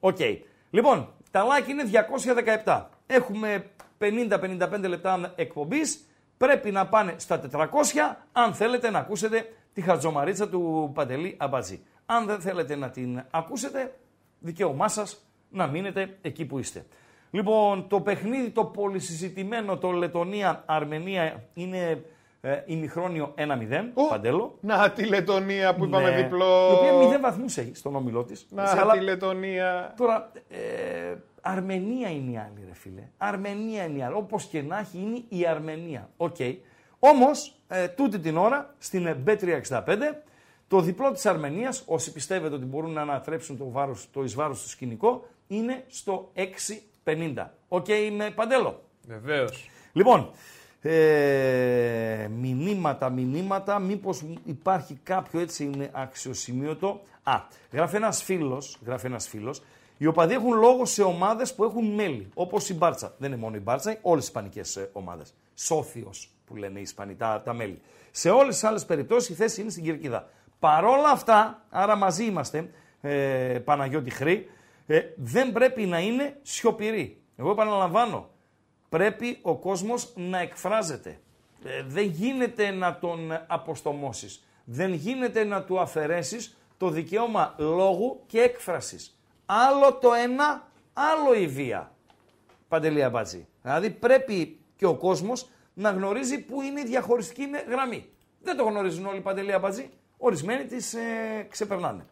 οκ. 0.00 0.18
Λοιπόν, 0.70 1.08
τα 1.30 1.44
like 1.44 1.68
είναι 1.68 1.82
217. 2.64 2.82
Έχουμε 3.06 3.64
50-55 4.00 4.88
λεπτά 4.88 5.32
εκπομπής. 5.36 6.08
Πρέπει 6.36 6.70
να 6.70 6.86
πάνε 6.86 7.14
στα 7.16 7.40
400 7.52 7.66
αν 8.32 8.54
θέλετε 8.54 8.90
να 8.90 8.98
ακούσετε 8.98 9.52
τη 9.72 9.80
χαρτζομαρίτσα 9.80 10.48
του 10.48 10.90
Παντελή 10.94 11.36
Αμπατζή. 11.38 11.82
Αν 12.06 12.26
δεν 12.26 12.40
θέλετε 12.40 12.76
να 12.76 12.90
την 12.90 13.22
ακούσετε, 13.30 13.94
δικαίωμά 14.38 14.88
σας 14.88 15.26
να 15.50 15.66
μείνετε 15.66 16.18
εκεί 16.22 16.44
που 16.44 16.58
είστε. 16.58 16.86
Λοιπόν, 17.30 17.88
το 17.88 18.00
παιχνίδι 18.00 18.50
το 18.50 18.64
πολυσυζητημένο, 18.64 19.76
το 19.78 19.90
Λετωνία-Αρμενία 19.90 21.42
είναι 21.54 22.02
ε, 22.40 22.62
ημιχρόνιο 22.66 23.34
1-0, 23.36 23.42
Παντέλο. 24.08 24.58
Να 24.60 24.90
τη 24.90 25.04
Λετωνία 25.06 25.74
που 25.74 25.84
είπαμε 25.84 26.10
Ναι. 26.10 26.16
διπλό. 26.16 26.70
Η 26.70 26.74
οποία 26.74 27.18
0 27.18 27.20
βαθμούς 27.20 27.56
έχει 27.56 27.74
στον 27.74 27.96
όμιλό 27.96 28.24
της. 28.24 28.46
Να 28.50 28.66
Σε 28.66 28.78
άλλα- 28.80 28.92
τη 28.92 29.00
Λετωνία. 29.00 29.94
Τώρα, 29.96 30.30
ε, 30.48 31.14
Αρμενία 31.40 32.10
είναι 32.10 32.30
η 32.30 32.36
άλλη, 32.36 32.64
ρε 32.66 32.74
φίλε. 32.74 33.02
Αρμενία 33.16 33.84
είναι 33.84 33.98
η 33.98 34.02
άλλη. 34.02 34.14
Όπως 34.14 34.44
και 34.44 34.62
να 34.62 34.78
έχει, 34.78 34.98
είναι 34.98 35.22
η 35.28 35.46
Αρμενία. 35.46 36.10
Οκ. 36.16 36.36
Όμως, 36.98 37.60
ε, 37.68 37.88
τούτη 37.88 38.18
την 38.18 38.36
ώρα, 38.36 38.74
στην 38.78 39.16
Bet365, 39.26 40.22
Το 40.68 40.80
διπλό 40.80 41.12
της 41.12 41.26
Αρμενίας, 41.26 41.82
όσοι 41.86 42.12
πιστεύετε 42.12 42.54
ότι 42.54 42.64
μπορούν 42.64 42.92
να 42.92 43.00
ανατρέψουν 43.00 43.56
το, 43.58 43.70
βάρος, 43.70 44.08
το 44.12 44.22
εις 44.22 44.34
βάρος 44.34 44.62
του 44.62 44.68
σκηνικό, 44.68 45.26
είναι 45.46 45.84
στο 45.88 46.30
6,50. 46.34 47.54
OK, 47.68 47.84
okay, 47.88 48.12
ρε 48.16 48.30
Παντέλο. 48.30 48.82
Βεβαίως. 49.06 49.70
Λοιπόν, 49.92 50.30
ε, 50.80 52.28
μηνύματα, 52.40 53.10
μηνύματα, 53.10 53.78
μήπως 53.78 54.24
υπάρχει 54.44 54.98
κάποιο 55.02 55.40
έτσι 55.40 55.64
είναι 55.64 55.90
αξιοσημείωτο. 55.92 57.00
Α, 57.22 57.40
γράφει 57.72 57.96
ένας 57.96 58.22
φίλος, 58.22 58.78
γράφει 58.84 59.06
ένας 59.06 59.28
φίλος, 59.28 59.62
οι 59.98 60.06
οπαδοί 60.06 60.34
έχουν 60.34 60.52
λόγο 60.52 60.84
σε 60.84 61.02
ομάδες 61.02 61.54
που 61.54 61.64
έχουν 61.64 61.86
μέλη, 61.94 62.28
όπως 62.34 62.68
η 62.68 62.74
Μπάρτσα. 62.74 63.14
Δεν 63.18 63.32
είναι 63.32 63.40
μόνο 63.40 63.56
η 63.56 63.60
Μπάρτσα, 63.60 63.98
όλες 64.02 64.24
οι 64.24 64.26
ισπανικές 64.26 64.76
ε, 64.76 64.90
ομάδες. 64.92 65.34
Σόθιος 65.54 66.30
που 66.44 66.56
λένε 66.56 66.78
οι 66.78 66.82
Ισπανοί, 66.82 67.14
τα, 67.14 67.42
τα 67.44 67.52
μέλη. 67.52 67.80
Σε 68.10 68.30
όλες 68.30 68.54
τις 68.54 68.64
άλλες 68.64 68.84
περιπτώσεις 68.84 69.28
η 69.28 69.34
θέση 69.34 69.60
είναι 69.60 69.70
στην 69.70 69.82
Κυρκίδα. 69.82 70.28
Παρόλα 70.58 71.10
αυτά, 71.10 71.66
άρα 71.70 71.96
μαζί 71.96 72.24
είμαστε, 72.24 72.70
ε, 73.00 73.58
Παναγιώτη 73.64 74.10
Χρή, 74.10 74.50
ε, 74.86 75.00
δεν 75.16 75.52
πρέπει 75.52 75.86
να 75.86 75.98
είναι 76.00 76.38
σιωπηροί. 76.42 77.22
Εγώ 77.36 77.50
επαναλαμβάνω, 77.50 78.28
πρέπει 78.88 79.38
ο 79.42 79.56
κόσμος 79.56 80.12
να 80.16 80.38
εκφράζεται. 80.38 81.20
Ε, 81.64 81.82
δεν 81.86 82.04
γίνεται 82.04 82.70
να 82.70 82.98
τον 82.98 83.32
αποστομώσεις. 83.46 84.44
Δεν 84.64 84.92
γίνεται 84.92 85.44
να 85.44 85.62
του 85.62 85.80
αφαιρέσεις 85.80 86.56
το 86.76 86.88
δικαίωμα 86.88 87.54
λόγου 87.58 88.22
και 88.26 88.40
έκφρασης. 88.40 89.17
Άλλο 89.50 89.94
το 89.94 90.12
ένα, 90.12 90.68
άλλο 90.92 91.34
η 91.34 91.46
βία. 91.46 91.92
Παντελία 92.68 93.06
Αμπάτζη. 93.06 93.46
Δηλαδή 93.62 93.90
πρέπει 93.90 94.58
και 94.76 94.86
ο 94.86 94.94
κόσμος 94.94 95.50
να 95.74 95.90
γνωρίζει 95.90 96.40
πού 96.40 96.62
είναι 96.62 96.80
η 96.80 96.84
διαχωριστική 96.84 97.50
γραμμή. 97.68 98.06
Δεν 98.42 98.56
το 98.56 98.64
γνωρίζουν 98.64 99.06
όλοι 99.06 99.20
Παντελία 99.20 99.56
Αμπάτζη. 99.56 99.90
Ορισμένοι 100.18 100.64
τις 100.64 100.94
ε, 100.94 101.46
ξεπερνάνε. 101.50 102.04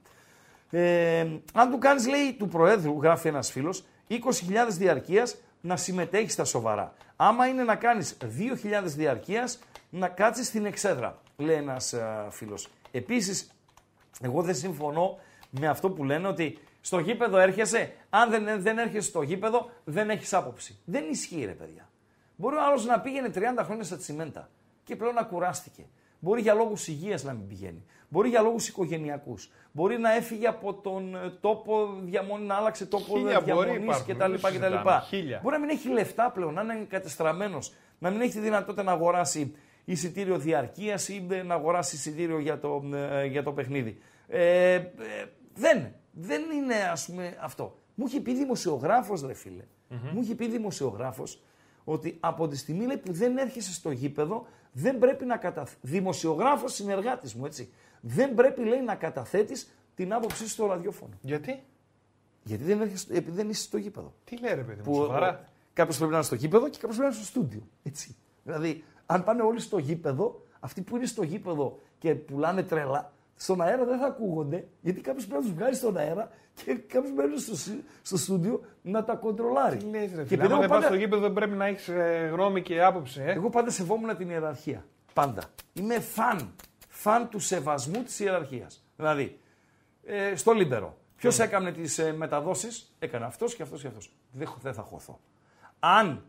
Ε, 0.70 1.26
αν 1.52 1.70
του 1.70 1.78
κάνεις, 1.78 2.08
λέει, 2.08 2.32
του 2.38 2.48
Προέδρου, 2.48 3.02
γράφει 3.02 3.28
ένας 3.28 3.50
φίλος, 3.50 3.84
20.000 4.08 4.16
διαρκείας 4.68 5.36
να 5.60 5.76
συμμετέχεις 5.76 6.32
στα 6.32 6.44
σοβαρά. 6.44 6.94
Άμα 7.16 7.46
είναι 7.46 7.62
να 7.62 7.74
κάνεις 7.74 8.16
2.000 8.20 8.82
διαρκείας, 8.84 9.58
να 9.90 10.08
κάτσεις 10.08 10.46
στην 10.46 10.64
εξέδρα, 10.64 11.18
λέει 11.36 11.56
ένας 11.56 11.92
ε, 11.92 12.26
φίλος. 12.30 12.68
Επίσης, 12.90 13.50
εγώ 14.20 14.42
δεν 14.42 14.54
συμφωνώ 14.54 15.18
με 15.50 15.68
αυτό 15.68 15.90
που 15.90 16.04
λένε 16.04 16.28
ότι 16.28 16.58
στο 16.86 16.98
γήπεδο 16.98 17.38
έρχεσαι, 17.38 17.92
αν 18.10 18.30
δεν, 18.30 18.62
δεν 18.62 18.78
έρχεσαι 18.78 19.08
στο 19.08 19.22
γήπεδο, 19.22 19.70
δεν 19.84 20.10
έχεις 20.10 20.32
άποψη. 20.32 20.78
Δεν 20.84 21.04
ισχύει 21.10 21.44
ρε 21.44 21.52
παιδιά. 21.52 21.88
Μπορεί 22.36 22.56
ο 22.56 22.64
άλλος 22.64 22.84
να 22.84 23.00
πήγαινε 23.00 23.30
30 23.34 23.40
χρόνια 23.64 23.84
στα 23.84 23.96
τσιμέντα 23.96 24.50
και 24.84 24.96
πλέον 24.96 25.14
να 25.14 25.22
κουράστηκε. 25.22 25.86
Μπορεί 26.18 26.40
για 26.40 26.54
λόγους 26.54 26.88
υγείας 26.88 27.24
να 27.24 27.32
μην 27.32 27.46
πηγαίνει. 27.46 27.84
Μπορεί 28.08 28.28
για 28.28 28.40
λόγους 28.40 28.68
οικογενειακούς. 28.68 29.50
Μπορεί 29.72 29.98
να 29.98 30.14
έφυγε 30.14 30.46
από 30.46 30.74
τον 30.74 31.14
ε, 31.14 31.30
τόπο 31.40 31.98
διαμονή, 32.02 32.44
να 32.44 32.54
άλλαξε 32.54 32.86
τόπο 32.86 33.18
διαμονής 33.44 34.02
κτλ. 34.06 34.34
Μπορεί 35.42 35.54
να 35.54 35.58
μην 35.58 35.68
έχει 35.68 35.88
λεφτά 35.88 36.30
πλέον, 36.30 36.54
να 36.54 36.62
είναι 36.62 36.86
κατεστραμμένος, 36.88 37.74
να 37.98 38.10
μην 38.10 38.20
έχει 38.20 38.32
τη 38.32 38.40
δυνατότητα 38.40 38.82
να 38.82 38.92
αγοράσει 38.92 39.54
εισιτήριο 39.84 40.38
διαρκείας 40.38 41.08
ή 41.08 41.26
να 41.44 41.54
αγοράσει 41.54 41.96
εισιτήριο 41.96 42.38
για 42.38 42.58
το, 42.58 42.82
ε, 42.94 43.24
για 43.24 43.42
το 43.42 43.52
παιχνίδι. 43.52 43.98
Ε, 44.28 44.74
ε, 44.74 44.84
δεν, 45.54 45.92
δεν 46.18 46.42
είναι 46.50 46.74
ας 46.74 47.06
πούμε 47.06 47.36
αυτό. 47.40 47.78
Μου 47.94 48.04
έχει 48.08 48.20
πει 48.20 48.34
δημοσιογράφος, 48.34 49.22
ρε 49.22 49.34
φιλε 49.34 49.64
Μου 49.88 50.20
έχει 50.20 50.34
πει 50.34 50.48
δημοσιογράφος 50.48 51.42
ότι 51.84 52.16
από 52.20 52.48
τη 52.48 52.56
στιγμή 52.56 52.96
που 52.96 53.12
δεν 53.12 53.36
έρχεσαι 53.36 53.72
στο 53.72 53.90
γήπεδο, 53.90 54.46
δεν 54.72 54.98
πρέπει 54.98 55.24
να 55.24 55.36
καταθέτει. 55.36 55.78
Δημοσιογράφος 55.80 56.74
συνεργάτης 56.74 57.34
μου, 57.34 57.46
έτσι. 57.46 57.72
Δεν 58.00 58.34
πρέπει, 58.34 58.64
λέει, 58.64 58.80
να 58.80 58.94
καταθέτεις 58.94 59.70
την 59.94 60.12
άποψή 60.12 60.42
σου 60.42 60.48
στο 60.48 60.66
ραδιόφωνο. 60.66 61.12
Γιατί; 61.20 61.62
Γιατί 62.42 62.64
δεν, 62.64 62.80
έρχεσαι, 62.80 63.06
επειδή 63.10 63.36
δεν 63.36 63.48
είσαι 63.48 63.62
στο 63.62 63.76
γήπεδο. 63.76 64.14
Τι 64.24 64.38
λέει, 64.38 64.54
ρε 64.54 64.62
παιδί 64.62 64.82
μου, 64.86 64.94
σοβαρά; 64.94 65.48
Κάποιος 65.72 65.96
πρέπει 65.96 66.10
να 66.10 66.16
είναι 66.16 66.26
στο 66.26 66.34
γήπεδο 66.34 66.68
και 66.68 66.78
κάποιος 66.78 66.96
πρέπει 66.96 67.12
να 67.12 67.16
είναι 67.16 67.24
στο 67.24 67.24
στούντιο. 67.24 67.62
Έτσι. 67.82 68.16
Δηλαδή, 68.44 68.84
αν 69.06 69.24
πάνε 69.24 69.42
όλοι 69.42 69.60
στο 69.60 69.78
γήπεδο, 69.78 70.42
αυτοί 70.60 70.82
που 70.82 70.96
είναι 70.96 71.06
στο 71.06 71.22
γήπεδο 71.22 71.78
και 71.98 72.14
πουλάνε 72.14 72.62
τρέλα, 72.62 73.12
στον 73.36 73.60
αέρα 73.62 73.84
δεν 73.84 73.98
θα 73.98 74.06
ακούγονται, 74.06 74.66
γιατί 74.80 75.00
κάποιος 75.00 75.26
πρέπει 75.26 75.42
να 75.42 75.48
τους 75.48 75.58
βγάλει 75.58 75.74
στον 75.74 75.96
αέρα 75.96 76.30
και 76.64 76.74
κάποιος 76.74 77.12
μένει 77.12 77.38
στο, 77.38 77.54
στο 78.02 78.16
στούντιο 78.16 78.60
να 78.82 79.04
τα 79.04 79.14
κοντρολάρει. 79.14 79.76
Τι 79.76 79.84
λες, 79.84 80.10
ρε, 80.14 80.24
και 80.24 80.34
επειδή 80.34 80.54
δεν 80.54 80.68
πάντα... 80.68 80.86
στο 80.86 80.94
γήπεδο 80.94 81.30
πρέπει 81.30 81.56
να 81.56 81.66
έχεις 81.66 81.88
ε, 81.88 82.30
γνώμη 82.32 82.62
και 82.62 82.82
άποψη. 82.82 83.20
Ε; 83.20 83.32
Εγώ 83.32 83.50
πάντα 83.50 83.70
σεβόμουν 83.70 84.16
την 84.16 84.30
ιεραρχία. 84.30 84.84
Πάντα. 85.12 85.42
Είμαι 85.72 86.00
φαν. 86.00 86.54
Φαν 86.88 87.28
του 87.28 87.38
σεβασμού 87.38 88.02
της 88.02 88.20
ιεραρχίας. 88.20 88.84
Δηλαδή, 88.96 89.40
ε, 90.04 90.36
στο 90.36 90.52
Λίμπερο. 90.52 90.96
Ποιος 91.16 91.36
mm. 91.36 91.44
έκανε 91.44 91.72
τις 91.72 91.98
ε, 91.98 92.12
μεταδόσεις, 92.12 92.94
έκανε 92.98 93.24
αυτός 93.24 93.54
και 93.54 93.62
αυτός 93.62 93.80
και 93.80 93.86
αυτός. 93.86 94.12
Δεν, 94.32 94.48
δεν 94.62 94.74
θα 94.74 94.82
χωθώ. 94.82 95.20
Αν 95.78 96.24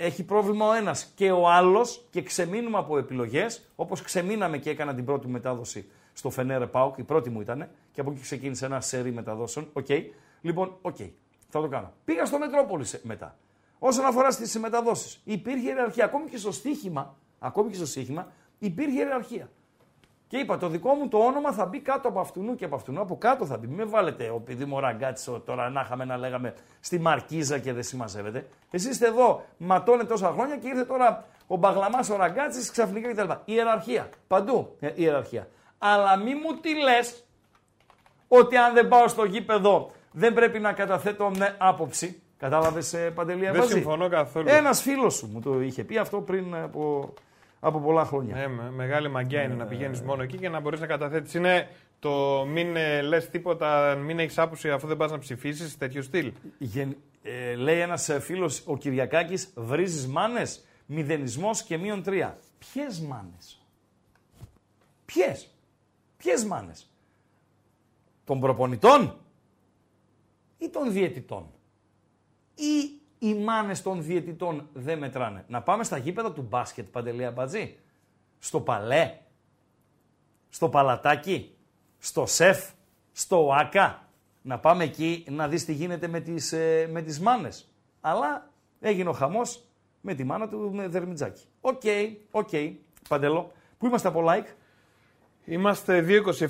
έχει 0.00 0.22
πρόβλημα 0.24 0.68
ο 0.68 0.72
ένας 0.72 1.12
και 1.14 1.30
ο 1.30 1.48
άλλος 1.48 2.06
και 2.10 2.22
ξεμείνουμε 2.22 2.78
από 2.78 2.98
επιλογές, 2.98 3.70
όπως 3.76 4.02
ξεμείναμε 4.02 4.58
και 4.58 4.70
έκανα 4.70 4.94
την 4.94 5.04
πρώτη 5.04 5.28
μετάδοση 5.28 5.90
στο 6.12 6.30
Φενέρ - 6.30 6.66
ΠΑΟΚ, 6.66 6.98
η 6.98 7.02
πρώτη 7.02 7.30
μου 7.30 7.40
ήταν, 7.40 7.68
και 7.92 8.00
από 8.00 8.10
εκεί 8.10 8.20
ξεκίνησε 8.20 8.64
ένα 8.64 8.80
σερί 8.80 9.12
μεταδόσεων. 9.12 9.68
OK. 9.72 9.86
Okay. 9.88 10.02
Λοιπόν, 10.40 10.76
OK. 10.82 10.96
Okay. 10.98 11.10
Θα 11.48 11.60
το 11.60 11.68
κάνω. 11.68 11.92
Πήγα 12.04 12.24
στο 12.24 12.38
Μετρόπολη 12.38 12.84
μετά. 13.02 13.36
Όσον 13.78 14.04
αφορά 14.04 14.30
στις 14.30 14.58
μεταδόσεις, 14.58 15.20
υπήρχε 15.24 15.68
ιεραρχία. 15.68 16.04
Ακόμη 16.04 16.28
και 16.28 16.36
στο 16.36 16.52
στοίχημα, 16.52 17.16
ακόμη 17.38 17.70
και 17.70 17.76
στο 17.76 17.86
στοίχημα, 17.86 18.32
υπήρχε 18.58 18.98
ιεραρχία. 18.98 19.50
Και 20.28 20.36
είπα, 20.36 20.58
το 20.58 20.68
δικό 20.68 20.94
μου 20.94 21.08
το 21.08 21.18
όνομα 21.18 21.52
θα 21.52 21.66
μπει 21.66 21.80
κάτω 21.80 22.08
από 22.08 22.20
αυτού 22.20 22.54
και 22.54 22.64
από 22.64 22.74
αυτού. 22.74 23.00
Από 23.00 23.18
κάτω 23.18 23.46
θα 23.46 23.56
μπει. 23.56 23.66
Μην 23.66 23.76
με 23.76 23.84
βάλετε, 23.84 24.32
επειδή 24.36 24.64
μου 24.64 24.80
ραγκάτσι 24.80 25.42
τώρα 25.44 25.70
να 25.70 25.80
είχαμε 25.80 26.04
να 26.04 26.16
λέγαμε 26.16 26.54
στη 26.80 26.98
Μαρκίζα 26.98 27.58
και 27.58 27.72
δεν 27.72 27.82
συμμαζεύεται. 27.82 28.46
Εσείς 28.70 28.90
είστε 28.90 29.06
εδώ, 29.06 29.44
ματώνε 29.56 30.04
τόσα 30.04 30.30
χρόνια 30.30 30.56
και 30.56 30.68
ήρθε 30.68 30.84
τώρα 30.84 31.24
ο 31.46 31.56
Μπαγλαμάς, 31.56 32.10
ο 32.10 32.16
ραγκάτσι 32.16 32.70
ξαφνικά 32.70 33.12
κτλ. 33.12 33.30
Ιεραρχία. 33.44 34.08
Παντού 34.26 34.76
ε, 34.80 34.92
ιεραρχία. 34.94 35.48
Αλλά 35.78 36.16
μη 36.16 36.34
μου 36.34 36.60
τι 36.60 36.74
λες 36.74 37.24
ότι 38.28 38.56
αν 38.56 38.74
δεν 38.74 38.88
πάω 38.88 39.08
στο 39.08 39.24
γήπεδο 39.24 39.90
δεν 40.12 40.34
πρέπει 40.34 40.58
να 40.58 40.72
καταθέτω 40.72 41.30
με 41.36 41.54
άποψη. 41.58 42.22
Κατάλαβες, 42.38 42.92
ε, 42.92 43.10
Παντελία 43.10 43.52
Δεν 43.52 43.68
συμφωνώ 43.68 44.08
καθόλου. 44.08 44.48
Ένας 44.48 44.82
φίλος 44.82 45.14
σου 45.14 45.28
μου 45.32 45.40
το 45.40 45.60
είχε 45.60 45.84
πει 45.84 45.98
αυτό 45.98 46.20
πριν 46.20 46.54
από 46.54 47.12
από 47.66 47.80
πολλά 47.80 48.04
χρόνια. 48.04 48.34
Ναι, 48.34 48.70
μεγάλη 48.70 49.08
μαγκιά 49.08 49.42
είναι 49.42 49.54
να 49.54 49.64
πηγαίνεις 49.64 50.00
μόνο 50.00 50.22
εκεί 50.22 50.36
και 50.36 50.48
να 50.48 50.60
μπορείς 50.60 50.80
να 50.80 50.86
καταθέτεις. 50.86 51.34
Είναι 51.34 51.68
το 51.98 52.44
μην 52.48 52.76
ε, 52.76 53.00
λες 53.02 53.30
τίποτα, 53.30 53.94
μην 53.94 54.18
έχεις 54.18 54.38
άποψη 54.38 54.70
αφού 54.70 54.86
δεν 54.86 54.96
πας 54.96 55.10
να 55.10 55.18
ψηφίσεις, 55.18 55.78
τέτοιο 55.78 56.02
στυλ. 56.02 56.32
Γεν, 56.58 56.96
ε, 57.22 57.54
λέει 57.54 57.78
ένας 57.78 58.08
ε, 58.08 58.20
φίλος, 58.20 58.62
ο 58.66 58.76
Κυριακάκης, 58.76 59.52
βρίζεις 59.56 60.06
μάνες, 60.06 60.64
μηδενισμός 60.86 61.62
και 61.62 61.76
μείον 61.76 62.02
τρία. 62.02 62.38
Ποιες 62.58 63.00
μάνες; 63.00 63.62
Ποιες; 65.04 65.50
Ποιες 66.16 66.44
μάνες; 66.44 66.90
Των 68.24 68.40
προπονητών 68.40 69.18
ή 70.58 70.68
των 70.68 70.92
διαιτητών; 70.92 71.50
Ή 72.54 73.00
οι 73.18 73.34
μάνες 73.34 73.82
των 73.82 74.02
διαιτητών 74.02 74.68
δεν 74.72 74.98
μετράνε. 74.98 75.44
Να 75.48 75.62
πάμε 75.62 75.84
στα 75.84 75.96
γήπεδα 75.96 76.32
του 76.32 76.42
μπάσκετ, 76.42 76.86
Παντελία 76.86 77.30
Μπατζή. 77.30 77.76
Στο 78.38 78.60
παλέ, 78.60 79.18
στο 80.48 80.68
παλατάκι, 80.68 81.54
στο 81.98 82.26
ΣΕΦ, 82.26 82.70
στο 83.12 83.52
ΟΑΚΑ. 83.52 84.08
Να 84.42 84.58
πάμε 84.58 84.84
εκεί 84.84 85.24
να 85.28 85.48
δεις 85.48 85.64
τι 85.64 85.72
γίνεται 85.72 86.08
με 86.08 86.20
τις, 86.20 86.52
ε, 86.52 86.88
με 86.90 87.02
τις 87.02 87.20
μάνες. 87.20 87.68
Αλλά 88.00 88.50
έγινε 88.80 89.08
ο 89.08 89.12
χαμός 89.12 89.64
με 90.00 90.14
τη 90.14 90.24
μάνα 90.24 90.48
του 90.48 90.70
με 90.74 90.88
Δερμιτζάκη. 90.88 91.42
OK, 91.60 91.82
OK. 92.30 92.50
Παντέλο. 93.08 93.52
Πού 93.78 93.86
είμαστε 93.86 94.08
από 94.08 94.24
like; 94.28 94.46
Είμαστε 95.48 96.04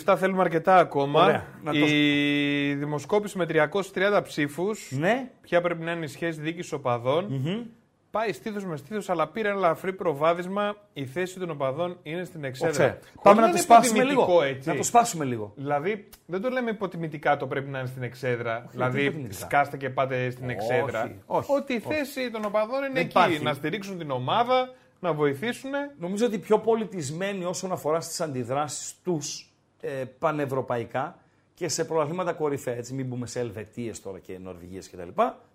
2,27, 0.07 0.17
θέλουμε 0.19 0.41
αρκετά 0.41 0.77
ακόμα. 0.77 1.25
Ωραία, 1.25 1.45
η 1.73 2.75
δημοσκόπηση 2.75 3.39
με 3.39 3.47
330 3.49 4.21
ψήφους. 4.23 4.91
Ναι. 4.91 5.31
Ποια 5.41 5.61
πρέπει 5.61 5.85
να 5.85 5.93
είναι 5.93 6.05
η 6.05 6.09
σχέση 6.09 6.41
διοίκησης 6.41 6.73
οπαδών. 6.73 7.29
Mm-hmm. 7.31 7.67
Πάει 8.11 8.33
στήθος 8.33 8.65
με 8.65 8.77
στήθος, 8.77 9.11
αλλά 9.11 9.27
πήρε 9.27 9.49
ένα 9.49 9.57
ελαφρύ 9.57 9.93
προβάδισμα. 9.93 10.77
Η 10.93 11.07
θέση 11.07 11.39
των 11.39 11.51
οπαδών 11.51 11.99
είναι 12.03 12.25
στην 12.25 12.45
εξέδρα. 12.45 12.99
Πάμε 13.23 13.41
να 13.41 13.51
το 13.51 13.57
σπάσουμε 13.57 14.05
λίγο. 14.05 14.43
Έτσι. 14.43 14.69
Να 14.69 14.77
το 14.77 14.83
σπάσουμε 14.83 15.25
λίγο. 15.25 15.53
Δηλαδή, 15.57 16.09
δεν 16.27 16.41
το 16.41 16.49
λέμε 16.49 16.71
υποτιμητικά 16.71 17.37
το 17.37 17.47
πρέπει 17.47 17.69
να 17.69 17.79
είναι 17.79 17.89
στην 17.89 18.03
εξέδρα. 18.03 18.57
Όχι, 18.59 18.69
δηλαδή, 18.71 19.27
σκάστε 19.31 19.77
και 19.77 19.91
πάτε 19.91 20.31
στην 20.31 20.51
εξέδρα. 20.51 21.13
Όχι, 21.27 21.53
Ότι 21.53 21.73
η 21.73 21.81
θέση 21.81 22.31
των 22.31 22.45
οπαδών 22.45 22.85
είναι 22.91 23.01
εκεί. 23.01 23.43
Να 23.43 23.53
στηρίξουν 23.53 23.99
την 23.99 24.11
ομάδα, 24.11 24.75
να 25.01 25.13
βοηθήσουν. 25.13 25.71
Νομίζω 25.99 26.27
ότι 26.27 26.39
πιο 26.39 26.59
πολιτισμένοι 26.59 27.45
όσον 27.45 27.73
αφορά 27.73 28.01
στις 28.01 28.21
αντιδράσεις 28.21 28.95
τους 29.03 29.55
ε, 29.81 30.05
πανευρωπαϊκά 30.19 31.19
και 31.55 31.69
σε 31.69 31.85
προαθλήματα 31.85 32.33
κορυφαία, 32.33 32.75
έτσι 32.75 32.95
μην 32.95 33.07
μπούμε 33.07 33.27
σε 33.27 33.41
Ελβετίες 33.41 34.03
τώρα 34.03 34.19
και 34.19 34.39
Νορβηγίες 34.39 34.91
κτλ. 34.91 35.09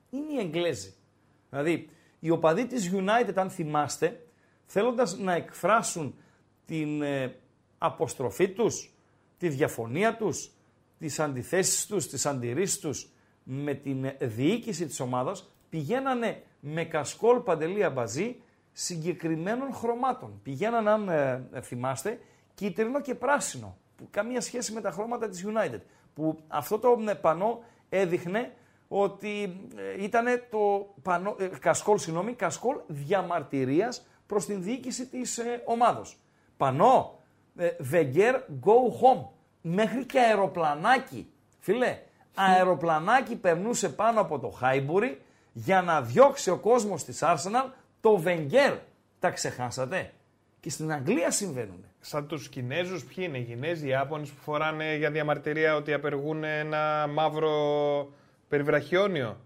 Είναι 0.10 0.34
οι 0.34 0.38
Εγγλέζοι. 0.39 0.94
Δηλαδή, 1.50 1.89
οι 2.20 2.30
οπαδοί 2.30 2.66
της 2.66 2.92
United, 2.94 3.34
αν 3.36 3.50
θυμάστε, 3.50 4.26
θέλοντας 4.66 5.18
να 5.18 5.34
εκφράσουν 5.34 6.16
την 6.66 7.02
ε, 7.02 7.36
αποστροφή 7.78 8.50
τους, 8.50 8.94
τη 9.38 9.50
διαφωνία 9.50 10.18
τους, 10.18 10.52
τις 11.00 11.20
αντιθέσεις 11.20 11.86
τους, 11.86 12.08
τις 12.08 12.26
αντιρρήσεις 12.26 12.80
τους 12.80 13.10
με 13.44 13.74
την 13.74 14.12
διοίκηση 14.20 14.86
της 14.86 15.00
ομάδας, 15.00 15.52
πηγαίνανε 15.70 16.44
με 16.60 16.86
κασκόλ 16.86 17.39
παντελή 17.39 17.84
αμπαζή 17.84 18.42
συγκεκριμένων 18.74 19.74
χρωμάτων. 19.74 20.40
Πηγαίνανε, 20.44 20.90
αν 20.90 21.10
ε, 21.10 21.62
θυμάστε, 21.62 22.20
κίτρινο 22.54 23.02
και 23.02 23.16
πράσινο, 23.16 23.78
που 23.96 24.08
καμία 24.12 24.42
σχέση 24.42 24.74
με 24.74 24.82
τα 24.82 24.92
χρώματα 24.92 25.30
της 25.30 25.46
United. 25.48 25.80
Που 26.14 26.40
αυτό 26.48 26.80
το 26.80 27.04
ε, 27.08 27.14
πανό 27.14 27.64
έδειχνε 27.90 28.54
ότι 28.88 29.60
ε, 29.76 30.04
ήταν 30.04 30.26
το 30.50 30.94
πανό, 31.02 31.36
ε, 31.40 31.48
κασκόλ, 31.48 31.98
συγγνώμη, 31.98 32.34
κασκόλ 32.34 32.78
διαμαρτυρίας 32.88 34.08
προς 34.26 34.46
την 34.46 34.64
διοίκηση 34.64 35.08
της 35.08 35.38
ε, 35.38 35.62
ομάδος. 35.66 36.18
Πανό, 36.58 37.20
Βεγγέρ, 37.80 38.36
go 38.36 38.74
home. 38.74 39.26
Μέχρι 39.62 40.06
και 40.06 40.20
αεροπλανάκι. 40.20 41.32
Φιλέ, 41.60 42.00
αεροπλανάκι 42.36 43.36
περνούσε 43.36 43.90
πάνω 43.90 44.22
από 44.22 44.40
το 44.40 44.50
Χάιμπουρι 44.50 45.22
για 45.54 45.82
να 45.82 46.02
διώξει 46.02 46.50
ο 46.50 46.58
κόσμος 46.58 47.04
της 47.04 47.20
Arsenal 47.24 47.70
το 48.02 48.18
Βεγγέρ. 48.18 48.74
Τα 49.20 49.30
ξεχάσατε; 49.30 50.14
Και 50.60 50.70
στην 50.70 50.91
Αγγλία 50.91 51.32
συμβαίνουν. 51.32 51.86
Σαν 51.99 52.28
τους 52.28 52.49
Κινέζους, 52.49 53.04
ποιοι 53.04 53.26
είναι, 53.28 53.38
οι 53.38 53.43
Κινέζοι, 53.43 53.86
οι 53.86 53.89
Ιάπωνες 53.89 54.26
που 54.26 54.41
φοράνε 54.41 54.95
για 54.95 55.12
διαμαρτυρία 55.12 55.76
ότι 55.76 55.93
απεργούν 55.93 56.43
ένα 56.43 57.08
μαύρο 57.14 57.52
περιβραχιόνιο. 58.47 59.38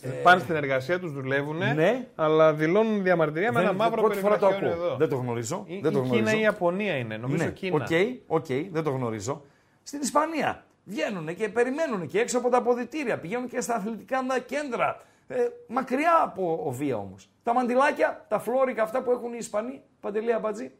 Ε... 0.00 0.08
Πάνε 0.08 0.40
στην 0.40 0.54
εργασία 0.54 1.00
τους, 1.00 1.12
δουλεύουν, 1.12 1.56
ναι. 1.56 2.08
αλλά 2.14 2.54
δηλώνουν 2.54 3.02
διαμαρτυρία 3.02 3.52
με 3.52 3.60
ένα 3.60 3.72
μαύρο 3.72 4.02
περιβραχιόνιο 4.02 4.70
εδώ. 4.70 4.96
Δεν 4.96 5.08
το 5.08 5.16
γνωρίζω. 5.16 5.64
Η, 5.66 5.80
δεν 5.80 5.92
το 5.92 5.98
η 5.98 6.02
γνωρίζω. 6.02 6.24
Κίνα 6.24 6.34
ή 6.34 6.38
η 6.38 6.42
Ιαπωνία 6.42 6.96
είναι, 6.96 7.16
νομίζω 7.16 7.44
ναι. 7.44 7.50
Κίνα. 7.50 7.74
OK, 7.74 7.86
okay, 7.90 8.16
okay, 8.28 8.66
δεν 8.70 8.82
το 8.82 8.90
γνωρίζω. 8.90 9.42
Στην 9.82 10.00
Ισπανία 10.00 10.64
βγαίνουν 10.84 11.36
και 11.36 11.48
περιμένουν 11.48 12.06
και 12.06 12.20
έξω 12.20 12.38
από 12.38 12.48
τα 12.48 12.56
αποδυτήρια, 12.56 13.18
πηγαίνουν 13.18 13.48
και 13.48 13.60
στα 13.60 13.74
αθλητικά 13.74 14.16
κέντρα. 14.46 15.00
Ε, 15.26 15.36
μακριά 15.66 16.20
από 16.22 16.62
ο 16.66 16.70
βία 16.70 16.96
όμως. 16.96 17.28
Τα 17.44 17.54
μαντιλάκια, 17.54 18.24
τα 18.28 18.38
φλόρικα 18.38 18.82
αυτά 18.82 19.02
που 19.02 19.10
έχουν 19.10 19.32
οι 19.32 19.36
Ισπανοί, 19.38 19.82
Παντελή 20.00 20.32
Αμπατζή. 20.32 20.72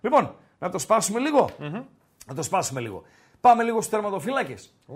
Λοιπόν, 0.00 0.34
να 0.58 0.70
το 0.70 0.78
σπάσουμε 0.78 1.18
λίγο. 1.18 1.48
Mm-hmm. 1.58 1.84
Να 2.26 2.34
το 2.34 2.42
σπάσουμε 2.42 2.80
λίγο. 2.80 3.02
Πάμε 3.40 3.62
λίγο 3.62 3.80
στους 3.80 3.92
τερματοφύλακες. 3.92 4.74
Oh. 4.88 4.92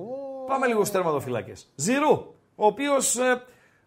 Πάμε 0.46 0.66
λίγο 0.66 0.78
στους 0.78 0.90
τερματοφύλακες. 0.90 1.72
Ζηρού, 1.74 2.34
ο 2.54 2.66
οποίος 2.66 3.16
ε, 3.16 3.42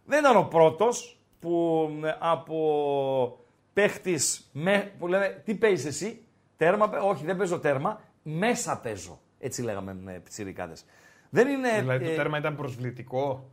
δεν 0.05 0.19
ήταν 0.19 0.37
ο 0.37 0.43
πρώτος 0.43 1.19
που 1.39 1.89
ε, 2.03 2.15
από 2.19 3.39
παίχτης 3.73 4.49
με. 4.53 4.91
που 4.99 5.07
λέμε, 5.07 5.41
τι 5.45 5.55
παίζεις 5.55 5.85
εσύ, 5.85 6.25
τέρμα, 6.57 6.89
όχι 7.01 7.25
δεν 7.25 7.37
παίζω 7.37 7.59
τέρμα, 7.59 8.01
μέσα 8.23 8.79
παίζω. 8.79 9.19
Έτσι 9.39 9.61
λέγαμε 9.61 9.93
με 9.93 10.11
πιτσιρικάδες. 10.23 10.85
Δεν 11.29 11.47
είναι. 11.47 11.79
Δηλαδή 11.79 12.05
το 12.05 12.15
τέρμα 12.15 12.37
ήταν 12.37 12.55
προσβλητικό. 12.55 13.49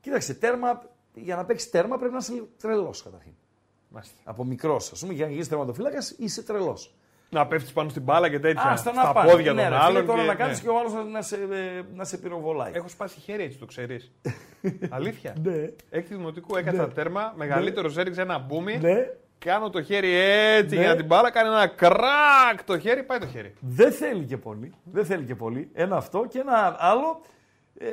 Κοίταξε, 0.00 0.34
τέρμα, 0.34 0.82
για 1.14 1.36
να 1.36 1.44
παίξει 1.44 1.70
τέρμα 1.70 1.96
πρέπει 1.98 2.12
να 2.12 2.18
είσαι 2.18 2.44
τρελός 2.60 3.02
καταρχήν. 3.02 3.32
Μάλιστα. 3.88 4.14
Από 4.24 4.44
μικρός, 4.44 4.92
ας 4.92 5.00
πούμε, 5.00 5.12
για 5.12 5.24
να 5.24 5.30
γίνεις 5.30 5.48
τερματοφύλακας 5.48 6.10
είσαι 6.10 6.42
τρελός. 6.42 6.94
Να 7.30 7.46
πέφτεις 7.46 7.72
πάνω 7.72 7.88
στην 7.88 8.02
μπάλα 8.02 8.28
και 8.30 8.38
τέτοια. 8.38 8.62
Α, 8.62 8.76
στα 8.76 8.92
να 8.92 9.12
πόδια 9.12 9.52
ναι, 9.52 9.62
των 9.62 9.70
ρε, 9.70 9.76
άλλων. 9.76 9.94
φίλε, 9.94 10.06
τώρα 10.06 10.20
και- 10.20 10.26
να 10.26 10.34
κάνεις 10.34 10.56
ναι. 10.56 10.62
και 10.62 10.68
ο 10.68 10.78
άλλος 10.78 10.92
να, 11.12 11.22
σε, 11.22 11.36
ε, 11.36 11.82
να 11.94 12.04
σε 12.04 12.18
πυροβολάει. 12.18 12.72
Έχω 12.74 12.88
σπάσει 12.88 13.20
χέρι 13.20 13.42
έτσι, 13.42 13.58
το 13.58 13.66
ξέρεις. 13.66 14.12
Αλήθεια. 14.88 15.34
Ναι. 15.42 15.68
Έκτη 15.90 16.14
δημοτικού 16.14 16.56
έκατσα 16.56 16.88
τέρμα, 16.88 17.32
μεγαλύτερο 17.36 17.90
έριξε 17.96 18.20
ένα 18.20 18.38
μπούμι. 18.38 18.78
Ναι. 18.78 19.06
Κάνω 19.38 19.70
το 19.70 19.82
χέρι 19.82 20.14
έτσι 20.14 20.76
Ναι. 20.76 20.82
για 20.82 20.96
την 20.96 21.04
μπάλα, 21.06 21.30
κάνει 21.30 21.48
ένα 21.48 21.66
κρακ 21.66 22.64
το 22.64 22.78
χέρι, 22.78 23.02
πάει 23.02 23.18
το 23.18 23.26
χέρι. 23.26 23.54
Δεν 23.60 23.92
θέλει 23.92 24.24
και 24.24 24.36
πολύ. 24.36 24.72
Δεν 24.84 25.04
θέλει 25.04 25.24
και 25.24 25.34
πολύ. 25.34 25.70
Ένα 25.72 25.96
αυτό 25.96 26.26
και 26.28 26.38
ένα 26.38 26.76
άλλο. 26.78 27.20
Ε, 27.78 27.88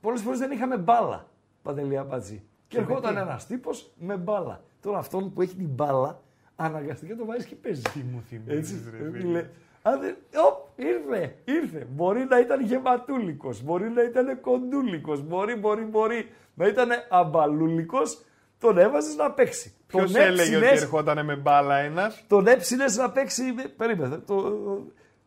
Πολλές 0.00 0.20
φορές 0.20 0.38
δεν 0.38 0.50
είχαμε 0.50 0.76
μπάλα. 0.76 1.26
Παντελία 1.62 2.04
Μπατζή. 2.04 2.42
Και 2.68 2.78
ερχόταν 2.78 3.16
ένας 3.16 3.46
τύπος 3.46 3.90
με 3.98 4.16
μπάλα. 4.16 4.60
Τώρα 4.82 4.98
αυτόν 4.98 5.32
που 5.32 5.42
έχει 5.42 5.54
την 5.54 5.66
μπάλα, 5.68 6.20
αναγκαστικά 6.56 7.14
το 7.16 7.24
βάζεις 7.24 7.44
και 7.44 7.54
παίζεις. 7.54 7.82
Τι 7.92 7.98
μου 7.98 8.24
Έτσι. 8.46 8.82
ε, 9.14 9.24
λέει, 9.24 9.46
«Αν 9.82 10.00
δεν- 10.00 10.16
Οπ, 10.46 10.78
ήρθε, 10.80 11.34
ήρθε. 11.44 11.86
Μπορεί 11.90 12.24
να 12.24 12.38
ήταν 12.40 12.60
γεματούλικος, 12.64 13.62
μπορεί 13.62 13.88
να 13.90 14.02
ήταν 14.02 14.40
κοντούλικος, 14.40 15.22
μπορεί, 15.22 15.54
μπορεί, 15.54 15.82
μπορεί 15.82 16.28
να 16.54 16.66
ήταν 16.66 16.88
αμπαλούλικος. 17.08 18.22
Τον 18.58 18.78
έβαζες 18.78 19.16
να 19.16 19.30
παίξει. 19.30 19.74
Ποιος 19.86 20.12
Τον 20.12 20.20
έλεγε 20.22 20.56
ότι 20.56 20.64
έψινες- 20.64 20.82
ερχόταν 20.82 21.24
με 21.24 21.36
μπάλα 21.36 21.76
ένας; 21.76 22.24
τον 22.28 22.46
έψινες 22.46 22.96
να 22.96 23.10
παίξει. 23.10 23.42
Περίμενε. 23.76 24.16
Το, 24.18 24.42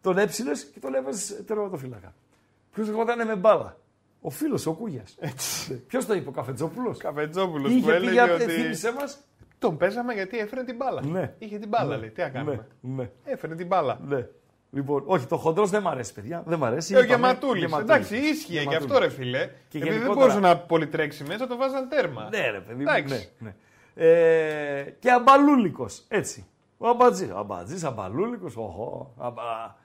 τον 0.01 0.17
έψινες 0.17 0.65
και 0.65 0.79
τον 0.79 0.95
έβαζες 0.95 1.43
τερματοφύλακα. 1.45 2.13
Ποιος 2.73 2.87
ερχόταν 2.87 3.27
με 3.27 3.35
μπάλα. 3.35 3.77
Ο 4.21 4.29
φίλος, 4.29 4.65
ο 4.65 4.73
Κούγιας. 4.73 5.17
Ποιος 5.87 6.05
το 6.05 6.13
είπε, 6.13 6.29
ο 6.29 6.31
Καφετζόπουλος; 6.31 6.97
Καφετζόπουλος 6.97 7.71
που 7.71 7.77
Είχε 7.77 7.85
πει 7.89 7.95
έλεγε 7.95 8.11
για 8.11 8.33
ότι. 8.33 8.43
θύμισέ 8.43 8.93
μας. 8.93 9.17
Τον 9.59 9.77
παίζαμε 9.77 10.13
γιατί 10.13 10.37
έφερε 10.39 10.63
την 10.63 10.75
μπάλα. 10.75 11.05
Ναι. 11.05 11.33
Είχε 11.37 11.57
την 11.57 11.69
μπάλα, 11.69 11.95
Ναι. 11.95 11.99
λέει. 12.01 12.09
Τι 12.09 12.21
να 12.21 12.29
κάνουμε; 12.29 12.67
Ναι, 12.81 12.93
ναι, 13.03 13.09
Έφερε 13.23 13.55
την 13.55 13.67
μπάλα. 13.67 13.99
ναι. 14.07 14.27
Λοιπόν, 14.73 15.03
όχι, 15.05 15.25
το 15.25 15.37
χοντρός 15.37 15.69
δεν 15.69 15.81
μ' 15.81 15.87
αρέσει, 15.87 16.13
παιδιά. 16.13 16.43
Δεν 16.45 16.57
μ' 16.59 16.63
αρέσει. 16.63 16.93
Ε, 16.93 16.97
ο 16.97 17.01
Είπαμε, 17.01 17.15
Γεματούλης. 17.27 17.61
Γεματούλης. 17.63 17.91
Εντάξει, 17.95 18.15
ίσχυε 18.15 18.53
και 18.53 18.59
Γεματούλης. 18.59 18.91
αυτό 18.91 18.99
ρε 19.05 19.09
φιλέ. 19.09 19.39
Και 19.39 19.77
Επειδή 19.77 19.79
δεν 19.83 19.91
γενικότερα- 19.91 20.13
μπορούσε 20.15 20.39
να 20.39 20.57
πολυτρέξει 20.57 21.23
μέσα, 21.23 21.47
το 21.47 21.57
βάζαν 21.57 21.89
τέρμα. 21.89 22.29
Ναι, 22.31 22.49
ρε 22.49 22.59
παιδί 22.59 22.75
μου. 22.75 22.89
Εντάξει. 22.89 23.29
Ναι, 23.39 23.53
ναι. 23.95 24.05
Ε, 24.07 24.95
και 24.99 25.11
αμπαλούλικος. 25.11 26.03
Έτσι. 26.07 26.45
Ο 26.77 26.87
αμπατζής. 26.87 27.29
Αμπατζής, 27.29 27.83
αμπαλούλικος. 27.83 28.55
Οχο. 28.55 29.13
Αμπα, 29.17 29.41
α, 29.41 29.75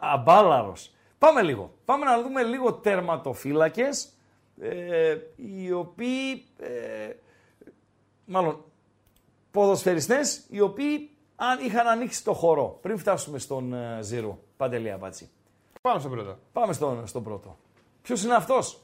αμπάλαρος. 0.00 0.94
Πάμε 1.20 1.42
λίγο. 1.42 1.74
Πάμε 1.84 2.04
να 2.04 2.22
δούμε 2.22 2.42
λίγο 2.42 2.72
τερματοφύλακες. 2.72 4.12
Ε, 4.60 5.16
οι 5.36 5.72
οποίοι. 5.72 6.44
Ε, 6.58 7.12
μάλλον 8.24 8.64
ποδοσφαιριστές 9.50 10.46
οι 10.48 10.60
οποίοι 10.60 11.10
αν 11.36 11.58
είχαν 11.64 11.86
ανοίξει 11.86 12.24
το 12.24 12.32
χώρο 12.32 12.78
πριν 12.82 12.98
φτάσουμε 12.98 13.38
στον 13.38 13.72
ε, 13.72 13.98
Ζήρου. 14.02 14.38
Παντελή 14.56 14.90
Αμπάτσι. 14.90 15.30
Πάμε 15.80 16.00
στο 16.00 16.08
πρώτο. 16.08 16.38
Πάμε 16.52 16.72
στον, 16.72 17.06
στον 17.06 17.22
πρώτο. 17.22 17.58
Ποιος 18.02 18.24
είναι 18.24 18.34
αυτός, 18.34 18.80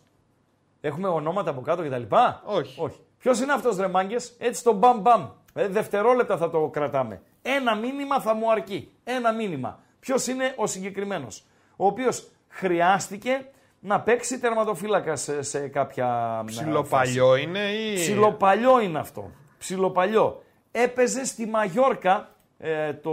Έχουμε 0.81 1.09
ονόματα 1.09 1.51
από 1.51 1.61
κάτω 1.61 1.83
κτλ. 1.83 2.03
Όχι. 2.45 2.81
Όχι. 2.81 3.01
Ποιος 3.19 3.41
είναι 3.41 3.53
αυτός, 3.53 3.77
ρε 3.77 3.89
μάγκες; 3.89 4.35
έτσι 4.39 4.63
το 4.63 4.73
μπαμ 4.73 5.01
μπαμ. 5.01 5.29
Ε, 5.55 5.69
δευτερόλεπτα 5.69 6.37
θα 6.37 6.51
το 6.51 6.69
κρατάμε. 6.69 7.23
Ένα 7.43 7.75
μήνυμα 7.75 8.21
θα 8.21 8.35
μου 8.35 8.51
αρκεί. 8.51 8.93
Ένα 9.05 9.33
μήνυμα. 9.33 9.81
Ποιος 10.01 10.27
είναι 10.27 10.55
ο 10.57 10.67
συγκεκριμένος, 10.67 11.47
ο 11.77 11.87
οποίος 11.87 12.31
χρειάστηκε 12.49 13.47
να 13.81 14.01
παίξει 14.01 14.39
τερματοφύλακα 14.41 15.17
σε, 15.17 15.43
σε 15.43 15.69
κάποια. 15.69 16.39
ε, 16.43 16.45
Ψιλοπαλιό 16.47 17.37
είναι 17.37 17.59
ή. 17.73 17.95
Ψιλοπαλιό 17.95 18.81
είναι 18.81 18.99
αυτό. 18.99 19.31
Ψιλοπαλιό. 19.59 20.43
Έπαιζε 20.71 21.25
στη 21.25 21.47
Μαγιόρκα 21.47 22.35
ε, 22.59 22.93
το. 22.93 23.11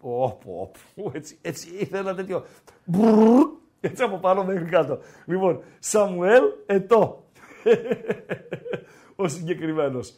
Όπου, 0.00 0.72
όπου, 0.94 1.10
έτσι, 1.14 1.38
έτσι 1.42 1.68
ήρθε 1.78 1.98
ένα 1.98 2.14
τέτοιο. 2.14 2.44
μπρρρρ, 2.84 3.46
Έτσι 3.80 4.02
από 4.02 4.16
πάνω 4.16 4.44
μέχρι 4.44 4.64
κάτω. 4.64 4.98
Λοιπόν, 5.24 5.62
Σαμουέλ 5.78 6.42
Ετώ. 6.66 7.24
Ο 9.16 9.28
συγκεκριμένος. 9.28 10.14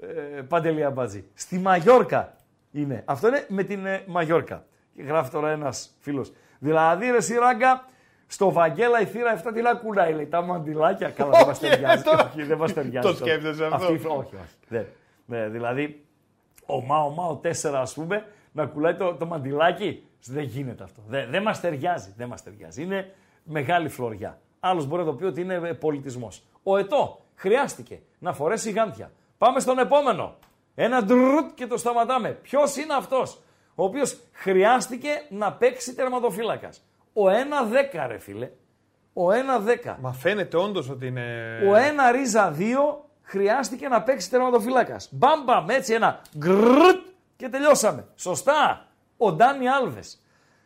Ε, 0.00 0.40
Παντελή 0.42 0.84
Αμπάτζη. 0.84 1.24
Στη 1.34 1.58
Μαγιόρκα 1.58 2.36
είναι. 2.72 3.02
Αυτό 3.06 3.28
είναι 3.28 3.46
με 3.48 3.62
την 3.62 3.86
ε, 3.86 4.02
Μαγιόρκα. 4.06 4.66
Και 4.94 5.02
γράφει 5.02 5.30
τώρα 5.30 5.50
ένας 5.50 5.96
φίλος. 5.98 6.32
Δηλαδή, 6.58 7.10
ρε 7.10 7.20
Σιράγκα, 7.20 7.84
στο 8.26 8.52
Βαγγέλα 8.52 9.00
η 9.00 9.04
θύρα 9.06 9.42
7 9.44 9.50
τι 9.54 9.62
να 9.62 9.74
κουνάει, 9.74 10.12
λέει. 10.14 10.26
Τα 10.26 10.42
μαντιλάκια. 10.42 11.10
Καλά, 11.10 11.30
δεν 11.30 11.46
μας 11.46 11.60
Όχι, 11.60 11.70
ταιριάζει. 11.70 12.02
τώρα- 12.02 12.24
Όχι, 12.32 12.42
δεν 12.42 12.58
μας 12.58 12.72
ταιριάζει. 12.72 13.08
Το 13.08 13.14
σκέφτεσαι 13.14 13.64
αυτό; 13.64 13.76
Αυτή, 13.76 13.94
όχι, 13.94 14.06
όχι. 14.16 14.36
Δεν. 14.68 14.86
Ναι, 15.26 15.48
δηλαδή, 15.48 16.04
ο 16.66 16.80
Μάο 16.80 17.10
Μάο 17.10 17.36
4, 17.36 17.80
ας 17.80 17.92
πούμε, 17.94 18.24
να 18.52 18.66
κουλάει 18.66 18.94
το, 18.94 19.14
το 19.14 19.26
μαντιλάκι. 19.26 20.02
Δεν 20.26 20.42
γίνεται 20.42 20.84
αυτό. 20.84 21.02
Δεν, 21.08 21.30
δεν 21.30 21.42
μας 21.42 21.60
ταιριάζει. 21.60 22.14
Δεν 22.16 22.28
μας 22.28 22.42
ταιριάζει. 22.42 22.82
Είναι 22.82 23.14
μεγάλη 23.42 23.88
φλωριά. 23.88 24.38
Άλλος 24.60 24.86
μπορεί 24.86 25.02
να 25.04 25.10
το 25.10 25.14
πει 25.16 25.24
ότι 25.24 25.40
είναι 25.40 25.74
πολιτισμός. 25.74 26.42
Ο 26.62 26.76
Ετώ 26.76 27.20
χρειάστηκε 27.34 28.00
να 28.18 28.32
φορέσει 28.32 28.70
γάντια. 28.70 29.10
Πάμε 29.38 29.60
στον 29.60 29.78
επόμενο. 29.78 30.34
Ένα 30.74 31.02
ντρουτ 31.02 31.54
και 31.54 31.66
το 31.66 31.76
σταματάμε. 31.76 32.28
Ποιο 32.30 32.60
είναι 32.82 32.94
αυτό, 32.96 33.22
ο 33.80 33.84
οποίος 33.84 34.18
χρειάστηκε 34.32 35.08
να 35.28 35.52
παίξει 35.52 35.94
τερματοφύλακας. 35.94 36.82
Ο 37.12 37.28
1-10, 37.28 38.06
ρε 38.06 38.18
φίλε. 38.18 38.50
Ο 39.12 39.30
1-10. 39.30 39.96
Μα 40.00 40.12
φαίνεται 40.12 40.56
όντως 40.56 40.88
ότι 40.90 41.06
είναι. 41.06 41.58
Ο 41.68 41.74
ένα 41.74 42.10
ρίζα 42.10 42.54
2 42.58 42.62
χρειάστηκε 43.22 43.88
να 43.88 44.02
παίξει 44.02 44.30
τερματοφύλακας. 44.30 45.08
Μπαμ 45.12 45.44
μπαμ, 45.44 45.68
έτσι 45.68 45.92
ένα 45.92 46.20
γκρρρτ 46.38 47.06
και 47.36 47.48
τελειώσαμε. 47.48 48.06
Σωστά. 48.14 48.86
Ο 49.16 49.32
Ντάνι 49.32 49.68
Άλβε. 49.68 50.00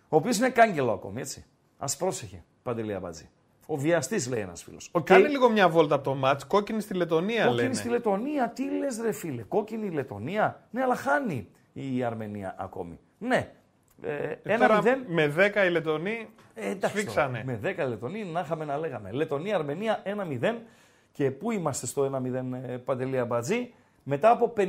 Ο 0.09 0.17
οποίο 0.17 0.33
είναι 0.37 0.51
κάγκελο 0.51 0.93
ακόμη, 0.93 1.21
έτσι. 1.21 1.45
Α 1.79 1.87
πρόσεχε, 1.99 2.45
Παντελή 2.63 2.95
Αμπατζή. 2.95 3.29
Ο 3.67 3.77
βιαστή, 3.77 4.29
λέει 4.29 4.41
ένα 4.41 4.55
φίλο. 4.55 4.79
Okay. 4.93 5.05
Κάνε 5.05 5.29
λίγο 5.29 5.51
μια 5.51 5.69
βόλτα 5.69 5.95
από 5.95 6.05
το 6.05 6.15
μάτ. 6.15 6.41
Κόκκινη 6.47 6.81
στη 6.81 6.95
Λετωνία 6.95 7.45
Κόκκινη 7.45 7.63
λένε. 7.63 7.75
στη 7.75 7.89
Λετωνία, 7.89 8.49
τι 8.49 8.63
λε, 8.63 8.87
ρε 9.03 9.13
φίλε. 9.13 9.43
Κόκκινη 9.43 9.87
η 9.87 9.91
Λετωνία. 9.91 10.67
Ναι, 10.71 10.83
αλλά 10.83 10.95
χάνει 10.95 11.49
η 11.73 12.03
Αρμενία 12.05 12.55
ακόμη. 12.59 12.99
Ναι, 13.19 13.51
Ε, 14.45 14.57
Τώρα 14.59 14.81
1-0. 14.83 14.87
με 15.07 15.27
10 15.37 15.67
οι 15.67 15.71
Λετωνοί 15.71 16.29
Ε, 16.55 16.71
εντάξει 16.71 16.97
σφίξανε. 16.99 17.45
τώρα, 17.45 17.59
Με 17.63 17.85
10 17.85 17.89
Λετωνοί 17.89 18.25
να 18.25 18.41
είχαμε 18.41 18.65
να 18.65 18.77
λέγαμε. 18.79 19.11
Λετωνία, 19.13 19.57
Αρμενία 19.57 20.03
1-0. 20.05 20.55
Και 21.13 21.31
πού 21.31 21.51
είμαστε 21.51 21.87
στο 21.87 22.03
1-0 22.03 22.53
ε, 22.67 22.77
Παντελή 22.77 23.19
Αμπατζή; 23.19 23.75
Μετά 24.03 24.31
από 24.31 24.53
57 24.57 24.61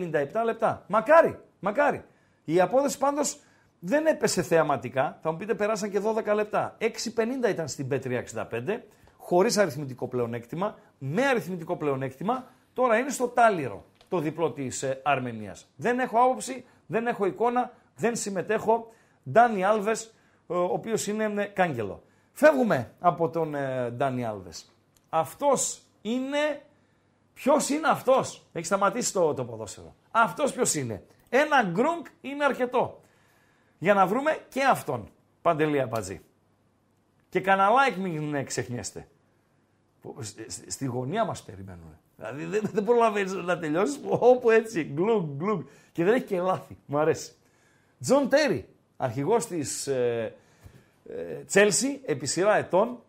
λεπτά. 0.46 0.84
Μακάρι, 0.88 1.40
μακάρι. 1.60 2.04
Η 2.46 2.62
απόδοση 2.62 2.98
πάντως 2.98 3.40
δεν 3.80 4.06
έπεσε 4.06 4.42
θεαματικά. 4.42 5.20
Θα 5.22 5.32
μου 5.32 5.38
πείτε 5.38 5.54
περάσαν 5.54 5.90
και 5.90 6.00
12 6.30 6.34
λεπτά. 6.36 6.78
6.50 6.80 7.50
ήταν 7.50 7.68
στην 7.68 7.88
P365 7.92 8.80
χωρίς 9.18 9.58
αριθμητικό 9.58 10.08
πλεονέκτημα. 10.08 10.76
Με 10.98 11.26
αριθμητικό 11.26 11.76
πλεονέκτημα 11.78 12.48
τώρα 12.74 12.98
είναι 12.98 13.10
στο 13.10 13.28
τάλιρο 13.28 13.86
το 14.10 14.20
διπλό 14.20 14.52
της 14.52 14.84
ε, 14.84 15.00
Αρμενίας. 15.04 15.68
Δεν 15.76 16.00
έχω 16.00 16.18
άποψη, 16.20 16.66
δεν 16.86 17.08
έχω 17.08 17.26
εικόνα, 17.26 17.72
δεν 17.96 18.16
συμμετέχω. 18.16 18.94
Ντάνι 19.32 19.64
Άλβες, 19.64 20.14
ο 20.48 20.58
οποίος 20.58 21.08
είναι 21.08 21.24
ε, 21.24 21.46
κάγκελο. 21.46 22.04
Φεύγουμε 22.32 22.94
από 23.00 23.30
τον 23.30 23.56
ε, 23.56 23.90
Ντάνι 23.92 24.26
Άλβες. 24.26 24.72
Αυτός 25.10 25.82
είναι... 26.02 26.62
Ποιος 27.34 27.70
είναι 27.70 27.88
αυτός; 27.88 28.48
Έχει 28.52 28.66
σταματήσει 28.66 29.14
το, 29.14 29.34
το 29.34 29.46
ποδόσφαιρο. 29.46 29.96
Αυτός 30.12 30.54
ποιος 30.54 30.74
είναι; 30.76 31.06
Ένα 31.30 31.64
γκρουγκ 31.64 32.06
είναι 32.22 32.44
αρκετό. 32.44 33.02
Για 33.78 33.94
να 33.94 34.06
βρούμε 34.08 34.46
και 34.50 34.64
αυτόν. 34.64 35.12
Παντελή 35.42 35.82
Αμπατζή. 35.82 36.22
Και 37.30 37.42
κανένα 37.42 37.70
like 37.70 37.96
μην 37.96 38.34
ε, 38.36 38.44
ξεχνιέστε. 38.44 39.08
Που 40.02 40.16
σ- 40.22 40.52
σ- 40.52 40.72
Στη 40.72 40.86
γωνία 40.86 41.26
μας 41.26 41.44
περιμένουν. 41.44 41.98
Δηλαδή 42.16 42.46
δεν, 42.46 42.62
δεν 42.74 42.84
προλαβαίνεις 42.84 43.34
να 43.34 43.60
τελειώσεις 43.60 44.00
όπου 44.10 44.50
έτσι 44.50 44.84
γκλουγ 44.84 45.24
γκλουγ 45.38 45.62
και 45.92 46.04
δεν 46.04 46.14
έχει 46.14 46.26
και 46.26 46.40
λάθη. 46.40 46.78
Μου 46.86 46.98
αρέσει. 46.98 47.32
Τζον 48.00 48.30
Τέρι, 48.30 48.68
αρχηγός 48.98 49.46
της 49.46 49.88
ε, 49.88 50.36
ε, 51.10 51.44
Chelsea 51.54 52.00
επί 52.06 52.26
σειρά 52.26 52.56
ετών, 52.58 53.00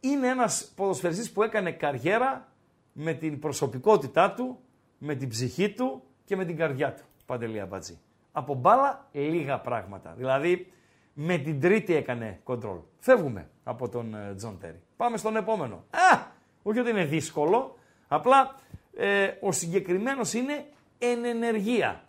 είναι 0.00 0.28
ένας 0.28 0.72
ποδοσφαιριστής 0.76 1.30
που 1.30 1.42
έκανε 1.42 1.72
καριέρα 1.72 2.52
με 2.92 3.12
την 3.12 3.38
προσωπικότητά 3.38 4.32
του, 4.32 4.58
με 4.98 5.14
την 5.14 5.28
ψυχή 5.28 5.70
του 5.72 6.02
και 6.24 6.36
με 6.36 6.44
την 6.44 6.56
καρδιά 6.56 6.94
του. 6.94 7.02
Παντελή 7.26 7.60
Αμπατζή. 7.60 7.98
Από 8.32 8.54
μπάλα 8.54 9.08
λίγα 9.12 9.60
πράγματα. 9.60 10.14
Δηλαδή 10.16 10.72
με 11.12 11.38
την 11.38 11.60
τρίτη 11.60 11.94
έκανε 11.94 12.40
κοντρόλ. 12.44 12.78
Φεύγουμε 12.98 13.50
από 13.64 13.88
τον 13.88 14.14
ε, 14.14 14.34
Τζον 14.34 14.58
Τέρι. 14.58 14.82
Πάμε 14.96 15.16
στον 15.16 15.36
επόμενο. 15.36 15.74
Α, 15.74 16.18
όχι 16.62 16.78
ότι 16.78 16.90
είναι 16.90 17.04
δύσκολο, 17.04 17.75
απλά 18.08 18.54
ε, 18.96 19.28
ο 19.40 19.52
συγκεκριμένος 19.52 20.32
είναι 20.32 20.64
εν 20.98 21.24
ενεργεία. 21.24 22.04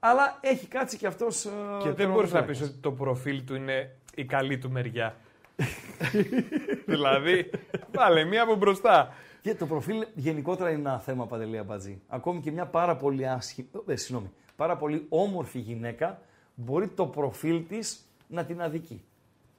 Αλλά 0.00 0.38
έχει 0.40 0.66
κάτσει 0.66 0.96
και 0.96 1.06
αυτός 1.06 1.44
ε, 1.44 1.50
Και 1.82 1.90
δεν 1.92 2.10
μπορείς 2.10 2.32
να 2.32 2.38
τερματοφύλακας. 2.38 2.58
πει 2.58 2.64
ότι 2.64 2.72
το 2.80 2.92
προφίλ 2.92 3.44
του 3.44 3.54
είναι 3.54 3.96
η 4.14 4.24
καλή 4.24 4.58
του 4.58 4.70
μεριά. 4.70 5.16
δηλαδή, 6.86 7.50
βάλε 7.94 8.24
μία 8.24 8.42
από 8.42 8.54
μπροστά. 8.54 9.14
Και 9.42 9.54
το 9.54 9.66
προφίλ 9.66 10.06
γενικότερα 10.14 10.70
είναι 10.70 10.78
ένα 10.88 10.98
θέμα 10.98 11.26
παντελή 11.26 11.58
αμπατζή. 11.58 12.00
Ακόμη 12.08 12.40
και 12.40 12.50
μια 12.50 12.66
πάρα 12.66 12.96
πολύ 12.96 13.28
άσχη, 13.28 13.68
ε, 13.86 13.96
συγγνώμη, 13.96 14.30
πάρα 14.56 14.76
πολύ 14.76 15.06
όμορφη 15.08 15.58
γυναίκα 15.58 16.20
μπορεί 16.54 16.88
το 16.88 17.06
προφίλ 17.06 17.66
της 17.68 18.00
να 18.28 18.44
την 18.44 18.62
αδικεί. 18.62 19.02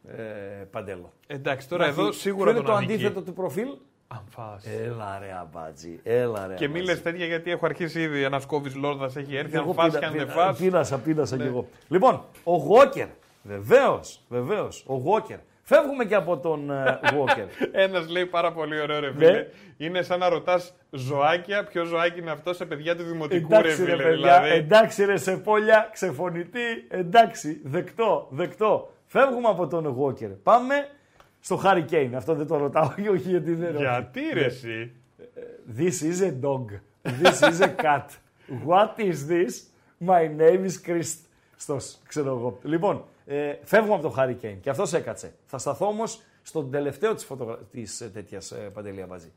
Ε, 0.08 0.22
παντέλο. 0.72 1.14
Εντάξει, 1.28 1.70
τώρα 1.70 1.84
Να 1.84 1.90
εδώ 1.90 2.08
έχει- 2.08 2.20
σίγουρα 2.20 2.44
ποιο 2.44 2.52
είναι 2.52 2.60
τον 2.60 2.70
το 2.70 2.74
αδικεί. 2.76 2.94
αντίθετο 2.94 3.22
του 3.22 3.34
προφίλ. 3.34 3.68
Αν 4.12 4.22
φας. 4.30 4.66
Έλα 4.66 5.20
ρε 5.22 5.36
αμπάτζι, 5.42 6.00
έλα 6.04 6.48
ρε 6.48 6.54
Και 6.54 6.68
μη 6.68 6.74
αμπάτζι. 6.74 6.92
λες 6.94 7.02
τέτοια 7.02 7.26
γιατί 7.26 7.52
έχω 7.52 7.66
αρχίσει 7.66 8.02
ήδη. 8.02 8.24
Ένα 8.24 8.42
κόβει 8.48 8.70
λόρδας 8.70 9.16
έχει 9.16 9.36
έρθει. 9.36 9.56
Εγώ 9.56 9.70
Αν 9.70 9.76
φας 9.76 9.86
πίνα- 9.88 10.00
και 10.00 10.06
αν 10.06 10.12
δεν 10.12 10.22
πίνα- 10.22 10.34
φας. 10.34 10.58
Πίνασα, 10.58 10.98
πίνασα 11.00 11.36
κι 11.38 11.44
εγώ. 11.44 11.68
Λοιπόν, 11.88 12.24
ο 12.44 12.56
Γόκερ. 12.56 13.08
Βεβαίως, 13.44 14.22
βεβαίως. 14.30 14.84
Ο 14.88 14.96
Γόκερ. 14.96 15.38
Φεύγουμε 15.64 16.06
και 16.06 16.16
από 16.16 16.38
τον 16.38 16.72
ε, 16.72 17.00
Γόκερ. 17.14 17.46
Ένας 17.86 18.10
λέει 18.10 18.26
πάρα 18.26 18.52
πολύ 18.52 18.82
ωραίο 18.82 19.00
Ναι. 19.00 19.08
ρε 19.08 19.14
φίλε. 19.18 19.46
Είναι 19.78 20.02
σαν 20.02 20.20
να 20.20 20.30
ρωτάς 20.30 20.74
ζωάκια, 20.92 21.64
ποιο 21.64 21.84
ζωάκι 21.84 22.20
είναι 22.20 22.32
αυτό 22.32 22.54
σε 22.54 22.66
παιδιά 22.66 22.96
του 22.96 23.04
δημοτικού 23.04 23.48
ρε 23.50 23.58
Εντάξει 23.58 23.84
ρε 23.86 23.92
φίλε. 23.92 24.04
παιδιά, 24.04 24.42
δηλαδή. 24.42 24.50
εντάξει 24.50 25.06
ρε 25.06 25.18
σε 25.18 25.38
πόλια, 25.38 25.90
ξεφωνητή, 25.94 26.88
εντάξει, 26.90 27.62
δεκτό, 27.64 28.28
δεκτό. 28.30 28.92
Φεύγουμε 29.06 29.48
από 29.48 29.68
τον 29.68 29.98
Walker. 30.00 30.32
Πάμε 30.44 30.76
στο 31.40 31.62
Harry 31.64 31.86
Kane. 31.92 32.12
Αυτό 32.16 32.34
δεν 32.36 32.48
το 32.48 32.58
ρωτάω, 32.58 32.86
όχι 33.12 33.30
γιατί 33.30 33.54
δεν 33.54 33.70
είναι. 33.70 33.80
Γιατί 33.80 34.22
ρε 34.34 34.46
εσύ; 34.46 34.92
This 35.78 36.02
is 36.04 36.22
a 36.22 36.32
dog. 36.42 36.66
This 37.24 37.42
is 37.42 37.62
a 37.62 37.76
cat. 37.84 38.06
What 38.68 38.98
is 38.98 39.28
this? 39.30 39.52
My 40.08 40.28
name 40.40 40.66
is 40.66 40.88
Chris. 40.90 41.16
Στος, 41.56 41.98
ξέρω 42.08 42.30
εγώ. 42.30 42.60
Λοιπόν, 42.64 43.04
ε, 43.26 43.54
φεύγουμε 43.64 43.94
από 43.94 44.02
τον 44.10 44.14
Harry 44.18 44.46
Kane 44.46 44.58
και 44.62 44.70
αυτός 44.70 44.94
έκατσε. 44.94 45.34
Θα 45.46 45.58
σταθώ 45.58 45.88
όμως 45.88 46.22
στον 46.42 46.72
τελευταίο 46.72 47.14
της, 47.14 47.26
φωτογρα... 47.26 47.58
της 47.72 48.02
ε, 48.02 48.10
τέτοιας 48.10 48.52
ε, 48.52 48.56
Παντελία 48.56 49.06
Μπατζή. 49.06 49.32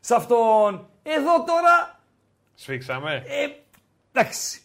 Σε 0.00 0.14
αυτόν, 0.14 0.88
εδώ 1.02 1.44
τώρα 1.44 2.00
Σφίξαμε. 2.54 3.22
ε, 3.26 3.46
εντάξει. 4.12 4.60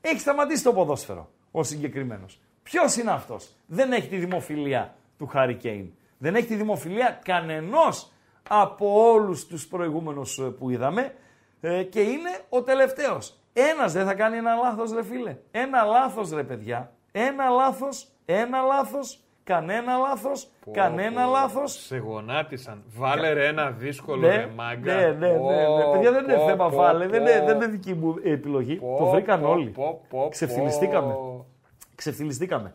Έχει 0.00 0.20
σταματήσει 0.20 0.62
το 0.62 0.72
ποδόσφαιρο 0.72 1.30
ο 1.50 1.62
συγκεκριμένος. 1.62 2.40
Ποιος 2.62 2.96
είναι 2.96 3.10
αυτός; 3.10 3.48
Δεν 3.66 3.92
έχει 3.92 4.08
τη 4.08 4.16
δημοφιλία 4.16 4.96
του 5.18 5.26
Χάρι 5.26 5.54
Κέιν. 5.54 5.90
Δεν 6.18 6.34
έχει 6.34 6.46
τη 6.46 6.54
δημοφιλία 6.54 7.20
κανενός 7.24 8.12
από 8.48 9.10
όλους 9.12 9.46
τους 9.46 9.66
προηγούμενους 9.66 10.40
που 10.58 10.70
είδαμε 10.70 11.14
ε, 11.60 11.82
και 11.82 12.00
είναι 12.00 12.30
ο 12.48 12.62
τελευταίος. 12.62 13.34
Ένας 13.52 13.92
δεν 13.92 14.06
θα 14.06 14.14
κάνει 14.14 14.36
ένα 14.36 14.54
λάθος, 14.54 14.92
ρε 14.92 15.04
φίλε. 15.04 15.36
Ένα 15.50 15.82
λάθος, 15.84 16.30
ρε 16.32 16.42
παιδιά. 16.42 16.92
Ένα 17.12 17.48
λάθος, 17.48 18.08
ένα 18.24 18.60
λάθος, 18.62 19.20
κανένα 19.44 19.96
λάθος, 19.96 20.48
κανένα 20.72 21.24
Πω, 21.24 21.30
λάθος. 21.30 21.72
Σε 21.72 21.96
γονάτισαν. 21.96 22.82
Βάλε 22.96 23.32
ρε 23.32 23.46
ένα 23.46 23.70
δύσκολο 23.70 24.20
Ναι, 24.28 24.36
ρε 24.36 24.48
μάγκα. 24.56 24.94
ναι, 24.94 25.06
ναι, 25.06 25.12
ναι, 25.12 25.32
ναι. 25.32 25.82
Πω, 25.84 25.90
Παιδιά 25.92 26.12
δεν 26.12 26.24
είναι 26.24 26.34
πω, 26.34 26.46
θέμα 26.46 26.68
πω, 26.68 26.76
φάλε, 26.76 27.06
δεν 27.06 27.20
είναι, 27.20 27.38
πω. 27.40 27.46
δεν 27.46 27.56
είναι 27.56 27.66
δική 27.66 27.94
μου 27.94 28.14
επιλογή. 28.24 28.74
Πω, 28.76 28.96
το 28.98 29.06
βρήκαν 29.06 29.40
πω, 29.40 29.48
όλοι. 29.48 29.70
πω, 29.70 30.00
πω, 30.08 30.28
Ξεφτυλιστήκαμε. 30.30 31.12
πω. 31.12 31.46
Ξεφτυλιστήκαμε. 31.94 32.74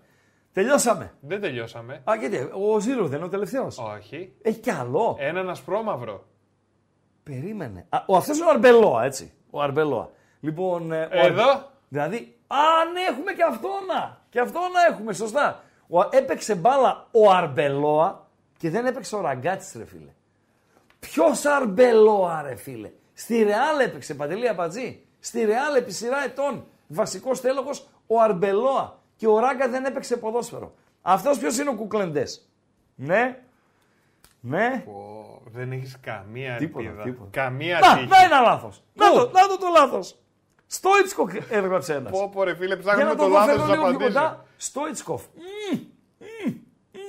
Τελειώσαμε. 0.54 1.14
Δεν 1.20 1.42
τελειώσαμε. 1.42 2.02
Α, 2.10 2.16
γιατί, 2.16 2.50
ο 2.54 2.80
Ζήρο 2.80 3.08
δεν 3.08 3.18
είναι 3.18 3.26
ο 3.26 3.30
τελευταίος. 3.30 3.78
Όχι. 3.98 4.34
Έχει 4.42 4.60
κι 4.60 4.72
άλλο. 4.72 5.16
Έναν 5.20 5.50
ασπρόμαυρο. 5.50 6.24
Περίμενε. 7.24 7.86
Α, 7.90 7.98
ο, 8.08 8.16
αυτός 8.16 8.38
είναι 8.38 8.46
ο 8.46 8.50
Αρμπελόα, 8.50 9.04
έτσι. 9.04 9.34
Ο 9.50 9.62
Αρμπελόα. 9.62 10.10
Λοιπόν, 10.40 10.92
ε, 10.92 11.02
ο 11.04 11.26
Εδώ. 11.26 11.50
Αρ- 11.50 11.60
Δηλαδή, 11.90 12.36
α, 12.48 12.56
ναι, 12.94 13.02
έχουμε 13.02 13.34
και 13.34 13.44
αυτόνα. 13.44 14.22
Και 14.30 14.40
αυτόνα 14.40 14.80
έχουμε, 14.92 15.14
σωστά. 15.14 15.64
Ο, 15.90 16.00
έπαιξε 16.12 16.56
μπάλα 16.56 17.08
ο 17.12 17.30
Αρμπελόα 17.32 18.28
και 18.58 18.70
δεν 18.70 18.86
έπαιξε 18.86 19.16
ο 19.16 19.22
Ραγκάτσι, 19.22 19.78
ρε 19.78 19.86
φίλε. 19.86 20.12
Ποιος 21.00 21.46
Αρμπελόα, 21.46 22.42
ρε 22.42 22.56
φίλε; 22.56 22.92
Στη 23.14 23.44
Ρεάλ 23.44 23.80
έπαιξε, 23.80 24.14
Παντελή 24.16 24.48
Απατζή. 24.50 25.06
Στη 25.20 25.46
Ρεάλ 25.46 25.76
επί 25.76 25.92
σειρά 25.92 26.24
ετών. 26.24 26.66
Βασικός 26.88 27.42
τέλογο 27.42 27.70
ο 28.08 28.20
Αρμπελόα. 28.22 29.02
Και 29.24 29.30
ο 29.30 29.40
Ράγκα 29.40 29.70
δεν 29.70 29.86
έπαιξε 29.86 30.18
ποδόσφαιρο. 30.18 30.74
Αυτός 31.02 31.38
ποιος 31.38 31.58
είναι 31.58 31.70
ο 31.70 31.76
Κουκλεντές; 31.76 32.50
Ναι. 32.96 33.44
Ναι. 34.40 34.82
Πω, 34.86 35.42
δεν 35.46 35.72
έχεις 35.72 35.98
καμία 36.00 36.58
Τίποτα, 36.58 36.86
ελπίδα. 36.86 37.04
τίποτα. 37.04 37.30
Καμία 37.32 37.80
Να, 37.80 37.94
τύχη. 37.96 38.08
να 38.08 38.24
ένα 38.24 38.40
λάθος. 38.42 38.84
Να 38.94 39.12
το, 39.12 39.20
να 39.20 39.48
το, 39.48 39.58
το 39.58 39.66
λάθος. 39.80 40.18
Στόιτσκοφ 40.68 41.32
έγραψε 41.50 41.94
ένας. 41.94 42.12
Πω, 42.12 42.30
πω, 42.30 42.44
ρε 42.44 42.56
φίλε, 42.56 42.76
Για 42.76 42.78
ψάχνουμε 42.78 43.10
να 43.10 43.16
το 43.16 43.24
το 43.24 43.28
δω 43.30 43.34
λάθος 43.34 43.50
φέρνω 43.56 43.66
τη 43.66 43.72
λίγο 43.72 43.82
πιο 43.84 43.90
απαντήσει. 43.90 44.14
κοντά. 44.14 44.46
Στόιτσκοφ. 44.58 45.24
Μμμ, 45.36 45.80
μμμ, 46.20 46.54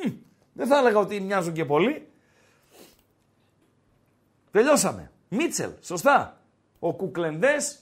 μμμ. 0.05 0.12
Δεν 0.53 0.66
θα 0.66 0.78
έλεγα 0.78 0.99
ότι 0.99 1.20
μοιάζουν 1.20 1.53
και 1.53 1.65
πολύ. 1.65 2.09
Τελειώσαμε. 4.51 5.11
Μίτσελ, 5.28 5.70
σωστά. 5.81 6.41
Ο 6.78 6.95
Κουκλεντές, 6.95 7.78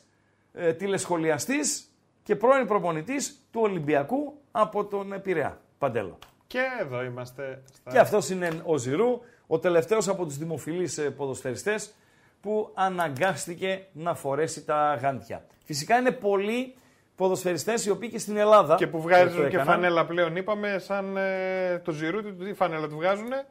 ε, 0.53 0.73
τηλεσχολιαστής 0.73 1.92
και 2.23 2.37
πρώην 2.37 2.67
προπονητής 2.67 3.47
του 3.51 3.61
Ολυμπιακού 3.63 4.35
από 4.51 4.85
τον 4.85 5.21
Πειραιά. 5.23 5.61
Παντέλο. 5.79 6.19
Και 6.47 6.61
εδώ 6.81 7.03
είμαστε. 7.03 7.63
Στα... 7.73 7.91
Και 7.91 7.99
αυτός 7.99 8.29
είναι 8.31 8.49
ο 8.65 8.77
Ζηρού, 8.77 9.21
ο 9.47 9.59
τελευταίος 9.59 10.09
από 10.09 10.25
τους 10.25 10.37
δημοφιλείς 10.37 10.99
ε, 10.99 11.11
ποδοσφαιριστές 11.11 11.95
που 12.41 12.71
αναγκάστηκε 12.75 13.87
να 13.93 14.15
φορέσει 14.15 14.65
τα 14.65 14.99
γάντια. 15.03 15.45
Φυσικά 15.65 15.97
είναι 15.99 16.11
πολλοί 16.11 16.75
ποδοσφαιριστές 17.17 17.87
οι 17.87 17.91
οποίοι 17.91 18.09
και 18.11 18.19
στην 18.19 18.37
Ελλάδα 18.37 18.75
Και 18.75 18.87
που 18.87 18.97
το 18.97 19.03
βγάζουν 19.03 19.41
και 19.41 19.47
έκαναν. 19.47 19.67
φανέλα 19.67 20.07
πλέον, 20.07 20.37
είπαμε, 20.37 20.79
σαν 20.79 21.17
ε, 21.17 21.79
το 21.85 21.93
Ζηρούτι, 21.93 22.33
τι 22.33 22.53
φανέλα 22.55 22.89
του 22.89 22.97
βγάζουνε; 22.97 23.47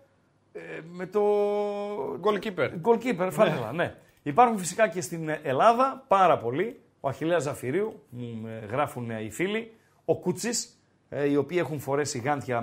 Ε, 0.53 0.59
με 0.91 1.05
το 1.05 1.21
Goalkeeper. 2.21 2.69
goalkeeper 2.83 3.27
φανέλα, 3.31 3.71
ναι. 3.71 3.95
Υπάρχουν 4.23 4.57
φυσικά 4.57 4.87
και 4.87 5.01
στην 5.01 5.29
Ελλάδα 5.43 6.03
πάρα 6.07 6.37
πολλοί. 6.37 6.79
Ο 7.01 7.07
Αχιλέας 7.07 7.43
Ζαφυρίου, 7.43 8.03
μου 8.09 8.47
ε, 8.47 8.65
γράφουν 8.65 9.09
ε, 9.09 9.23
οι 9.23 9.29
φίλοι. 9.29 9.73
Ο 10.05 10.17
Κούτσης, 10.19 10.81
ε, 11.09 11.29
οι 11.29 11.35
οποίοι 11.35 11.57
έχουν 11.61 11.79
φορέσει 11.79 12.19
γάντια 12.19 12.57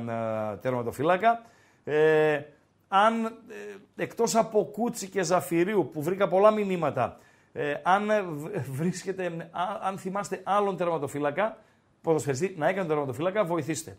ε, 0.54 0.56
τερματοφυλάκα. 0.56 1.42
Ε, 1.84 2.42
αν 2.88 3.24
ε, 3.24 3.32
εκτός 4.02 4.34
από 4.34 4.64
Κούτσι 4.64 5.08
και 5.08 5.22
Ζαφυρίου 5.22 5.90
που 5.92 6.02
βρήκα 6.02 6.28
πολλά 6.28 6.50
μηνύματα, 6.50 7.18
ε, 7.52 7.74
αν 7.82 8.10
ε, 8.10 8.22
β- 8.22 8.58
βρίσκεται, 8.70 9.26
α- 9.50 9.78
αν 9.82 9.98
θυμάστε 9.98 10.40
άλλον 10.44 10.76
τερματοφύλακα, 10.76 11.58
ποδοσφαιριστή 12.00 12.54
να 12.56 12.66
έκανε 12.68 12.86
τον 12.86 12.88
τερματοφύλακα, 12.88 13.44
βοηθήστε. 13.44 13.98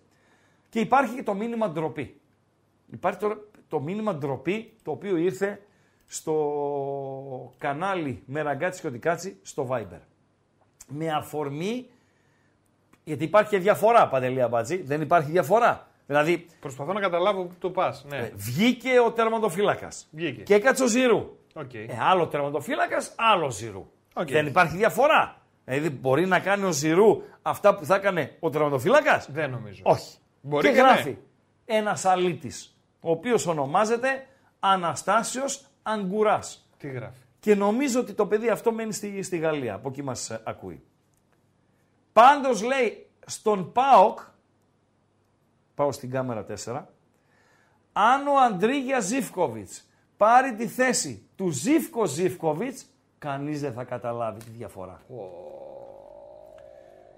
Και 0.70 0.80
υπάρχει 0.80 1.16
και 1.16 1.24
το 1.24 1.34
μήνυμα 1.34 1.70
ντροπή. 1.70 2.22
Υπάρχει 2.92 3.20
το, 3.20 3.50
το 3.68 3.80
μήνυμα 3.80 4.16
ντροπή 4.16 4.74
το 4.84 4.92
οποίο 4.92 5.16
ήρθε 5.18 5.62
στο 6.08 7.54
κανάλι 7.58 8.24
με 8.26 8.42
ραγκάτσι 8.42 8.82
και 8.82 8.88
οτικάτσι 8.88 9.40
στο 9.42 9.68
Viber. 9.72 10.00
Με 10.90 11.10
αφορμή, 11.12 11.86
γιατί 13.04 13.24
υπάρχει 13.24 13.50
και 13.50 13.58
διαφορά 13.58 14.08
Παντελή 14.08 14.48
Αμπατζή, 14.48 14.82
δεν 14.82 15.02
υπάρχει 15.02 15.32
διαφορά. 15.32 15.88
Δηλαδή 16.06 16.46
Προσπαθώ 16.60 16.94
να 16.94 17.00
καταλάβω 17.00 17.44
που 17.44 17.54
το 17.60 17.70
πας. 17.70 18.06
Ναι. 18.10 18.18
ε, 18.18 18.32
βγήκε 18.36 19.00
ο 19.00 19.12
τερματοφύλακας 19.12 20.08
Βγήκε. 20.12 20.42
και 20.42 20.54
έκατσε 20.54 20.84
ο 20.84 20.88
Ζηρού. 20.88 21.38
Οκ. 21.54 21.74
Ε, 21.74 21.86
άλλο 22.00 22.28
τερματοφύλακας, 22.28 23.14
άλλο 23.16 23.50
Ζηρού. 23.50 23.92
Οκ. 24.14 24.30
Δεν 24.30 24.46
υπάρχει 24.48 24.78
διαφορά. 24.78 25.42
Δηλαδή 25.66 25.90
μπορεί 25.90 26.26
να 26.26 26.40
κάνει 26.40 26.64
ο 26.66 26.72
Ζηρού 26.72 27.22
αυτά 27.42 27.76
που 27.76 27.86
θα 27.86 27.96
έκανε 27.96 28.36
ο 28.40 28.50
τερματοφύλακας; 28.50 29.32
Δεν 29.32 29.50
νομίζω. 29.50 29.82
Όχι. 29.86 30.18
Μπορεί 30.42 30.68
και 30.68 30.74
και 30.74 30.82
ναι. 30.82 30.88
γράφει 30.88 31.18
ένας 31.66 32.06
αλήτης, 32.06 32.76
ο 33.02 33.12
οποίος 33.12 33.48
ονομάζεται 33.48 34.28
Αναστάσιος 34.60 35.66
Αγκουράς. 35.84 36.70
Τι 36.78 36.88
γράφει. 36.88 37.22
Και 37.40 37.56
νομίζω 37.56 38.00
ότι 38.00 38.14
το 38.14 38.26
παιδί 38.26 38.50
αυτό 38.50 38.72
μένει 38.72 38.94
στη, 38.94 39.24
στη 39.24 39.38
Γαλλία, 39.38 39.74
από 39.74 39.90
εκεί 39.90 40.04
μας 40.04 40.30
ε, 40.30 40.42
ακούει. 40.44 40.84
Πάντως 42.14 42.64
λέει 42.64 43.08
στον 43.26 43.72
ΠΑΟΚ, 43.72 44.20
πάω 45.76 45.92
στην 45.92 46.12
κάμερα 46.12 46.46
4, 46.66 46.82
αν 47.94 48.28
ο 48.28 48.40
Αντρίγια 48.40 49.00
Ζίφκοβιτς 49.00 49.88
πάρει 50.18 50.56
τη 50.56 50.68
θέση 50.68 51.28
του 51.36 51.50
Ζίφκο 51.50 52.06
Ζίφκοβιτς, 52.06 52.86
κανείς 53.18 53.62
δεν 53.62 53.74
θα 53.74 53.84
καταλάβει 53.84 54.44
τη 54.44 54.50
διαφορά. 54.50 55.02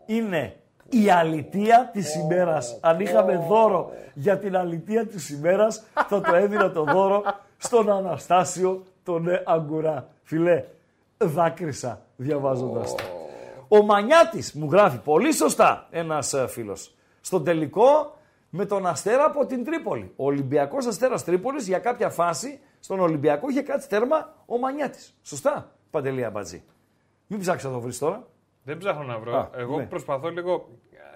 Είναι 0.05 0.55
η 0.89 1.09
αλητία 1.09 1.89
της 1.93 2.15
ημέρας. 2.15 2.77
Αν 2.81 2.99
είχαμε 2.99 3.37
δώρο 3.47 3.91
για 4.13 4.37
την 4.37 4.55
αλητία 4.55 5.07
της 5.07 5.29
ημέρας, 5.29 5.83
θα 6.07 6.21
το 6.21 6.35
έδινα 6.35 6.71
το 6.71 6.83
δώρο 6.83 7.23
στον 7.57 7.89
Αναστάσιο 7.89 8.83
τον 9.03 9.27
ε, 9.27 9.43
Αγκουρά. 9.45 10.09
Φιλέ, 10.23 10.63
δάκρυσα 11.17 12.01
διαβάζοντας 12.15 12.95
το. 12.95 13.03
Ο 13.67 13.83
Μανιάτης 13.83 14.53
μου 14.53 14.71
γράφει 14.71 14.97
πολύ 14.97 15.33
σωστά 15.33 15.87
ένας 15.91 16.33
ε, 16.33 16.47
φίλος. 16.47 16.95
Στον 17.21 17.43
τελικό 17.43 18.15
με 18.49 18.65
τον 18.65 18.85
Αστέρα 18.87 19.25
από 19.25 19.45
την 19.45 19.63
Τρίπολη. 19.63 20.11
Ο 20.15 20.25
Ολυμπιακός 20.25 20.85
Αστέρας 20.85 21.23
Τρίπολης 21.23 21.67
για 21.67 21.79
κάποια 21.79 22.09
φάση 22.09 22.59
στον 22.79 22.99
Ολυμπιακό 22.99 23.49
είχε 23.49 23.61
κάτσει 23.61 23.89
τέρμα 23.89 24.33
ο 24.45 24.57
Μανιάτης. 24.57 25.17
Σωστά, 25.21 25.71
Παντελία 25.89 26.29
Μπατζή. 26.29 26.63
Μην 27.27 27.39
ψάξεις 27.39 27.67
να 27.67 27.73
το 27.73 27.79
βρεις 27.79 27.97
τώρα. 27.97 28.27
Δεν 28.63 28.77
ψάχνω 28.77 29.03
να 29.03 29.19
βρω. 29.19 29.37
Α, 29.37 29.49
Εγώ 29.55 29.77
ναι. 29.77 29.85
προσπαθώ 29.85 30.29
λίγο. 30.29 30.69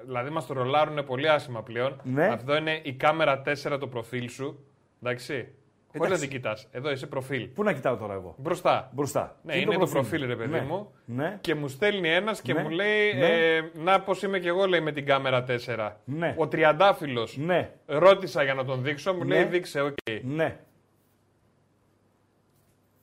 Δηλαδή, 0.06 0.30
μας 0.30 0.45
το 0.45 0.53
ρολάρουν 0.53 1.06
πολύ 1.06 1.30
άσχημα 1.30 1.64
πλέον. 1.64 2.02
Ναι. 2.03 2.28
Αυτό 2.28 2.56
είναι 2.56 2.80
η 2.84 2.94
κάμερα 2.94 3.41
4 3.41 3.78
το 3.80 3.88
προφίλ 3.88 4.30
σου. 4.30 4.66
Εντάξει. 5.03 5.48
Χωρίς 5.98 6.10
να 6.10 6.16
Εντάξει. 6.16 6.28
την 6.28 6.42
κοιτάς. 6.42 6.58
Εδώ 6.72 6.92
είσαι 6.92 7.08
προφίλ. 7.08 7.48
Πού 7.48 7.64
να 7.64 7.74
κοιτάω 7.74 7.98
τώρα 7.98 8.14
εγώ; 8.14 8.36
Μπροστά. 8.38 8.90
Μπροστά. 8.94 9.36
Ναι, 9.44 9.54
Τι 9.54 9.60
είναι 9.62 9.78
το 9.78 9.86
προφίλ, 9.88 10.26
ρε 10.28 10.36
παιδί 10.36 10.52
Ναι. 10.52 10.62
μου. 10.62 10.92
Ναι. 11.06 11.38
Και 11.42 11.56
μου 11.56 11.68
στέλνει 11.68 12.10
ένας 12.10 12.42
και 12.42 12.54
Ναι. 12.54 12.62
μου 12.62 12.70
λέει: 12.70 13.14
Ναι. 13.14 13.28
ε, 13.56 13.72
Να, 13.74 14.02
πώς 14.02 14.22
είμαι 14.24 14.40
και 14.40 14.48
εγώ, 14.48 14.66
λέει 14.66 14.82
με 14.82 14.92
την 14.92 15.06
κάμερα 15.06 15.44
4. 15.44 16.02
Ναι. 16.06 16.36
Ο 16.38 16.48
τριαντάφυλλος. 16.48 17.38
Ναι. 17.38 17.72
Ρώτησα 17.86 18.44
για 18.44 18.54
να 18.54 18.66
τον 18.66 18.84
δείξω, 18.84 19.14
μου 19.14 19.24
Ναι. 19.24 19.36
λέει: 19.36 19.44
Δείξε, 19.44 19.82
οκ. 19.82 19.94
Ναι. 20.24 20.60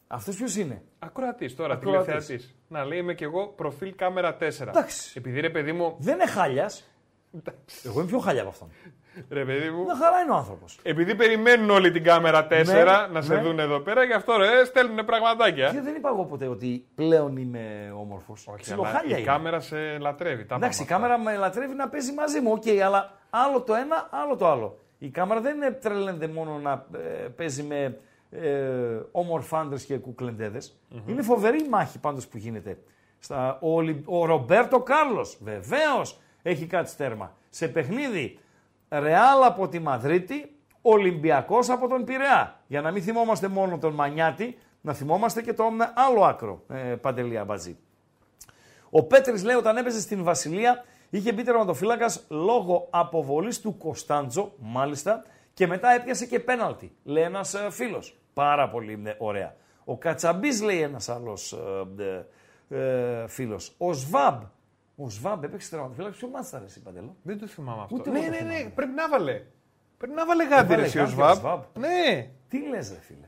Αυτός 0.06 0.36
ποιος 0.36 0.56
είναι; 0.56 0.82
Ακροατής 0.98 1.56
τώρα, 1.56 1.74
Ακροατής. 1.74 2.04
τηλεθεατής. 2.06 2.54
Να 2.68 2.84
λέει: 2.84 2.98
Είμαι 2.98 3.14
και 3.14 3.24
εγώ 3.24 3.46
προφίλ 3.46 3.94
κάμερα 3.94 4.36
4. 4.36 4.68
Εντάξει. 4.68 5.12
Επειδή 5.18 5.40
ρε 5.40 5.50
παιδί 5.50 5.72
μου. 5.72 5.96
Δεν 5.98 6.14
είναι 6.14 6.26
χάλιας. 6.26 6.86
Εγώ 7.84 8.00
είμαι 8.00 8.08
πιο 8.08 8.18
χάλια 8.18 8.40
από 8.40 8.50
αυτόν. 8.50 8.70
Ρε 9.30 9.44
παιδί 9.44 9.70
μου. 9.70 9.82
Μια 9.82 9.96
χαρά 9.96 10.20
είναι 10.20 10.32
ο 10.32 10.34
άνθρωπος. 10.34 10.78
Επειδή 10.82 11.14
περιμένουν 11.14 11.70
όλοι 11.70 11.90
την 11.90 12.04
κάμερα 12.04 12.46
4 12.46 12.48
Ναι, 12.48 12.82
να 13.12 13.20
σε 13.20 13.34
ναι. 13.34 13.40
δουν 13.42 13.58
εδώ 13.58 13.80
πέρα, 13.80 14.04
γι' 14.04 14.12
αυτό 14.12 14.36
ρε, 14.36 14.64
στέλνουν 14.64 15.04
πραγματάκια. 15.04 15.70
Και 15.70 15.80
δεν 15.80 15.94
είπα 15.94 16.08
εγώ 16.08 16.24
ποτέ 16.24 16.46
ότι 16.46 16.86
πλέον 16.94 17.36
είμαι 17.36 17.92
όμορφος. 17.98 18.46
Όχι, 18.46 18.60
Ψιλοχάλια 18.60 19.00
αλλά 19.00 19.08
η 19.16 19.22
είμαι. 19.22 19.30
κάμερα 19.32 19.60
σε 19.60 19.98
λατρεύει. 19.98 20.44
Τα 20.44 20.54
Εντάξει, 20.54 20.82
η 20.82 20.86
πάμε 20.86 21.04
αυτά. 21.04 21.14
κάμερα 21.16 21.36
με 21.36 21.46
λατρεύει 21.46 21.74
να 21.74 21.88
παίζει 21.88 22.12
μαζί 22.12 22.40
μου, 22.40 22.52
οκ, 22.52 22.82
αλλά 22.84 23.12
άλλο 23.30 23.60
το 23.60 23.74
ένα, 23.74 24.08
άλλο 24.10 24.36
το 24.36 24.48
άλλο. 24.50 24.78
Η 24.98 25.08
κάμερα 25.08 25.40
δεν 25.40 25.56
είναι 25.56 25.70
τρελαίνεται 25.70 26.26
μόνο 26.28 26.58
να 26.62 26.86
ε, 26.94 26.98
παίζει 27.36 27.62
με 27.62 27.98
ε, 28.30 28.48
όμορφάντρες 29.12 29.84
και 29.84 29.96
κουκλεντέδες 29.98 30.76
Είναι 31.06 31.22
φοβερή 31.22 31.58
η 31.64 31.68
μάχη 31.68 31.98
πάντως 31.98 32.26
που 32.26 32.36
γίνεται. 32.36 32.78
Στα, 33.18 33.58
ο, 33.60 33.74
Ολυ- 33.74 34.04
ο 34.08 34.24
Ρομπέρτο 34.24 34.80
Κάρλος, 34.80 35.38
βεβαίως, 35.42 36.20
έχει 36.42 36.66
κάτσει 36.66 36.96
τέρμα. 36.96 37.36
Σε 37.50 37.68
παιχνίδι 37.68 38.38
Ρεάλ 38.98 39.44
από 39.44 39.68
τη 39.68 39.78
Μαδρίτη, 39.78 40.56
Ολυμπιακός 40.82 41.70
από 41.70 41.88
τον 41.88 42.04
Πειραιά. 42.04 42.60
Για 42.66 42.80
να 42.80 42.90
μην 42.90 43.02
θυμόμαστε 43.02 43.48
μόνο 43.48 43.78
τον 43.78 43.94
Μανιάτη, 43.94 44.58
να 44.80 44.92
θυμόμαστε 44.92 45.42
και 45.42 45.52
τον 45.52 45.72
άλλο 45.94 46.24
άκρο, 46.24 46.62
ε, 46.68 46.76
Παντελή 46.76 47.38
Αμπατζή. 47.38 47.76
Ο 48.90 49.02
Πέτρης 49.02 49.44
λέει 49.44 49.56
όταν 49.56 49.76
έπαιζε 49.76 50.00
στην 50.00 50.22
Βασιλεία 50.22 50.84
είχε 51.10 51.32
μπει 51.32 51.42
τερματοφύλακας 51.42 52.24
λόγω 52.28 52.86
αποβολής 52.90 53.60
του 53.60 53.76
Κωνσταντζο, 53.76 54.52
μάλιστα, 54.58 55.24
και 55.54 55.66
μετά 55.66 55.90
έπιασε 55.90 56.26
και 56.26 56.40
πέναλτι. 56.40 56.92
Λέει 57.04 57.22
ένας 57.22 57.56
φίλος. 57.70 58.16
Πάρα 58.34 58.68
πολύ 58.68 59.02
ε, 59.04 59.14
ωραία. 59.18 59.54
Ο 59.84 59.96
Κατσαμπής 59.96 60.62
λέει 60.62 60.80
ένας 60.80 61.08
άλλος 61.08 61.52
ε, 61.98 62.26
ε, 62.68 63.26
φίλος. 63.26 63.74
Ο 63.78 63.92
Σβάμπ. 63.92 64.42
Ο 65.04 65.08
Σβάμπ 65.08 65.44
έπαιξε 65.44 65.70
τερματοφύλακα. 65.70 66.14
Ποιο 66.16 66.28
μάτσα 66.28 66.58
ρε, 66.58 66.64
εσύ 66.64 66.80
παντελώ. 66.82 67.16
Δεν 67.22 67.38
το 67.38 67.46
θυμάμαι 67.46 67.82
αυτό. 67.82 67.96
Ούτε 67.98 68.10
ναι, 68.10 68.18
εγώ 68.18 68.26
το 68.26 68.32
ναι, 68.32 68.40
ναι, 68.40 68.54
θυμάμαι. 68.54 68.70
πρέπει 68.74 68.92
να 68.94 69.08
βάλε. 69.08 69.42
Πρέπει 69.98 70.14
να 70.14 70.26
βάλε 70.26 70.44
γάντι 70.44 70.66
ρε 70.68 70.72
Έβαλε 70.72 70.86
εσύ 70.86 70.98
ο 70.98 71.00
γάντι 71.00 71.12
ο 71.12 71.16
Σβάμπ. 71.16 71.36
Σβάμπ. 71.36 71.60
Ναι. 71.78 72.30
Τι 72.48 72.68
λες, 72.68 72.88
ρε 72.90 72.98
φίλε. 73.00 73.26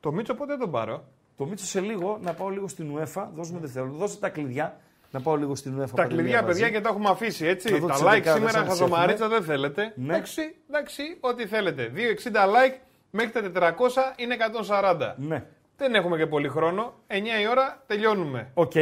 Το 0.00 0.12
Μίτσο 0.12 0.34
πότε 0.34 0.56
τον 0.56 0.70
πάρω; 0.70 1.04
Το 1.36 1.46
Μίτσο 1.46 1.64
σε 1.64 1.80
λίγο 1.80 2.18
να 2.22 2.32
πάω 2.32 2.48
λίγο 2.48 2.68
στην 2.68 2.96
UEFA. 2.98 3.26
Δώσουμε 3.34 3.58
δευτερόλεπτο. 3.60 3.98
Δώσε 4.00 4.18
τα 4.18 4.28
κλειδιά 4.28 4.80
να 5.10 5.20
πάω 5.20 5.36
λίγο 5.36 5.54
στην 5.54 5.80
UEFA. 5.80 5.86
Τα 5.86 5.94
Παντελή 5.94 6.20
κλειδιά, 6.20 6.38
Αμπατζή. 6.38 6.60
παιδιά, 6.60 6.76
και 6.78 6.84
τα 6.84 6.88
έχουμε 6.90 7.08
αφήσει 7.10 7.42
Να 7.44 7.48
έτσι. 7.50 7.78
δω 7.78 7.86
Τα 7.86 7.92
τις 7.94 8.02
like 8.02 8.08
δεκάδες, 8.10 8.32
σήμερα, 8.34 8.58
αν 8.58 8.64
τις 8.68 8.78
χαζομαρίτσα 8.78 9.24
έχουμε. 9.24 9.38
δεν 9.38 9.46
θέλετε. 9.48 9.92
Ναι. 9.96 10.12
Εντάξει, 10.14 10.54
εντάξει, 10.68 11.02
ό,τι 11.20 11.46
θέλετε. 11.46 11.92
2,60 11.94 12.46
like 12.46 12.78
μέχρι 13.10 13.50
τα 13.50 13.74
400 13.76 14.14
είναι 14.16 14.36
140. 14.68 15.14
Ναι. 15.16 15.44
Δεν 15.76 15.94
έχουμε 15.94 16.16
και 16.16 16.26
πολύ 16.26 16.48
χρόνο. 16.48 16.94
9 17.06 17.12
η 17.42 17.48
ώρα 17.50 17.82
τελειώνουμε. 17.86 18.50
Οκ. 18.54 18.72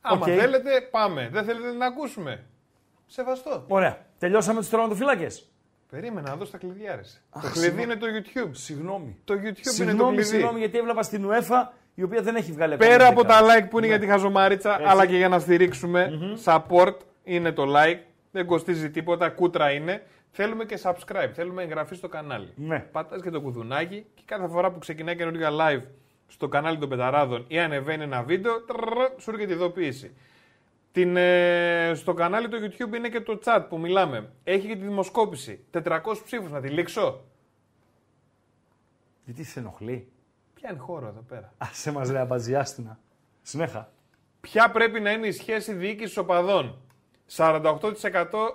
Άμα 0.00 0.26
Οκ. 0.26 0.32
θέλετε, 0.38 0.70
πάμε. 0.90 1.28
Δεν 1.32 1.44
θέλετε 1.44 1.72
να 1.72 1.86
ακούσουμε. 1.86 2.44
Σεβαστό. 3.06 3.64
Ωραία. 3.68 3.98
Τελειώσαμε 4.18 4.60
τους 4.60 4.68
τερματοφύλακες. 4.68 5.26
Περίμενα 5.90 6.28
να 6.30 6.36
δω 6.36 6.44
τα 6.46 6.58
κλειδιά. 6.58 6.94
ρε. 6.96 7.00
Το 7.02 7.08
Αχ, 7.30 7.42
κλειδί 7.52 7.58
συγγνώμη. 7.60 7.82
είναι 7.82 7.96
το 7.96 8.06
YouTube. 8.06 8.50
Συγγνώμη. 8.52 9.16
Το 9.24 9.34
YouTube 9.34 9.38
είναι 9.42 9.52
το 9.62 9.70
Συγγνώμη, 9.70 10.14
κλειδί. 10.14 10.28
συγγνώμη, 10.28 10.58
γιατί 10.58 10.78
έβλεπα 10.78 11.02
στην 11.02 11.26
UEFA 11.30 11.68
η 11.94 12.02
οποία 12.02 12.22
δεν 12.22 12.36
έχει 12.36 12.52
βγάλει 12.52 12.74
ακόμα 12.74 12.90
Πέρα 12.90 13.06
από 13.06 13.24
τα 13.24 13.34
δεκάδες. 13.42 13.64
like 13.64 13.68
που 13.70 13.78
είναι 13.78 13.86
για 13.86 13.98
τη 13.98 14.06
χαζομαρίτσα, 14.06 14.80
αλλά 14.84 15.06
και 15.06 15.16
για 15.16 15.28
να 15.28 15.38
στηριξουμε 15.38 16.10
support 16.44 16.94
είναι 17.24 17.52
το 17.52 17.64
like. 17.76 17.98
Δεν 18.30 18.46
κοστίζει 18.46 18.90
τίποτα, 18.90 19.28
κούτρα 19.30 19.70
είναι. 19.70 20.02
Θέλουμε 20.30 20.64
και 20.64 20.78
subscribe, 20.82 21.30
θέλουμε 21.34 21.62
εγγραφή 21.62 21.94
στο 21.94 22.08
κανάλι. 22.08 22.52
Ναι. 22.56 22.78
Πατάς 22.78 23.22
και 23.22 23.30
το 23.30 23.40
κουδουνάκι 23.40 24.06
και 24.14 24.22
κάθε 24.24 24.48
φορά 24.48 24.70
που 24.70 24.78
ξεκινάει 24.78 25.16
καινούργια 25.16 25.50
live 25.52 25.82
στο 26.28 26.48
κανάλι 26.48 26.78
των 26.78 26.88
Πεταράδων 26.88 27.44
ή 27.48 27.58
ανεβαίνει 27.58 28.02
ένα 28.02 28.22
βίντεο, 28.22 28.62
τρρρρ, 28.62 29.20
σου 29.20 29.30
έρχεται 29.30 29.52
ειδοποίηση. 29.52 30.16
Την, 30.92 31.16
ε, 31.16 31.92
στο 31.94 32.14
κανάλι 32.14 32.48
του 32.48 32.56
YouTube 32.56 32.94
είναι 32.94 33.08
και 33.08 33.20
το 33.20 33.40
chat 33.44 33.64
που 33.68 33.78
μιλάμε. 33.78 34.32
Έχει 34.44 34.66
και 34.66 34.76
τη 34.76 34.82
δημοσκόπηση. 34.82 35.64
400 35.70 36.00
ψήφους 36.24 36.50
να 36.50 36.60
τη 36.60 36.68
λήξω. 36.68 37.24
Γιατί 39.24 39.44
σε 39.44 39.58
ενοχλεί; 39.58 40.08
Πιάνει 40.54 40.78
χώρο 40.78 41.06
εδώ 41.06 41.20
πέρα; 41.28 41.52
Α 41.58 41.66
σε 41.72 41.92
μας 41.92 42.10
λέει 42.10 42.20
αμπατζιάστηνα. 42.20 42.98
Συνέχα. 43.42 43.92
Ποια 44.40 44.70
πρέπει 44.70 45.00
να 45.00 45.10
είναι 45.10 45.26
η 45.26 45.32
σχέση 45.32 45.72
διοίκησης 45.72 46.16
οπαδών; 46.16 46.78
48% 47.36 47.90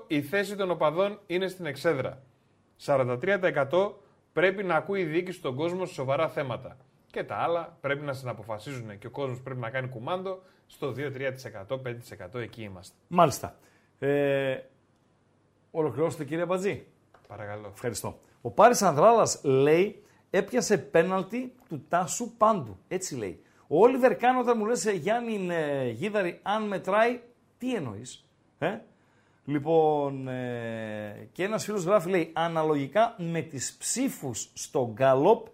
η 0.07 0.21
θέση 0.21 0.55
των 0.55 0.71
οπαδών 0.71 1.19
είναι 1.25 1.47
στην 1.47 1.65
εξέδρα. 1.65 2.21
43% 2.85 3.91
πρέπει 4.33 4.63
να 4.63 4.75
ακούει 4.75 4.99
η 4.99 5.05
διοίκηση 5.05 5.41
τον 5.41 5.55
κόσμο 5.55 5.85
σε 5.85 5.93
σοβαρά 5.93 6.29
θέματα. 6.29 6.77
Και 7.13 7.23
τα 7.23 7.35
άλλα 7.35 7.77
πρέπει 7.81 8.05
να 8.05 8.13
συναποφασίζουν 8.13 8.97
και 8.97 9.07
ο 9.07 9.09
κόσμος 9.09 9.41
πρέπει 9.41 9.59
να 9.59 9.69
κάνει 9.69 9.87
κουμάντο 9.87 10.41
στο 10.67 10.93
2-3%, 10.97 11.79
5% 12.33 12.39
εκεί 12.39 12.63
είμαστε. 12.63 12.95
Μάλιστα. 13.07 13.55
Ε, 13.99 14.57
ολοκληρώστε 15.71 16.25
κύριε 16.25 16.43
Αμπατζή. 16.43 16.85
Παρακαλώ. 17.27 17.69
Ευχαριστώ. 17.73 18.19
Ο 18.41 18.51
Πάρης 18.51 18.81
Ανδράλας 18.81 19.41
λέει 19.43 20.03
έπιασε 20.29 20.77
πέναλτι 20.77 21.53
του 21.69 21.85
Τάσου 21.89 22.31
Πάντου. 22.37 22.77
Έτσι 22.87 23.15
λέει. 23.15 23.43
Ο 23.67 23.79
Όλιβερ 23.79 24.15
Καν 24.15 24.37
όταν 24.37 24.57
μου 24.57 24.65
λες 24.65 24.85
«Ε, 24.85 24.91
Γιάννη 24.91 25.47
ε, 25.49 25.89
Γίδαρη 25.89 26.39
αν 26.41 26.67
μετράει, 26.67 27.19
τι 27.57 27.75
εννοείς. 27.75 28.25
Ε; 28.57 28.77
Λοιπόν, 29.45 30.27
ε, 30.27 31.29
και 31.31 31.43
ένας 31.43 31.63
φίλος 31.63 31.83
γράφει 31.83 32.09
λέει 32.09 32.29
αναλογικά 32.33 33.15
με 33.17 33.41
τις 33.41 33.75
ψήφους 33.79 34.49
στο 34.53 34.91
γκάλοπ 34.93 35.47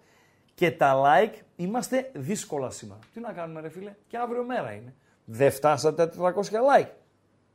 και 0.60 0.72
τα 0.72 1.02
like 1.06 1.34
είμαστε 1.56 2.12
δύσκολα 2.14 2.70
σήμερα. 2.70 3.00
Τι 3.14 3.20
να 3.20 3.32
κάνουμε 3.32 3.62
ρε 3.62 3.70
φίλε, 3.70 3.94
και 4.08 4.18
αύριο 4.18 4.44
μέρα 4.44 4.72
είναι. 4.72 4.94
Δεν 5.26 5.52
φτάσατε 5.52 6.08
τα 6.08 6.34
400 6.34 6.42
like 6.42 6.90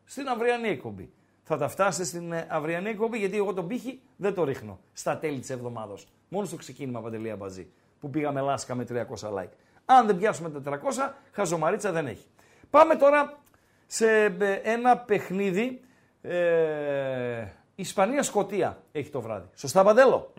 στην 0.04 0.28
αυριανή 0.28 0.68
εκπομπή. 0.68 1.12
θα 1.42 1.56
τα 1.56 1.68
φτάσετε 1.68 2.04
στην 2.04 2.32
ε, 2.32 2.46
αυριανή 2.50 2.88
εκπομπή, 2.88 3.18
γιατί 3.18 3.36
εγώ 3.36 3.54
τον 3.54 3.66
πύχη 3.66 4.00
δεν 4.16 4.34
το 4.34 4.44
ρίχνω 4.44 4.78
στα 4.92 5.18
τέλη 5.18 5.38
της 5.38 5.50
εβδομάδας. 5.50 6.06
Μόνο 6.28 6.46
στο 6.46 6.56
ξεκίνημα 6.56 7.00
παντελεία 7.00 7.36
μπαζί 7.36 7.70
που 8.00 8.10
πήγαμε 8.10 8.40
λάσκα 8.40 8.74
με 8.74 8.86
300 8.88 8.94
like. 9.34 9.52
Αν 9.84 10.06
δεν 10.06 10.16
πιάσουμε 10.16 10.50
τα 10.50 10.80
400, 10.82 11.12
χαζομαρίτσα 11.32 11.92
δεν 11.92 12.06
έχει. 12.06 12.26
Πάμε 12.70 12.94
τώρα 12.94 13.38
σε 13.86 14.24
ε, 14.24 14.60
ένα 14.62 14.98
παιχνίδι. 14.98 15.80
Ε, 16.22 17.46
Ισπανία-Σκοτία 17.74 18.82
έχει 18.92 19.10
το 19.10 19.20
βράδυ. 19.20 19.48
Σωστά, 19.54 19.84
Παντέλο; 19.84 20.32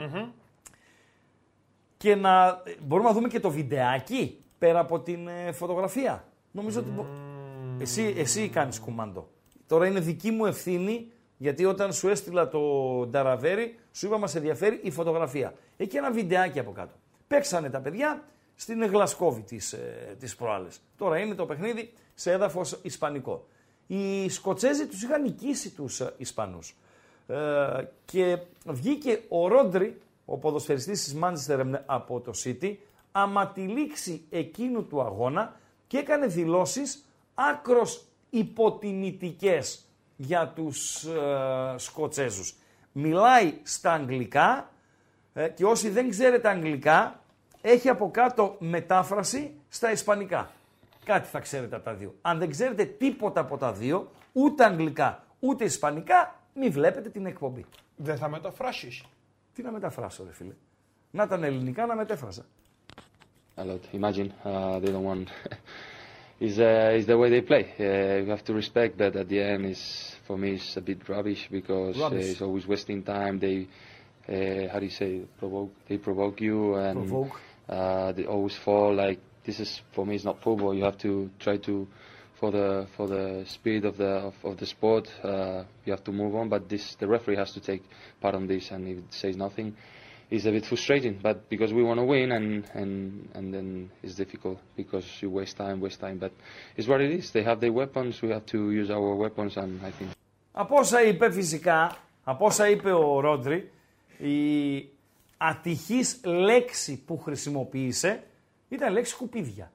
Και 2.06 2.16
να 2.16 2.62
μπορούμε 2.82 3.08
να 3.10 3.16
δούμε 3.16 3.28
και 3.28 3.40
το 3.40 3.50
βιντεάκι 3.50 4.40
πέρα 4.58 4.80
από 4.80 5.00
την 5.00 5.28
ε, 5.28 5.52
φωτογραφία. 5.52 6.24
Νομίζω 6.52 6.80
ότι. 6.80 6.90
μπο- 6.90 7.06
Εσύ, 7.82 8.14
εσύ 8.18 8.50
κάνεις 8.50 8.80
κουμάντο. 8.80 9.28
Τώρα 9.68 9.88
είναι 9.88 10.00
δική 10.00 10.32
μου 10.32 10.46
ευθύνη 10.46 11.12
γιατί 11.38 11.66
όταν 11.66 11.94
σου 11.94 12.08
έστειλα 12.10 12.48
το 12.50 12.60
νταραβέρι, 13.10 13.80
σου 13.92 14.06
είπα 14.06 14.18
μας 14.18 14.36
ενδιαφέρει 14.36 14.80
η 14.84 14.92
φωτογραφία. 14.92 15.54
Έχει 15.78 15.98
ένα 15.98 16.12
βιντεάκι 16.12 16.60
από 16.60 16.72
κάτω. 16.72 16.94
Παίξανε 17.28 17.70
τα 17.70 17.80
παιδιά 17.80 18.24
στην 18.56 18.86
Γλασκόβη 18.86 19.42
τις, 19.42 19.74
ε, 19.74 20.16
τις 20.20 20.36
προάλλες. 20.36 20.80
Τώρα 20.98 21.18
είναι 21.20 21.36
το 21.36 21.46
παιχνίδι 21.46 21.94
σε 22.14 22.32
έδαφος 22.32 22.80
ισπανικό. 22.82 23.48
Οι 23.88 24.30
Σκοτσέζοι 24.30 24.86
τους 24.88 25.04
είχαν 25.04 25.22
νικήσει 25.22 25.70
τους 25.72 26.00
ε, 26.00 26.14
Ισπανούς. 26.18 26.76
Ε, 27.28 27.36
και 28.06 28.38
βγήκε 28.66 29.22
ο 29.30 29.48
Ρόντρι, 29.48 30.00
ο 30.26 30.38
ποδοσφαιριστής 30.38 31.04
της 31.04 31.18
Manchester 31.22 31.64
από 31.86 32.20
το 32.20 32.32
City, 32.44 32.76
άμα 33.12 33.48
τη 33.48 33.62
λήξη 33.62 34.26
εκείνου 34.30 34.88
του 34.88 35.02
αγώνα 35.02 35.60
και 35.88 35.98
έκανε 35.98 36.28
δηλώσεις 36.28 37.06
άκρος 37.34 38.06
υποτιμητικές 38.30 39.86
για 40.16 40.48
τους 40.56 41.04
ε, 41.04 41.76
Σκοτσέζους. 41.78 42.56
Μιλάει 42.92 43.54
στα 43.64 43.92
αγγλικά 43.92 44.70
ε, 45.34 45.48
και 45.48 45.66
όσοι 45.66 45.90
δεν 45.90 46.10
ξέρετε 46.10 46.50
αγγλικά, 46.50 47.20
έχει 47.62 47.90
από 47.90 48.12
κάτω 48.12 48.56
μετάφραση 48.60 49.54
στα 49.70 49.92
ισπανικά. 49.92 50.52
Κάτι 51.06 51.28
θα 51.28 51.40
ξέρετε 51.40 51.76
από 51.76 51.86
τα 51.86 51.94
δύο. 51.94 52.16
Αν 52.22 52.38
δεν 52.38 52.50
ξέρετε 52.50 52.86
τίποτα 52.86 53.40
από 53.40 53.58
τα 53.58 53.74
δύο, 53.74 54.12
ούτε 54.32 54.64
αγγλικά 54.64 55.26
ούτε 55.46 55.64
ισπανικά, 55.64 56.36
μη 56.54 56.70
βλέπετε 56.70 57.10
την 57.10 57.26
εκπομπή. 57.26 57.66
Δεν 57.96 58.18
θα 58.18 58.30
μεταφράσεις. 58.30 59.04
Τι 59.56 59.64
να 59.64 59.72
μεταφράσω, 59.72 60.24
ρε 60.24 60.34
φίλε. 60.34 60.54
Να 61.12 61.24
ήταν 61.24 61.44
ελληνικά 61.44 61.86
να 61.86 61.96
μετέφρασα. 61.96 62.46
a 63.58 63.64
lot. 63.64 63.82
Imagine 63.94 64.34
uh, 64.44 64.80
they 64.80 64.88
don't 64.88 65.04
want. 65.04 65.30
is 66.40 66.60
uh, 66.60 66.94
is 66.94 67.06
the 67.06 67.18
way 67.18 67.30
they 67.30 67.42
play. 67.42 67.74
Uh, 67.80 68.24
you 68.24 68.30
have 68.30 68.44
to 68.44 68.54
respect 68.54 68.98
that. 68.98 69.16
At 69.16 69.30
the 69.30 69.42
end, 69.42 69.66
is 69.66 70.16
for 70.28 70.38
me, 70.38 70.56
it's 70.56 70.76
a 70.78 70.82
bit 70.82 71.08
rubbish 71.08 71.48
because 71.50 71.98
Rubbish. 71.98 72.26
Uh, 72.26 72.32
it's 72.32 72.42
always 72.42 72.68
wasting 72.68 73.04
time. 73.04 73.40
They, 73.40 73.68
uh, 74.28 74.72
how 74.72 74.80
do 74.80 74.86
you 74.86 74.92
say, 74.92 75.22
provoke? 75.40 75.72
They 75.88 75.98
provoke 75.98 76.42
you 76.42 76.76
and 76.76 77.08
Provoke. 77.08 77.40
Uh, 77.68 78.12
they 78.12 78.26
always 78.26 78.56
fall. 78.58 78.94
Like 78.94 79.20
this 79.46 79.60
is 79.60 79.82
for 79.94 80.06
me, 80.06 80.16
it's 80.16 80.26
not 80.26 80.42
football. 80.42 80.74
You 80.74 80.84
have 80.84 80.98
to 81.00 81.30
try 81.40 81.58
to. 81.58 81.88
For 82.46 82.52
the 82.52 82.86
for 82.96 83.08
the 83.08 83.44
speed 83.48 83.86
of 83.86 83.98
the 83.98 84.12
of, 84.30 84.36
of 84.44 84.58
the 84.58 84.68
sport, 84.68 85.12
uh, 85.24 85.64
you 85.84 85.92
have 85.92 86.04
to 86.04 86.12
move 86.12 86.36
on. 86.36 86.48
But 86.48 86.70
this 86.70 86.94
the 86.94 87.08
referee 87.08 87.38
has 87.38 87.52
to 87.54 87.60
take 87.60 87.82
part 88.22 88.36
on 88.36 88.46
this, 88.46 88.70
and 88.70 88.88
if 88.88 88.98
it 89.00 89.12
says 89.22 89.36
nothing, 89.36 89.76
it's 90.30 90.46
a 90.46 90.52
bit 90.52 90.64
frustrating, 90.64 91.18
but 91.20 91.50
because 91.50 91.74
we 91.74 91.82
want 91.82 92.00
to 92.00 92.04
win, 92.04 92.32
and, 92.32 92.64
and, 92.76 93.30
and 93.34 93.52
then 93.52 93.90
it's 94.04 94.14
difficult 94.14 94.60
because 94.76 95.08
you 95.24 95.32
waste 95.32 95.58
time, 95.58 95.82
waste 95.82 96.00
time. 96.00 96.20
But 96.20 96.34
it's 96.78 96.88
what 96.88 97.02
it 97.02 97.10
is. 97.10 97.32
They 97.32 97.42
have 97.42 97.60
their 97.60 97.74
weapons. 97.74 98.22
We 98.22 98.30
have 98.30 98.46
to 98.48 98.70
use 98.70 98.92
our 98.92 99.16
weapons, 99.16 99.58
and 99.58 99.82
I 99.84 99.90
think 99.90 100.12
Από 100.52 100.76
όσα 100.78 101.04
είπε 101.04 101.32
φυσικά, 101.32 101.98
από 102.24 102.46
όσα 102.46 102.70
είπε 102.70 102.92
ο 102.92 103.20
Ρόντρι, 103.20 103.72
η 104.18 104.86
ατυχής 105.38 106.22
λέξη 106.24 107.04
που 107.06 107.18
χρησιμοποίησε 107.18 108.24
ήταν 108.70 108.90
η 108.90 108.94
λέξη 108.94 109.12
σκουπίδια. 109.12 109.72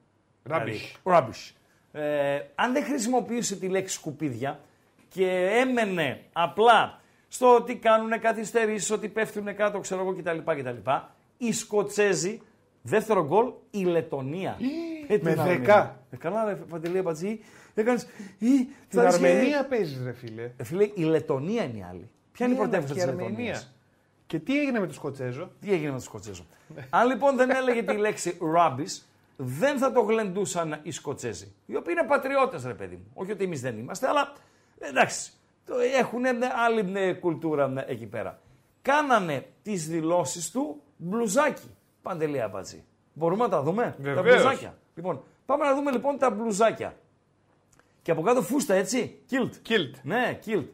Rubbish. 0.49 0.63
Δηλαδή, 0.63 0.79
rubbish. 1.03 1.60
Ε, 1.91 2.39
αν 2.55 2.73
δεν 2.73 2.83
χρησιμοποιούσε 2.83 3.55
τη 3.55 3.67
λέξη 3.67 3.95
σκουπίδια 3.95 4.59
και 5.09 5.27
έμενε 5.61 6.21
απλά 6.33 6.99
στο 7.27 7.55
ότι 7.55 7.75
κάνουν 7.75 8.19
καθυστερήσεις, 8.19 8.91
ότι 8.91 9.07
πέφτουν 9.07 9.55
κάτω, 9.55 9.79
ξέρω 9.79 10.01
εγώ 10.01 10.15
κτλ. 10.15 10.37
κτλ. 10.59 10.89
Οι 11.37 11.51
Σκοτσέζοι, 11.51 12.41
δεύτερο 12.81 13.25
γκολ, 13.25 13.51
η 13.71 13.83
Λετωνία. 13.83 14.57
Ε, 15.07 15.13
με 15.13 15.17
την 15.17 15.27
Αρμενία. 15.39 15.57
δέκα. 15.57 15.99
Ε, 16.11 16.15
καλά 16.17 16.45
ρε 16.45 16.53
Παντελή 16.55 16.97
Αμπατζή, 16.97 17.39
έκανες... 17.73 18.03
Ή, 18.37 18.47
Την 18.47 18.67
θα 18.89 19.03
είσαι- 19.07 19.15
Αρμενία 19.15 19.65
παίζεις, 19.65 20.03
ρε 20.03 20.11
φίλε. 20.13 20.51
ε, 20.57 20.63
φίλε, 20.63 20.83
η 20.93 21.01
Λετωνία 21.03 21.63
είναι 21.63 21.77
η 21.77 21.85
άλλη. 21.89 22.09
Ποια 22.31 22.45
είναι 22.45 22.55
η 22.55 22.57
Ναι, 22.57 22.63
πρωτεύουσα 22.63 22.93
αλλά 22.93 23.03
της 23.03 23.13
και 23.15 23.23
η 23.23 23.27
Λετωνίας; 23.27 23.57
Αρμενία. 23.57 23.71
Και 24.27 24.39
τι 24.39 24.59
έγινε 24.59 24.79
με 24.79 24.87
τους 24.87 24.95
Σκοτσέζο; 24.95 25.51
Τι 25.61 25.71
έγινε 25.73 25.89
με 25.89 25.95
τους 25.95 26.05
Σκοτσέζου. 26.05 26.45
Αν 26.89 27.07
λοιπόν 27.07 27.35
δεν 27.35 27.49
έλεγε 27.49 27.83
τη 27.83 27.95
λέξη 27.97 28.37
rubbish, 28.57 29.01
δεν 29.43 29.77
θα 29.77 29.91
το 29.91 30.01
γλεντούσαν 30.01 30.79
οι 30.81 30.91
Σκοτσέζοι. 30.91 31.53
Οι 31.65 31.75
οποίοι 31.75 31.93
είναι 31.97 32.07
πατριώτες, 32.07 32.63
ρε 32.65 32.73
παιδί 32.73 32.95
μου. 32.95 33.11
Όχι 33.13 33.31
ότι 33.31 33.43
εμείς 33.43 33.61
δεν 33.61 33.77
είμαστε, 33.77 34.07
αλλά 34.07 34.33
εντάξει. 34.79 35.31
Έχουν 35.99 36.21
άλλη 36.65 36.91
ε, 36.95 37.13
κουλτούρα 37.13 37.73
ε, 37.87 37.91
εκεί 37.91 38.05
πέρα. 38.05 38.39
Κάνανε 38.81 39.45
τις 39.63 39.87
δηλώσεις 39.87 40.51
του 40.51 40.81
μπλουζάκι. 40.97 41.75
Παντελή 42.01 42.41
Αμπατζή. 42.41 42.83
Μπορούμε 43.13 43.43
να 43.43 43.49
τα 43.49 43.61
δούμε, 43.61 43.83
τα 43.83 44.03
Βεβαίως. 44.13 44.41
μπλουζάκια. 44.41 44.77
Λοιπόν, 44.95 45.23
πάμε 45.45 45.65
να 45.65 45.75
δούμε 45.75 45.91
λοιπόν 45.91 46.17
τα 46.17 46.29
μπλουζάκια. 46.29 46.95
Και 48.01 48.11
από 48.11 48.21
κάτω 48.21 48.41
φούστα, 48.41 48.73
έτσι. 48.73 49.19
Kilt. 49.31 49.69
Kilt. 49.69 49.93
Ναι, 50.03 50.39
kilt. 50.45 50.65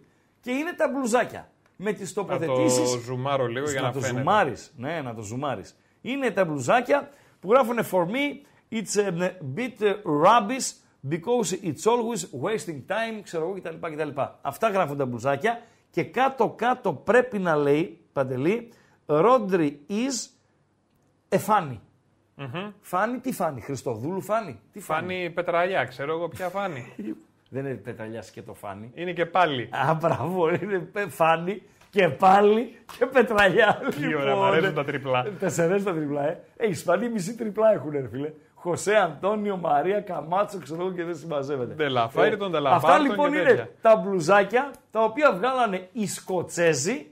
Και 0.42 0.52
είναι 0.52 0.74
τα 0.74 0.88
μπλουζάκια. 0.90 1.52
Με 1.76 1.92
τις 1.94 2.16
Να 2.16 2.24
το 2.24 2.28
τοποθετήσεις 2.36 2.90
ζουμάρω 3.04 3.46
λίγο 3.46 3.70
για 3.70 3.82
να, 3.82 3.88
να 3.88 3.94
το 3.94 4.00
φαίνεται. 4.00 4.18
ζουμάρεις. 4.20 4.74
Ναι, 4.78 5.02
να 5.02 5.14
το 5.14 5.22
ζουμάρεις. 5.22 5.78
Είναι 6.02 6.32
τα 6.32 6.46
μπλουζάκια 6.46 7.10
που 7.40 7.52
γράφουν 7.52 7.78
For 7.92 8.06
me, 8.06 8.46
it's 8.72 8.96
a 8.98 9.32
bit 9.56 9.80
rubbish 10.04 10.68
because 11.10 11.52
it's 11.64 11.86
always 11.86 12.22
wasting 12.42 12.82
time, 12.88 13.22
ξέρω 13.24 13.44
εγώ 13.44 13.54
κτλ. 13.54 13.76
κτλ. 13.96 14.10
Αυτά 14.42 14.70
γράφουν 14.70 14.98
τα 14.98 15.06
μπλουζάκια 15.06 15.62
και 15.90 16.04
κάτω-κάτω 16.04 16.94
πρέπει 16.94 17.40
να 17.40 17.56
λέει, 17.56 18.00
Παντελή, 18.14 18.70
Rodri 19.06 19.72
is 19.90 20.30
a 21.30 21.38
funny. 21.48 21.78
Φάνη, 22.82 23.20
τι 23.20 23.32
φάνη, 23.32 23.62
Χριστοδούλου 23.62 24.22
φάνη. 24.22 24.60
Τι 24.74 24.80
φάνη. 24.80 25.02
Φάνη 25.14 25.30
πετραλιά, 25.30 25.84
ξέρω 25.86 26.14
εγώ 26.14 26.28
ποια 26.28 26.50
φάνη. 26.50 26.86
Δεν 27.50 27.66
είναι 27.66 27.76
πεταλιάς 27.76 28.32
και 28.32 28.42
το 28.42 28.54
φάνη. 28.54 28.92
Είναι 28.94 29.14
και 29.14 29.26
πάλι. 29.26 29.70
Α, 29.72 29.94
μπράβο, 29.94 30.50
είναι 30.50 30.80
πε- 30.80 31.10
φάνη 31.10 31.62
και 31.90 32.10
πάλι 32.10 32.76
και 32.98 33.06
πετραλιά. 33.06 33.80
Τι 33.96 34.16
ωραία, 34.16 34.36
μ' 34.36 34.42
αρέσουν 34.42 34.74
τα 34.74 34.84
τριπλά. 34.84 35.24
Τεσσερές 35.40 35.84
τα 35.84 35.94
τριπλά, 35.94 36.28
ε. 36.28 36.44
Ε, 36.58 36.66
οι 36.66 36.70
Ισπανοί 36.70 37.10
μισή 37.10 37.36
τριπλά 37.36 37.74
έχουν, 37.74 37.92
ρε 37.92 38.08
φίλε. 38.08 38.34
Χωσέ 38.68 38.96
Αντώνιο, 38.96 39.58
Μαρία, 39.58 40.02
Καμάτσο, 40.02 40.60
ξέρω 40.60 40.82
εγώ 40.82 40.92
και 40.92 41.04
δεν 41.04 41.16
συμμαζεύεται. 41.16 41.74
Ντελαφάιρτον, 41.74 42.48
Ε, 42.48 42.52
Ντελαβάρτον 42.52 42.90
Αυτά 42.90 43.02
λοιπόν 43.02 43.32
και 43.32 43.38
είναι 43.38 43.48
τέτοια. 43.48 43.70
τα 43.82 43.96
μπλουζάκια 43.96 44.72
τα 44.92 45.04
οποία 45.04 45.34
βγάλανε 45.34 45.90
οι 45.92 46.08
Σκοτσέζοι 46.08 47.08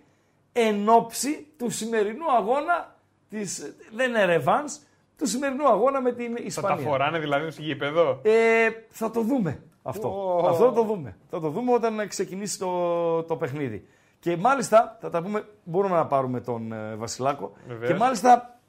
εν 0.53 0.89
ώψη 0.89 1.47
του 1.57 1.69
σημερινού 1.69 2.31
αγώνα 2.37 2.95
της, 3.29 3.75
δεν 3.95 4.09
είναι 4.09 4.25
ρεβάνς, 4.25 4.77
του 5.17 5.27
σημερινού 5.27 5.67
αγώνα 5.67 6.01
με 6.01 6.11
την 6.11 6.35
Θα 6.37 6.43
Ισπανία. 6.45 6.83
τα 6.83 6.89
φοράνε 6.89 7.19
δηλαδή 7.19 7.51
στο 7.51 7.61
γήπεδο; 7.61 8.19
Ε, 8.23 8.67
θα 8.89 9.11
το 9.11 9.21
δούμε 9.21 9.59
αυτό. 9.83 10.07
Ω. 10.43 10.47
Αυτό 10.47 10.65
θα 10.65 10.73
το 10.73 10.83
δούμε. 10.83 11.17
Θα 11.29 11.39
το 11.39 11.49
δούμε 11.49 11.73
όταν 11.73 12.07
ξεκινήσει 12.07 12.59
το, 12.59 13.23
το 13.23 13.35
παιχνίδι. 13.35 13.87
Και 14.19 14.37
μάλιστα, 14.37 14.97
θα 15.01 15.09
τα 15.09 15.21
πούμε, 15.21 15.45
μπορούμε 15.63 15.95
να 15.95 16.05
πάρουμε 16.05 16.41
τον 16.41 16.71
ε, 16.71 16.95
Βασιλάκο. 16.95 17.53
Βεβαίως. 17.67 17.91
Και 17.91 17.97
μάλιστα 17.97 18.59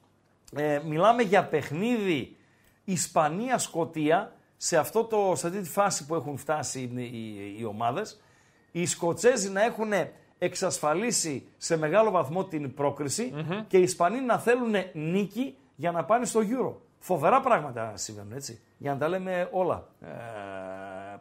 ε, 0.55 0.79
μιλάμε 0.85 1.21
για 1.23 1.43
παιχνίδι 1.45 2.35
Ισπανία-Σκοτία 2.91 4.31
σε, 4.57 4.77
αυτό 4.77 5.03
το, 5.03 5.33
σε 5.35 5.47
αυτή 5.47 5.61
τη 5.61 5.69
φάση 5.69 6.05
που 6.05 6.15
έχουν 6.15 6.37
φτάσει 6.37 6.79
οι, 6.79 7.03
οι, 7.03 7.55
οι 7.59 7.65
ομάδες. 7.65 8.21
Οι 8.71 8.85
Σκοτσέζοι 8.85 9.49
να 9.49 9.63
έχουν 9.63 9.91
εξασφαλίσει 10.37 11.47
σε 11.57 11.77
μεγάλο 11.77 12.11
βαθμό 12.11 12.45
την 12.45 12.73
προκριση 12.73 13.33
και 13.67 13.77
οι 13.77 13.81
Ισπανοί 13.81 14.21
να 14.21 14.39
θέλουν 14.39 14.73
νίκη 14.93 15.57
για 15.75 15.91
να 15.91 16.05
πάνε 16.05 16.25
στο 16.25 16.39
Euro. 16.39 16.73
Φοβερά 16.99 17.41
πράγματα 17.41 17.91
συμβαίνουν 17.95 18.31
έτσι, 18.31 18.61
για 18.77 18.91
να 18.91 18.97
τα 18.97 19.07
λέμε 19.07 19.49
όλα, 19.51 19.87
ε, 20.01 20.07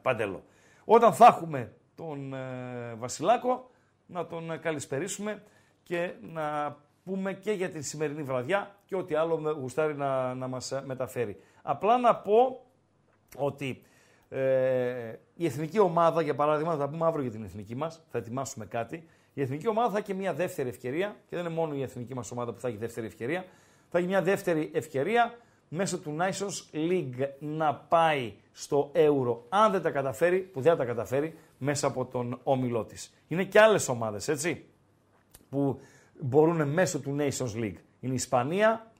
Παντέλο. 0.02 0.42
Όταν 0.84 1.14
θα 1.14 1.26
έχουμε 1.26 1.72
τον 1.94 2.34
ε, 2.34 2.94
Βασιλάκο, 2.98 3.70
να 4.06 4.26
τον 4.26 4.50
ε, 4.50 4.56
καλησπερίσουμε 4.56 5.42
και 5.82 6.12
να 6.20 6.76
πούμε 7.04 7.32
και 7.32 7.52
για 7.52 7.70
τη 7.70 7.82
σημερινή 7.82 8.22
βραδιά 8.22 8.76
και 8.86 8.96
ό,τι 8.96 9.14
άλλο 9.14 9.38
με 9.38 9.50
γουστάρει 9.50 9.94
να, 9.94 10.34
να 10.34 10.48
μας 10.48 10.72
ε, 10.72 10.82
μεταφέρει. 10.84 11.40
Απλά 11.68 11.98
να 11.98 12.16
πω 12.16 12.60
ότι 13.36 13.82
ε, 14.28 15.14
η 15.34 15.46
εθνική 15.46 15.78
ομάδα, 15.78 16.22
για 16.22 16.34
παράδειγμα, 16.34 16.72
θα 16.72 16.78
τα 16.78 16.88
πούμε 16.88 17.06
αύριο 17.06 17.22
για 17.22 17.32
την 17.32 17.44
εθνική 17.44 17.74
μας, 17.74 18.02
θα 18.10 18.18
ετοιμάσουμε 18.18 18.66
κάτι. 18.66 19.08
Η 19.34 19.40
εθνική 19.42 19.68
ομάδα 19.68 19.90
θα 19.90 19.96
έχει 19.96 20.06
και 20.06 20.14
μια 20.14 20.34
δεύτερη 20.34 20.68
ευκαιρία 20.68 21.16
και 21.28 21.36
δεν 21.36 21.44
είναι 21.44 21.54
μόνο 21.54 21.74
η 21.74 21.82
εθνική 21.82 22.14
μας 22.14 22.30
ομάδα 22.30 22.52
που 22.52 22.60
θα 22.60 22.68
έχει 22.68 22.76
δεύτερη 22.76 23.06
ευκαιρία. 23.06 23.44
Θα 23.90 23.98
έχει 23.98 24.06
μια 24.06 24.22
δεύτερη 24.22 24.70
ευκαιρία 24.74 25.34
μέσω 25.68 25.98
του 25.98 26.16
Nations 26.20 26.76
League 26.76 27.28
να 27.38 27.74
πάει 27.74 28.32
στο 28.52 28.92
Euro. 28.94 29.38
Αν 29.48 29.72
δεν 29.72 29.82
τα 29.82 29.90
καταφέρει, 29.90 30.38
που 30.38 30.60
δεν 30.60 30.72
θα 30.72 30.78
τα 30.78 30.84
καταφέρει, 30.84 31.34
μέσα 31.58 31.86
από 31.86 32.04
τον 32.04 32.40
όμιλό 32.42 32.84
της. 32.84 33.14
Είναι 33.28 33.44
και 33.44 33.60
άλλες 33.60 33.88
ομάδες, 33.88 34.28
έτσι, 34.28 34.64
που 35.48 35.80
μπορούν 36.20 36.68
μέσω 36.68 37.00
του 37.00 37.16
Nations 37.18 37.56
League. 37.56 37.78
Είναι 38.00 38.12
η 38.12 38.14
Ισπανία, 38.14 38.92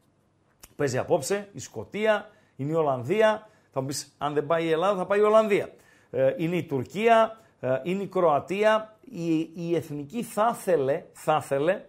που 0.61 0.75
παίζει 0.77 0.99
απόψε, 0.99 1.49
η 1.53 1.59
Σκοτία, 1.59 2.31
είναι 2.57 2.73
η 2.73 2.75
Ολλανδία. 2.75 3.49
Θα 3.73 3.81
μου 3.81 3.87
πεις, 3.87 4.15
αν 4.19 4.35
δεν 4.35 4.47
πάει 4.47 4.65
η 4.65 4.71
Ελλάδα, 4.71 4.97
θα 4.97 5.07
πάει 5.07 5.19
η 5.19 5.23
Ολλανδία. 5.23 5.71
Ε, 6.11 6.35
είναι 6.37 6.57
η 6.57 6.65
Τουρκία, 6.65 7.41
ε, 7.61 7.81
είναι 7.83 8.03
η 8.03 8.07
Κροατία. 8.07 8.97
Η, 9.11 9.39
η 9.55 9.75
εθνική 9.75 10.23
θα 10.23 10.57
ήθελε, 10.59 11.05
θα 11.13 11.41
ήθελε, 11.43 11.83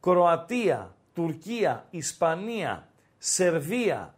Κροατία, 0.00 0.94
Τουρκία, 1.14 1.86
Ισπανία, 1.90 2.88
Σερβία, 3.18 4.14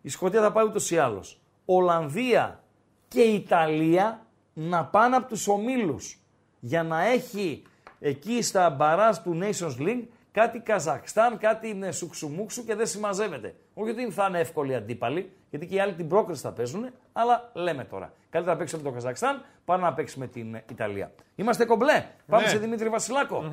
η 0.00 0.08
Σκοτία 0.08 0.40
θα 0.40 0.52
πάει 0.52 0.64
ούτως 0.64 0.90
ή 0.90 0.98
άλλως, 0.98 1.40
Ολλανδία 1.64 2.62
και 3.08 3.20
Ιταλία 3.20 4.26
να 4.52 4.84
πάνε 4.84 5.16
από 5.16 5.28
τους 5.28 5.48
ομίλους 5.48 6.18
για 6.60 6.82
να 6.82 7.04
έχει 7.04 7.62
εκεί 8.00 8.42
στα 8.42 8.70
μπαράζ 8.70 9.16
του 9.16 9.38
Nations 9.42 9.80
League 9.80 10.04
κάτι 10.32 10.58
Καζακστάν, 10.60 11.38
κάτι 11.38 11.92
Σουξουμούξου 11.92 12.64
και 12.64 12.74
δεν 12.74 12.86
συμμαζεύεται. 12.86 13.54
Όχι 13.74 13.90
ότι 13.90 14.10
θα 14.10 14.26
είναι 14.28 14.38
εύκολοι 14.40 14.74
αντίπαλοι, 14.74 15.32
γιατί 15.50 15.66
και 15.66 15.74
οι 15.74 15.80
άλλοι 15.80 15.94
την 15.94 16.08
πρόκριση 16.08 16.40
θα 16.42 16.52
παίζουν, 16.52 16.90
αλλά 17.12 17.50
λέμε 17.54 17.84
τώρα. 17.84 18.12
Καλύτερα 18.30 18.54
να 18.56 18.60
παίξουμε 18.60 18.82
το 18.82 18.90
Καζακστάν 18.90 19.44
παρά 19.64 19.82
να 19.82 19.92
παίξουμε 19.94 20.26
την 20.26 20.54
Ιταλία. 20.70 21.12
Είμαστε 21.34 21.64
κομπλέ. 21.64 22.06
Πάμε 22.26 22.42
Ναι. 22.42 22.48
σε 22.48 22.58
Δημήτρη 22.58 22.88
Βασιλάκο. 22.88 23.44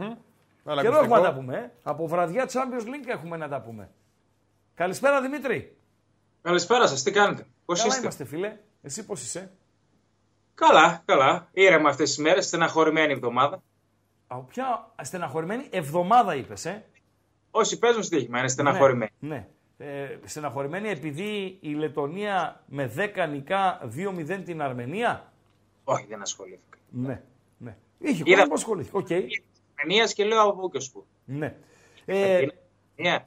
Αλλά 0.65 0.81
Καιρό 0.81 0.93
έχουμε 0.97 1.15
ακουστικό. 1.15 1.21
να 1.21 1.21
τα 1.21 1.33
πούμε. 1.33 1.57
ε. 1.57 1.71
Από 1.83 2.07
βραδιά 2.07 2.45
Champions 2.47 2.83
League 2.85 3.07
έχουμε 3.07 3.37
να 3.37 3.47
τα 3.47 3.61
πούμε. 3.61 3.89
Καλησπέρα 4.75 5.21
Δημήτρη. 5.21 5.77
Καλησπέρα 6.41 6.87
σας, 6.87 7.03
τι 7.03 7.11
κάνετε, 7.11 7.45
πώς 7.65 7.77
Καλά 7.79 7.89
είστε; 7.89 8.01
είμαστε 8.01 8.25
φίλε. 8.25 8.57
Εσύ 8.81 9.05
πώς 9.05 9.21
είσαι; 9.21 9.51
Καλά, 10.55 11.01
καλά. 11.05 11.47
Ήρεμα 11.51 11.89
αυτές 11.89 12.09
τις 12.09 12.17
μέρες, 12.17 12.45
στεναχωρημένη 12.45 13.11
εβδομάδα. 13.13 13.61
Α, 14.27 14.37
ποια 14.39 14.91
στεναχωρημένη 15.01 15.67
εβδομάδα 15.71 16.35
είπες, 16.35 16.65
ε; 16.65 16.85
Όσοι 17.51 17.79
παίζουν 17.79 18.03
στοίχημα 18.03 18.39
είναι 18.39 18.47
στεναχωρημένοι. 18.47 19.11
Ναι. 19.19 19.27
ναι. 19.29 19.47
Ε, 20.01 20.17
στεναχωρημένη 20.25 20.89
επειδή 20.89 21.57
η 21.61 21.69
Λετωνία 21.73 22.63
με 22.67 22.91
10 22.97 23.27
νικά 23.29 23.79
2-0 23.95 24.41
την 24.45 24.61
Αρμενία; 24.61 25.31
Όχι, 25.83 26.05
δεν 26.09 26.21
ασχολήθηκα. 26.21 26.77
Ναι. 26.89 27.21
ναι. 27.57 27.75
Είχε 27.99 28.23
Είδα- 28.25 28.35
κόσμο 28.35 28.47
που 28.47 28.53
ασχολήθηκε. 28.53 28.97
Οκ. 28.97 29.07
Αρμενία 29.79 30.05
και 30.05 30.23
λέω 30.23 30.41
από 30.41 30.53
πού 30.61 30.69
και 30.69 30.77
ως 30.77 30.91
πού. 30.91 31.05
Ναι. 31.25 31.55
Ε, 32.05 32.41
Είναι- 32.41 32.53
Ναι. 32.95 33.25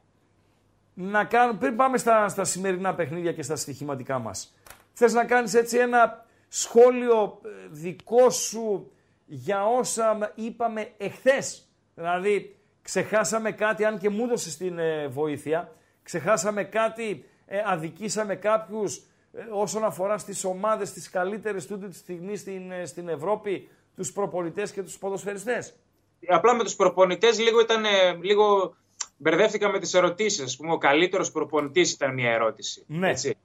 να 0.93 1.23
κάνω, 1.25 1.53
πριν 1.53 1.75
πάμε 1.75 1.97
στα, 1.97 2.27
στα 2.29 2.43
σημερινά 2.43 2.95
παιχνίδια 2.95 3.33
και 3.33 3.41
στα 3.43 3.55
στοιχηματικά 3.55 4.19
μας. 4.19 4.55
Θες 4.93 5.13
να 5.13 5.25
κάνεις 5.25 5.53
έτσι 5.53 5.77
ένα 5.77 6.25
σχόλιο 6.47 7.39
ε, 7.45 7.49
δικό 7.69 8.29
σου 8.29 8.91
για 9.33 9.65
όσα 9.65 10.31
είπαμε 10.35 10.91
εχθές. 10.97 11.67
Δηλαδή, 11.95 12.55
ξεχάσαμε 12.81 13.51
κάτι, 13.51 13.85
αν 13.85 13.97
και 13.97 14.09
μου 14.09 14.23
έδωσες 14.23 14.57
την 14.57 14.79
ε, 14.79 15.07
βοήθεια, 15.07 15.71
ξεχάσαμε 16.03 16.63
κάτι, 16.63 17.25
ε, 17.45 17.61
αδικήσαμε 17.65 18.35
κάποιους 18.35 18.97
ε, 19.33 19.43
όσον 19.51 19.83
αφορά 19.83 20.17
στις 20.17 20.43
ομάδες 20.43 20.91
τις 20.91 21.09
καλύτερες 21.09 21.67
τούτη 21.67 21.87
τη 21.87 21.95
στιγμή 21.95 22.37
στην, 22.37 22.71
ε, 22.71 22.85
στην 22.85 23.07
Ευρώπη, 23.09 23.69
τους 23.95 24.11
προπονητές 24.11 24.71
και 24.71 24.83
τους 24.83 24.97
ποδοσφαιριστές. 24.97 25.73
Απλά 26.27 26.53
με 26.55 26.63
τους 26.63 26.75
προπονητές 26.75 27.39
λίγο 27.39 27.59
ήταν. 27.59 27.85
ε, 27.85 28.13
λίγο 28.21 28.75
μπερδεύτηκα 29.17 29.69
με 29.69 29.79
τις 29.79 29.93
ερωτήσεις. 29.93 30.53
Ας 30.53 30.57
πούμε, 30.57 30.73
ο 30.73 30.77
καλύτερος 30.77 31.31
προπονητής 31.31 31.91
ήταν 31.91 32.13
μια 32.13 32.31
ερώτηση. 32.31 32.83
Ναι. 32.87 33.09
Έτσι. 33.09 33.37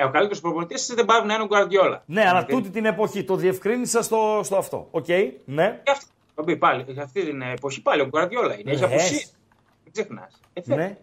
Ε, 0.00 0.04
ο 0.04 0.10
καλύτερος 0.10 0.40
προπονητής 0.40 0.86
δεν 0.94 1.04
πάει 1.04 1.24
να 1.24 1.34
είναι 1.34 1.42
ο 1.42 1.46
Γκουαρδιόλα. 1.46 2.02
Ναι, 2.06 2.28
αλλά 2.28 2.44
Δεν- 2.44 2.56
τούτη 2.56 2.70
την 2.70 2.84
εποχή 2.84 3.24
το 3.24 3.36
διευκρίνησα 3.36 4.02
στο, 4.02 4.40
στο 4.44 4.56
αυτό. 4.56 4.88
Οκ, 4.90 5.06
ναι. 5.44 5.80
Και 5.84 5.90
αυτή, 5.90 6.04
θα 6.34 6.44
πει 6.44 6.56
πάλι, 6.56 6.84
για 6.88 7.02
αυτή 7.02 7.24
την 7.24 7.42
εποχή 7.42 7.82
πάλι 7.82 8.00
ο 8.00 8.06
Γκουαρδιόλα 8.06 8.58
είναι. 8.58 8.70
Έχει 8.70 8.80
Λες. 8.80 8.90
απουσία. 8.92 9.26
Δεν 9.84 9.92
ξεχνάς. 9.92 10.40
Ε, 10.52 10.60
Ναι. 10.64 10.96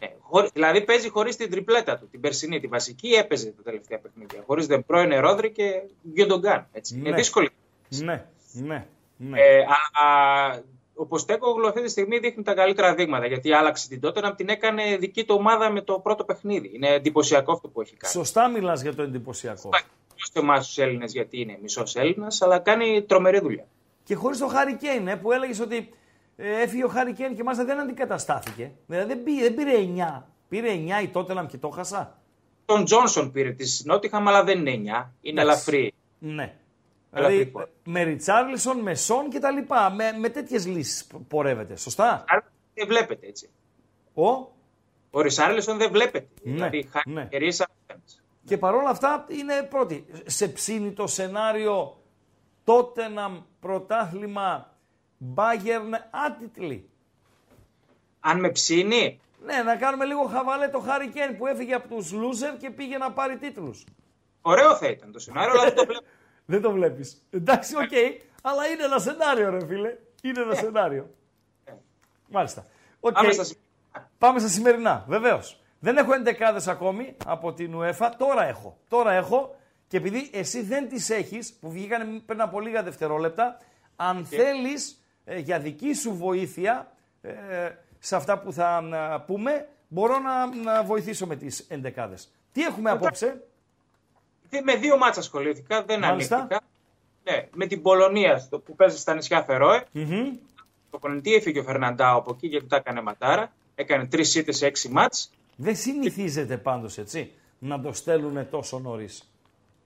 Ναι, 0.00 0.08
χωρί- 0.20 0.52
δηλαδή 0.52 0.84
παίζει 0.84 1.08
χωρίς 1.08 1.36
την 1.36 1.50
τριπλέτα 1.50 1.98
του. 1.98 2.08
Την 2.10 2.20
περσινή, 2.20 2.60
τη 2.60 2.66
βασική 2.66 3.08
έπαιζε 3.08 3.50
τα 3.50 3.62
τελευταία 3.62 3.98
παιχνίδια. 3.98 4.42
Χωρίς 4.46 4.66
δεν 4.66 4.84
πρώην 4.84 5.20
Ρόδρυ 5.20 5.50
και 5.52 5.82
Γκιοντογκάν. 6.12 6.66
Έτσι. 6.72 6.96
Ναι. 6.96 7.08
Είναι 7.08 7.16
δύσκολη. 7.16 7.48
Ναι, 7.88 8.24
ναι, 8.52 8.86
ναι. 9.16 9.40
Ε, 9.40 9.58
αλλά 9.58 10.62
ο 11.00 11.06
Ποστέκογλου 11.06 11.68
αυτή 11.68 11.82
τη 11.82 11.90
στιγμή 11.90 12.18
δείχνει 12.18 12.42
τα 12.42 12.54
καλύτερα 12.54 12.94
δείγματα. 12.94 13.26
Γιατί 13.26 13.52
άλλαξε 13.52 13.88
την 13.88 14.00
τότε 14.00 14.20
να 14.20 14.34
την 14.34 14.48
έκανε 14.48 14.96
δική 14.96 15.24
του 15.24 15.34
ομάδα 15.38 15.70
με 15.70 15.80
το 15.80 15.98
πρώτο 15.98 16.24
παιχνίδι. 16.24 16.70
Είναι 16.74 16.88
εντυπωσιακό 16.88 17.52
αυτό 17.52 17.68
που 17.68 17.80
έχει 17.80 17.96
κάνει. 17.96 18.12
Σωστά 18.12 18.48
μιλάς 18.48 18.82
για 18.82 18.94
το 18.94 19.02
εντυπωσιακό. 19.02 19.70
Στο 20.14 20.40
εμά 20.40 20.58
τους 20.58 20.78
Έλληνες, 20.78 21.12
γιατί 21.12 21.40
είναι 21.40 21.58
μισός 21.62 21.96
Έλληνας, 21.96 22.42
αλλά 22.42 22.58
κάνει 22.58 23.02
τρομερή 23.02 23.40
δουλειά. 23.40 23.66
Και 24.04 24.14
χωρίς 24.14 24.38
το 24.38 24.46
Χάρη 24.46 24.76
Κέιν, 24.76 25.08
ε, 25.08 25.16
που 25.16 25.32
έλεγες 25.32 25.60
ότι 25.60 25.90
ε, 26.36 26.62
έφυγε 26.62 26.84
ο 26.84 26.88
Χάρη 26.88 27.12
Κέιν 27.12 27.36
και 27.36 27.42
μάλιστα 27.42 27.64
δεν 27.64 27.80
αντικαταστάθηκε. 27.80 28.72
Δηλαδή 28.86 29.06
δεν 29.14 29.22
πήρε, 29.22 29.42
δεν 29.42 29.54
πήρε 29.54 29.72
9. 30.18 30.22
Πήρε 30.48 30.68
9 31.00 31.02
η 31.02 31.08
Τότεναμ 31.08 31.46
και 31.46 31.56
το 31.56 31.68
χασά. 31.68 32.18
Τον 32.64 32.84
Τζόνσον 32.84 33.32
πήρε 33.32 33.50
της 33.50 33.82
Νότιχαμ, 33.84 34.28
αλλά 34.28 34.44
δεν 34.44 34.66
είναι 34.66 34.70
9. 34.70 35.10
Είναι 35.20 35.40
Εντάξει. 35.40 35.70
ελαφρύ. 35.70 35.94
Ναι. 36.18 36.54
Ελαφρύ 37.12 37.34
Δηλαδή 37.34 37.50
πορεία. 37.50 37.72
με 37.84 38.02
Ριτσάρλισον, 38.02 38.78
με 38.78 38.94
Σον 38.94 39.28
και 39.30 39.38
τα 39.38 39.50
λοιπά. 39.50 39.90
Με, 39.90 40.12
με 40.18 40.28
τέτοιες 40.28 40.66
λύσεις 40.66 41.06
πορεύεται. 41.28 41.76
Σωστά; 41.76 42.24
Άρα 42.28 42.52
δεν 42.74 42.86
βλέπετε 42.86 43.26
έτσι. 43.26 43.50
Ο; 44.14 44.26
Ο 45.10 45.20
Ρισάρλισον 45.20 45.78
δεν 45.78 45.90
βλέπετε. 45.90 46.28
Ναι, 46.42 46.52
δηλαδή 46.52 46.88
χάνει 46.90 47.14
ναι. 47.16 47.22
ευκαιρίες 47.22 47.60
άμεσες. 47.88 48.22
Και 48.44 48.58
παρόλα 48.58 48.90
αυτά 48.90 49.26
είναι 49.28 49.62
πρώτη. 49.70 50.06
Σε 50.26 50.48
ψήνει 50.48 50.92
το 50.92 51.06
σενάριο 51.06 52.02
Τότεναμ 52.64 53.40
πρωτάθλημα 53.60 54.76
Bayern 55.34 55.92
άτιτλη. 56.26 56.88
Αν 58.20 58.40
με 58.40 58.50
ψήνει, 58.50 59.20
Ναι, 59.44 59.62
να 59.62 59.76
κάνουμε 59.76 60.04
λίγο 60.04 60.24
χαβαλέ 60.24 60.68
το 60.68 60.78
Χάρη 60.78 61.08
Κέιν 61.08 61.36
που 61.36 61.46
έφυγε 61.46 61.74
από 61.74 61.88
τους 61.88 62.12
loser 62.12 62.56
και 62.58 62.70
πήγε 62.70 62.98
να 62.98 63.12
πάρει 63.12 63.36
τίτλους. 63.38 63.84
ωραίο 64.42 64.76
θα 64.76 64.88
ήταν 64.88 65.12
το 65.12 65.18
σενάριο, 65.18 65.52
αλλά 65.52 65.62
δεν 65.64 65.74
το 65.74 65.84
βλέπω. 65.84 66.04
Δεν 66.50 66.60
το 66.60 66.70
βλέπεις. 66.70 67.22
Εντάξει, 67.30 67.76
οκ, 67.76 67.90
αλλά 68.42 68.66
είναι 68.66 68.84
ένα 68.84 68.98
σενάριο 68.98 69.50
ρε 69.50 69.66
φίλε. 69.66 69.96
Είναι 70.22 70.40
ένα 70.40 70.54
σενάριο. 70.54 71.10
Μάλιστα. 72.28 72.66
Οκ. 73.00 73.12
Πάμε 73.12 73.32
στα 73.32 73.44
σημεία. 73.44 73.62
Πάμε 74.18 74.38
στα 74.38 74.48
σημερινά, 74.48 75.04
βεβαίως. 75.08 75.62
Δεν 75.78 75.96
έχω 75.96 76.14
εντεκάδες 76.14 76.68
ακόμη 76.68 77.16
από 77.24 77.52
την 77.52 77.74
UEFA. 77.76 78.10
Τώρα 78.18 78.44
έχω. 78.44 78.78
Τώρα 78.88 79.12
έχω. 79.12 79.56
Και 79.88 79.96
επειδή 79.96 80.30
εσύ 80.32 80.62
δεν 80.62 80.88
τις 80.88 81.10
έχεις, 81.10 81.52
που 81.52 81.70
βγήκαν 81.70 82.22
πριν 82.26 82.40
από 82.40 82.60
λίγα 82.60 82.82
δευτερόλεπτα, 82.82 83.58
αν 83.96 84.24
θέλεις 84.24 85.04
για 85.36 85.58
δική 85.58 85.94
σου 85.94 86.16
βοήθεια 86.16 86.92
ε, 87.22 87.32
σε 87.98 88.16
αυτά 88.16 88.38
που 88.38 88.52
θα, 88.52 88.68
α, 88.76 89.20
πούμε, 89.20 89.68
μπορώ 89.88 90.18
να, 90.18 90.56
να 90.62 90.82
βοηθήσω 90.82 91.26
με 91.26 91.36
τις 91.36 91.60
εντεκάδες. 91.68 92.32
Τι 92.52 92.62
έχουμε 92.62 92.90
απόψε; 92.90 93.42
Τι- 94.50 94.62
Με 94.62 94.74
δύο 94.76 94.98
μάτσα 94.98 95.20
ασχολήθηκα, 95.20 95.82
δεν 95.84 95.98
Μάλιστα. 96.00 96.36
ανοίχτηκα. 96.36 96.60
Ναι, 97.24 97.48
με 97.54 97.66
την 97.66 97.82
Πολωνία 97.82 98.38
στο- 98.38 98.58
που 98.58 98.74
παίζει 98.74 98.98
στα 98.98 99.14
νησιά 99.14 99.42
Φερόε. 99.42 99.84
Μμμ. 99.92 100.36
Το 100.90 100.98
κονητή 100.98 101.34
έφυγε 101.34 101.58
ο 101.60 101.62
Φερναντάο 101.62 102.18
από 102.18 102.32
εκεί 102.34 102.46
γιατί 102.46 102.66
τα 102.66 102.76
έκανε 102.76 103.00
ματάρα. 103.02 103.52
Έκανε 103.74 104.06
τρεις 104.06 104.34
ήττες 104.34 104.56
σε 104.56 104.66
έξι 104.66 104.88
μάτς. 104.88 105.30
Δεν 105.56 105.76
συνηθίζεται 105.76 106.56
πάντως 106.56 106.98
έτσι 106.98 107.30
να 107.58 107.80
το 107.80 107.92
στέλνουν 107.92 108.50
τόσο 108.50 108.78
νωρίς. 108.78 109.30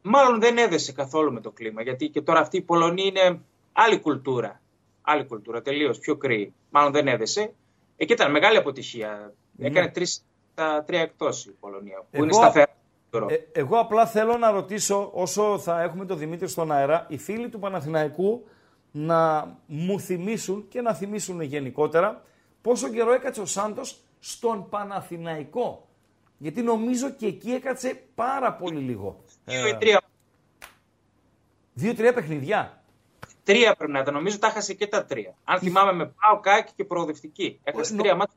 Μάλλον 0.03 0.41
δεν 0.41 0.59
έδεσε 0.59 0.93
καθόλου 0.93 1.33
με 1.33 1.41
το 1.41 1.51
κλίμα 1.51 1.83
γιατί 1.83 2.09
και 2.09 2.21
τώρα 2.23 2.41
αυτή 2.41 2.57
η 2.57 2.61
Πολωνία 2.63 3.05
είναι 3.05 3.41
άλλη 3.73 4.01
κουλτούρα. 4.01 4.61
Άλλη 5.03 5.25
κουλτούρα, 5.27 5.63
τελείως 5.63 5.99
πιο 5.99 6.17
κρύη. 6.17 6.53
Μάλλον 6.71 6.93
δεν 6.93 7.09
έδεσε. 7.09 7.53
Εκεί 7.97 8.13
ήταν 8.13 8.31
μεγάλη 8.31 8.57
αποτυχία. 8.57 9.33
Έκανε 9.59 9.89
τρεις 9.89 10.25
τα 10.55 10.85
τρία 10.87 11.01
εκτός 11.01 11.47
η 11.47 11.51
Πολωνία. 11.61 11.97
Που 11.99 12.07
Εγώ- 12.11 12.25
είναι 12.25 12.33
σταθερά. 12.33 12.67
Ε, 13.13 13.37
εγώ 13.53 13.79
απλά 13.79 14.07
θέλω 14.07 14.37
να 14.37 14.51
ρωτήσω, 14.51 15.11
όσο 15.15 15.59
θα 15.59 15.83
έχουμε 15.83 16.05
τον 16.07 16.19
Δημήτρη 16.19 16.49
στον 16.49 16.73
αέρα, 16.73 17.07
οι 17.09 17.19
φίλοι 17.19 17.49
του 17.49 17.59
Παναθηναϊκού 17.59 18.45
να 18.91 19.49
μου 19.67 20.01
θυμίσουν 20.01 20.69
και 20.69 20.81
να 20.81 20.95
θυμίσουν 20.95 21.41
γενικότερα 21.41 22.23
πόσο 22.63 22.89
καιρό 22.89 23.13
έκατσε 23.13 23.41
ο 23.41 23.47
Σάντος 23.47 24.01
στον 24.19 24.69
Παναθηναϊκό. 24.69 25.89
Γιατί 26.39 26.63
νομίζω 26.63 27.11
και 27.11 27.27
εκεί 27.27 27.51
έκατσε 27.51 28.03
πάρα 28.15 28.53
πολύ 28.53 28.79
λίγο. 28.81 29.25
Δύο 29.45 29.67
Ε, 29.67 29.69
ή 29.69 29.77
τρία. 29.77 30.01
Δύο-τρία 31.75 32.13
παιχνιδιά. 32.13 32.83
Τρία 33.45 33.75
πρέπει 33.75 33.93
να 33.93 33.99
ήταν. 33.99 34.15
Νομίζω 34.15 34.39
τα 34.39 34.47
έχασε 34.47 34.75
και 34.75 34.87
τα 34.87 35.05
τρία. 35.05 35.35
Αν 35.45 35.59
θυμάμαι 35.59 35.93
με 35.93 36.05
πάω 36.21 36.41
κάκι 36.41 36.73
και 36.77 36.85
προοδευτική. 36.85 37.61
Έχασε 37.65 37.95
Νο- 37.95 38.03
τρία 38.03 38.15
μάτια. 38.15 38.37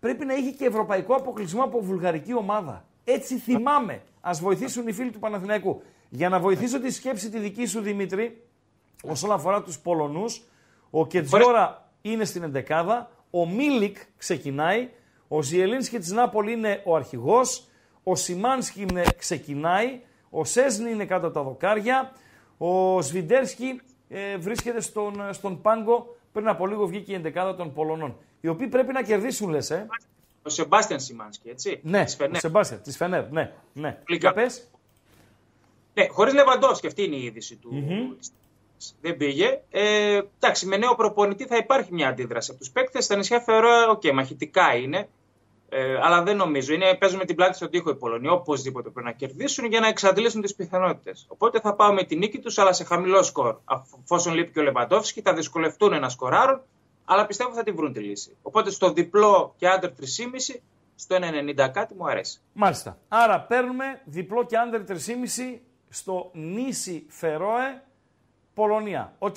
Πρέπει 0.00 0.24
να 0.24 0.34
είχε 0.34 0.50
και 0.50 0.64
ευρωπαϊκό 0.64 1.14
αποκλεισμό 1.14 1.62
από 1.62 1.80
βουλγαρική 1.80 2.34
ομάδα. 2.34 2.84
Έτσι 3.10 3.38
θυμάμαι. 3.38 4.02
Α 4.20 4.30
βοηθήσουν 4.40 4.88
οι 4.88 4.92
φίλοι 4.92 5.10
του 5.10 5.18
Παναθηναϊκού. 5.18 5.82
Για 6.08 6.28
να 6.28 6.40
βοηθήσω 6.40 6.80
τη 6.80 6.90
σκέψη 6.90 7.30
τη 7.30 7.38
δική 7.38 7.66
σου, 7.66 7.80
Δημήτρη, 7.80 8.42
όσον 9.02 9.32
αφορά 9.32 9.62
τους 9.62 9.78
Πολωνούς, 9.78 10.42
ο 10.90 11.06
Κεντζιόρα 11.06 11.90
είναι 12.02 12.24
στην 12.24 12.42
εντεκάδα, 12.42 13.10
ο 13.30 13.48
Μίλικ 13.48 13.96
ξεκινάει, 14.16 14.88
ο 15.28 15.42
Ζιελίνσκι 15.42 15.98
της 15.98 16.10
Νάπολη 16.10 16.52
είναι 16.52 16.82
ο 16.84 16.96
αρχηγός, 16.96 17.68
Ο 18.02 18.14
Σιμάνσκι 18.14 18.86
ε, 18.94 19.02
ξεκινάει. 19.16 20.00
Ο 20.30 20.44
Στσέσνι 20.44 20.90
είναι 20.90 21.04
κάτω 21.04 21.26
από 21.26 21.34
τα 21.34 21.42
δοκάρια. 21.42 22.12
Ο 22.58 23.02
Σβιντέρσκι 23.02 23.80
ε, 24.08 24.36
βρίσκεται 24.36 24.80
στον, 24.80 25.20
ε, 25.28 25.32
στον 25.32 25.60
πάγκο. 25.60 26.16
Πριν 26.32 26.48
από 26.48 26.66
λίγο 26.66 26.86
βγήκε 26.86 27.12
η 27.12 27.14
εντεκάδα 27.14 27.54
των 27.54 27.72
Πολωνών. 27.72 28.16
Οι 28.40 28.48
οποίοι 28.48 28.66
πρέπει 28.66 28.92
να 28.92 29.02
κερδίσουν, 29.02 29.50
λες. 29.50 29.70
Ε. 29.70 29.86
Ο 30.42 30.48
Σεμπάστιαν 30.48 31.00
Σιμάνσκι, 31.00 31.48
έτσι. 31.48 31.80
Ναι, 31.82 32.04
Της 32.04 32.14
Φενέρ. 32.14 32.36
ο 32.36 32.38
Σεμπάστιαν, 32.38 32.82
της 32.82 32.90
Φενέρ. 32.92 33.30
Ναι, 33.30 33.52
ναι. 33.72 33.90
Πολύ 34.06 34.18
Για 34.18 34.30
καλά. 34.30 34.42
πες. 34.42 34.70
Ναι, 35.94 36.06
χωρίς 36.08 36.32
Λεβαντόφσκι, 36.32 36.86
αυτή 36.86 37.02
είναι 37.04 37.16
η 37.16 37.22
είδηση 37.24 37.56
του. 37.56 37.70
Δεν 39.00 39.16
πήγε. 39.16 39.60
Ε, 39.70 40.20
εντάξει, 40.40 40.66
με 40.66 40.76
νέο 40.76 40.94
προπονητή 40.94 41.46
θα 41.46 41.56
υπάρχει 41.56 41.92
μια 41.94 42.08
αντίδραση 42.08 42.50
από 42.50 42.64
τους 42.64 42.70
παίκτες. 42.72 43.00
Στα 43.00 43.16
νησιά 43.16 43.40
θεωρώ, 43.40 43.90
οκ, 43.90 44.12
μαχητικά 44.12 44.74
είναι. 44.74 45.08
Ε, 45.68 45.98
αλλά 46.02 46.22
δεν 46.22 46.36
νομίζω. 46.36 46.72
Είναι, 46.74 46.94
παίζουν 46.94 47.18
με 47.18 47.24
την 47.24 47.36
πλάτη 47.36 47.56
στον 47.56 47.70
τοίχο 47.70 47.90
οι 47.90 47.94
Πολωνοί. 47.94 48.28
Οπωσδήποτε 48.28 48.88
πρέπει 48.90 49.06
να 49.06 49.12
κερδίσουν 49.12 49.64
για 49.64 49.80
να 49.80 49.86
εξαντλήσουν 49.88 50.42
τις 50.42 50.54
πιθανότητες. 50.54 51.12
Οπότε 51.26 51.60
θα 51.60 51.74
πάω 51.74 51.92
με 51.92 52.02
την 52.04 52.18
νίκη 52.18 52.38
τους, 52.38 52.52
αλλά 52.56 52.72
σε 52.72 52.84
χαμηλό 52.84 53.22
σκορ. 53.22 53.56
Εφόσον 53.64 54.34
λείπει 54.34 54.52
και 54.52 54.58
ο 54.58 54.62
Λεβαντόφσκι, 54.62 55.20
θα 55.20 55.34
δυσκολευτούν 55.34 56.00
να 56.00 56.08
σκοράρουν, 56.08 56.60
αλλά 57.10 57.26
πιστεύω 57.26 57.52
θα 57.52 57.62
τη 57.62 57.70
βρουν 57.70 57.92
τη 57.92 58.00
λύση. 58.00 58.36
Οπότε 58.42 58.70
στο 58.70 58.92
διπλό 58.92 59.54
και 59.56 59.68
under 59.68 59.90
3,5, 59.90 60.60
στο 60.94 61.16
1,90 61.16 61.68
κάτι 61.72 61.94
μου 61.94 62.08
αρέσει. 62.08 62.40
Μάλιστα. 62.52 62.98
Άρα 63.08 63.40
παίρνουμε 63.40 64.00
διπλό 64.04 64.44
και 64.44 64.56
under 64.56 64.82
3,5 64.88 64.94
στο 65.88 66.30
νησιά 66.34 67.04
Φερόε, 67.08 67.82
Πολωνία. 68.54 69.14
Οκ. 69.18 69.36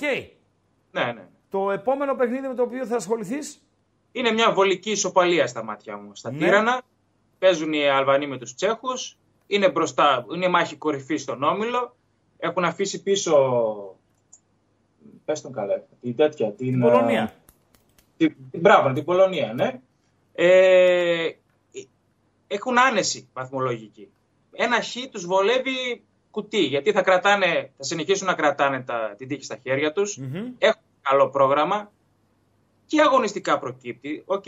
Ναι, 0.90 1.04
ναι. 1.04 1.26
Το 1.50 1.70
επόμενο 1.70 2.14
παιχνίδι 2.14 2.48
με 2.48 2.54
το 2.54 2.62
οποίο 2.62 2.86
θα 2.86 2.96
ασχοληθείς; 2.96 3.62
Είναι 4.12 4.30
μια 4.32 4.52
βολική 4.52 4.90
ισοπαλία 4.90 5.46
στα 5.46 5.64
μάτια 5.64 5.96
μου. 5.96 6.10
Στα 6.14 6.30
Ναι. 6.32 6.38
Τίρανα 6.38 6.80
παίζουν 7.38 7.72
οι 7.72 7.88
Αλβανοί 7.88 8.26
με 8.26 8.38
τους 8.38 8.54
Τσέχους. 8.54 9.16
Είναι 9.46 9.70
μπροστά, 9.70 10.26
είναι 10.34 10.48
μάχη 10.48 10.76
κορυφής 10.76 11.16
στον 11.16 11.42
Όμιλο. 11.42 11.96
Έχουν 12.38 12.64
αφήσει 12.64 13.02
πίσω, 13.02 13.34
πες 15.24 15.40
τον 15.40 15.52
καλά, 15.52 15.82
την 16.00 16.16
τέτοια, 16.16 16.52
την, 16.52 16.70
Την 16.70 16.80
Πολωνία. 16.80 17.32
Ε, 18.24 18.28
Την, 18.28 18.36
την, 18.50 18.60
μπράβο, 18.60 18.92
την 18.92 19.04
Πολωνία, 19.04 19.52
ναι. 19.52 19.80
Ε, 20.34 21.28
έχουν 22.46 22.78
άνεση 22.78 23.28
βαθμολογική. 23.32 24.08
Ένα 24.52 24.82
χ 24.82 24.96
τους 25.10 25.26
βολεύει 25.26 26.04
κουτί, 26.30 26.60
γιατί 26.60 26.92
θα, 26.92 27.02
κρατάνε, 27.02 27.72
θα 27.76 27.82
συνεχίσουν 27.82 28.26
να 28.26 28.34
κρατάνε 28.34 28.80
τα, 28.80 29.14
την 29.16 29.28
τύχη 29.28 29.44
στα 29.44 29.56
χέρια 29.62 29.92
τους. 29.92 30.18
Έχουν 30.58 30.82
καλό 31.02 31.28
πρόγραμμα 31.28 31.90
και 32.86 33.00
αγωνιστικά 33.00 33.58
προκύπτει. 33.58 34.22
Οκ, 34.26 34.44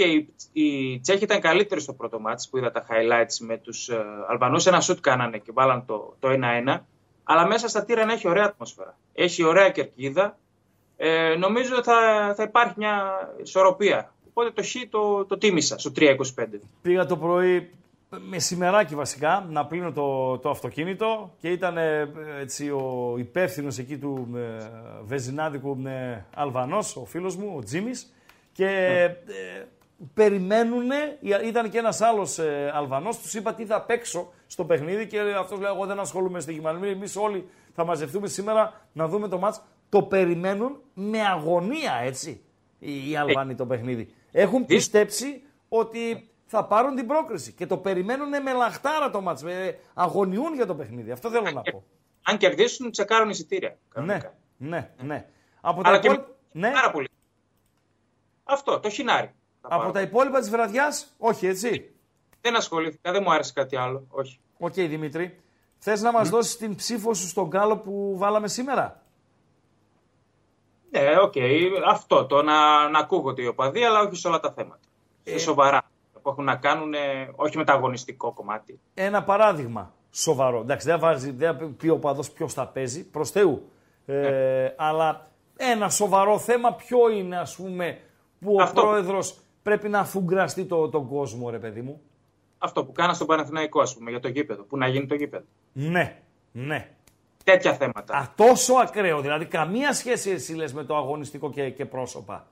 οι 0.53 1.01
Τσέχοι 1.01 1.25
ήταν 1.25 1.41
καλύτεροι 1.41 1.81
στο 1.81 1.93
πρώτο 1.93 2.21
μάτς 2.21 2.49
που 2.49 2.59
είδα 2.59 2.71
τα 2.71 2.87
highlights 2.89 3.37
με 3.41 3.59
τους 3.59 3.89
ε, 3.89 4.05
Αλβανούς. 4.29 4.67
Ένα 4.67 4.81
σουτ 4.81 4.99
κάνανε 5.01 5.39
και 5.39 5.53
βάλαν 5.53 5.87
το, 5.87 6.17
το 6.19 6.29
1-1. 6.67 6.81
Αλλά 7.25 7.47
μέσα 7.47 7.69
στα 7.69 7.85
τύρανα 7.85 8.13
έχει 8.13 8.29
ωραία 8.29 8.45
ατμόσφαιρα. 8.45 8.99
Έχει 9.13 9.43
ωραία 9.43 9.71
κερκίδα. 9.71 10.39
Ε, 10.97 11.35
νομίζω 11.39 11.83
θα, 11.83 12.33
θα 12.37 12.43
υπάρχει 12.43 12.75
μια 12.77 13.03
ισορροπία. 13.43 14.13
Οπότε 14.29 14.51
το 14.51 14.63
χ 14.63 14.75
το, 14.91 15.25
το 15.25 15.39
τίμησα 15.39 15.79
στο 15.79 15.93
3-25. 15.97 16.17
Πήγα 16.83 17.07
το 17.07 17.17
πρωί, 17.17 17.71
μεσημεράκι 18.29 18.95
βασικά, 18.95 19.47
να 19.51 19.67
πλύνω 19.67 19.93
το, 19.93 20.39
το 20.39 20.51
αυτοκίνητο 20.51 21.35
και 21.41 21.49
ήταν 21.49 21.77
ε, 21.77 22.13
έτσι 22.41 22.71
ο 22.71 23.15
υπεύθυνος 23.19 23.79
εκεί 23.79 23.99
του 23.99 24.29
ε, 24.37 24.67
Βεζινάδικου 25.05 25.83
ε, 25.87 26.25
Αλβανός, 26.35 26.97
ο 26.97 27.05
φίλος 27.05 27.37
μου, 27.37 27.55
ο 27.57 27.63
Τζίμις, 27.63 28.13
και 28.53 28.67
ε, 28.67 29.65
περιμένουν, 30.15 30.91
ήταν 31.45 31.71
και 31.71 31.79
ένας 31.79 32.01
άλλος 32.01 32.39
ε, 32.39 32.71
Αλβανός, 32.75 33.19
τους 33.19 33.35
είπα 33.35 33.55
τι 33.55 33.65
θα 33.65 33.83
παίξω 33.83 34.33
στο 34.47 34.65
παιχνίδι 34.65 35.07
και 35.07 35.21
αυτός 35.39 35.59
λέει 35.59 35.73
εγώ 35.75 35.87
δεν 35.87 35.99
ασχολούμαι 35.99 36.41
στη 36.41 36.53
Γερμανία, 36.53 36.91
εμείς 36.91 37.17
όλοι 37.17 37.49
θα 37.75 37.85
μαζευτούμε 37.85 38.29
σήμερα 38.29 38.87
να 38.93 39.09
δούμε 39.09 39.29
το 39.29 39.39
μάτς. 39.39 39.63
Το 39.95 40.03
περιμένουν 40.03 40.81
με 40.95 41.21
αγωνία, 41.21 41.95
έτσι, 41.95 42.45
οι 42.79 43.11
οι 43.11 43.17
Αλβανοί 43.17 43.55
το 43.55 43.67
παιχνίδι. 43.67 44.15
Έχουν 44.33 44.67
πιστέψει 44.67 45.43
ότι 45.69 46.29
θα 46.47 46.65
πάρουν 46.65 46.95
την 46.95 47.07
πρόκριση 47.07 47.53
και 47.53 47.67
το 47.67 47.77
περιμένουν 47.77 48.29
με 48.29 48.53
λαχτάρα 48.53 49.11
το 49.11 49.21
μάτς, 49.21 49.43
με, 49.43 49.79
αγωνιούν 49.95 50.55
για 50.55 50.67
το 50.67 50.75
παιχνίδι. 50.75 51.11
Αυτό 51.11 51.31
θέλω 51.31 51.51
να 51.51 51.63
πω. 51.63 51.85
Αν 52.23 52.37
κερδίσουν, 52.37 52.91
τσεκάρουν 52.91 53.31
εισιτήρια. 53.31 53.69
Ναι, 53.69 53.79
κανονικά. 53.89 54.35
ναι, 54.57 54.91
ναι. 55.03 55.27
Από 55.61 55.83
τα 55.83 55.89
Αλλά 55.89 55.99
και 55.99 56.07
υπόλοιπα... 56.07 56.35
Ναι. 56.53 56.71
πάρα 56.71 56.91
πολύ. 56.91 57.09
Αυτό, 58.45 58.81
το 58.81 58.89
χινάρι. 58.89 59.35
Θα 59.61 59.69
Από 59.69 59.79
πάρω. 59.79 59.93
τα 59.93 60.01
υπόλοιπα 60.01 60.41
της 60.41 60.51
βραδιάς, 60.51 61.15
όχι 61.19 61.47
έτσι. 61.47 61.95
Δεν 62.41 62.57
ασχολήθηκα, 62.57 63.13
δεν 63.13 63.23
μου 63.25 63.33
άρεσε 63.33 63.53
κάτι 63.53 63.77
άλλο. 63.77 64.07
Όχι. 64.09 64.41
Οκ, 64.59 64.73
Δημήτρη. 64.73 65.41
Θες 65.79 66.03
να 66.03 66.13
μας 66.13 66.29
δώσεις 66.29 66.57
την 66.57 66.75
ψήφο 66.75 67.15
σου 67.15 67.29
στο 67.29 67.51
γκάλοπ 67.51 67.79
που 67.79 68.15
βάλαμε 68.19 68.49
σήμερα; 68.49 69.04
Ναι, 71.01 71.21
οκ. 71.23 71.35
Αυτό 71.89 72.25
το 72.27 72.43
να, 72.43 72.89
να 72.89 72.99
ακούγονται 72.99 73.43
οι 73.43 73.47
οπαδοί, 73.47 73.85
αλλά 73.85 74.01
όχι 74.01 74.17
σε 74.17 74.29
όλα 74.29 74.41
τα 74.41 74.53
θέματα. 74.53 74.81
Ε. 75.25 75.31
Σε 75.31 75.39
σοβαρά. 75.39 75.83
Που 76.23 76.31
έχουν 76.31 76.45
να 76.45 76.57
κάνουν, 76.57 76.95
ε, 76.95 76.99
όχι 77.35 77.57
με 77.57 77.65
το 77.65 77.73
αγωνιστικό 77.73 78.33
κομμάτι. 78.33 78.81
Ένα 78.95 79.23
παράδειγμα 79.23 79.93
σοβαρό. 80.11 80.61
Εντάξει, 80.61 80.87
δεν, 80.87 80.99
βάζει, 80.99 81.31
δεν 81.31 81.57
θα 81.57 81.65
πει 81.79 81.89
ο 81.89 81.99
οπαδός 81.99 82.31
ποιος 82.31 82.53
θα 82.53 82.67
παίζει, 82.67 83.11
προς 83.11 83.31
Θεού. 83.31 83.69
Ε, 84.07 84.69
Αλλά 84.77 85.31
ένα 85.57 85.89
σοβαρό 85.89 86.39
θέμα 86.39 86.73
ποιο 86.75 87.11
είναι, 87.11 87.39
ας 87.39 87.57
πούμε, 87.57 88.01
που 88.41 88.55
ο 88.55 88.63
Αυτό. 88.63 88.81
πρόεδρος 88.81 89.37
πρέπει 89.63 89.89
να 89.89 89.99
αφουγκραστεί 89.99 90.65
το, 90.65 90.89
τον 90.89 91.09
κόσμο, 91.09 91.51
ρε 91.51 91.59
παιδί 91.59 91.81
μου; 91.81 92.01
Αυτό 92.59 92.85
που 92.85 92.93
κάνα 92.93 93.15
στον 93.15 93.27
Παναθηναϊκό, 93.27 93.81
ας 93.81 93.95
πούμε, 93.95 94.11
για 94.11 94.21
το 94.21 94.29
γήπεδο. 94.29 94.63
Που 94.63 94.77
να 94.77 94.87
γίνει 94.89 95.07
το 95.07 95.15
γήπεδο. 95.15 95.45
Ναι, 95.73 96.19
ναι. 96.53 96.94
Τέτοια 97.45 97.75
θέματα. 97.75 98.17
Α, 98.17 98.29
τόσο 98.37 98.75
ακραίο, 98.75 99.21
δηλαδή 99.21 99.47
καμία 99.47 99.93
σχέση 99.93 100.31
εσύ 100.31 100.55
λες 100.55 100.73
με 100.73 100.85
το 100.85 100.97
αγωνιστικό 100.97 101.51
και, 101.51 101.71
και 101.71 101.85
πρόσωπα. 101.85 102.47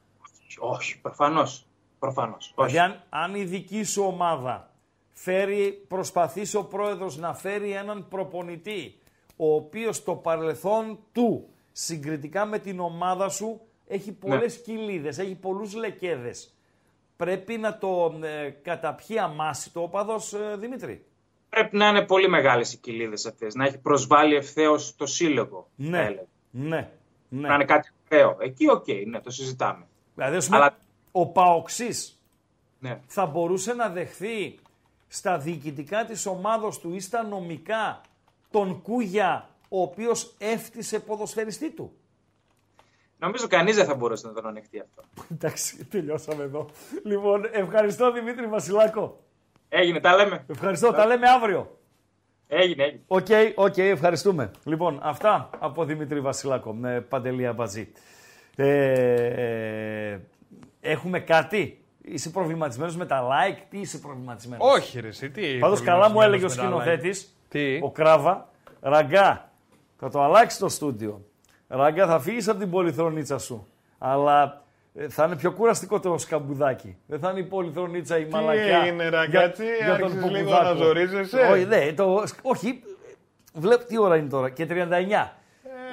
Όχι, 0.58 1.00
προφανώς. 1.00 1.66
Προφανώς. 1.98 2.52
Όχι. 2.54 2.70
Δηλαδή 2.70 2.92
αν, 2.92 3.02
αν 3.08 3.34
η 3.34 3.44
δική 3.44 3.82
σου 3.82 4.02
ομάδα 4.02 4.70
φέρει, 5.12 5.84
προσπαθήσει 5.88 6.56
ο 6.56 6.64
πρόεδρος 6.64 7.16
να 7.16 7.34
φέρει 7.34 7.72
έναν 7.72 8.08
προπονητή 8.08 8.98
ο 9.36 9.54
οποίος 9.54 9.96
στο 9.96 10.14
παρελθόν 10.14 10.98
του 11.12 11.48
συγκριτικά 11.72 12.44
με 12.44 12.58
την 12.58 12.80
ομάδα 12.80 13.28
σου 13.28 13.60
έχει 13.86 14.12
πολλές 14.12 14.60
κοιλίδες, 14.60 15.18
έχει 15.18 15.34
πολλούς 15.34 15.74
λεκέδες. 15.74 16.54
Πρέπει 17.16 17.56
να 17.56 17.78
το 17.78 18.18
ε, 18.22 18.50
καταπιεί 18.50 19.18
αμάσιτο 19.18 19.82
οπαδός 19.82 20.32
ε, 20.32 20.56
Δημήτρη. 20.58 21.04
Πρέπει 21.54 21.76
να 21.76 21.88
είναι 21.88 22.02
πολύ 22.02 22.28
μεγάλες 22.28 22.72
οι 22.72 22.76
κηλίδες 22.76 23.26
αυτές. 23.26 23.54
Να 23.54 23.64
έχει 23.64 23.78
προσβάλει 23.78 24.34
ευθέως 24.34 24.96
το 24.96 25.06
σύλλογο. 25.06 25.68
θα 25.76 25.84
Ναι, 25.88 25.98
έλεγα. 25.98 26.26
ναι, 26.50 26.90
ναι. 27.28 27.48
Να 27.48 27.54
είναι 27.54 27.64
κάτι 27.64 27.90
ωραίο. 28.12 28.36
Εκεί, 28.40 28.70
οκ, 28.70 28.84
ναι, 29.06 29.20
το 29.20 29.30
συζητάμε. 29.30 29.86
Δηλαδή, 30.14 30.36
ας 30.36 30.44
πούμε, 30.44 30.56
Αλλά- 30.56 30.76
ο 31.12 31.26
ΠΑΟΚτσής 31.26 32.18
Ναι. 32.78 33.00
θα 33.06 33.26
μπορούσε 33.26 33.72
να 33.74 33.88
δεχθεί 33.88 34.58
στα 35.08 35.38
διοικητικά 35.38 36.04
της 36.04 36.26
ομάδος 36.26 36.78
του 36.80 36.94
ή 36.94 37.00
στα 37.00 37.22
νομικά 37.22 38.00
τον 38.50 38.82
Κούγια, 38.82 39.48
ο 39.68 39.82
οποίος 39.82 40.34
έφτυσε 40.38 41.00
ποδοσφαιριστή 41.00 41.70
του; 41.70 41.92
Νομίζω 43.18 43.46
κανείς 43.46 43.76
δεν 43.76 43.84
θα 43.86 43.94
μπορούσε 43.94 44.26
να 44.26 44.32
τον 44.32 44.46
ανεχτεί 44.46 44.80
αυτό. 44.80 45.02
Εντάξει, 45.32 45.84
τελειώσαμε 45.84 46.42
εδώ. 46.42 46.68
Λοιπόν, 47.04 47.42
ευχαριστώ 47.52 48.12
Δημήτρη 48.12 48.46
Βασιλάκο. 48.46 49.20
Έγινε, 49.74 50.00
τα 50.00 50.14
λέμε. 50.16 50.44
Ευχαριστώ, 50.46 50.92
τα 50.92 51.06
λέμε 51.06 51.28
αύριο. 51.28 51.78
Έγινε, 52.48 52.82
έγινε. 52.84 53.00
OK, 53.06 53.26
OK, 53.54 53.76
ευχαριστούμε. 53.76 54.50
Λοιπόν, 54.64 54.98
αυτά 55.02 55.50
από 55.58 55.84
Δημήτρη 55.84 56.20
Βασιλάκο 56.20 56.72
με 56.72 57.00
Παντελή 57.00 57.46
Αμπατζή. 57.46 57.92
Ε, 58.56 58.68
ε, 60.10 60.20
έχουμε 60.80 61.20
κάτι; 61.20 61.84
Είσαι 62.02 62.30
προβληματισμένος 62.30 62.96
με 62.96 63.06
τα 63.06 63.28
like, 63.28 63.62
τι 63.68 63.78
είσαι 63.78 63.98
προβληματισμένος; 63.98 64.74
Όχι, 64.74 65.00
ρε, 65.00 65.08
εσύ, 65.08 65.30
τι. 65.30 65.58
Πάντως 65.58 65.80
καλά 65.82 66.08
μου 66.10 66.20
έλεγε 66.20 66.44
ο 66.44 66.48
προβληματισμένος 66.48 66.78
με 66.78 66.84
τα 66.84 66.90
σκηνοθέτης, 66.90 67.36
Τι; 67.48 67.78
ο 67.82 67.90
Κράβα, 67.90 68.48
ραγκά, 68.80 69.50
θα 69.98 70.10
το 70.10 70.22
αλλάξεις 70.22 70.58
το 70.58 70.68
στούντιο. 70.68 71.24
Ραγκά, 71.68 72.06
θα 72.06 72.20
φύγεις 72.20 72.48
από 72.48 72.58
την 72.58 72.70
πολυθρονίτσα 72.70 73.38
σου. 73.38 73.66
Αλλά 73.98 74.42
ε, 74.42 74.61
θα 75.08 75.24
είναι 75.24 75.36
πιο 75.36 75.52
κουραστικό 75.52 76.00
το 76.00 76.18
σκαμπουδάκι. 76.18 76.96
Δεν 77.06 77.18
θα 77.18 77.30
είναι 77.30 77.40
η 77.40 77.44
πολυθρονίτσα 77.44 78.18
η 78.18 78.26
μαλακιά. 78.30 78.78
έγινε, 78.78 79.08
ραγκάτσι, 79.08 79.64
άρχισες 79.92 80.14
λίγο 80.14 80.28
Ποπουδάκο. 80.28 80.62
να 80.62 80.74
ζορίζεσαι; 80.74 81.38
Όχι, 81.52 81.64
ναι, 81.64 81.92
το, 81.92 82.24
όχι. 82.42 82.82
Βλέπω 83.54 83.84
τι 83.84 83.98
ώρα 83.98 84.16
είναι 84.16 84.28
τώρα 84.28 84.50
και 84.50 84.66
39. 84.70 84.72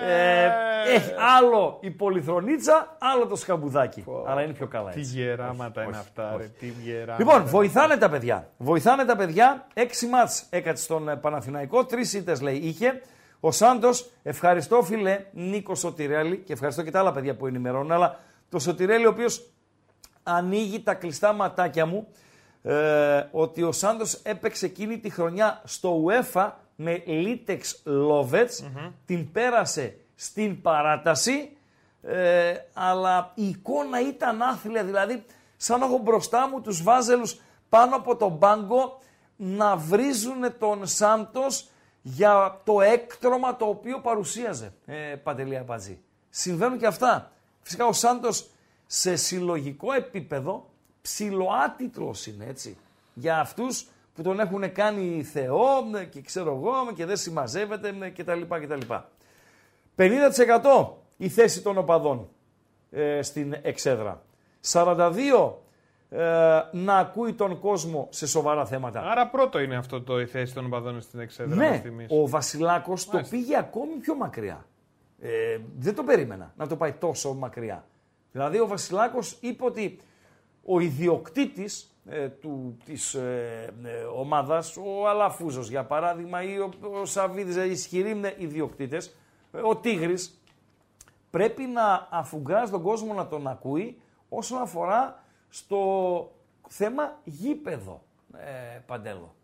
Ε, 0.07 0.49
έχει 0.95 1.11
άλλο 1.37 1.77
η 1.81 1.89
πολυθρονίτσα, 1.89 2.95
άλλο 2.99 3.27
το 3.27 3.35
σκαμπουδάκι. 3.35 4.05
Αλλά 4.27 4.41
είναι 4.41 4.53
πιο 4.53 4.67
καλά 4.67 4.89
Τι 4.91 4.99
έτσι. 4.99 5.17
γεράματα 5.17 5.83
είναι 5.83 5.97
αυτά, 5.97 6.35
ρε. 6.37 6.43
Τι 6.59 6.73
γεράματα. 6.83 7.15
Λοιπόν, 7.23 7.45
βοηθάνε 7.45 7.97
τα 7.97 8.09
παιδιά. 8.09 8.49
Βοηθάνε 8.57 9.05
τα 9.05 9.15
παιδιά. 9.15 9.67
Έξι 9.73 10.07
μάτς 10.07 10.45
έκατσε 10.49 10.83
στον 10.83 11.09
ε, 11.09 11.15
Παναθηναϊκό. 11.15 11.85
Τρεις 11.85 12.13
ήττες 12.13 12.41
λέει 12.41 12.55
είχε. 12.55 13.01
Ο 13.39 13.51
Σάντος, 13.51 14.09
ευχαριστώ 14.23 14.81
φίλε 14.83 15.19
Νίκο 15.31 15.75
Σωτηρέλη 15.75 16.37
και 16.37 16.53
ευχαριστώ 16.53 16.83
και 16.83 16.91
τα 16.91 16.99
άλλα 16.99 17.11
παιδιά 17.11 17.35
που 17.35 17.47
ενημερώνουν. 17.47 17.91
Αλλά 17.91 18.19
το 18.49 18.59
Σωτηρέλη, 18.59 19.05
ο 19.05 19.09
οποίος 19.09 19.49
ανοίγει 20.23 20.81
τα 20.81 20.93
κλειστά 20.93 21.33
ματάκια 21.33 21.85
μου 21.85 22.07
ε, 22.63 23.27
ότι 23.31 23.63
ο 23.63 23.71
Σάντος 23.71 24.13
έπαιξε 24.13 24.65
εκείνη 24.65 24.99
τη 24.99 25.09
χρονιά 25.09 25.61
στο 25.65 26.03
UEFA 26.05 26.51
με 26.75 27.03
Litex 27.07 27.59
Lovets, 27.85 28.69
την 29.05 29.31
πέρασε 29.31 29.97
στην 30.15 30.61
παράταση, 30.61 31.57
ε, 32.01 32.53
αλλά 32.73 33.31
η 33.35 33.47
εικόνα 33.47 34.01
ήταν 34.01 34.41
άθλια, 34.41 34.83
δηλαδή 34.83 35.23
σαν 35.57 35.79
να 35.79 35.85
έχω 35.85 35.97
μπροστά 35.97 36.49
μου 36.49 36.61
τους 36.61 36.83
Βάζελους 36.83 37.39
πάνω 37.69 37.95
από 37.95 38.15
τον 38.15 38.39
πάγκο 38.39 38.99
να 39.35 39.75
βρίζουν 39.75 40.57
τον 40.59 40.87
Σάντος 40.87 41.69
για 42.01 42.61
το 42.63 42.81
έκτρωμα 42.81 43.55
το 43.55 43.65
οποίο 43.65 43.99
παρουσίαζε, 43.99 44.73
ε, 44.85 44.95
Παντελή 45.23 45.57
Αμπατζή. 45.57 45.99
Συμβαίνουν 46.29 46.77
και 46.77 46.87
αυτά. 46.87 47.31
Φυσικά 47.69 47.87
ο 47.87 47.93
Σάντος 47.93 48.49
σε 48.85 49.15
συλλογικό 49.15 49.93
επίπεδο 49.93 50.69
ψιλοάτιτλος 51.01 52.27
είναι 52.27 52.45
έτσι. 52.45 52.77
Για 53.13 53.39
αυτούς 53.39 53.87
που 54.15 54.21
τον 54.21 54.39
έχουν 54.39 54.71
κάνει 54.71 55.23
Θεό 55.23 55.65
και 56.09 56.21
ξέρω 56.21 56.55
εγώ 56.55 56.93
και 56.95 57.05
δεν 57.05 57.17
συμμαζεύεται 57.17 58.11
κτλ. 58.17 58.41
κτλ. 58.61 58.93
50% 59.95 60.87
η 61.17 61.29
θέση 61.29 61.61
των 61.61 61.77
οπαδών 61.77 62.29
ε, 62.91 63.21
στην 63.21 63.55
εξέδρα. 63.61 64.21
42% 64.71 65.51
ε, 66.09 66.19
να 66.71 66.97
ακούει 66.97 67.33
τον 67.33 67.59
κόσμο 67.59 68.07
σε 68.11 68.27
σοβαρά 68.27 68.65
θέματα. 68.65 69.01
Άρα 69.01 69.27
πρώτο 69.27 69.59
είναι 69.59 69.75
αυτό 69.75 70.01
το 70.01 70.19
η 70.19 70.25
θέση 70.25 70.53
των 70.53 70.65
οπαδών 70.65 71.01
στην 71.01 71.19
εξέδρα. 71.19 71.55
Ναι, 71.55 71.81
ο 72.07 72.27
Βασιλάκος 72.27 73.05
το 73.05 73.21
πήγε 73.29 73.57
ακόμη 73.57 73.93
πιο 73.93 74.15
μακριά. 74.15 74.65
Ε, 75.21 75.59
δεν 75.77 75.95
το 75.95 76.03
περίμενα 76.03 76.53
να 76.57 76.67
το 76.67 76.75
πάει 76.75 76.93
τόσο 76.93 77.33
μακριά. 77.33 77.87
Δηλαδή 78.31 78.59
ο 78.59 78.67
Βασιλάκος 78.67 79.37
είπε 79.41 79.65
ότι 79.65 79.97
ο 80.65 80.79
ιδιοκτήτης 80.79 81.95
ε, 82.05 82.27
του, 82.27 82.77
της 82.85 83.13
ε, 83.13 83.73
ε, 83.83 84.03
ομάδας, 84.03 84.77
ο 84.77 85.07
Αλαφούζος 85.07 85.69
για 85.69 85.85
παράδειγμα 85.85 86.43
ή 86.43 86.57
ο, 86.57 86.69
ο 87.01 87.05
Σαββίδης, 87.05 87.55
οι 87.55 87.69
ισχυροί 87.69 88.35
ιδιοκτήτες, 88.37 89.15
ο 89.63 89.75
Τίγρης, 89.75 90.41
πρέπει 91.29 91.63
να 91.63 92.07
αφουγκράζει 92.11 92.71
τον 92.71 92.81
κόσμο 92.81 93.13
να 93.13 93.27
τον 93.27 93.47
ακούει 93.47 94.01
όσον 94.29 94.61
αφορά 94.61 95.23
στο 95.49 96.31
θέμα 96.67 97.19
γήπεδο, 97.23 98.03
ε, 98.33 98.79
Παντέλο. 98.85 99.35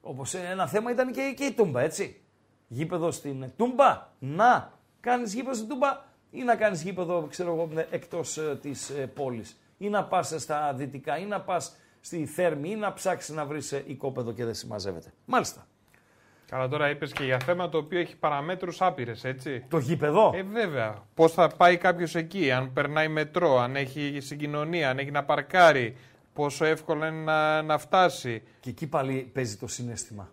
Όπως 0.00 0.34
ένα 0.34 0.66
θέμα 0.66 0.90
ήταν 0.90 1.12
και, 1.12 1.34
και 1.36 1.44
η 1.44 1.52
Τούμπα, 1.52 1.80
έτσι. 1.80 2.20
Γήπεδο 2.68 3.10
στην 3.10 3.50
Τούμπα, 3.56 4.08
να 4.18 4.72
κάνεις 5.00 5.34
γήπεδο 5.34 5.54
στην 5.54 5.68
Τούμπα 5.68 6.04
ή 6.30 6.42
να 6.42 6.56
κάνεις 6.56 6.82
γήπεδο, 6.82 7.26
ξέρω 7.30 7.52
εγώ, 7.52 7.86
εκτός 7.90 8.38
ε, 8.38 8.58
της 8.62 8.90
ε, 8.90 9.06
πόλης. 9.06 9.60
Ή 9.78 9.88
να 9.88 10.04
πας 10.04 10.34
στα 10.36 10.72
δυτικά, 10.74 11.18
ή 11.18 11.24
να 11.24 11.40
πας 11.40 11.76
στη 12.00 12.26
Θέρμη, 12.26 12.70
ή 12.70 12.74
να 12.76 12.92
ψάξεις 12.92 13.34
να 13.34 13.44
βρεις 13.44 13.72
ε, 13.72 13.82
οικόπεδο 13.86 14.32
και 14.32 14.44
δεν 14.44 14.54
συμμαζεύεται. 14.54 15.12
Μάλιστα. 15.24 15.66
Καλά, 16.50 16.68
τώρα 16.68 16.90
είπες 16.90 17.12
και 17.12 17.24
για 17.24 17.38
θέμα 17.44 17.68
το 17.68 17.78
οποίο 17.78 17.98
έχει 17.98 18.16
παραμέτρους 18.16 18.82
άπειρες, 18.82 19.24
έτσι. 19.24 19.64
Το 19.68 19.78
γήπεδο; 19.78 20.32
Ε, 20.34 20.42
βέβαια. 20.42 21.02
Πώς 21.14 21.32
θα 21.32 21.48
πάει 21.56 21.76
κάποιος 21.76 22.14
εκεί, 22.14 22.50
αν 22.50 22.72
περνάει 22.72 23.08
μετρό, 23.08 23.58
αν 23.58 23.76
έχει 23.76 24.18
συγκοινωνία, 24.20 24.90
αν 24.90 24.98
έχει 24.98 25.10
να 25.10 25.24
παρκάρει, 25.24 25.96
πόσο 26.32 26.64
εύκολο 26.64 27.06
είναι 27.06 27.22
να, 27.22 27.62
να 27.62 27.78
φτάσει. 27.78 28.42
Και 28.60 28.70
εκεί 28.70 28.86
πάλι 28.86 29.30
παίζει 29.34 29.56
το 29.56 29.66
συνέστημα. 29.66 30.30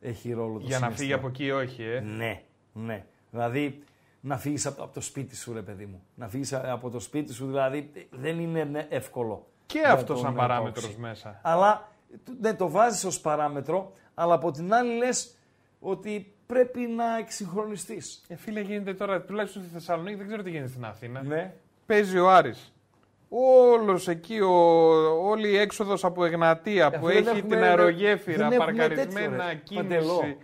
Έχει 0.00 0.32
ρόλο 0.32 0.52
το 0.58 0.66
Για 0.66 0.76
συνέστημα. 0.76 0.88
να 0.88 0.96
φύγει 0.96 1.12
από 1.12 1.26
εκεί, 1.28 1.50
όχι, 1.50 1.82
ε. 1.82 2.00
Ναι, 2.00 2.42
ναι. 2.72 3.04
Δηλαδή 3.36 3.82
να 4.20 4.38
φύγεις 4.38 4.66
από, 4.66 4.82
από 4.82 4.94
το 4.94 5.00
σπίτι 5.00 5.36
σου, 5.36 5.52
ρε 5.52 5.62
παιδί 5.62 5.86
μου. 5.86 6.02
Να 6.14 6.28
φύγεις 6.28 6.52
από 6.52 6.90
το 6.90 7.00
σπίτι 7.00 7.32
σου, 7.32 7.46
δηλαδή 7.46 7.90
δεν 8.10 8.38
είναι 8.38 8.64
ναι, 8.64 8.86
εύκολο. 8.88 9.46
Και 9.66 9.78
για 9.78 9.92
αυτό 9.92 10.12
τον 10.12 10.22
σαν 10.22 10.32
να 10.32 10.38
παράμετρος 10.38 10.84
υπάρξει. 10.84 11.00
μέσα. 11.00 11.40
Αλλά 11.42 11.88
ναι, 12.40 12.54
το 12.54 12.70
βάζεις 12.70 13.04
ως 13.04 13.20
παράμετρο, 13.20 13.92
αλλά 14.14 14.34
από 14.34 14.50
την 14.50 14.74
άλλη 14.74 14.96
λες 14.96 15.34
ότι 15.80 16.34
πρέπει 16.46 16.80
να 16.80 17.18
εξυγχρονιστείς. 17.18 18.24
Ε, 18.28 18.36
φίλε, 18.36 18.60
γίνεται 18.60 18.94
τώρα, 18.94 19.22
τουλάχιστον 19.22 19.62
στη 19.62 19.72
Θεσσαλονίκη, 19.72 20.16
δεν 20.16 20.26
ξέρω 20.26 20.42
τι 20.42 20.50
γίνεται 20.50 20.68
στην 20.68 20.84
Αθήνα. 20.84 21.22
Ναι. 21.22 21.54
Παίζει 21.86 22.18
ο 22.18 22.30
Άρης. 22.30 22.70
Όλος 23.28 24.08
εκεί, 24.08 24.40
ο, 24.40 24.50
όλη 25.28 25.48
η 25.48 25.56
έξοδος 25.56 26.04
από 26.04 26.24
Εγνατία 26.24 26.90
που 26.90 26.96
αφού 26.96 27.06
δεν 27.06 27.16
έχει 27.16 27.28
έχουμε- 27.28 27.42
την 27.42 27.62
αερογέφυρα, 27.62 28.48
δεν 28.48 28.60
έχουμε 28.60 28.64
παρκαρισμένα, 28.78 29.28
τέτοιο, 29.36 29.46
ρε, 29.48 29.54
κίνηση. 29.64 29.88
Παντελό. 29.88 30.36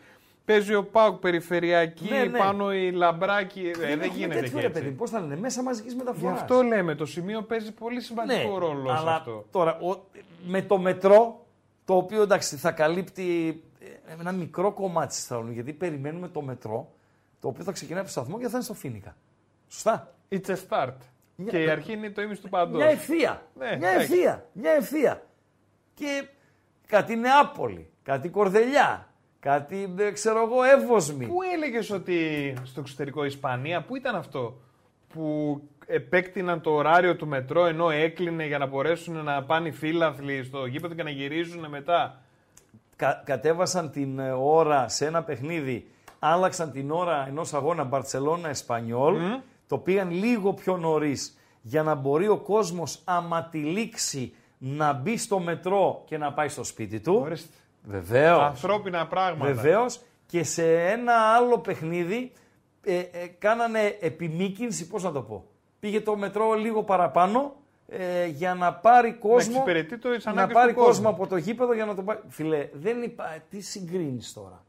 Παίζει 0.44 0.74
ο 0.74 0.84
Πάουκ 0.84 1.20
περιφερειακή, 1.20 2.08
Ναι, 2.10 2.24
ναι. 2.24 2.38
πάνω 2.38 2.72
η 2.74 2.90
Λαμπράκη. 2.92 3.60
Ε, 3.74 3.78
δεν 3.78 3.90
έχουμε 4.00 4.06
γίνεται 4.16 4.40
τέτοιο, 4.40 4.54
και 4.54 4.60
ρε 4.60 4.66
έτσι. 4.66 4.80
παιδί, 4.82 4.94
πώς 4.94 5.10
θα 5.10 5.20
λένε, 5.20 5.36
μέσα 5.36 5.62
μαζικής 5.62 5.94
μεταφοράς. 5.94 6.34
Γι' 6.36 6.40
αυτό 6.42 6.62
λέμε, 6.62 6.94
το 6.94 7.06
σημείο 7.06 7.42
παίζει 7.42 7.72
πολύ 7.72 8.00
σημαντικό 8.00 8.58
ρόλο 8.58 8.86
σε 8.86 8.92
Ναι, 8.92 8.98
αλλά 8.98 9.14
αυτό. 9.14 9.44
Τώρα, 9.50 9.78
ο- 9.78 10.04
με 10.46 10.62
το 10.62 10.78
μετρό, 10.78 11.46
το 11.84 11.96
οποίο 11.96 12.22
εντάξει 12.22 12.56
θα 12.56 12.70
καλύπτει 12.70 13.62
ε, 13.80 14.12
ένα 14.20 14.32
μικρό 14.32 14.72
κομμάτι 14.72 15.06
της 15.08 15.18
Θεσσαλονίκη, 15.18 15.54
γιατί 15.54 15.72
περιμένουμε 15.72 16.28
το 16.28 16.42
μετρό, 16.42 16.92
το 17.40 17.48
οποίο 17.48 17.64
θα 17.64 17.72
ξεκινάει 17.72 17.98
από 18.00 18.06
το 18.08 18.12
σταθμό 18.20 18.38
και 18.38 18.44
θα 18.44 18.50
είναι 18.54 18.62
στο 18.64 18.74
Φίνικα. 18.74 19.16
Σωστά. 19.68 20.14
It's 20.30 20.46
a 20.46 20.56
start. 20.68 20.94
Μια- 21.34 21.50
Και 21.50 21.62
η 21.62 21.68
αρχή 21.68 21.92
είναι 21.92 22.10
το 22.10 22.22
ίμιση 22.22 22.40
του 22.42 22.48
παντός. 22.48 22.76
Μια 22.82 22.90
ευθεία. 22.90 23.42
Ναι, 23.58 23.76
μια 23.76 23.88
εντάξει. 23.90 24.12
ευθεία. 24.12 24.46
Μια 24.52 24.70
ευθεία. 24.70 25.22
Και 25.94 26.26
κάτι 26.86 27.16
Νεάπολη, 27.16 27.90
κάτι 28.02 28.28
Κορδελιά, 28.28 29.11
κάτι 29.42 29.90
δεν 29.94 30.12
ξέρω 30.12 30.42
εγώ 30.42 30.62
Εύωσμη. 30.62 31.26
Πού 31.26 31.38
έλεγες 31.54 31.90
ότι 31.90 32.16
στο 32.62 32.80
εξωτερικό 32.80 33.24
Ισπανία, 33.24 33.82
πού 33.82 33.96
ήταν 33.96 34.14
αυτό 34.14 34.60
που 35.08 35.60
επέκτηναν 35.86 36.60
το 36.60 36.70
ωράριο 36.70 37.16
του 37.16 37.26
μετρό 37.26 37.66
ενώ 37.66 37.90
έκλεινε 37.90 38.46
για 38.46 38.58
να 38.58 38.66
μπορέσουν 38.66 39.24
να 39.24 39.42
πάνε 39.42 39.68
οι 39.68 39.72
φίλαθλοι 39.72 40.44
στο 40.44 40.66
γήπεδο 40.66 40.94
και 40.94 41.02
να 41.02 41.10
γυρίζουν 41.10 41.68
μετά; 41.68 42.22
Κα- 42.96 43.22
κατέβασαν 43.24 43.90
την 43.90 44.18
ε, 44.18 44.30
ώρα 44.30 44.88
σε 44.88 45.06
ένα 45.06 45.22
παιχνίδι, 45.22 45.86
άλλαξαν 46.18 46.72
την 46.72 46.90
ώρα 46.90 47.26
ενός 47.28 47.54
αγώνα 47.54 47.84
Μπαρτσελώνα-Εσπανιόλ, 47.84 49.16
το 49.66 49.78
πήγαν 49.78 50.10
λίγο 50.10 50.52
πιο 50.52 50.76
νωρίς 50.76 51.38
για 51.62 51.82
να 51.82 51.94
μπορεί 51.94 52.28
ο 52.28 52.36
κόσμος 52.38 53.00
άμα 53.04 53.44
τη 53.44 53.58
λήξει 53.58 54.34
να 54.58 54.92
μπει 54.92 55.16
στο 55.16 55.38
μετρό 55.38 56.02
και 56.06 56.18
να 56.18 56.32
πάει 56.32 56.48
στο 56.48 56.64
σπίτι 56.64 57.00
του. 57.00 57.20
Ορίστε. 57.24 57.56
Βεβαίως. 57.82 58.42
Ανθρώπινα 58.42 59.06
πράγματα. 59.06 59.52
Βεβαίως 59.52 60.00
και 60.26 60.44
σε 60.44 60.82
ένα 60.84 61.14
άλλο 61.14 61.58
παιχνίδι 61.58 62.32
ε, 62.84 62.98
ε, 62.98 63.26
κάνανε 63.38 63.96
επιμήκυνση, 64.00 64.86
πώς 64.86 65.02
να 65.02 65.12
το 65.12 65.22
πω. 65.22 65.44
Πήγε 65.80 66.00
το 66.00 66.16
μετρό 66.16 66.52
λίγο 66.52 66.82
παραπάνω 66.82 67.56
ε, 67.88 68.26
για 68.26 68.54
να 68.54 68.74
πάρει 68.74 69.12
κόσμο. 69.12 69.52
εξυπηρετεί 69.54 69.98
το 69.98 70.10
τις 70.10 70.24
να 70.24 70.30
ανάγκες 70.30 70.54
πάρει 70.54 70.72
του 70.72 70.78
κόσμου. 70.78 70.92
κόσμο 70.92 71.08
από 71.08 71.26
το 71.26 71.36
γήπεδο 71.36 71.74
για 71.74 71.84
να 71.84 71.94
το 71.94 72.02
πάρει. 72.02 72.20
Φιλέ, 72.28 72.68
δεν 72.72 73.02
υπά... 73.02 73.36
τι 73.50 73.60
συγκρίνεις 73.60 74.32
τώρα; 74.32 74.64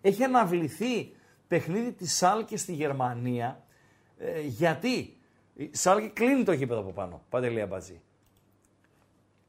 Έχει 0.00 0.24
αναβληθεί 0.24 1.12
παιχνίδι 1.48 1.92
της 1.92 2.16
Σάλκε 2.16 2.56
στη 2.56 2.72
Γερμανία. 2.72 3.62
Ε, 4.18 4.40
γιατί; 4.40 5.16
Η 5.54 5.70
Σάλκε 5.72 6.06
κλείνει 6.06 6.44
το 6.44 6.52
γήπεδο 6.52 6.80
από 6.80 6.92
πάνω. 6.92 7.22
Παντελή 7.28 7.60
Αμπατζή. 7.60 8.00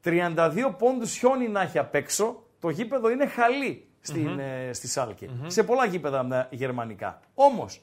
32 0.04 0.74
πόντους 0.78 1.16
χιόνι 1.16 1.48
να 1.48 1.60
έχει 1.60 1.78
απ' 1.78 1.94
έξω, 1.94 2.45
το 2.66 2.72
γήπεδο 2.72 3.10
είναι 3.10 3.26
χαλί 3.26 3.88
στην, 4.00 4.38
ε, 4.38 4.70
στη 4.72 4.88
σαλκε 4.88 5.30
Σε 5.46 5.62
πολλά 5.62 5.84
γήπεδα 5.84 6.48
ε, 6.50 6.56
γερμανικά. 6.56 7.20
Όμως, 7.34 7.80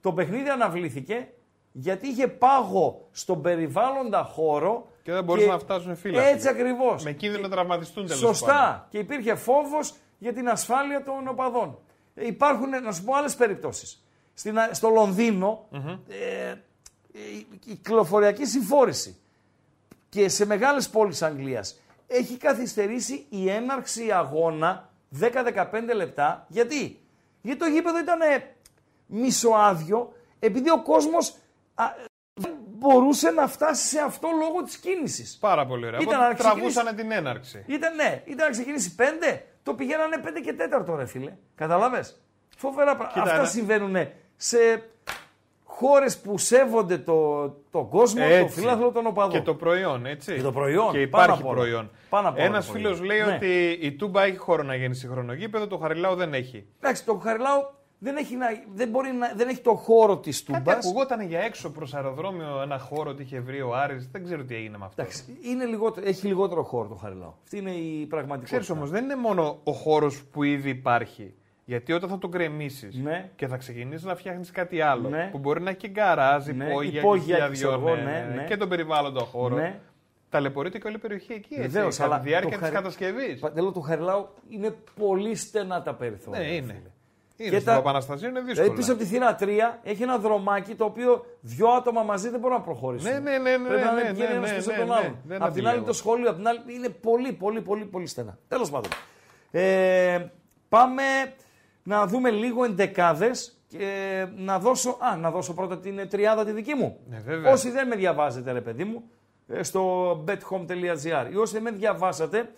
το 0.00 0.12
παιχνίδι 0.12 0.48
αναβλήθηκε 0.48 1.28
γιατί 1.72 2.08
είχε 2.08 2.28
πάγο 2.28 3.08
στον 3.12 3.42
περιβάλλοντα 3.42 4.22
χώρο 4.22 4.88
Και 5.02 5.12
δεν 5.12 5.24
μπορούσαν 5.24 5.48
να 5.48 5.58
φτάσουν 5.58 5.92
οι 5.92 5.94
φίλαθλοι. 5.94 6.30
Έτσι 6.30 6.48
ακριβώς. 6.48 7.04
Με 7.04 7.12
κίνδυνο 7.12 7.42
να 7.42 7.48
τραυματιστούν 7.48 8.06
τέλος 8.06 8.18
Σωστά. 8.18 8.86
Και 8.90 8.98
υπήρχε 8.98 9.34
φόβος 9.34 9.94
για 10.18 10.32
την 10.32 10.48
ασφάλεια 10.48 11.02
των 11.02 11.28
οπαδών. 11.28 11.78
Ε, 12.14 12.26
υπάρχουν, 12.26 12.68
να 12.68 12.92
σου 12.92 13.04
πω, 13.04 13.14
άλλες 13.14 13.34
περιπτώσεις. 13.34 14.04
Στην, 14.34 14.58
α- 14.58 14.70
στο 14.72 14.88
λονδινο 14.88 15.68
ε, 16.08 16.54
η, 17.12 17.46
η 17.50 17.58
κυκλοφοριακή 17.58 18.46
συμφόρηση 18.46 19.16
και 20.08 20.28
σε 20.28 20.46
μεγάλες 20.46 20.88
πόλεις 20.88 21.22
Αγγλίας 21.22 21.80
έχει 22.06 22.36
καθυστερήσει 22.36 23.26
η 23.28 23.50
έναρξη 23.50 24.12
αγώνα 24.12 24.90
10-15 25.20 25.32
λεπτά. 25.94 26.44
Γιατί; 26.48 27.00
Γιατί 27.42 27.58
το 27.58 27.66
γήπεδο 27.66 27.98
ήταν 27.98 28.18
μισοάδιο 29.06 30.12
επειδή 30.38 30.70
ο 30.70 30.82
κόσμος 30.82 31.36
α, 31.74 31.84
δεν 32.34 32.52
μπορούσε 32.68 33.30
να 33.30 33.46
φτάσει 33.48 33.86
σε 33.86 34.00
αυτό 34.00 34.28
λόγω 34.38 34.62
της 34.62 34.76
κίνησης. 34.78 35.36
Πάρα 35.40 35.66
πολύ 35.66 35.86
ωραία. 35.86 36.00
Ήταν 36.00 36.14
Οπότε 36.14 36.28
να 36.28 36.34
ξεκινήσει- 36.34 36.74
τραβούσανε 36.74 37.02
την 37.02 37.10
έναρξη. 37.12 37.64
Ήταν 37.66 37.94
ναι, 37.94 38.22
ήταν 38.24 38.46
να 38.46 38.52
ξεκινήσει 38.52 38.94
5, 38.98 39.42
το 39.62 39.74
πηγαίνανε 39.74 40.16
5 40.24 40.40
και 40.40 40.52
4 40.52 40.96
ρε 40.96 41.06
φίλε. 41.06 41.32
Καταλάβες; 41.54 42.20
Φοβερά 42.56 42.96
πράγματα. 42.96 43.12
Κοίτα, 43.12 43.22
Αυτά 43.22 43.34
ένα- 43.36 43.44
συμβαίνουν 43.48 43.96
σε 44.36 44.58
χώρες 45.78 46.18
που 46.18 46.38
σέβονται 46.38 46.98
το, 46.98 47.48
τον 47.70 47.88
κόσμο, 47.88 48.20
το 48.24 48.34
Έτσι. 48.34 48.60
φύλαθλο 48.60 48.90
των 48.92 49.06
οπαδών. 49.06 49.32
Και 49.32 49.40
το 49.40 49.54
προϊόν, 49.54 50.06
έτσι. 50.06 50.34
Και 50.34 50.42
το 50.42 50.52
προϊόν, 50.52 50.92
Και 50.92 51.06
πάνω 51.06 51.24
υπάρχει 51.24 51.40
απ' 51.42 51.46
όλα. 51.48 51.56
προϊόν. 51.60 51.90
Πάνω 52.08 52.28
απ' 52.28 52.34
όλα 52.36 52.44
Ένας 52.44 52.66
το 52.66 52.72
προϊόν. 52.72 52.94
φίλος 52.94 53.06
λέει 53.08 53.20
Ναι. 53.26 53.34
ότι 53.34 53.78
η 53.86 53.92
Τούμπα 53.92 54.22
έχει 54.24 54.36
χώρο 54.36 54.62
να 54.62 54.74
γίνει 54.74 54.94
συγχρονογήπεδο, 54.94 55.66
το 55.66 55.76
Χαριλάου 55.78 56.14
δεν 56.14 56.34
έχει. 56.34 56.66
Εντάξει, 56.80 57.04
το 57.04 57.14
Χαριλάου 57.14 57.74
δεν 57.98 58.16
έχει, 58.16 58.36
να, 58.36 58.46
δεν 58.74 58.88
μπορεί 58.88 59.12
να, 59.12 59.32
δεν 59.36 59.48
έχει 59.48 59.60
το 59.60 59.74
χώρο 59.74 60.16
της 60.18 60.42
Κάτι 60.42 60.58
Τούμπας. 60.58 60.76
ακουγόταν 60.86 61.20
για 61.20 61.40
έξω 61.40 61.70
προς 61.70 61.94
αεροδρόμιο 61.94 62.60
ένα 62.62 62.78
χώρο 62.78 63.10
ότι 63.10 63.22
είχε 63.22 63.40
βρει 63.40 63.60
ο 63.62 63.74
Άρης. 63.76 64.08
Δεν 64.12 64.24
ξέρω 64.24 64.44
τι 64.44 64.54
έγινε 64.54 64.78
με 64.78 64.84
αυτό. 64.84 65.02
Εντάξει, 65.02 65.38
είναι 65.42 65.64
λιγότερο, 65.64 66.08
έχει 66.08 66.26
λιγότερο 66.26 66.62
χώρο 66.62 66.88
το 66.88 66.94
Χαριλάου. 66.94 67.34
Αυτή 67.42 67.58
είναι 67.58 67.70
η 67.70 68.06
πραγματικότητα. 68.06 68.44
Ξέρεις 68.44 68.70
όμως, 68.70 68.90
δεν 68.90 69.04
είναι 69.04 69.16
μόνο 69.16 69.58
ο 69.64 69.72
χώρος 69.72 70.22
που 70.24 70.42
ήδη 70.42 70.70
υπάρχει. 70.70 71.34
Γιατί 71.68 71.92
όταν 71.92 72.08
θα 72.08 72.18
τον 72.18 72.30
κρεμίσει 72.30 72.88
Ναι. 73.02 73.30
και 73.36 73.46
θα 73.46 73.56
ξεκινήσεις 73.56 74.04
να 74.04 74.14
φτιάχνεις 74.14 74.50
κάτι 74.50 74.80
άλλο 74.80 75.08
Ναι. 75.08 75.28
που 75.32 75.38
μπορεί 75.38 75.60
να 75.62 75.70
έχει 75.70 75.78
και 75.78 75.88
γκαράζ, 75.88 76.46
Ναι, 76.46 76.64
υπόγεια, 76.64 77.00
υπόγεια, 77.00 77.36
και 77.46 77.52
ξέρω 77.52 77.78
δυο, 77.78 77.88
εγώ, 77.88 77.96
ναι, 77.96 78.02
ναι, 78.02 78.26
ναι, 78.28 78.34
ναι. 78.34 78.44
και 78.44 78.56
τον 78.56 78.68
περιβάλλοντα 78.68 79.20
χώρο. 79.24 79.54
Ναι. 79.56 79.78
Ταλαιπωρείται 80.30 80.78
και 80.78 80.86
όλη 80.86 80.96
η 80.96 80.98
περιοχή 80.98 81.32
εκεί. 81.32 81.54
Έτσι, 81.54 81.68
Βεβαίως, 81.68 81.96
κατά 81.96 82.08
αλλά 82.14 82.20
τη 82.22 82.28
διάρκεια 82.28 82.50
το 82.50 82.56
της 82.56 82.64
χαρι- 82.68 82.74
κατασκευής. 82.82 83.40
Παντέλο 83.40 83.72
του 83.72 83.80
Χαριλάου 83.80 84.28
είναι 84.48 84.74
πολύ 85.00 85.34
στενά 85.34 85.82
τα 85.82 85.94
περιθώρια. 85.94 86.40
Ναι, 86.40 86.46
ρε 86.46 86.52
είναι. 86.54 86.66
φίλε. 86.72 86.90
Είναι 87.36 87.50
Και 87.50 87.58
στο 87.58 87.70
τα- 87.70 87.76
Παπαναστασίου 87.76 88.28
είναι 88.28 88.40
δύσκολο. 88.40 88.62
Δηλαδή 88.62 88.76
πίσω 88.80 88.92
από 88.92 89.00
τη 89.02 89.06
θύρα 89.08 89.34
3 89.40 89.80
έχει 89.82 90.02
ένα 90.02 90.18
δρομάκι 90.18 90.74
το 90.74 90.84
οποίο 90.84 91.24
δυο 91.40 91.68
άτομα 91.68 92.02
μαζί 92.02 92.28
δεν 92.28 92.40
μπορούν 92.40 92.56
να 92.56 92.62
προχωρήσουν. 92.62 93.10
Ναι, 93.12 93.18
ναι, 93.18 93.38
ναι, 93.38 93.56
ναι, 93.56 93.68
Πρέπει 93.68 93.84
να 93.84 93.92
ναι, 93.92 94.00
είναι 94.00 94.10
πηγαίνει 94.10 94.30
ναι, 94.30 94.36
ένας 94.36 94.50
ναι, 94.50 94.56
πίσω 94.56 94.70
ναι, 94.70 94.76
τον 94.76 94.86
ναι, 94.86 94.94
άλλον. 94.94 95.16
δεν 95.24 95.42
Απ' 95.42 95.52
την 95.52 95.58
άλλη 95.58 95.68
αντιλέγω. 95.68 95.84
το 95.86 95.92
σχολείο, 95.92 96.30
απ' 96.30 96.36
την 96.36 96.48
άλλη 96.48 96.60
είναι 96.76 96.88
πολύ, 96.88 97.32
πολύ, 97.32 97.60
πολύ, 97.60 97.84
πολύ 97.84 98.06
στενά. 98.06 98.38
Τέλος 98.48 98.70
πάντων. 98.70 98.90
Ε, 99.50 100.26
πάμε 100.68 101.02
να 101.86 102.06
δούμε 102.06 102.30
λίγο 102.30 102.64
εντεκάδες 102.64 103.60
και 103.68 104.26
να 104.36 104.58
δώσω, 104.58 104.98
α, 105.00 105.16
να 105.16 105.30
δώσω 105.30 105.54
πρώτα 105.54 105.78
την 105.78 106.08
τριάδα 106.08 106.44
τη 106.44 106.52
δική 106.52 106.74
μου. 106.74 106.98
Ναι, 107.08 107.18
βέβαια. 107.18 107.52
Όσοι 107.52 107.70
δεν 107.70 107.86
με 107.86 107.96
διαβάζετε, 107.96 108.52
ρε 108.52 108.60
παιδί 108.60 108.84
μου, 108.84 109.10
ε, 109.48 109.62
στο 109.62 110.10
bethome.gr 110.28 111.30
ή 111.32 111.36
όσοι 111.36 111.52
δεν 111.52 111.62
με 111.62 111.70
διαβάσατε, 111.70 112.52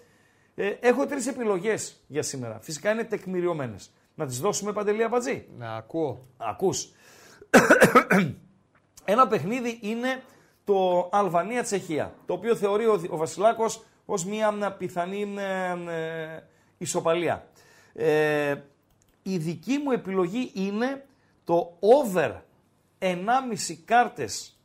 ε, 0.55 0.67
έχω 0.81 1.07
τρεις 1.07 1.27
επιλογές 1.27 2.05
για 2.07 2.23
σήμερα. 2.23 2.59
Φυσικά 2.61 2.91
είναι 2.91 3.05
τεκμηριωμένες. 3.05 3.91
Να 4.15 4.27
τις 4.27 4.41
δώσουμε 4.41 4.73
παντελή 4.73 5.03
απατζή; 5.03 5.47
Να 5.59 5.75
ακούω. 5.75 6.27
Ακούς. 6.37 6.89
Ένα 9.05 9.27
παιχνίδι 9.27 9.79
είναι 9.83 10.23
το 10.65 11.09
Αλβανία-Τσεχία, 11.13 12.15
το 12.27 12.33
οποίο 12.33 12.57
θεωρεί 12.57 12.87
ο, 12.87 13.01
ο 13.11 13.17
Βασιλάκος 13.17 13.85
ως 14.05 14.25
μια 14.25 14.53
μ, 14.53 14.61
πιθανή 14.79 15.25
μ, 15.25 15.39
ε, 15.39 16.45
ισοπαλία. 16.79 17.47
Ε, 17.93 18.55
η 19.33 19.39
δική 19.39 19.79
μου 19.79 19.91
επιλογή 19.91 20.51
είναι 20.55 21.07
το 21.45 21.79
over 21.81 22.35
1,5 22.99 23.17
κάρτες 23.85 24.59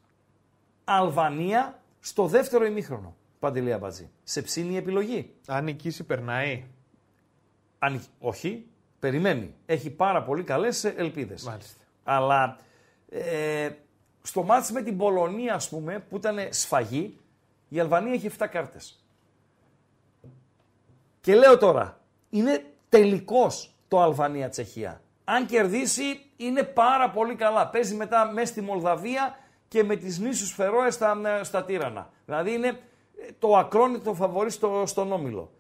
Αλβανία 0.84 1.82
στο 2.00 2.28
δεύτερο 2.28 2.66
ημίχρονο. 2.66 3.16
Παντελία 3.40 3.78
Μπατζή. 3.78 4.10
Σε 4.24 4.42
ψήνει 4.42 4.74
η 4.74 4.78
επιλογή; 4.78 5.34
Αν 5.48 5.64
νικήσει, 5.64 6.04
περνάει. 6.04 6.64
Αν, 7.80 8.04
όχι, 8.20 8.68
περιμένει. 9.00 9.56
Έχει 9.66 9.90
πάρα 9.90 10.24
πολύ 10.24 10.44
καλές 10.44 10.84
ε, 10.84 10.94
ελπίδες. 10.98 11.44
Μάλιστα. 11.44 11.84
Αλλά 12.04 12.58
ε, 13.10 13.70
στο 14.22 14.44
μάτς 14.44 14.72
με 14.72 14.82
την 14.82 14.98
Πολωνία, 14.98 15.54
ας 15.54 15.70
πούμε, 15.70 16.00
που 16.00 16.16
ήταν 16.16 16.38
σφαγή, 16.50 17.18
η 17.70 17.80
Αλβανία 17.80 18.14
έχει 18.14 18.30
7 18.38 18.48
κάρτες. 18.52 19.04
Και 21.22 21.36
λέω 21.36 21.58
τώρα, 21.58 22.02
είναι 22.30 22.66
τελικός 22.90 23.73
το 23.94 24.02
Αλβανία-Τσεχία. 24.02 25.02
Αν 25.24 25.46
κερδίσει, 25.46 26.26
είναι 26.38 26.64
πάρα 26.64 27.10
πολύ 27.10 27.36
καλά. 27.36 27.68
Παίζει 27.68 27.96
μετά 27.96 28.32
μέσα 28.34 28.46
στη 28.46 28.62
Μολδαβία 28.62 29.38
και 29.68 29.84
με 29.84 29.96
τις 29.96 30.20
νήσους 30.20 30.54
Φερόες 30.54 30.94
στα, 30.94 31.44
στα 31.44 31.64
Τύρανα. 31.64 32.10
Δηλαδή 32.26 32.54
είναι 32.54 32.68
ε, 32.68 32.78
το 33.40 33.58
ακρόνιτο 33.58 34.14
φαβορή 34.14 34.50
στο, 34.50 34.84
στον 34.86 35.12
Όμιλο. 35.12 35.52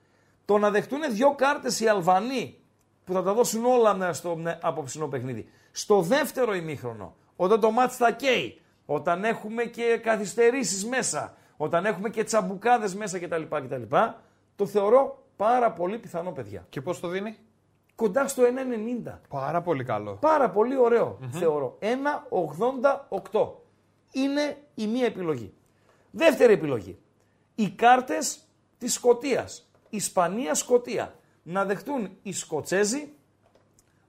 Το 0.45 0.57
να 0.57 0.69
δεχτούν 0.69 0.99
δύο 1.09 1.35
κάρτες 1.35 1.79
οι 1.79 1.87
Αλβανοί 1.87 2.57
που 3.03 3.13
θα 3.13 3.23
τα 3.23 3.33
δώσουν 3.33 3.65
όλα 3.65 3.93
ναι, 3.93 4.13
στο 4.13 4.35
ναι, 4.35 4.57
απόψινό 4.61 5.07
παιχνίδι. 5.07 5.49
Στο 5.71 6.01
δεύτερο 6.01 6.55
ημίχρονο, 6.55 7.15
όταν 7.35 7.59
το 7.59 7.71
μάτς 7.71 7.95
θα 7.95 8.11
καίει, 8.11 8.61
όταν 8.85 9.23
έχουμε 9.23 9.63
και 9.63 9.99
καθυστερήσεις 10.03 10.85
μέσα, 10.85 11.33
όταν 11.57 11.85
έχουμε 11.85 12.09
και 12.09 12.23
τσαμπουκάδες 12.23 12.95
μέσα 12.95 13.19
κτλ. 13.19 13.41
κτλ 13.49 13.95
το 14.55 14.65
θεωρώ 14.65 15.23
πάρα 15.35 15.71
πολύ 15.71 15.97
πιθανό, 15.97 16.31
παιδιά. 16.31 16.65
Και 16.69 16.81
πώς 16.81 16.99
το 16.99 17.07
δίνει; 17.07 17.37
Κοντά 17.95 18.27
στο 18.27 18.43
1,90. 19.05 19.19
Πάρα 19.29 19.61
πολύ 19.61 19.83
καλό. 19.83 20.13
Πάρα 20.13 20.49
πολύ 20.49 20.77
ωραίο, 20.77 21.19
θεωρώ. 21.31 21.77
1,88. 23.31 23.49
Είναι 24.11 24.57
η 24.75 24.87
μία 24.87 25.05
επιλογή. 25.05 25.53
Δεύτερη 26.11 26.53
επιλογή. 26.53 26.97
Οι 27.55 27.69
κάρτες 27.69 28.39
της 28.77 28.93
Σκοτίας. 28.93 29.69
Ισπανία-Σκοτία. 29.89 31.15
Να 31.43 31.65
δεχτούν 31.65 32.17
οι 32.21 32.33
Σκοτσέζοι 32.33 33.13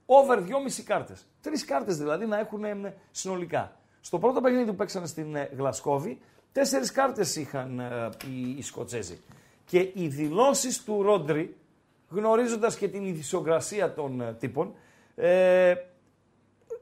over 0.05 0.37
2,5 0.37 0.83
κάρτες. 0.85 1.25
Τρεις 1.41 1.65
κάρτες 1.65 1.97
δηλαδή 1.97 2.25
να 2.25 2.39
έχουν 2.39 2.63
ε, 2.63 2.93
συνολικά. 3.11 3.79
Στο 4.01 4.19
πρώτο 4.19 4.41
παιχνίδι 4.41 4.65
που 4.65 4.75
παίξανε 4.75 5.07
στην 5.07 5.35
ε, 5.35 5.49
Γλασκόβη, 5.57 6.19
τέσσερις 6.51 6.91
κάρτες 6.91 7.35
είχαν 7.35 7.79
ε, 7.79 8.09
οι, 8.29 8.49
οι 8.57 8.61
Σκοτσέζοι. 8.61 9.21
Και 9.65 9.91
οι 9.93 10.07
δηλώσεις 10.07 10.83
του 10.83 11.01
Ρόντρι, 11.01 11.55
γνωρίζοντας 12.09 12.77
και 12.77 12.87
την 12.87 13.05
ηθισιογρασία 13.05 13.93
των 13.93 14.21
ε, 14.21 14.33
τύπων, 14.33 14.73
ε, 15.15 15.73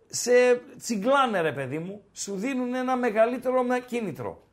σε 0.08 0.62
τσιγκλάνε 0.78 1.42
ρε 1.42 1.52
παιδί 1.52 1.80
μου, 1.80 2.04
σου 2.14 2.36
δίνουν 2.36 2.74
ένα 2.74 2.96
μεγαλύτερο 2.96 3.64
με 3.64 3.80
κίνητρο. 3.80 4.44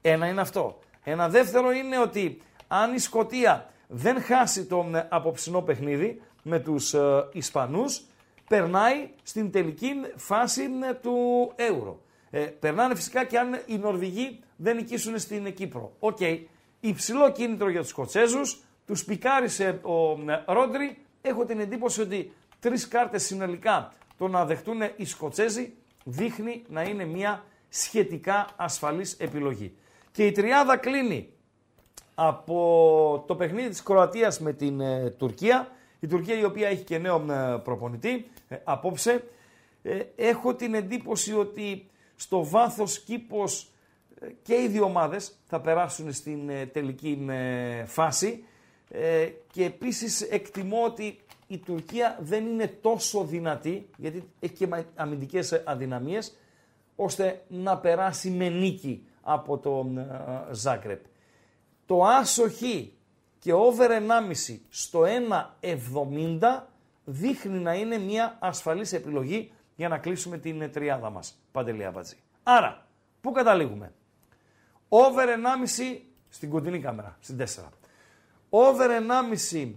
Ένα 0.00 0.26
είναι 0.26 0.40
αυτό. 0.40 0.78
Ένα 1.04 1.28
δεύτερο 1.28 1.70
είναι 1.70 1.98
ότι 1.98 2.42
αν 2.68 2.94
η 2.94 2.98
Σκοτία 2.98 3.70
δεν 3.88 4.22
χάσει 4.22 4.64
το 4.64 4.90
ε, 4.94 5.06
απόψινό 5.08 5.62
παιχνίδι 5.62 6.22
με 6.42 6.58
τους 6.58 6.94
ε, 6.94 7.28
Ισπανούς, 7.32 8.02
περνάει 8.48 9.10
στην 9.22 9.50
τελική 9.50 9.92
φάση 10.16 10.62
ε, 10.62 10.94
του 10.94 11.52
Euro. 11.56 11.94
Ε, 12.30 12.40
περνάνε 12.40 12.94
φυσικά 12.94 13.24
και 13.24 13.38
αν 13.38 13.62
οι 13.66 13.76
Νορβηγοί 13.76 14.40
δεν 14.56 14.76
νικήσουν 14.76 15.18
στην 15.18 15.54
Κύπρο. 15.54 15.92
Οκ. 15.98 16.18
Υψηλό 16.80 17.32
κίνητρο 17.32 17.70
για 17.70 17.80
τους 17.80 17.88
Σκοτσέζους, 17.88 18.62
τους 18.86 19.04
πικάρισε 19.04 19.80
ο 19.82 20.10
ε, 20.30 20.44
Ρόντρι. 20.46 20.98
Έχω 21.22 21.44
την 21.44 21.60
εντύπωση 21.60 22.00
ότι 22.00 22.32
τρεις 22.60 22.88
κάρτες 22.88 23.24
συνολικά 23.24 23.92
το 24.18 24.28
να 24.28 24.44
δεχτούν 24.44 24.80
οι 24.96 25.04
Σκοτσέζοι 25.04 25.72
δείχνει 26.04 26.64
να 26.68 26.82
είναι 26.82 27.04
μια 27.04 27.44
σχετικά 27.68 28.48
ασφαλής 28.56 29.12
επιλογή. 29.12 29.76
Και 30.12 30.26
η 30.26 30.32
τριάδα 30.32 30.76
κλείνει 30.76 31.28
από 32.14 33.24
το 33.26 33.36
παιχνίδι 33.36 33.68
της 33.68 33.82
Κροατίας 33.82 34.40
με 34.40 34.52
την 34.52 34.80
ε, 34.80 35.10
Τουρκία. 35.10 35.70
Η 36.00 36.06
Τουρκία 36.06 36.38
η 36.38 36.44
οποία 36.44 36.68
έχει 36.68 36.82
και 36.82 36.98
νέο 36.98 37.26
ε, 37.30 37.60
προπονητή 37.64 38.30
ε, 38.48 38.56
απόψε. 38.64 39.24
Ε, 39.82 40.02
έχω 40.16 40.54
την 40.54 40.74
εντύπωση 40.74 41.34
ότι 41.34 41.90
στο 42.16 42.44
βάθος 42.44 43.00
κήπος 43.00 43.70
ε, 44.20 44.26
και 44.42 44.54
οι 44.54 44.68
δύο 44.68 44.84
ομάδες 44.84 45.38
θα 45.46 45.60
περάσουν 45.60 46.12
στην 46.12 46.48
ε, 46.48 46.66
τελική 46.66 47.26
ε, 47.28 47.84
φάση 47.84 48.44
ε, 48.90 49.28
και 49.52 49.64
επίσης 49.64 50.20
εκτιμώ 50.20 50.84
ότι 50.84 51.18
η 51.46 51.58
Τουρκία 51.58 52.18
δεν 52.20 52.46
είναι 52.46 52.66
τόσο 52.66 53.24
δυνατή 53.24 53.88
γιατί 53.96 54.30
έχει 54.40 54.54
και 54.54 54.66
μα- 54.66 54.84
αμυντικές 54.94 55.52
ε, 55.52 55.62
αδυναμίες 55.66 56.36
ώστε 56.96 57.44
να 57.48 57.78
περάσει 57.78 58.30
με 58.30 58.48
νίκη 58.48 59.06
από 59.22 59.58
το 59.58 59.90
ε, 59.98 60.54
Ζάγκρεπ. 60.54 61.04
Το 61.86 62.04
άσο 62.04 62.48
χ 62.48 62.60
και 63.38 63.52
over 63.52 63.88
1,5 63.90 64.58
στο 64.68 65.02
1,70 65.60 66.60
δείχνει 67.04 67.58
να 67.58 67.74
είναι 67.74 67.98
μια 67.98 68.36
ασφαλής 68.40 68.92
επιλογή 68.92 69.52
για 69.76 69.88
να 69.88 69.98
κλείσουμε 69.98 70.38
την 70.38 70.60
ε, 70.62 70.68
τριάδα 70.68 71.10
μας. 71.10 71.42
Παντελή 71.52 71.84
Αμπατζή. 71.84 72.16
Άρα, 72.42 72.86
πού 73.20 73.32
καταλήγουμε; 73.32 73.92
Over 74.88 75.26
1,5 75.26 76.00
στην 76.28 76.50
κοντινή 76.50 76.80
κάμερα, 76.80 77.16
στην 77.20 77.36
4. 77.38 77.44
Over 78.58 78.90
1,5 79.52 79.72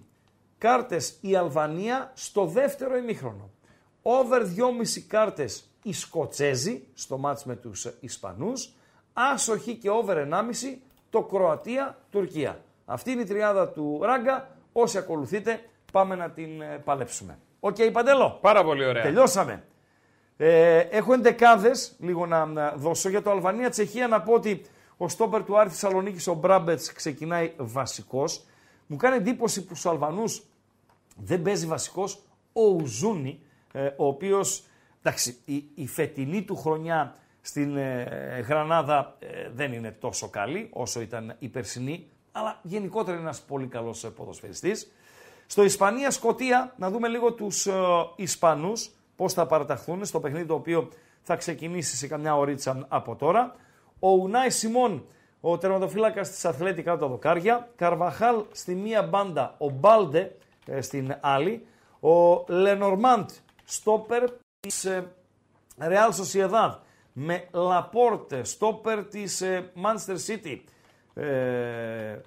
κάρτες 0.57 1.17
η 1.21 1.35
Αλβανία 1.35 2.11
στο 2.13 2.45
δεύτερο 2.45 2.97
ημίχρονο. 2.97 3.49
Over 4.01 4.41
2,5 4.41 5.01
κάρτες 5.07 5.69
οι 5.83 5.93
Σκοτσέζοι 5.93 6.83
στο 6.93 7.17
ματς 7.17 7.45
με 7.45 7.55
τους 7.55 7.85
ε, 7.85 7.93
Ισπανούς. 7.99 8.73
Άσο-Χι 9.13 9.75
και 9.75 9.89
over 9.89 10.15
1,5 10.15 10.77
το 11.09 11.21
Κροατία-Τουρκία. 11.21 12.59
Αυτή 12.85 13.11
είναι 13.11 13.21
η 13.21 13.25
τριάδα 13.25 13.69
του 13.69 13.99
Ράγκα. 14.01 14.49
Όσοι 14.71 14.97
ακολουθείτε 14.97 15.61
πάμε 15.91 16.15
να 16.15 16.29
την 16.29 16.61
ε, 16.61 16.81
παλέψουμε. 16.83 17.37
Οκ, 17.59 17.75
Παντέλο; 17.91 18.37
Πάρα 18.41 18.63
πολύ 18.63 18.85
ωραία. 18.85 19.03
Τελειώσαμε. 19.03 19.63
Ε, 20.37 20.77
έχω 20.79 21.13
εντεκάδες 21.13 21.95
λίγο 21.99 22.25
να, 22.25 22.45
να 22.45 22.71
δώσω 22.75 23.09
για 23.09 23.21
το 23.21 23.31
Αλβανία-Τσεχία 23.31 24.07
να 24.07 24.21
πω 24.21 24.33
ότι 24.33 24.61
ο 24.97 25.07
στόπερ 25.07 25.43
του 25.43 25.59
Άρη 25.59 25.69
Θεσσαλονίκης, 25.69 26.27
ο 26.27 26.33
Μπράμπετς, 26.33 26.93
ξεκινάει 26.93 27.53
βασικός. 27.57 28.43
Μου 28.91 28.97
κάνει 28.97 29.15
εντύπωση 29.15 29.65
που 29.65 29.75
στους 29.75 29.91
Αλβανούς 29.91 30.43
δεν 31.15 31.41
παίζει 31.41 31.65
βασικός 31.65 32.21
ο 32.53 32.61
Ουζούνι, 32.61 33.39
ε, 33.71 33.85
ο 33.85 34.07
οποίος 34.07 34.63
εντάξει, 35.01 35.37
η, 35.45 35.63
η 35.75 35.87
φετινή 35.87 36.43
του 36.43 36.55
χρονιά 36.55 37.15
στην 37.41 37.77
ε, 37.77 38.03
Γρανάδα 38.47 39.15
ε, 39.19 39.49
δεν 39.53 39.73
είναι 39.73 39.91
τόσο 39.91 40.29
καλή 40.29 40.69
όσο 40.73 41.01
ήταν 41.01 41.35
η 41.39 41.47
περσινή, 41.47 42.07
αλλά 42.31 42.59
γενικότερα 42.61 43.11
είναι 43.11 43.21
ένας 43.21 43.41
πολύ 43.41 43.67
καλός 43.67 44.03
ε, 44.03 44.09
ποδοσφαιριστής. 44.09 44.91
Στο 45.45 45.63
Ισπανία-Σκοτία, 45.63 46.73
να 46.77 46.89
δούμε 46.89 47.07
λίγο 47.07 47.33
τους 47.33 47.65
ε, 47.67 47.73
Ισπανούς, 48.15 48.91
πώς 49.15 49.33
θα 49.33 49.45
παραταχθούν 49.45 50.05
στο 50.05 50.19
παιχνίδι 50.19 50.45
το 50.45 50.53
οποίο 50.53 50.89
θα 51.21 51.35
ξεκινήσει 51.35 51.95
σε 51.95 52.07
καμιά 52.07 52.37
ωρίτσα 52.37 52.85
από 52.87 53.15
τώρα. 53.15 53.55
Ο 53.99 54.09
Ουνάη 54.09 54.49
Σιμών, 54.49 55.05
ο 55.41 55.57
τερματοφύλακας 55.57 56.29
της 56.29 56.45
Αθλέτη 56.45 56.83
κάτω 56.83 56.99
τα 56.99 57.07
δοκάρια. 57.07 57.69
Καρβαχάλ 57.75 58.43
στη 58.51 58.75
μία 58.75 59.03
μπάντα, 59.03 59.55
ο 59.57 59.69
Μπάλντε 59.69 60.35
ε, 60.65 60.81
στην 60.81 61.17
άλλη. 61.21 61.65
Ο 61.99 62.45
Λενορμάντ, 62.47 63.29
στόπερ 63.63 64.23
της 64.59 64.85
ε, 64.85 65.11
Real 65.79 66.11
Sociedad 66.11 66.75
με 67.13 67.47
Λαπόρτε, 67.51 68.43
στόπερ 68.43 69.05
της 69.05 69.41
ε, 69.41 69.71
Manchester 69.83 70.15
City. 70.27 70.59
Ε, 71.13 72.19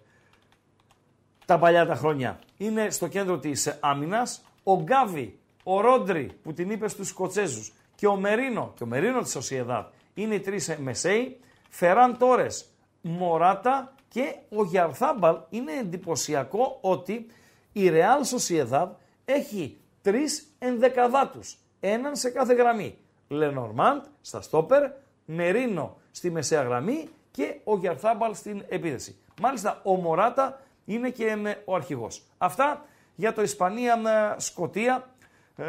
τα 1.46 1.58
παλιά 1.58 1.86
τα 1.86 1.94
χρόνια. 1.94 2.38
Είναι 2.56 2.90
στο 2.90 3.08
κέντρο 3.08 3.38
της 3.38 3.78
άμυνας. 3.80 4.44
Ο 4.62 4.82
Γκάβι, 4.82 5.38
ο 5.62 5.80
Ρόντρι 5.80 6.30
που 6.42 6.52
την 6.52 6.70
είπε 6.70 6.88
στους 6.88 7.08
Σκοτσέζους 7.08 7.72
και 7.94 8.06
ο 8.06 8.16
Μερίνο 8.16 8.72
και 8.76 8.82
ο 8.82 8.86
Μερίνο 8.86 9.20
της 9.20 9.30
Σοσιεδάδ 9.30 9.84
είναι 10.14 10.34
οι 10.34 10.40
τρεις 10.40 10.76
μεσαίοι. 10.78 11.40
Φεράν 11.68 12.18
Τόρες, 12.18 12.71
Μωράτα 13.02 13.94
και 14.08 14.34
ο 14.56 14.64
Γιαρθάμπαλ. 14.64 15.36
Είναι 15.50 15.72
εντυπωσιακό 15.72 16.78
ότι 16.80 17.26
η 17.72 17.88
Ρεάλ 17.88 18.24
Σοσιεδάδ 18.24 18.88
έχει 19.24 19.78
τρεις 20.02 20.54
ενδεκαδάτους. 20.58 21.56
Έναν 21.80 22.16
σε 22.16 22.30
κάθε 22.30 22.54
γραμμή. 22.54 22.98
Λενορμάντ 23.28 24.04
στα 24.20 24.40
στόπερ, 24.40 24.90
Μερίνο 25.24 25.96
στη 26.10 26.30
μεσαία 26.30 26.62
γραμμή 26.62 27.08
και 27.30 27.60
ο 27.64 27.76
Γιαρθάμπαλ 27.76 28.34
στην 28.34 28.64
επίδεση. 28.68 29.16
Μάλιστα 29.40 29.80
ο 29.84 29.94
Μωράτα 29.94 30.60
είναι 30.84 31.10
και 31.10 31.36
ο 31.64 31.74
αρχηγός. 31.74 32.22
Αυτά 32.38 32.84
για 33.14 33.32
το 33.32 33.42
Ισπανία-Σκοτία, 33.42 35.10
ε, 35.56 35.64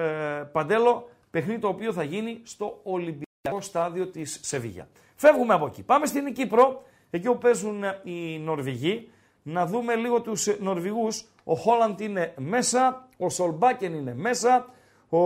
Παντέλο, 0.51 1.09
παιχνίδι 1.31 1.59
το 1.59 1.67
οποίο 1.67 1.93
θα 1.93 2.03
γίνει 2.03 2.41
στο 2.43 2.79
Ολυμπιακό 2.83 3.61
στάδιο 3.61 4.07
της 4.07 4.39
Σεβίγια. 4.41 4.87
Φεύγουμε 5.15 5.53
από 5.53 5.65
εκεί. 5.65 5.83
Πάμε 5.83 6.05
στην 6.05 6.33
Κύπρο, 6.33 6.83
εκεί 7.17 7.27
όπου 7.27 7.39
παίζουν 7.39 7.83
οι 8.03 8.39
Νορβηγοί. 8.39 9.11
Να 9.43 9.65
δούμε 9.65 9.95
λίγο 9.95 10.21
τους 10.21 10.59
Νορβηγούς. 10.59 11.25
Ο 11.43 11.55
Χόλαντ 11.55 11.99
είναι 11.99 12.33
μέσα, 12.37 13.07
ο 13.17 13.29
Σολμπάκεν 13.29 13.93
είναι 13.93 14.13
μέσα, 14.13 14.65
ο 15.09 15.19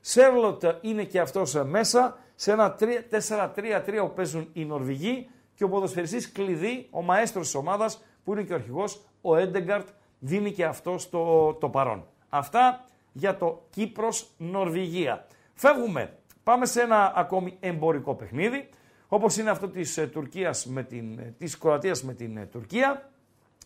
Σέρλοτ 0.00 0.64
είναι 0.80 1.04
και 1.04 1.20
αυτός 1.20 1.54
μέσα. 1.64 2.18
Σε 2.34 2.52
ένα 2.52 2.76
4-3-3 2.80 4.06
που 4.06 4.12
παίζουν 4.14 4.48
οι 4.52 4.64
Νορβηγοί 4.64 5.28
και 5.54 5.64
ο 5.64 5.68
ποδοσφαιριστής 5.68 6.32
κλειδί, 6.32 6.86
ο 6.90 7.02
μαέστρος 7.02 7.44
της 7.44 7.54
ομάδας 7.54 8.02
που 8.24 8.32
είναι 8.32 8.42
και 8.42 8.52
ο 8.52 8.54
αρχηγός, 8.54 9.00
ο 9.20 9.36
Έντεγκαρτ, 9.36 9.88
δίνει 10.18 10.52
και 10.52 10.64
αυτό 10.64 10.96
το, 11.10 11.52
το 11.54 11.68
παρόν. 11.68 12.06
Αυτά 12.28 12.84
για 13.12 13.36
το 13.36 13.62
Κύπρος-Νορβηγία. 13.70 15.26
Φεύγουμε. 15.54 16.16
Πάμε 16.42 16.66
σε 16.66 16.80
ένα 16.80 17.12
ακόμη 17.16 17.56
εμπορικό 17.60 18.14
παιχνίδι, 18.14 18.68
όπως 19.08 19.36
είναι 19.36 19.50
αυτό 19.50 19.68
της, 19.68 19.96
ε, 19.96 20.06
Τουρκίας 20.06 20.66
με 20.66 20.82
την, 20.82 21.18
ε, 21.18 21.34
της 21.38 21.58
Κροατίας 21.58 22.02
με 22.02 22.14
την 22.14 22.36
ε, 22.36 22.46
Τουρκία. 22.46 23.10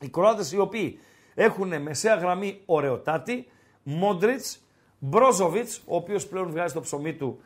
Οι 0.00 0.08
Κροάτες 0.08 0.52
οι 0.52 0.58
οποίοι 0.58 0.98
έχουν 1.34 1.82
μεσαία 1.82 2.14
γραμμή 2.14 2.60
ωραιοτάτη, 2.66 3.46
Μόντριτς, 3.82 4.60
Μπρόζοβιτς, 4.98 5.82
ο 5.86 5.96
οποίος 5.96 6.26
πλέον 6.26 6.50
βγάζει 6.50 6.74
το 6.74 6.80
ψωμί 6.80 7.14
του, 7.14 7.40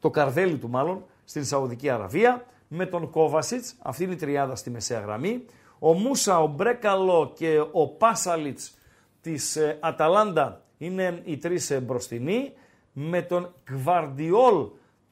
το 0.00 0.10
καρδέλι 0.10 0.56
του 0.56 0.68
μάλλον, 0.68 1.04
στην 1.24 1.44
Σαουδική 1.44 1.90
Αραβία, 1.90 2.46
με 2.68 2.86
τον 2.86 3.10
Κόβασιτς, 3.10 3.74
αυτή 3.82 4.04
είναι 4.04 4.12
η 4.12 4.16
τριάδα 4.16 4.56
στη 4.56 4.70
μεσαία 4.70 5.00
γραμμή, 5.00 5.44
ο 5.78 5.92
Μούσα, 5.92 6.42
ο 6.42 6.46
Μπρέκαλο 6.46 7.32
και 7.34 7.64
ο 7.72 7.88
Πάσαλιτς 7.88 8.74
της 9.20 9.58
Αταλάντα 9.80 10.62
είναι 10.78 11.20
οι 11.24 11.36
τρεις 11.36 11.70
ε, 11.70 11.80
μπροστινοί, 11.80 12.52
με 12.92 13.22
τον 13.22 13.54
Γκβαρντιόλ, 13.70 14.66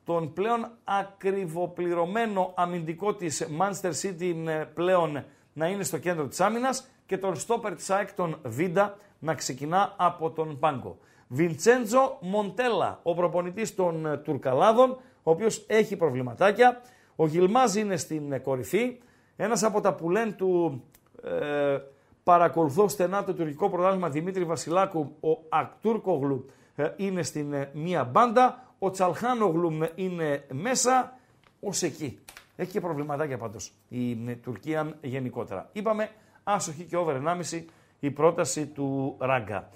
τον 0.05 0.33
πλέον 0.33 0.71
ακριβοπληρωμένο 0.85 2.53
αμυντικό 2.57 3.15
της 3.15 3.49
Manchester 3.61 3.93
City 4.03 4.47
ε, 4.47 4.65
πλέον 4.75 5.25
να 5.53 5.69
είναι 5.69 5.83
στο 5.83 5.99
κέντρο 5.99 6.27
της 6.27 6.41
άμυνας 6.41 6.89
και 7.07 7.19
τον 7.19 7.37
στόπερ 7.37 7.75
της 7.75 7.91
ΑΕΚ 7.91 8.13
τον 8.13 8.39
Βίντα 8.43 8.97
να 9.19 9.35
ξεκινά 9.35 9.95
από 9.97 10.31
τον 10.31 10.59
πάγκο. 10.59 10.99
Βιντσέντζο 11.29 12.19
Μοντέλα, 12.21 13.01
ο 13.03 13.15
προπονητής 13.15 13.75
των 13.75 14.07
ε, 14.07 14.17
Τουρκαλάδων, 14.17 14.91
ο 15.23 15.31
οποίος 15.31 15.65
έχει 15.67 15.97
προβληματάκια. 15.97 16.81
Ο 17.17 17.27
Γιλμάζ 17.27 17.75
είναι 17.75 17.97
στην 17.97 18.43
κορυφή. 18.43 18.99
Ένας 19.37 19.63
από 19.63 19.81
τα 19.81 19.95
που 19.95 20.11
λένε 20.11 20.33
του 20.33 20.83
ε, 21.25 21.79
παρακολουθώ 22.25 22.89
στενά 22.89 23.25
το 23.25 23.35
τουρκικό 23.35 23.71
πρωτάθλημα 23.71 24.09
Δημήτρη 24.09 24.45
Βασιλάκου, 24.45 25.17
ο 25.21 25.39
Ακτούρκογλου 25.49 26.47
ε, 26.75 26.89
είναι 26.97 27.23
στην 27.23 27.53
ε, 27.53 27.71
μία 27.73 28.05
μπάντα, 28.05 28.74
ο 28.85 28.91
Τσαλχάνογλου 28.91 29.83
ε, 29.83 29.91
είναι 29.95 30.45
μέσα, 30.53 31.19
ως 31.61 31.83
εκεί. 31.83 32.19
Έχει 32.57 32.71
και 32.71 32.81
προβληματάκια 32.81 33.39
πάντως 33.39 33.73
η 33.89 34.17
Τουρκία 34.37 34.99
γενικότερα. 35.01 35.69
Είπαμε 35.73 36.11
άσο-Χι 36.45 36.85
και 36.85 36.97
over 36.97 37.23
1,5 37.53 37.63
η 38.01 38.11
πρόταση 38.11 38.67
του 38.67 39.17
Ράγκα. 39.19 39.69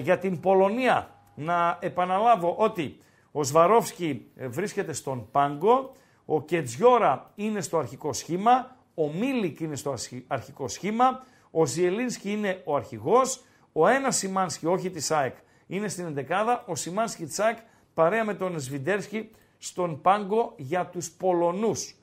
για 0.00 0.18
την 0.18 0.40
Πολωνία 0.40 1.10
να 1.34 1.78
επαναλάβω 1.80 2.54
ότι 2.58 2.98
ο 3.32 3.42
Σβαρόφσκι 3.42 4.26
βρίσκεται 4.48 4.92
στον 4.92 5.28
πάγκο, 5.30 5.92
ο 6.24 6.42
Κετζιόρα 6.42 7.30
είναι 7.34 7.60
στο 7.60 7.78
αρχικό 7.78 8.12
σχήμα, 8.12 8.76
ο 8.94 9.12
Μίλικ 9.12 9.60
είναι 9.60 9.76
στο 9.76 9.94
αρχικό 10.26 10.68
σχήμα, 10.68 11.24
ο 11.50 11.66
Ζιελίνσκι 11.66 12.32
είναι 12.32 12.62
ο 12.64 12.76
αρχηγός, 12.76 13.42
ο 13.72 13.86
ένας 13.86 14.16
Σιμάνσκι, 14.16 14.66
όχι 14.66 14.90
της 14.90 15.10
ΑΕΚ, 15.10 15.34
είναι 15.66 15.88
στην 15.88 16.06
εντεκάδα, 16.06 16.64
ο 16.66 16.74
Σιμάνσκι 16.74 17.24
της 17.24 17.38
ΑΕΚ 17.38 17.58
παρέα 17.94 18.24
με 18.24 18.34
τον 18.34 18.58
Σβιντέρσκι 18.58 19.30
στον 19.58 20.00
πάγκο 20.00 20.54
για 20.56 20.86
τους 20.86 21.10
Πολωνούς. 21.10 21.94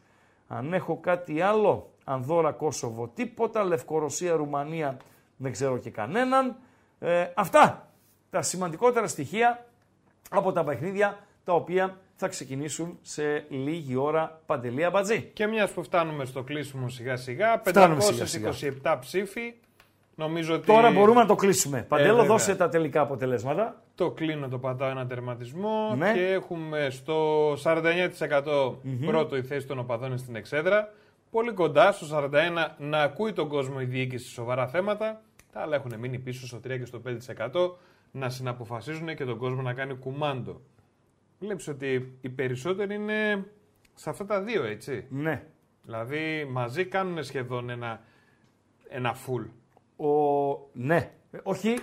Αν 0.47 0.73
έχω 0.73 0.97
κάτι 0.97 1.41
άλλο, 1.41 1.91
Ανδόρα 2.03 2.51
Κόσοβο 2.51 3.07
τίποτα, 3.07 3.63
Λευκορωσία 3.63 4.35
Ρουμανία 4.35 4.97
δεν 5.37 5.51
ξέρω 5.51 5.77
και 5.77 5.89
κανέναν. 5.89 6.55
Ε, 6.99 7.27
αυτά 7.35 7.91
τα 8.29 8.41
σημαντικότερα 8.41 9.07
στοιχεία 9.07 9.65
από 10.29 10.51
τα 10.51 10.63
παιχνίδια 10.63 11.19
τα 11.43 11.53
οποία 11.53 11.97
θα 12.15 12.27
ξεκινήσουν 12.27 12.99
σε 13.01 13.45
λίγη 13.49 13.95
ώρα 13.95 14.41
παντελία 14.45 14.89
μπατζή. 14.89 15.21
Και 15.33 15.47
μιας 15.47 15.71
που 15.71 15.83
φτάνουμε 15.83 16.25
στο 16.25 16.43
κλείσιμο 16.43 16.89
σιγά 16.89 17.15
σιγά, 17.15 17.61
527 18.83 18.97
ψήφοι. 18.99 19.53
Νομίζω 20.15 20.55
ότι... 20.55 20.65
Τώρα 20.65 20.91
μπορούμε 20.91 21.21
να 21.21 21.27
το 21.27 21.35
κλείσουμε. 21.35 21.85
Παντέλο, 21.87 22.23
ε, 22.23 22.25
δώσε 22.25 22.55
τα 22.55 22.69
τελικά 22.69 23.01
αποτελέσματα. 23.01 23.81
Το 24.01 24.11
κλείνω, 24.11 24.47
το 24.47 24.59
πατάω 24.59 24.89
ένα 24.89 25.07
τερματισμό 25.07 25.95
ναι. 25.97 26.13
και 26.13 26.31
έχουμε 26.31 26.89
στο 26.89 27.51
49% 27.53 28.75
πρώτο 29.05 29.37
η 29.37 29.43
θέση 29.43 29.67
των 29.67 29.79
οπαδών 29.79 30.17
στην 30.17 30.35
εξέδρα. 30.35 30.93
Πολύ 31.31 31.51
κοντά 31.51 31.91
στο 31.91 32.29
41% 32.33 32.67
να 32.77 33.01
ακούει 33.01 33.33
τον 33.33 33.47
κόσμο 33.47 33.77
η 33.81 33.85
διοίκηση 33.85 34.29
σοβαρά 34.29 34.67
θέματα. 34.67 35.21
Τα 35.51 35.61
άλλα 35.61 35.75
έχουν 35.75 35.99
μείνει 35.99 36.19
πίσω 36.19 36.47
στο 36.47 36.57
3% 36.57 36.61
και 36.61 36.85
στο 36.85 37.01
5% 37.51 37.71
να 38.11 38.29
συναποφασίζουν 38.29 39.15
και 39.15 39.25
τον 39.25 39.37
κόσμο 39.37 39.61
να 39.61 39.73
κάνει 39.73 39.95
κουμάντο. 39.95 40.61
Βλέπεις 41.39 41.67
ότι 41.67 42.17
οι 42.21 42.29
περισσότεροι 42.29 42.95
είναι 42.95 43.45
σε 43.93 44.09
αυτά 44.09 44.25
τα 44.25 44.41
δύο, 44.41 44.63
έτσι; 44.63 45.05
Ναι. 45.09 45.43
Δηλαδή 45.83 46.47
μαζί 46.51 46.85
κάνουν 46.85 47.23
σχεδόν 47.23 47.69
ένα, 47.69 48.01
ένα 48.89 49.15
full. 49.15 49.45
Ο... 50.05 50.69
Ναι. 50.73 51.11
Όχι, 51.43 51.75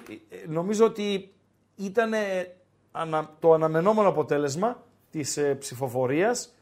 νομίζω 0.49 0.85
ότι 0.85 1.33
ήταν 1.79 2.13
το 3.39 3.53
αναμενόμενο 3.53 4.09
αποτέλεσμα 4.09 4.83
της 5.11 5.37
ε, 5.37 5.55
ψηφοφορίας 5.55 6.55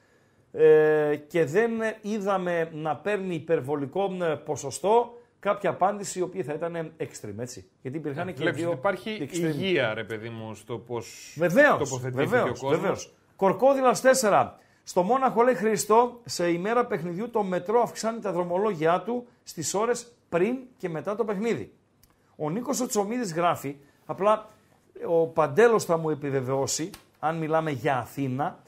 ε, 0.52 1.16
και 1.28 1.44
δεν 1.44 1.70
είδαμε 2.00 2.70
να 2.72 2.96
παίρνει 2.96 3.34
υπερβολικό 3.34 4.16
ε, 4.22 4.34
ποσοστό 4.34 5.18
κάποια 5.38 5.70
απάντηση 5.70 6.18
η 6.18 6.22
οποία 6.22 6.44
θα 6.44 6.52
ήταν 6.52 6.92
extreme, 6.98 7.38
έτσι. 7.38 7.68
Γιατί 7.82 7.96
υπήρχαν 7.96 8.28
ε, 8.28 8.32
και 8.32 8.50
δύο. 8.50 8.72
Υπάρχει 8.72 9.28
extreme. 9.30 9.42
υγεία, 9.42 9.94
ρε 9.94 10.04
παιδί 10.04 10.28
μου, 10.28 10.54
στο 10.54 10.78
πώς 10.78 11.36
τοποθετήθηκε 11.78 12.38
ο 12.38 12.46
κόσμος. 12.46 12.76
Βεβαίως. 12.76 13.14
Κορκόδηλας 13.36 14.02
4. 14.22 14.50
Στο 14.82 15.02
Μόναχο 15.02 15.42
λέει 15.42 15.54
Χριστό, 15.54 16.20
σε 16.24 16.50
ημέρα 16.50 16.86
παιχνιδιού 16.86 17.30
το 17.30 17.42
μετρό 17.42 17.80
αυξάνει 17.80 18.20
τα 18.20 18.32
δρομολόγια 18.32 19.02
του 19.02 19.26
στις 19.42 19.74
ώρες 19.74 20.12
πριν 20.28 20.56
και 20.78 20.88
μετά 20.88 21.16
το 21.16 21.24
παιχνίδι. 21.24 21.72
Ο 22.36 22.50
Νίκος 22.50 22.80
Οτσομίδης 22.80 23.32
γράφει, 23.32 23.76
απλά 24.06 24.48
ο 25.08 25.26
Παντέλος 25.26 25.84
θα 25.84 25.96
μου 25.96 26.10
επιβεβαιώσει, 26.10 26.90
αν 27.18 27.36
μιλάμε 27.36 27.70
για 27.70 27.98
Αθήνα, 27.98 28.58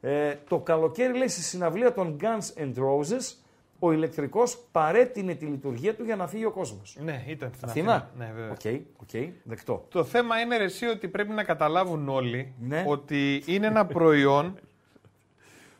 ε, 0.00 0.34
το 0.48 0.58
καλοκαίρι 0.58 1.16
λέει 1.16 1.28
στη 1.28 1.42
συναυλία 1.42 1.92
των 1.92 2.16
Guns 2.20 2.62
and 2.62 2.74
Roses 2.74 3.36
ο 3.78 3.92
ηλεκτρικός 3.92 4.58
παρέτεινε 4.72 5.34
τη 5.34 5.44
λειτουργία 5.44 5.94
του 5.94 6.04
για 6.04 6.16
να 6.16 6.26
φύγει 6.26 6.44
ο 6.44 6.50
κόσμος. 6.50 6.96
Ναι, 7.00 7.24
ήταν 7.26 7.50
στην 7.54 7.68
Αθήνα. 7.68 8.10
Ναι, 8.18 8.32
βέβαια. 8.34 8.50
OK, 8.50 8.60
okay, 8.62 8.80
okay, 9.06 9.28
δεκτό. 9.42 9.86
Το 9.88 10.04
θέμα 10.04 10.40
είναι 10.40 10.56
εσύ 10.56 10.86
ότι 10.86 11.08
πρέπει 11.08 11.32
να 11.32 11.44
καταλάβουν 11.44 12.08
όλοι 12.08 12.54
ναι. 12.60 12.84
ότι 12.86 13.42
είναι 13.46 13.66
ένα 13.66 13.86
προϊόν. 13.86 14.58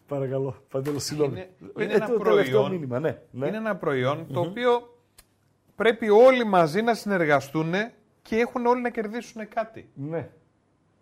Παρακαλώ, 0.07 0.57
Παντέλος, 0.71 1.05
συγγνώμη. 1.05 1.33
Είναι, 1.33 1.85
είναι, 1.85 1.93
ένα 1.93 2.11
προϊόν, 2.11 2.71
μήνυμα, 2.71 2.99
ναι, 3.01 3.19
ναι. 3.31 3.47
είναι 3.47 3.57
ένα 3.57 3.77
προϊόν 3.77 4.27
το 4.33 4.41
οποίο 4.41 4.99
πρέπει 5.77 6.11
όλοι 6.11 6.45
μαζί 6.45 6.83
να 6.83 6.95
συνεργαστούν 6.95 7.75
και 8.29 8.37
έχουν 8.37 8.67
όλοι 8.67 8.81
να 8.81 8.91
κερδίσουν 8.91 9.49
κάτι. 9.49 9.89
Ναι. 9.95 10.29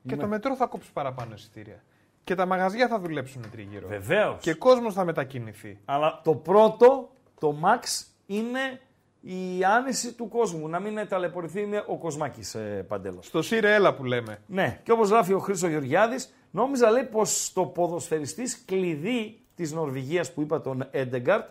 Και 0.07 0.17
το 0.17 0.27
μετρό 0.27 0.57
θα 0.57 0.67
κόψει 0.67 0.93
παραπάνω 0.93 1.35
εισιτήρια. 1.35 1.83
Και 2.25 2.35
τα 2.35 2.47
μαγαζιά 2.47 2.89
θα 2.89 2.99
δουλέψουν 2.99 3.51
τριγύρω. 3.51 3.89
Βεβαίως. 3.89 4.43
Και 4.43 4.55
κόσμος 4.55 4.95
θα 4.95 5.05
μετακινηθεί. 5.05 5.79
Αλλά 5.85 6.21
το 6.25 6.35
πρώτο, 6.35 7.11
το 7.41 7.57
max, 7.63 8.07
είναι 8.27 8.81
η 9.21 9.65
άνεση 9.65 10.13
του 10.13 10.29
κόσμου. 10.29 10.69
Να 10.69 10.81
μην 10.81 11.09
ταλαιπωρηθεί 11.09 11.63
είναι 11.63 11.85
ο 11.87 11.97
Κοσμάκης 11.97 12.55
ε, 12.55 12.85
Παντέλος. 12.89 13.27
Στο 13.27 13.43
Σύρε 13.43 13.75
έλα 13.75 13.95
που 13.95 14.05
λέμε. 14.05 14.43
Ναι, 14.47 14.81
και 14.83 14.93
όπως 14.93 15.09
γράφει 15.09 15.33
ο 15.33 15.39
Χρήσο 15.39 15.69
Γεωργιάδης, 15.69 16.35
νόμιζα 16.51 16.91
λέει 16.91 17.05
πως 17.05 17.53
το 17.53 17.65
ποδοσφαιριστής 17.65 18.65
κλειδί 18.65 19.41
της 19.55 19.73
Νορβηγίας 19.73 20.33
που 20.33 20.43
είπα 20.43 20.61
τον 20.61 20.89
Έντεγκαρτ 20.91 21.47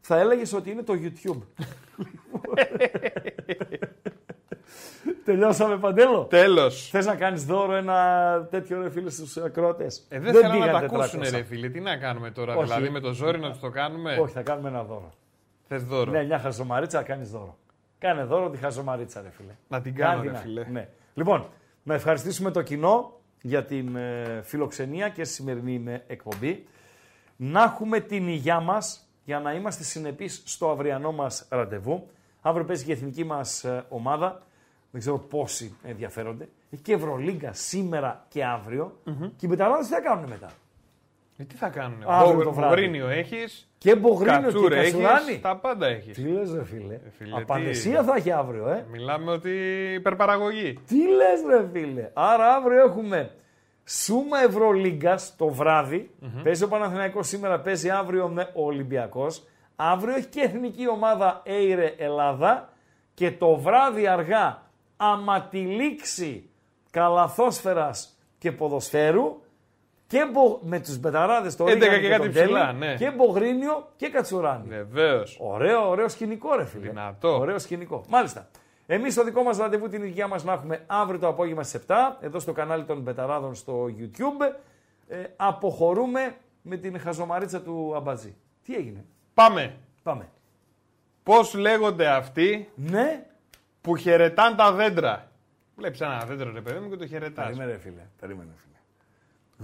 θα 0.00 0.18
έλεγες 0.18 0.52
ότι 0.52 0.70
είναι 0.70 0.82
το 0.82 0.94
YouTube. 0.94 1.42
Τελειώσαμε 5.24 5.78
παντέλο. 5.78 6.24
Τέλος. 6.24 6.88
Θες 6.90 7.06
να 7.06 7.14
κάνεις 7.16 7.44
δώρο 7.44 7.74
ένα 7.74 8.48
τέτοιο 8.50 8.82
ρε 8.82 8.90
φίλε 8.90 9.10
στους 9.10 9.36
ακροατέ. 9.36 9.86
Ε, 10.08 10.18
δεν, 10.20 10.32
δεν 10.32 10.50
θέλω 10.50 10.56
να 10.64 10.70
τα 10.70 10.78
ακούσουν, 10.78 11.20
ρε 11.30 11.42
φίλε. 11.42 11.68
Τι 11.68 11.80
να 11.80 11.96
κάνουμε 11.96 12.30
τώρα, 12.30 12.54
Όχι. 12.54 12.62
δηλαδή 12.64 12.88
με 12.88 13.00
το 13.00 13.12
ζόρι 13.12 13.38
να 13.38 13.50
τους 13.50 13.60
το 13.60 13.70
κάνουμε; 13.70 14.16
Όχι, 14.20 14.32
θα 14.32 14.42
κάνουμε 14.42 14.68
ένα 14.68 14.84
δώρο. 14.84 15.12
Θες 15.68 15.84
δώρο. 15.84 16.10
Ναι, 16.10 16.24
μια 16.24 16.38
χαζομαρίτσα 16.38 17.02
κάνεις 17.02 17.30
δώρο. 17.30 17.56
Κάνε 17.98 18.24
δώρο 18.24 18.50
τη 18.50 18.56
χαζομαρίτσα, 18.58 19.20
ρε 19.20 19.30
φίλε. 19.30 19.52
Να 19.68 19.80
την 19.80 19.94
κάνω, 19.94 20.14
Κάντε 20.14 20.26
ρε 20.26 20.32
να. 20.32 20.38
φίλε. 20.38 20.66
Ναι. 20.70 20.88
Λοιπόν, 21.14 21.46
να 21.82 21.94
ευχαριστήσουμε 21.94 22.50
το 22.50 22.62
κοινό 22.62 23.20
για 23.40 23.64
την 23.64 23.96
ε, 23.96 24.40
φιλοξενία 24.42 25.08
και 25.08 25.24
στη 25.24 25.34
σημερινή 25.34 25.82
ε, 25.86 26.00
εκπομπή. 26.06 26.66
Να 27.36 27.62
έχουμε 27.62 28.00
την 28.00 28.28
υγειά 28.28 28.60
μας 28.60 29.06
για 29.24 29.40
να 29.40 29.52
είμαστε 29.52 29.82
συνεπείς 29.84 30.42
στο 30.44 30.70
αυριανό 30.70 31.12
μας 31.12 31.46
ραντεβού. 31.50 32.06
Αύριο 32.40 32.64
παίζει 32.64 32.84
και 32.84 32.90
η 32.90 32.94
εθνική 32.94 33.24
μας 33.24 33.64
ομάδα. 33.88 34.42
Δεν 34.92 35.00
ξέρω 35.00 35.18
πόσοι 35.18 35.76
ενδιαφέρονται. 35.82 36.48
Έχει 36.70 36.82
και 36.82 36.92
Ευρωλίγκα 36.92 37.52
σήμερα 37.52 38.24
και 38.28 38.44
αύριο. 38.44 39.00
Και 39.36 39.46
οι 39.46 39.48
Μπεταράδε 39.48 39.82
τι 39.82 39.88
θα 39.88 40.00
κάνουν 40.00 40.28
μετά; 40.28 40.50
Ε, 41.36 41.44
τι 41.44 41.56
θα 41.56 41.68
κάνουν. 41.68 42.02
Αύριο 42.06 42.42
το 42.42 42.52
βράδυ. 42.52 42.74
Μπογρίνιο 42.74 43.08
έχεις. 43.08 43.70
Και 43.78 43.96
Μπογρίνιο 43.96 44.40
Κατσούρ 44.40 44.70
και 44.70 44.78
έχεις. 44.78 44.92
Κασουράνη. 44.92 45.38
Τα 45.40 45.56
πάντα 45.56 45.86
έχεις. 45.86 46.16
Τι 46.16 46.22
λες 46.22 46.52
ρε 46.52 46.64
φίλε; 46.64 46.98
φίλε, 47.18 47.34
τι 47.34 47.42
Απαντησία 47.42 47.90
είναι; 47.90 48.02
θα 48.02 48.14
έχει 48.16 48.30
αύριο, 48.30 48.68
ε. 48.68 48.86
Μιλάμε 48.90 49.30
ότι 49.30 49.50
υπερπαραγωγή. 49.94 50.78
Τι 50.86 50.96
λες 50.96 51.42
ρε 51.48 51.68
φίλε; 51.72 52.10
Άρα 52.12 52.54
αύριο 52.54 52.82
έχουμε 52.82 53.30
Σούμα 53.84 54.38
Ευρωλίγκας 54.42 55.34
το 55.36 55.48
βραδυ 55.48 56.10
Παίζει 56.42 56.64
ο 56.64 56.68
Παναθηναϊκός 56.68 57.28
σήμερα, 57.28 57.60
παίζει 57.60 57.90
αύριο 57.90 58.28
με 58.28 58.50
ο 58.54 58.64
Ολυμπιακός. 58.64 59.46
Αύριο 59.76 60.14
έχει 60.14 60.26
και 60.26 60.40
εθνική 60.40 60.88
ομάδα 60.88 61.42
Έιρε 61.44 61.94
Ελλάδα. 61.98 62.68
Και 63.14 63.30
το 63.30 63.56
βράδυ 63.56 64.06
αργά, 64.06 64.61
άμα 65.02 65.42
τη 65.42 65.58
λήξη 65.58 66.50
καλαθόσφαιρας 66.90 68.18
και 68.38 68.52
ποδοσφαίρου, 68.52 69.40
και 70.06 70.28
μπο... 70.32 70.58
με 70.62 70.80
τους 70.80 70.98
μπεταράδες 70.98 71.56
το 71.56 71.64
11 71.64 71.68
Ρίγανη 71.68 72.00
και 72.00 72.08
τον 72.08 72.18
κάτι 72.18 72.28
Τέλη, 72.32 72.44
ψηλά, 72.44 72.72
ναι. 72.72 72.94
και 72.94 73.10
Μπογρίνιο 73.10 73.88
και 73.96 74.08
Κατσουράνη. 74.08 74.68
Βεβαίως. 74.68 75.38
Ωραίο, 75.40 75.88
ωραίο 75.88 76.08
σκηνικό, 76.08 76.56
ρε 76.56 76.64
φίλε. 76.64 76.88
Δυνατό. 76.88 77.38
Ωραίο 77.38 77.58
σκηνικό. 77.58 78.04
Μάλιστα. 78.08 78.48
Εμείς 78.86 79.14
το 79.14 79.24
δικό 79.24 79.42
μας 79.42 79.56
ραντεβού 79.56 79.88
την 79.88 80.02
υγεία 80.02 80.28
μας 80.28 80.44
να 80.44 80.52
έχουμε 80.52 80.84
αύριο 80.86 81.18
το 81.18 81.28
απόγευμα 81.28 81.62
στις 81.62 81.80
7, 81.86 81.94
εδώ 82.20 82.38
στο 82.38 82.52
κανάλι 82.52 82.84
των 82.84 83.00
Μπεταράδων 83.00 83.54
στο 83.54 83.86
YouTube. 83.98 84.54
Ε, 85.08 85.16
αποχωρούμε 85.36 86.34
με 86.62 86.76
την 86.76 87.00
χαζομαρίτσα 87.00 87.60
του 87.60 87.92
Αμπατζή. 87.96 88.36
Τι 88.64 88.74
έγινε; 88.74 89.04
Πάμε. 89.34 89.74
Πάμε. 90.02 90.28
Πώς 91.22 91.54
λέγονται 91.54 92.06
αυτοί 92.06 92.68
Ναι. 92.74 93.26
Που 93.82 93.96
χαιρετάν 93.96 94.56
τα 94.56 94.72
δέντρα. 94.72 95.30
Βλέπεις 95.76 96.00
ένα 96.00 96.24
δέντρο, 96.26 96.52
ρε 96.52 96.60
παιδί 96.60 96.78
μου, 96.78 96.88
και 96.90 96.96
το 96.96 97.06
χαιρετάς. 97.06 97.44
Περίμενε, 97.46 97.72
ρε 97.72 97.78
φίλε. 97.78 98.06
Περίμενε, 98.20 98.50
φίλε. 98.56 98.76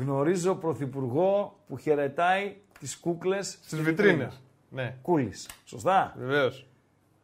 Γνωρίζω 0.04 0.54
πρωθυπουργό 0.54 1.58
που 1.68 1.76
χαιρετάει 1.78 2.56
τις 2.78 2.96
κούκλες 2.96 3.58
Στις 3.64 3.80
βιτρίνες. 3.80 4.42
Ναι, 4.70 4.94
Κούλης. 5.02 5.48
Σωστά. 5.64 6.14
βεβαίως. 6.18 6.66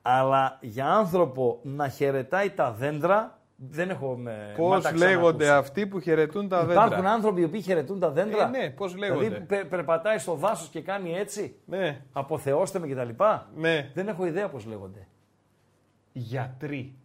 Αλλά 0.02 0.58
για 0.60 0.86
άνθρωπο 0.86 1.58
να 1.62 1.88
χαιρετάει 1.88 2.50
τα 2.50 2.72
δέντρα 2.72 3.38
δεν 3.56 3.90
έχω 3.90 4.16
με. 4.16 4.52
Πώς 4.56 4.68
μάτα 4.84 4.96
λέγονται 4.96 5.44
ξανακούσει. 5.44 5.68
αυτοί 5.70 5.86
που 5.86 6.00
χαιρετούν 6.00 6.48
τα 6.48 6.66
Υπάρχουν 6.70 6.94
δέντρα. 6.96 7.10
άνθρωποι 7.12 7.40
οι 7.40 7.44
οποίοι 7.44 7.60
χαιρετούν 7.60 8.00
τα 8.00 8.10
δέντρα; 8.10 8.46
Ε, 8.46 8.48
ναι, 8.50 8.70
πώς 8.70 8.96
λέγονται; 8.96 9.24
Δηλαδή 9.28 9.44
πε- 9.44 9.64
περπατάει 9.66 10.18
στο 10.18 10.34
δάσος 10.34 10.68
και 10.68 10.80
κάνει 10.82 11.14
έτσι; 11.16 11.56
Ναι, 11.66 12.00
Αποθεώστε 12.12 12.78
με 12.78 12.86
κτλ. 12.88 13.08
ναι. 13.56 13.90
Δεν 13.94 14.08
έχω 14.08 14.26
ιδέα 14.26 14.48
πώς 14.48 14.64
λέγονται. 14.66 15.06
Я 16.14 16.48
три. 16.60 16.96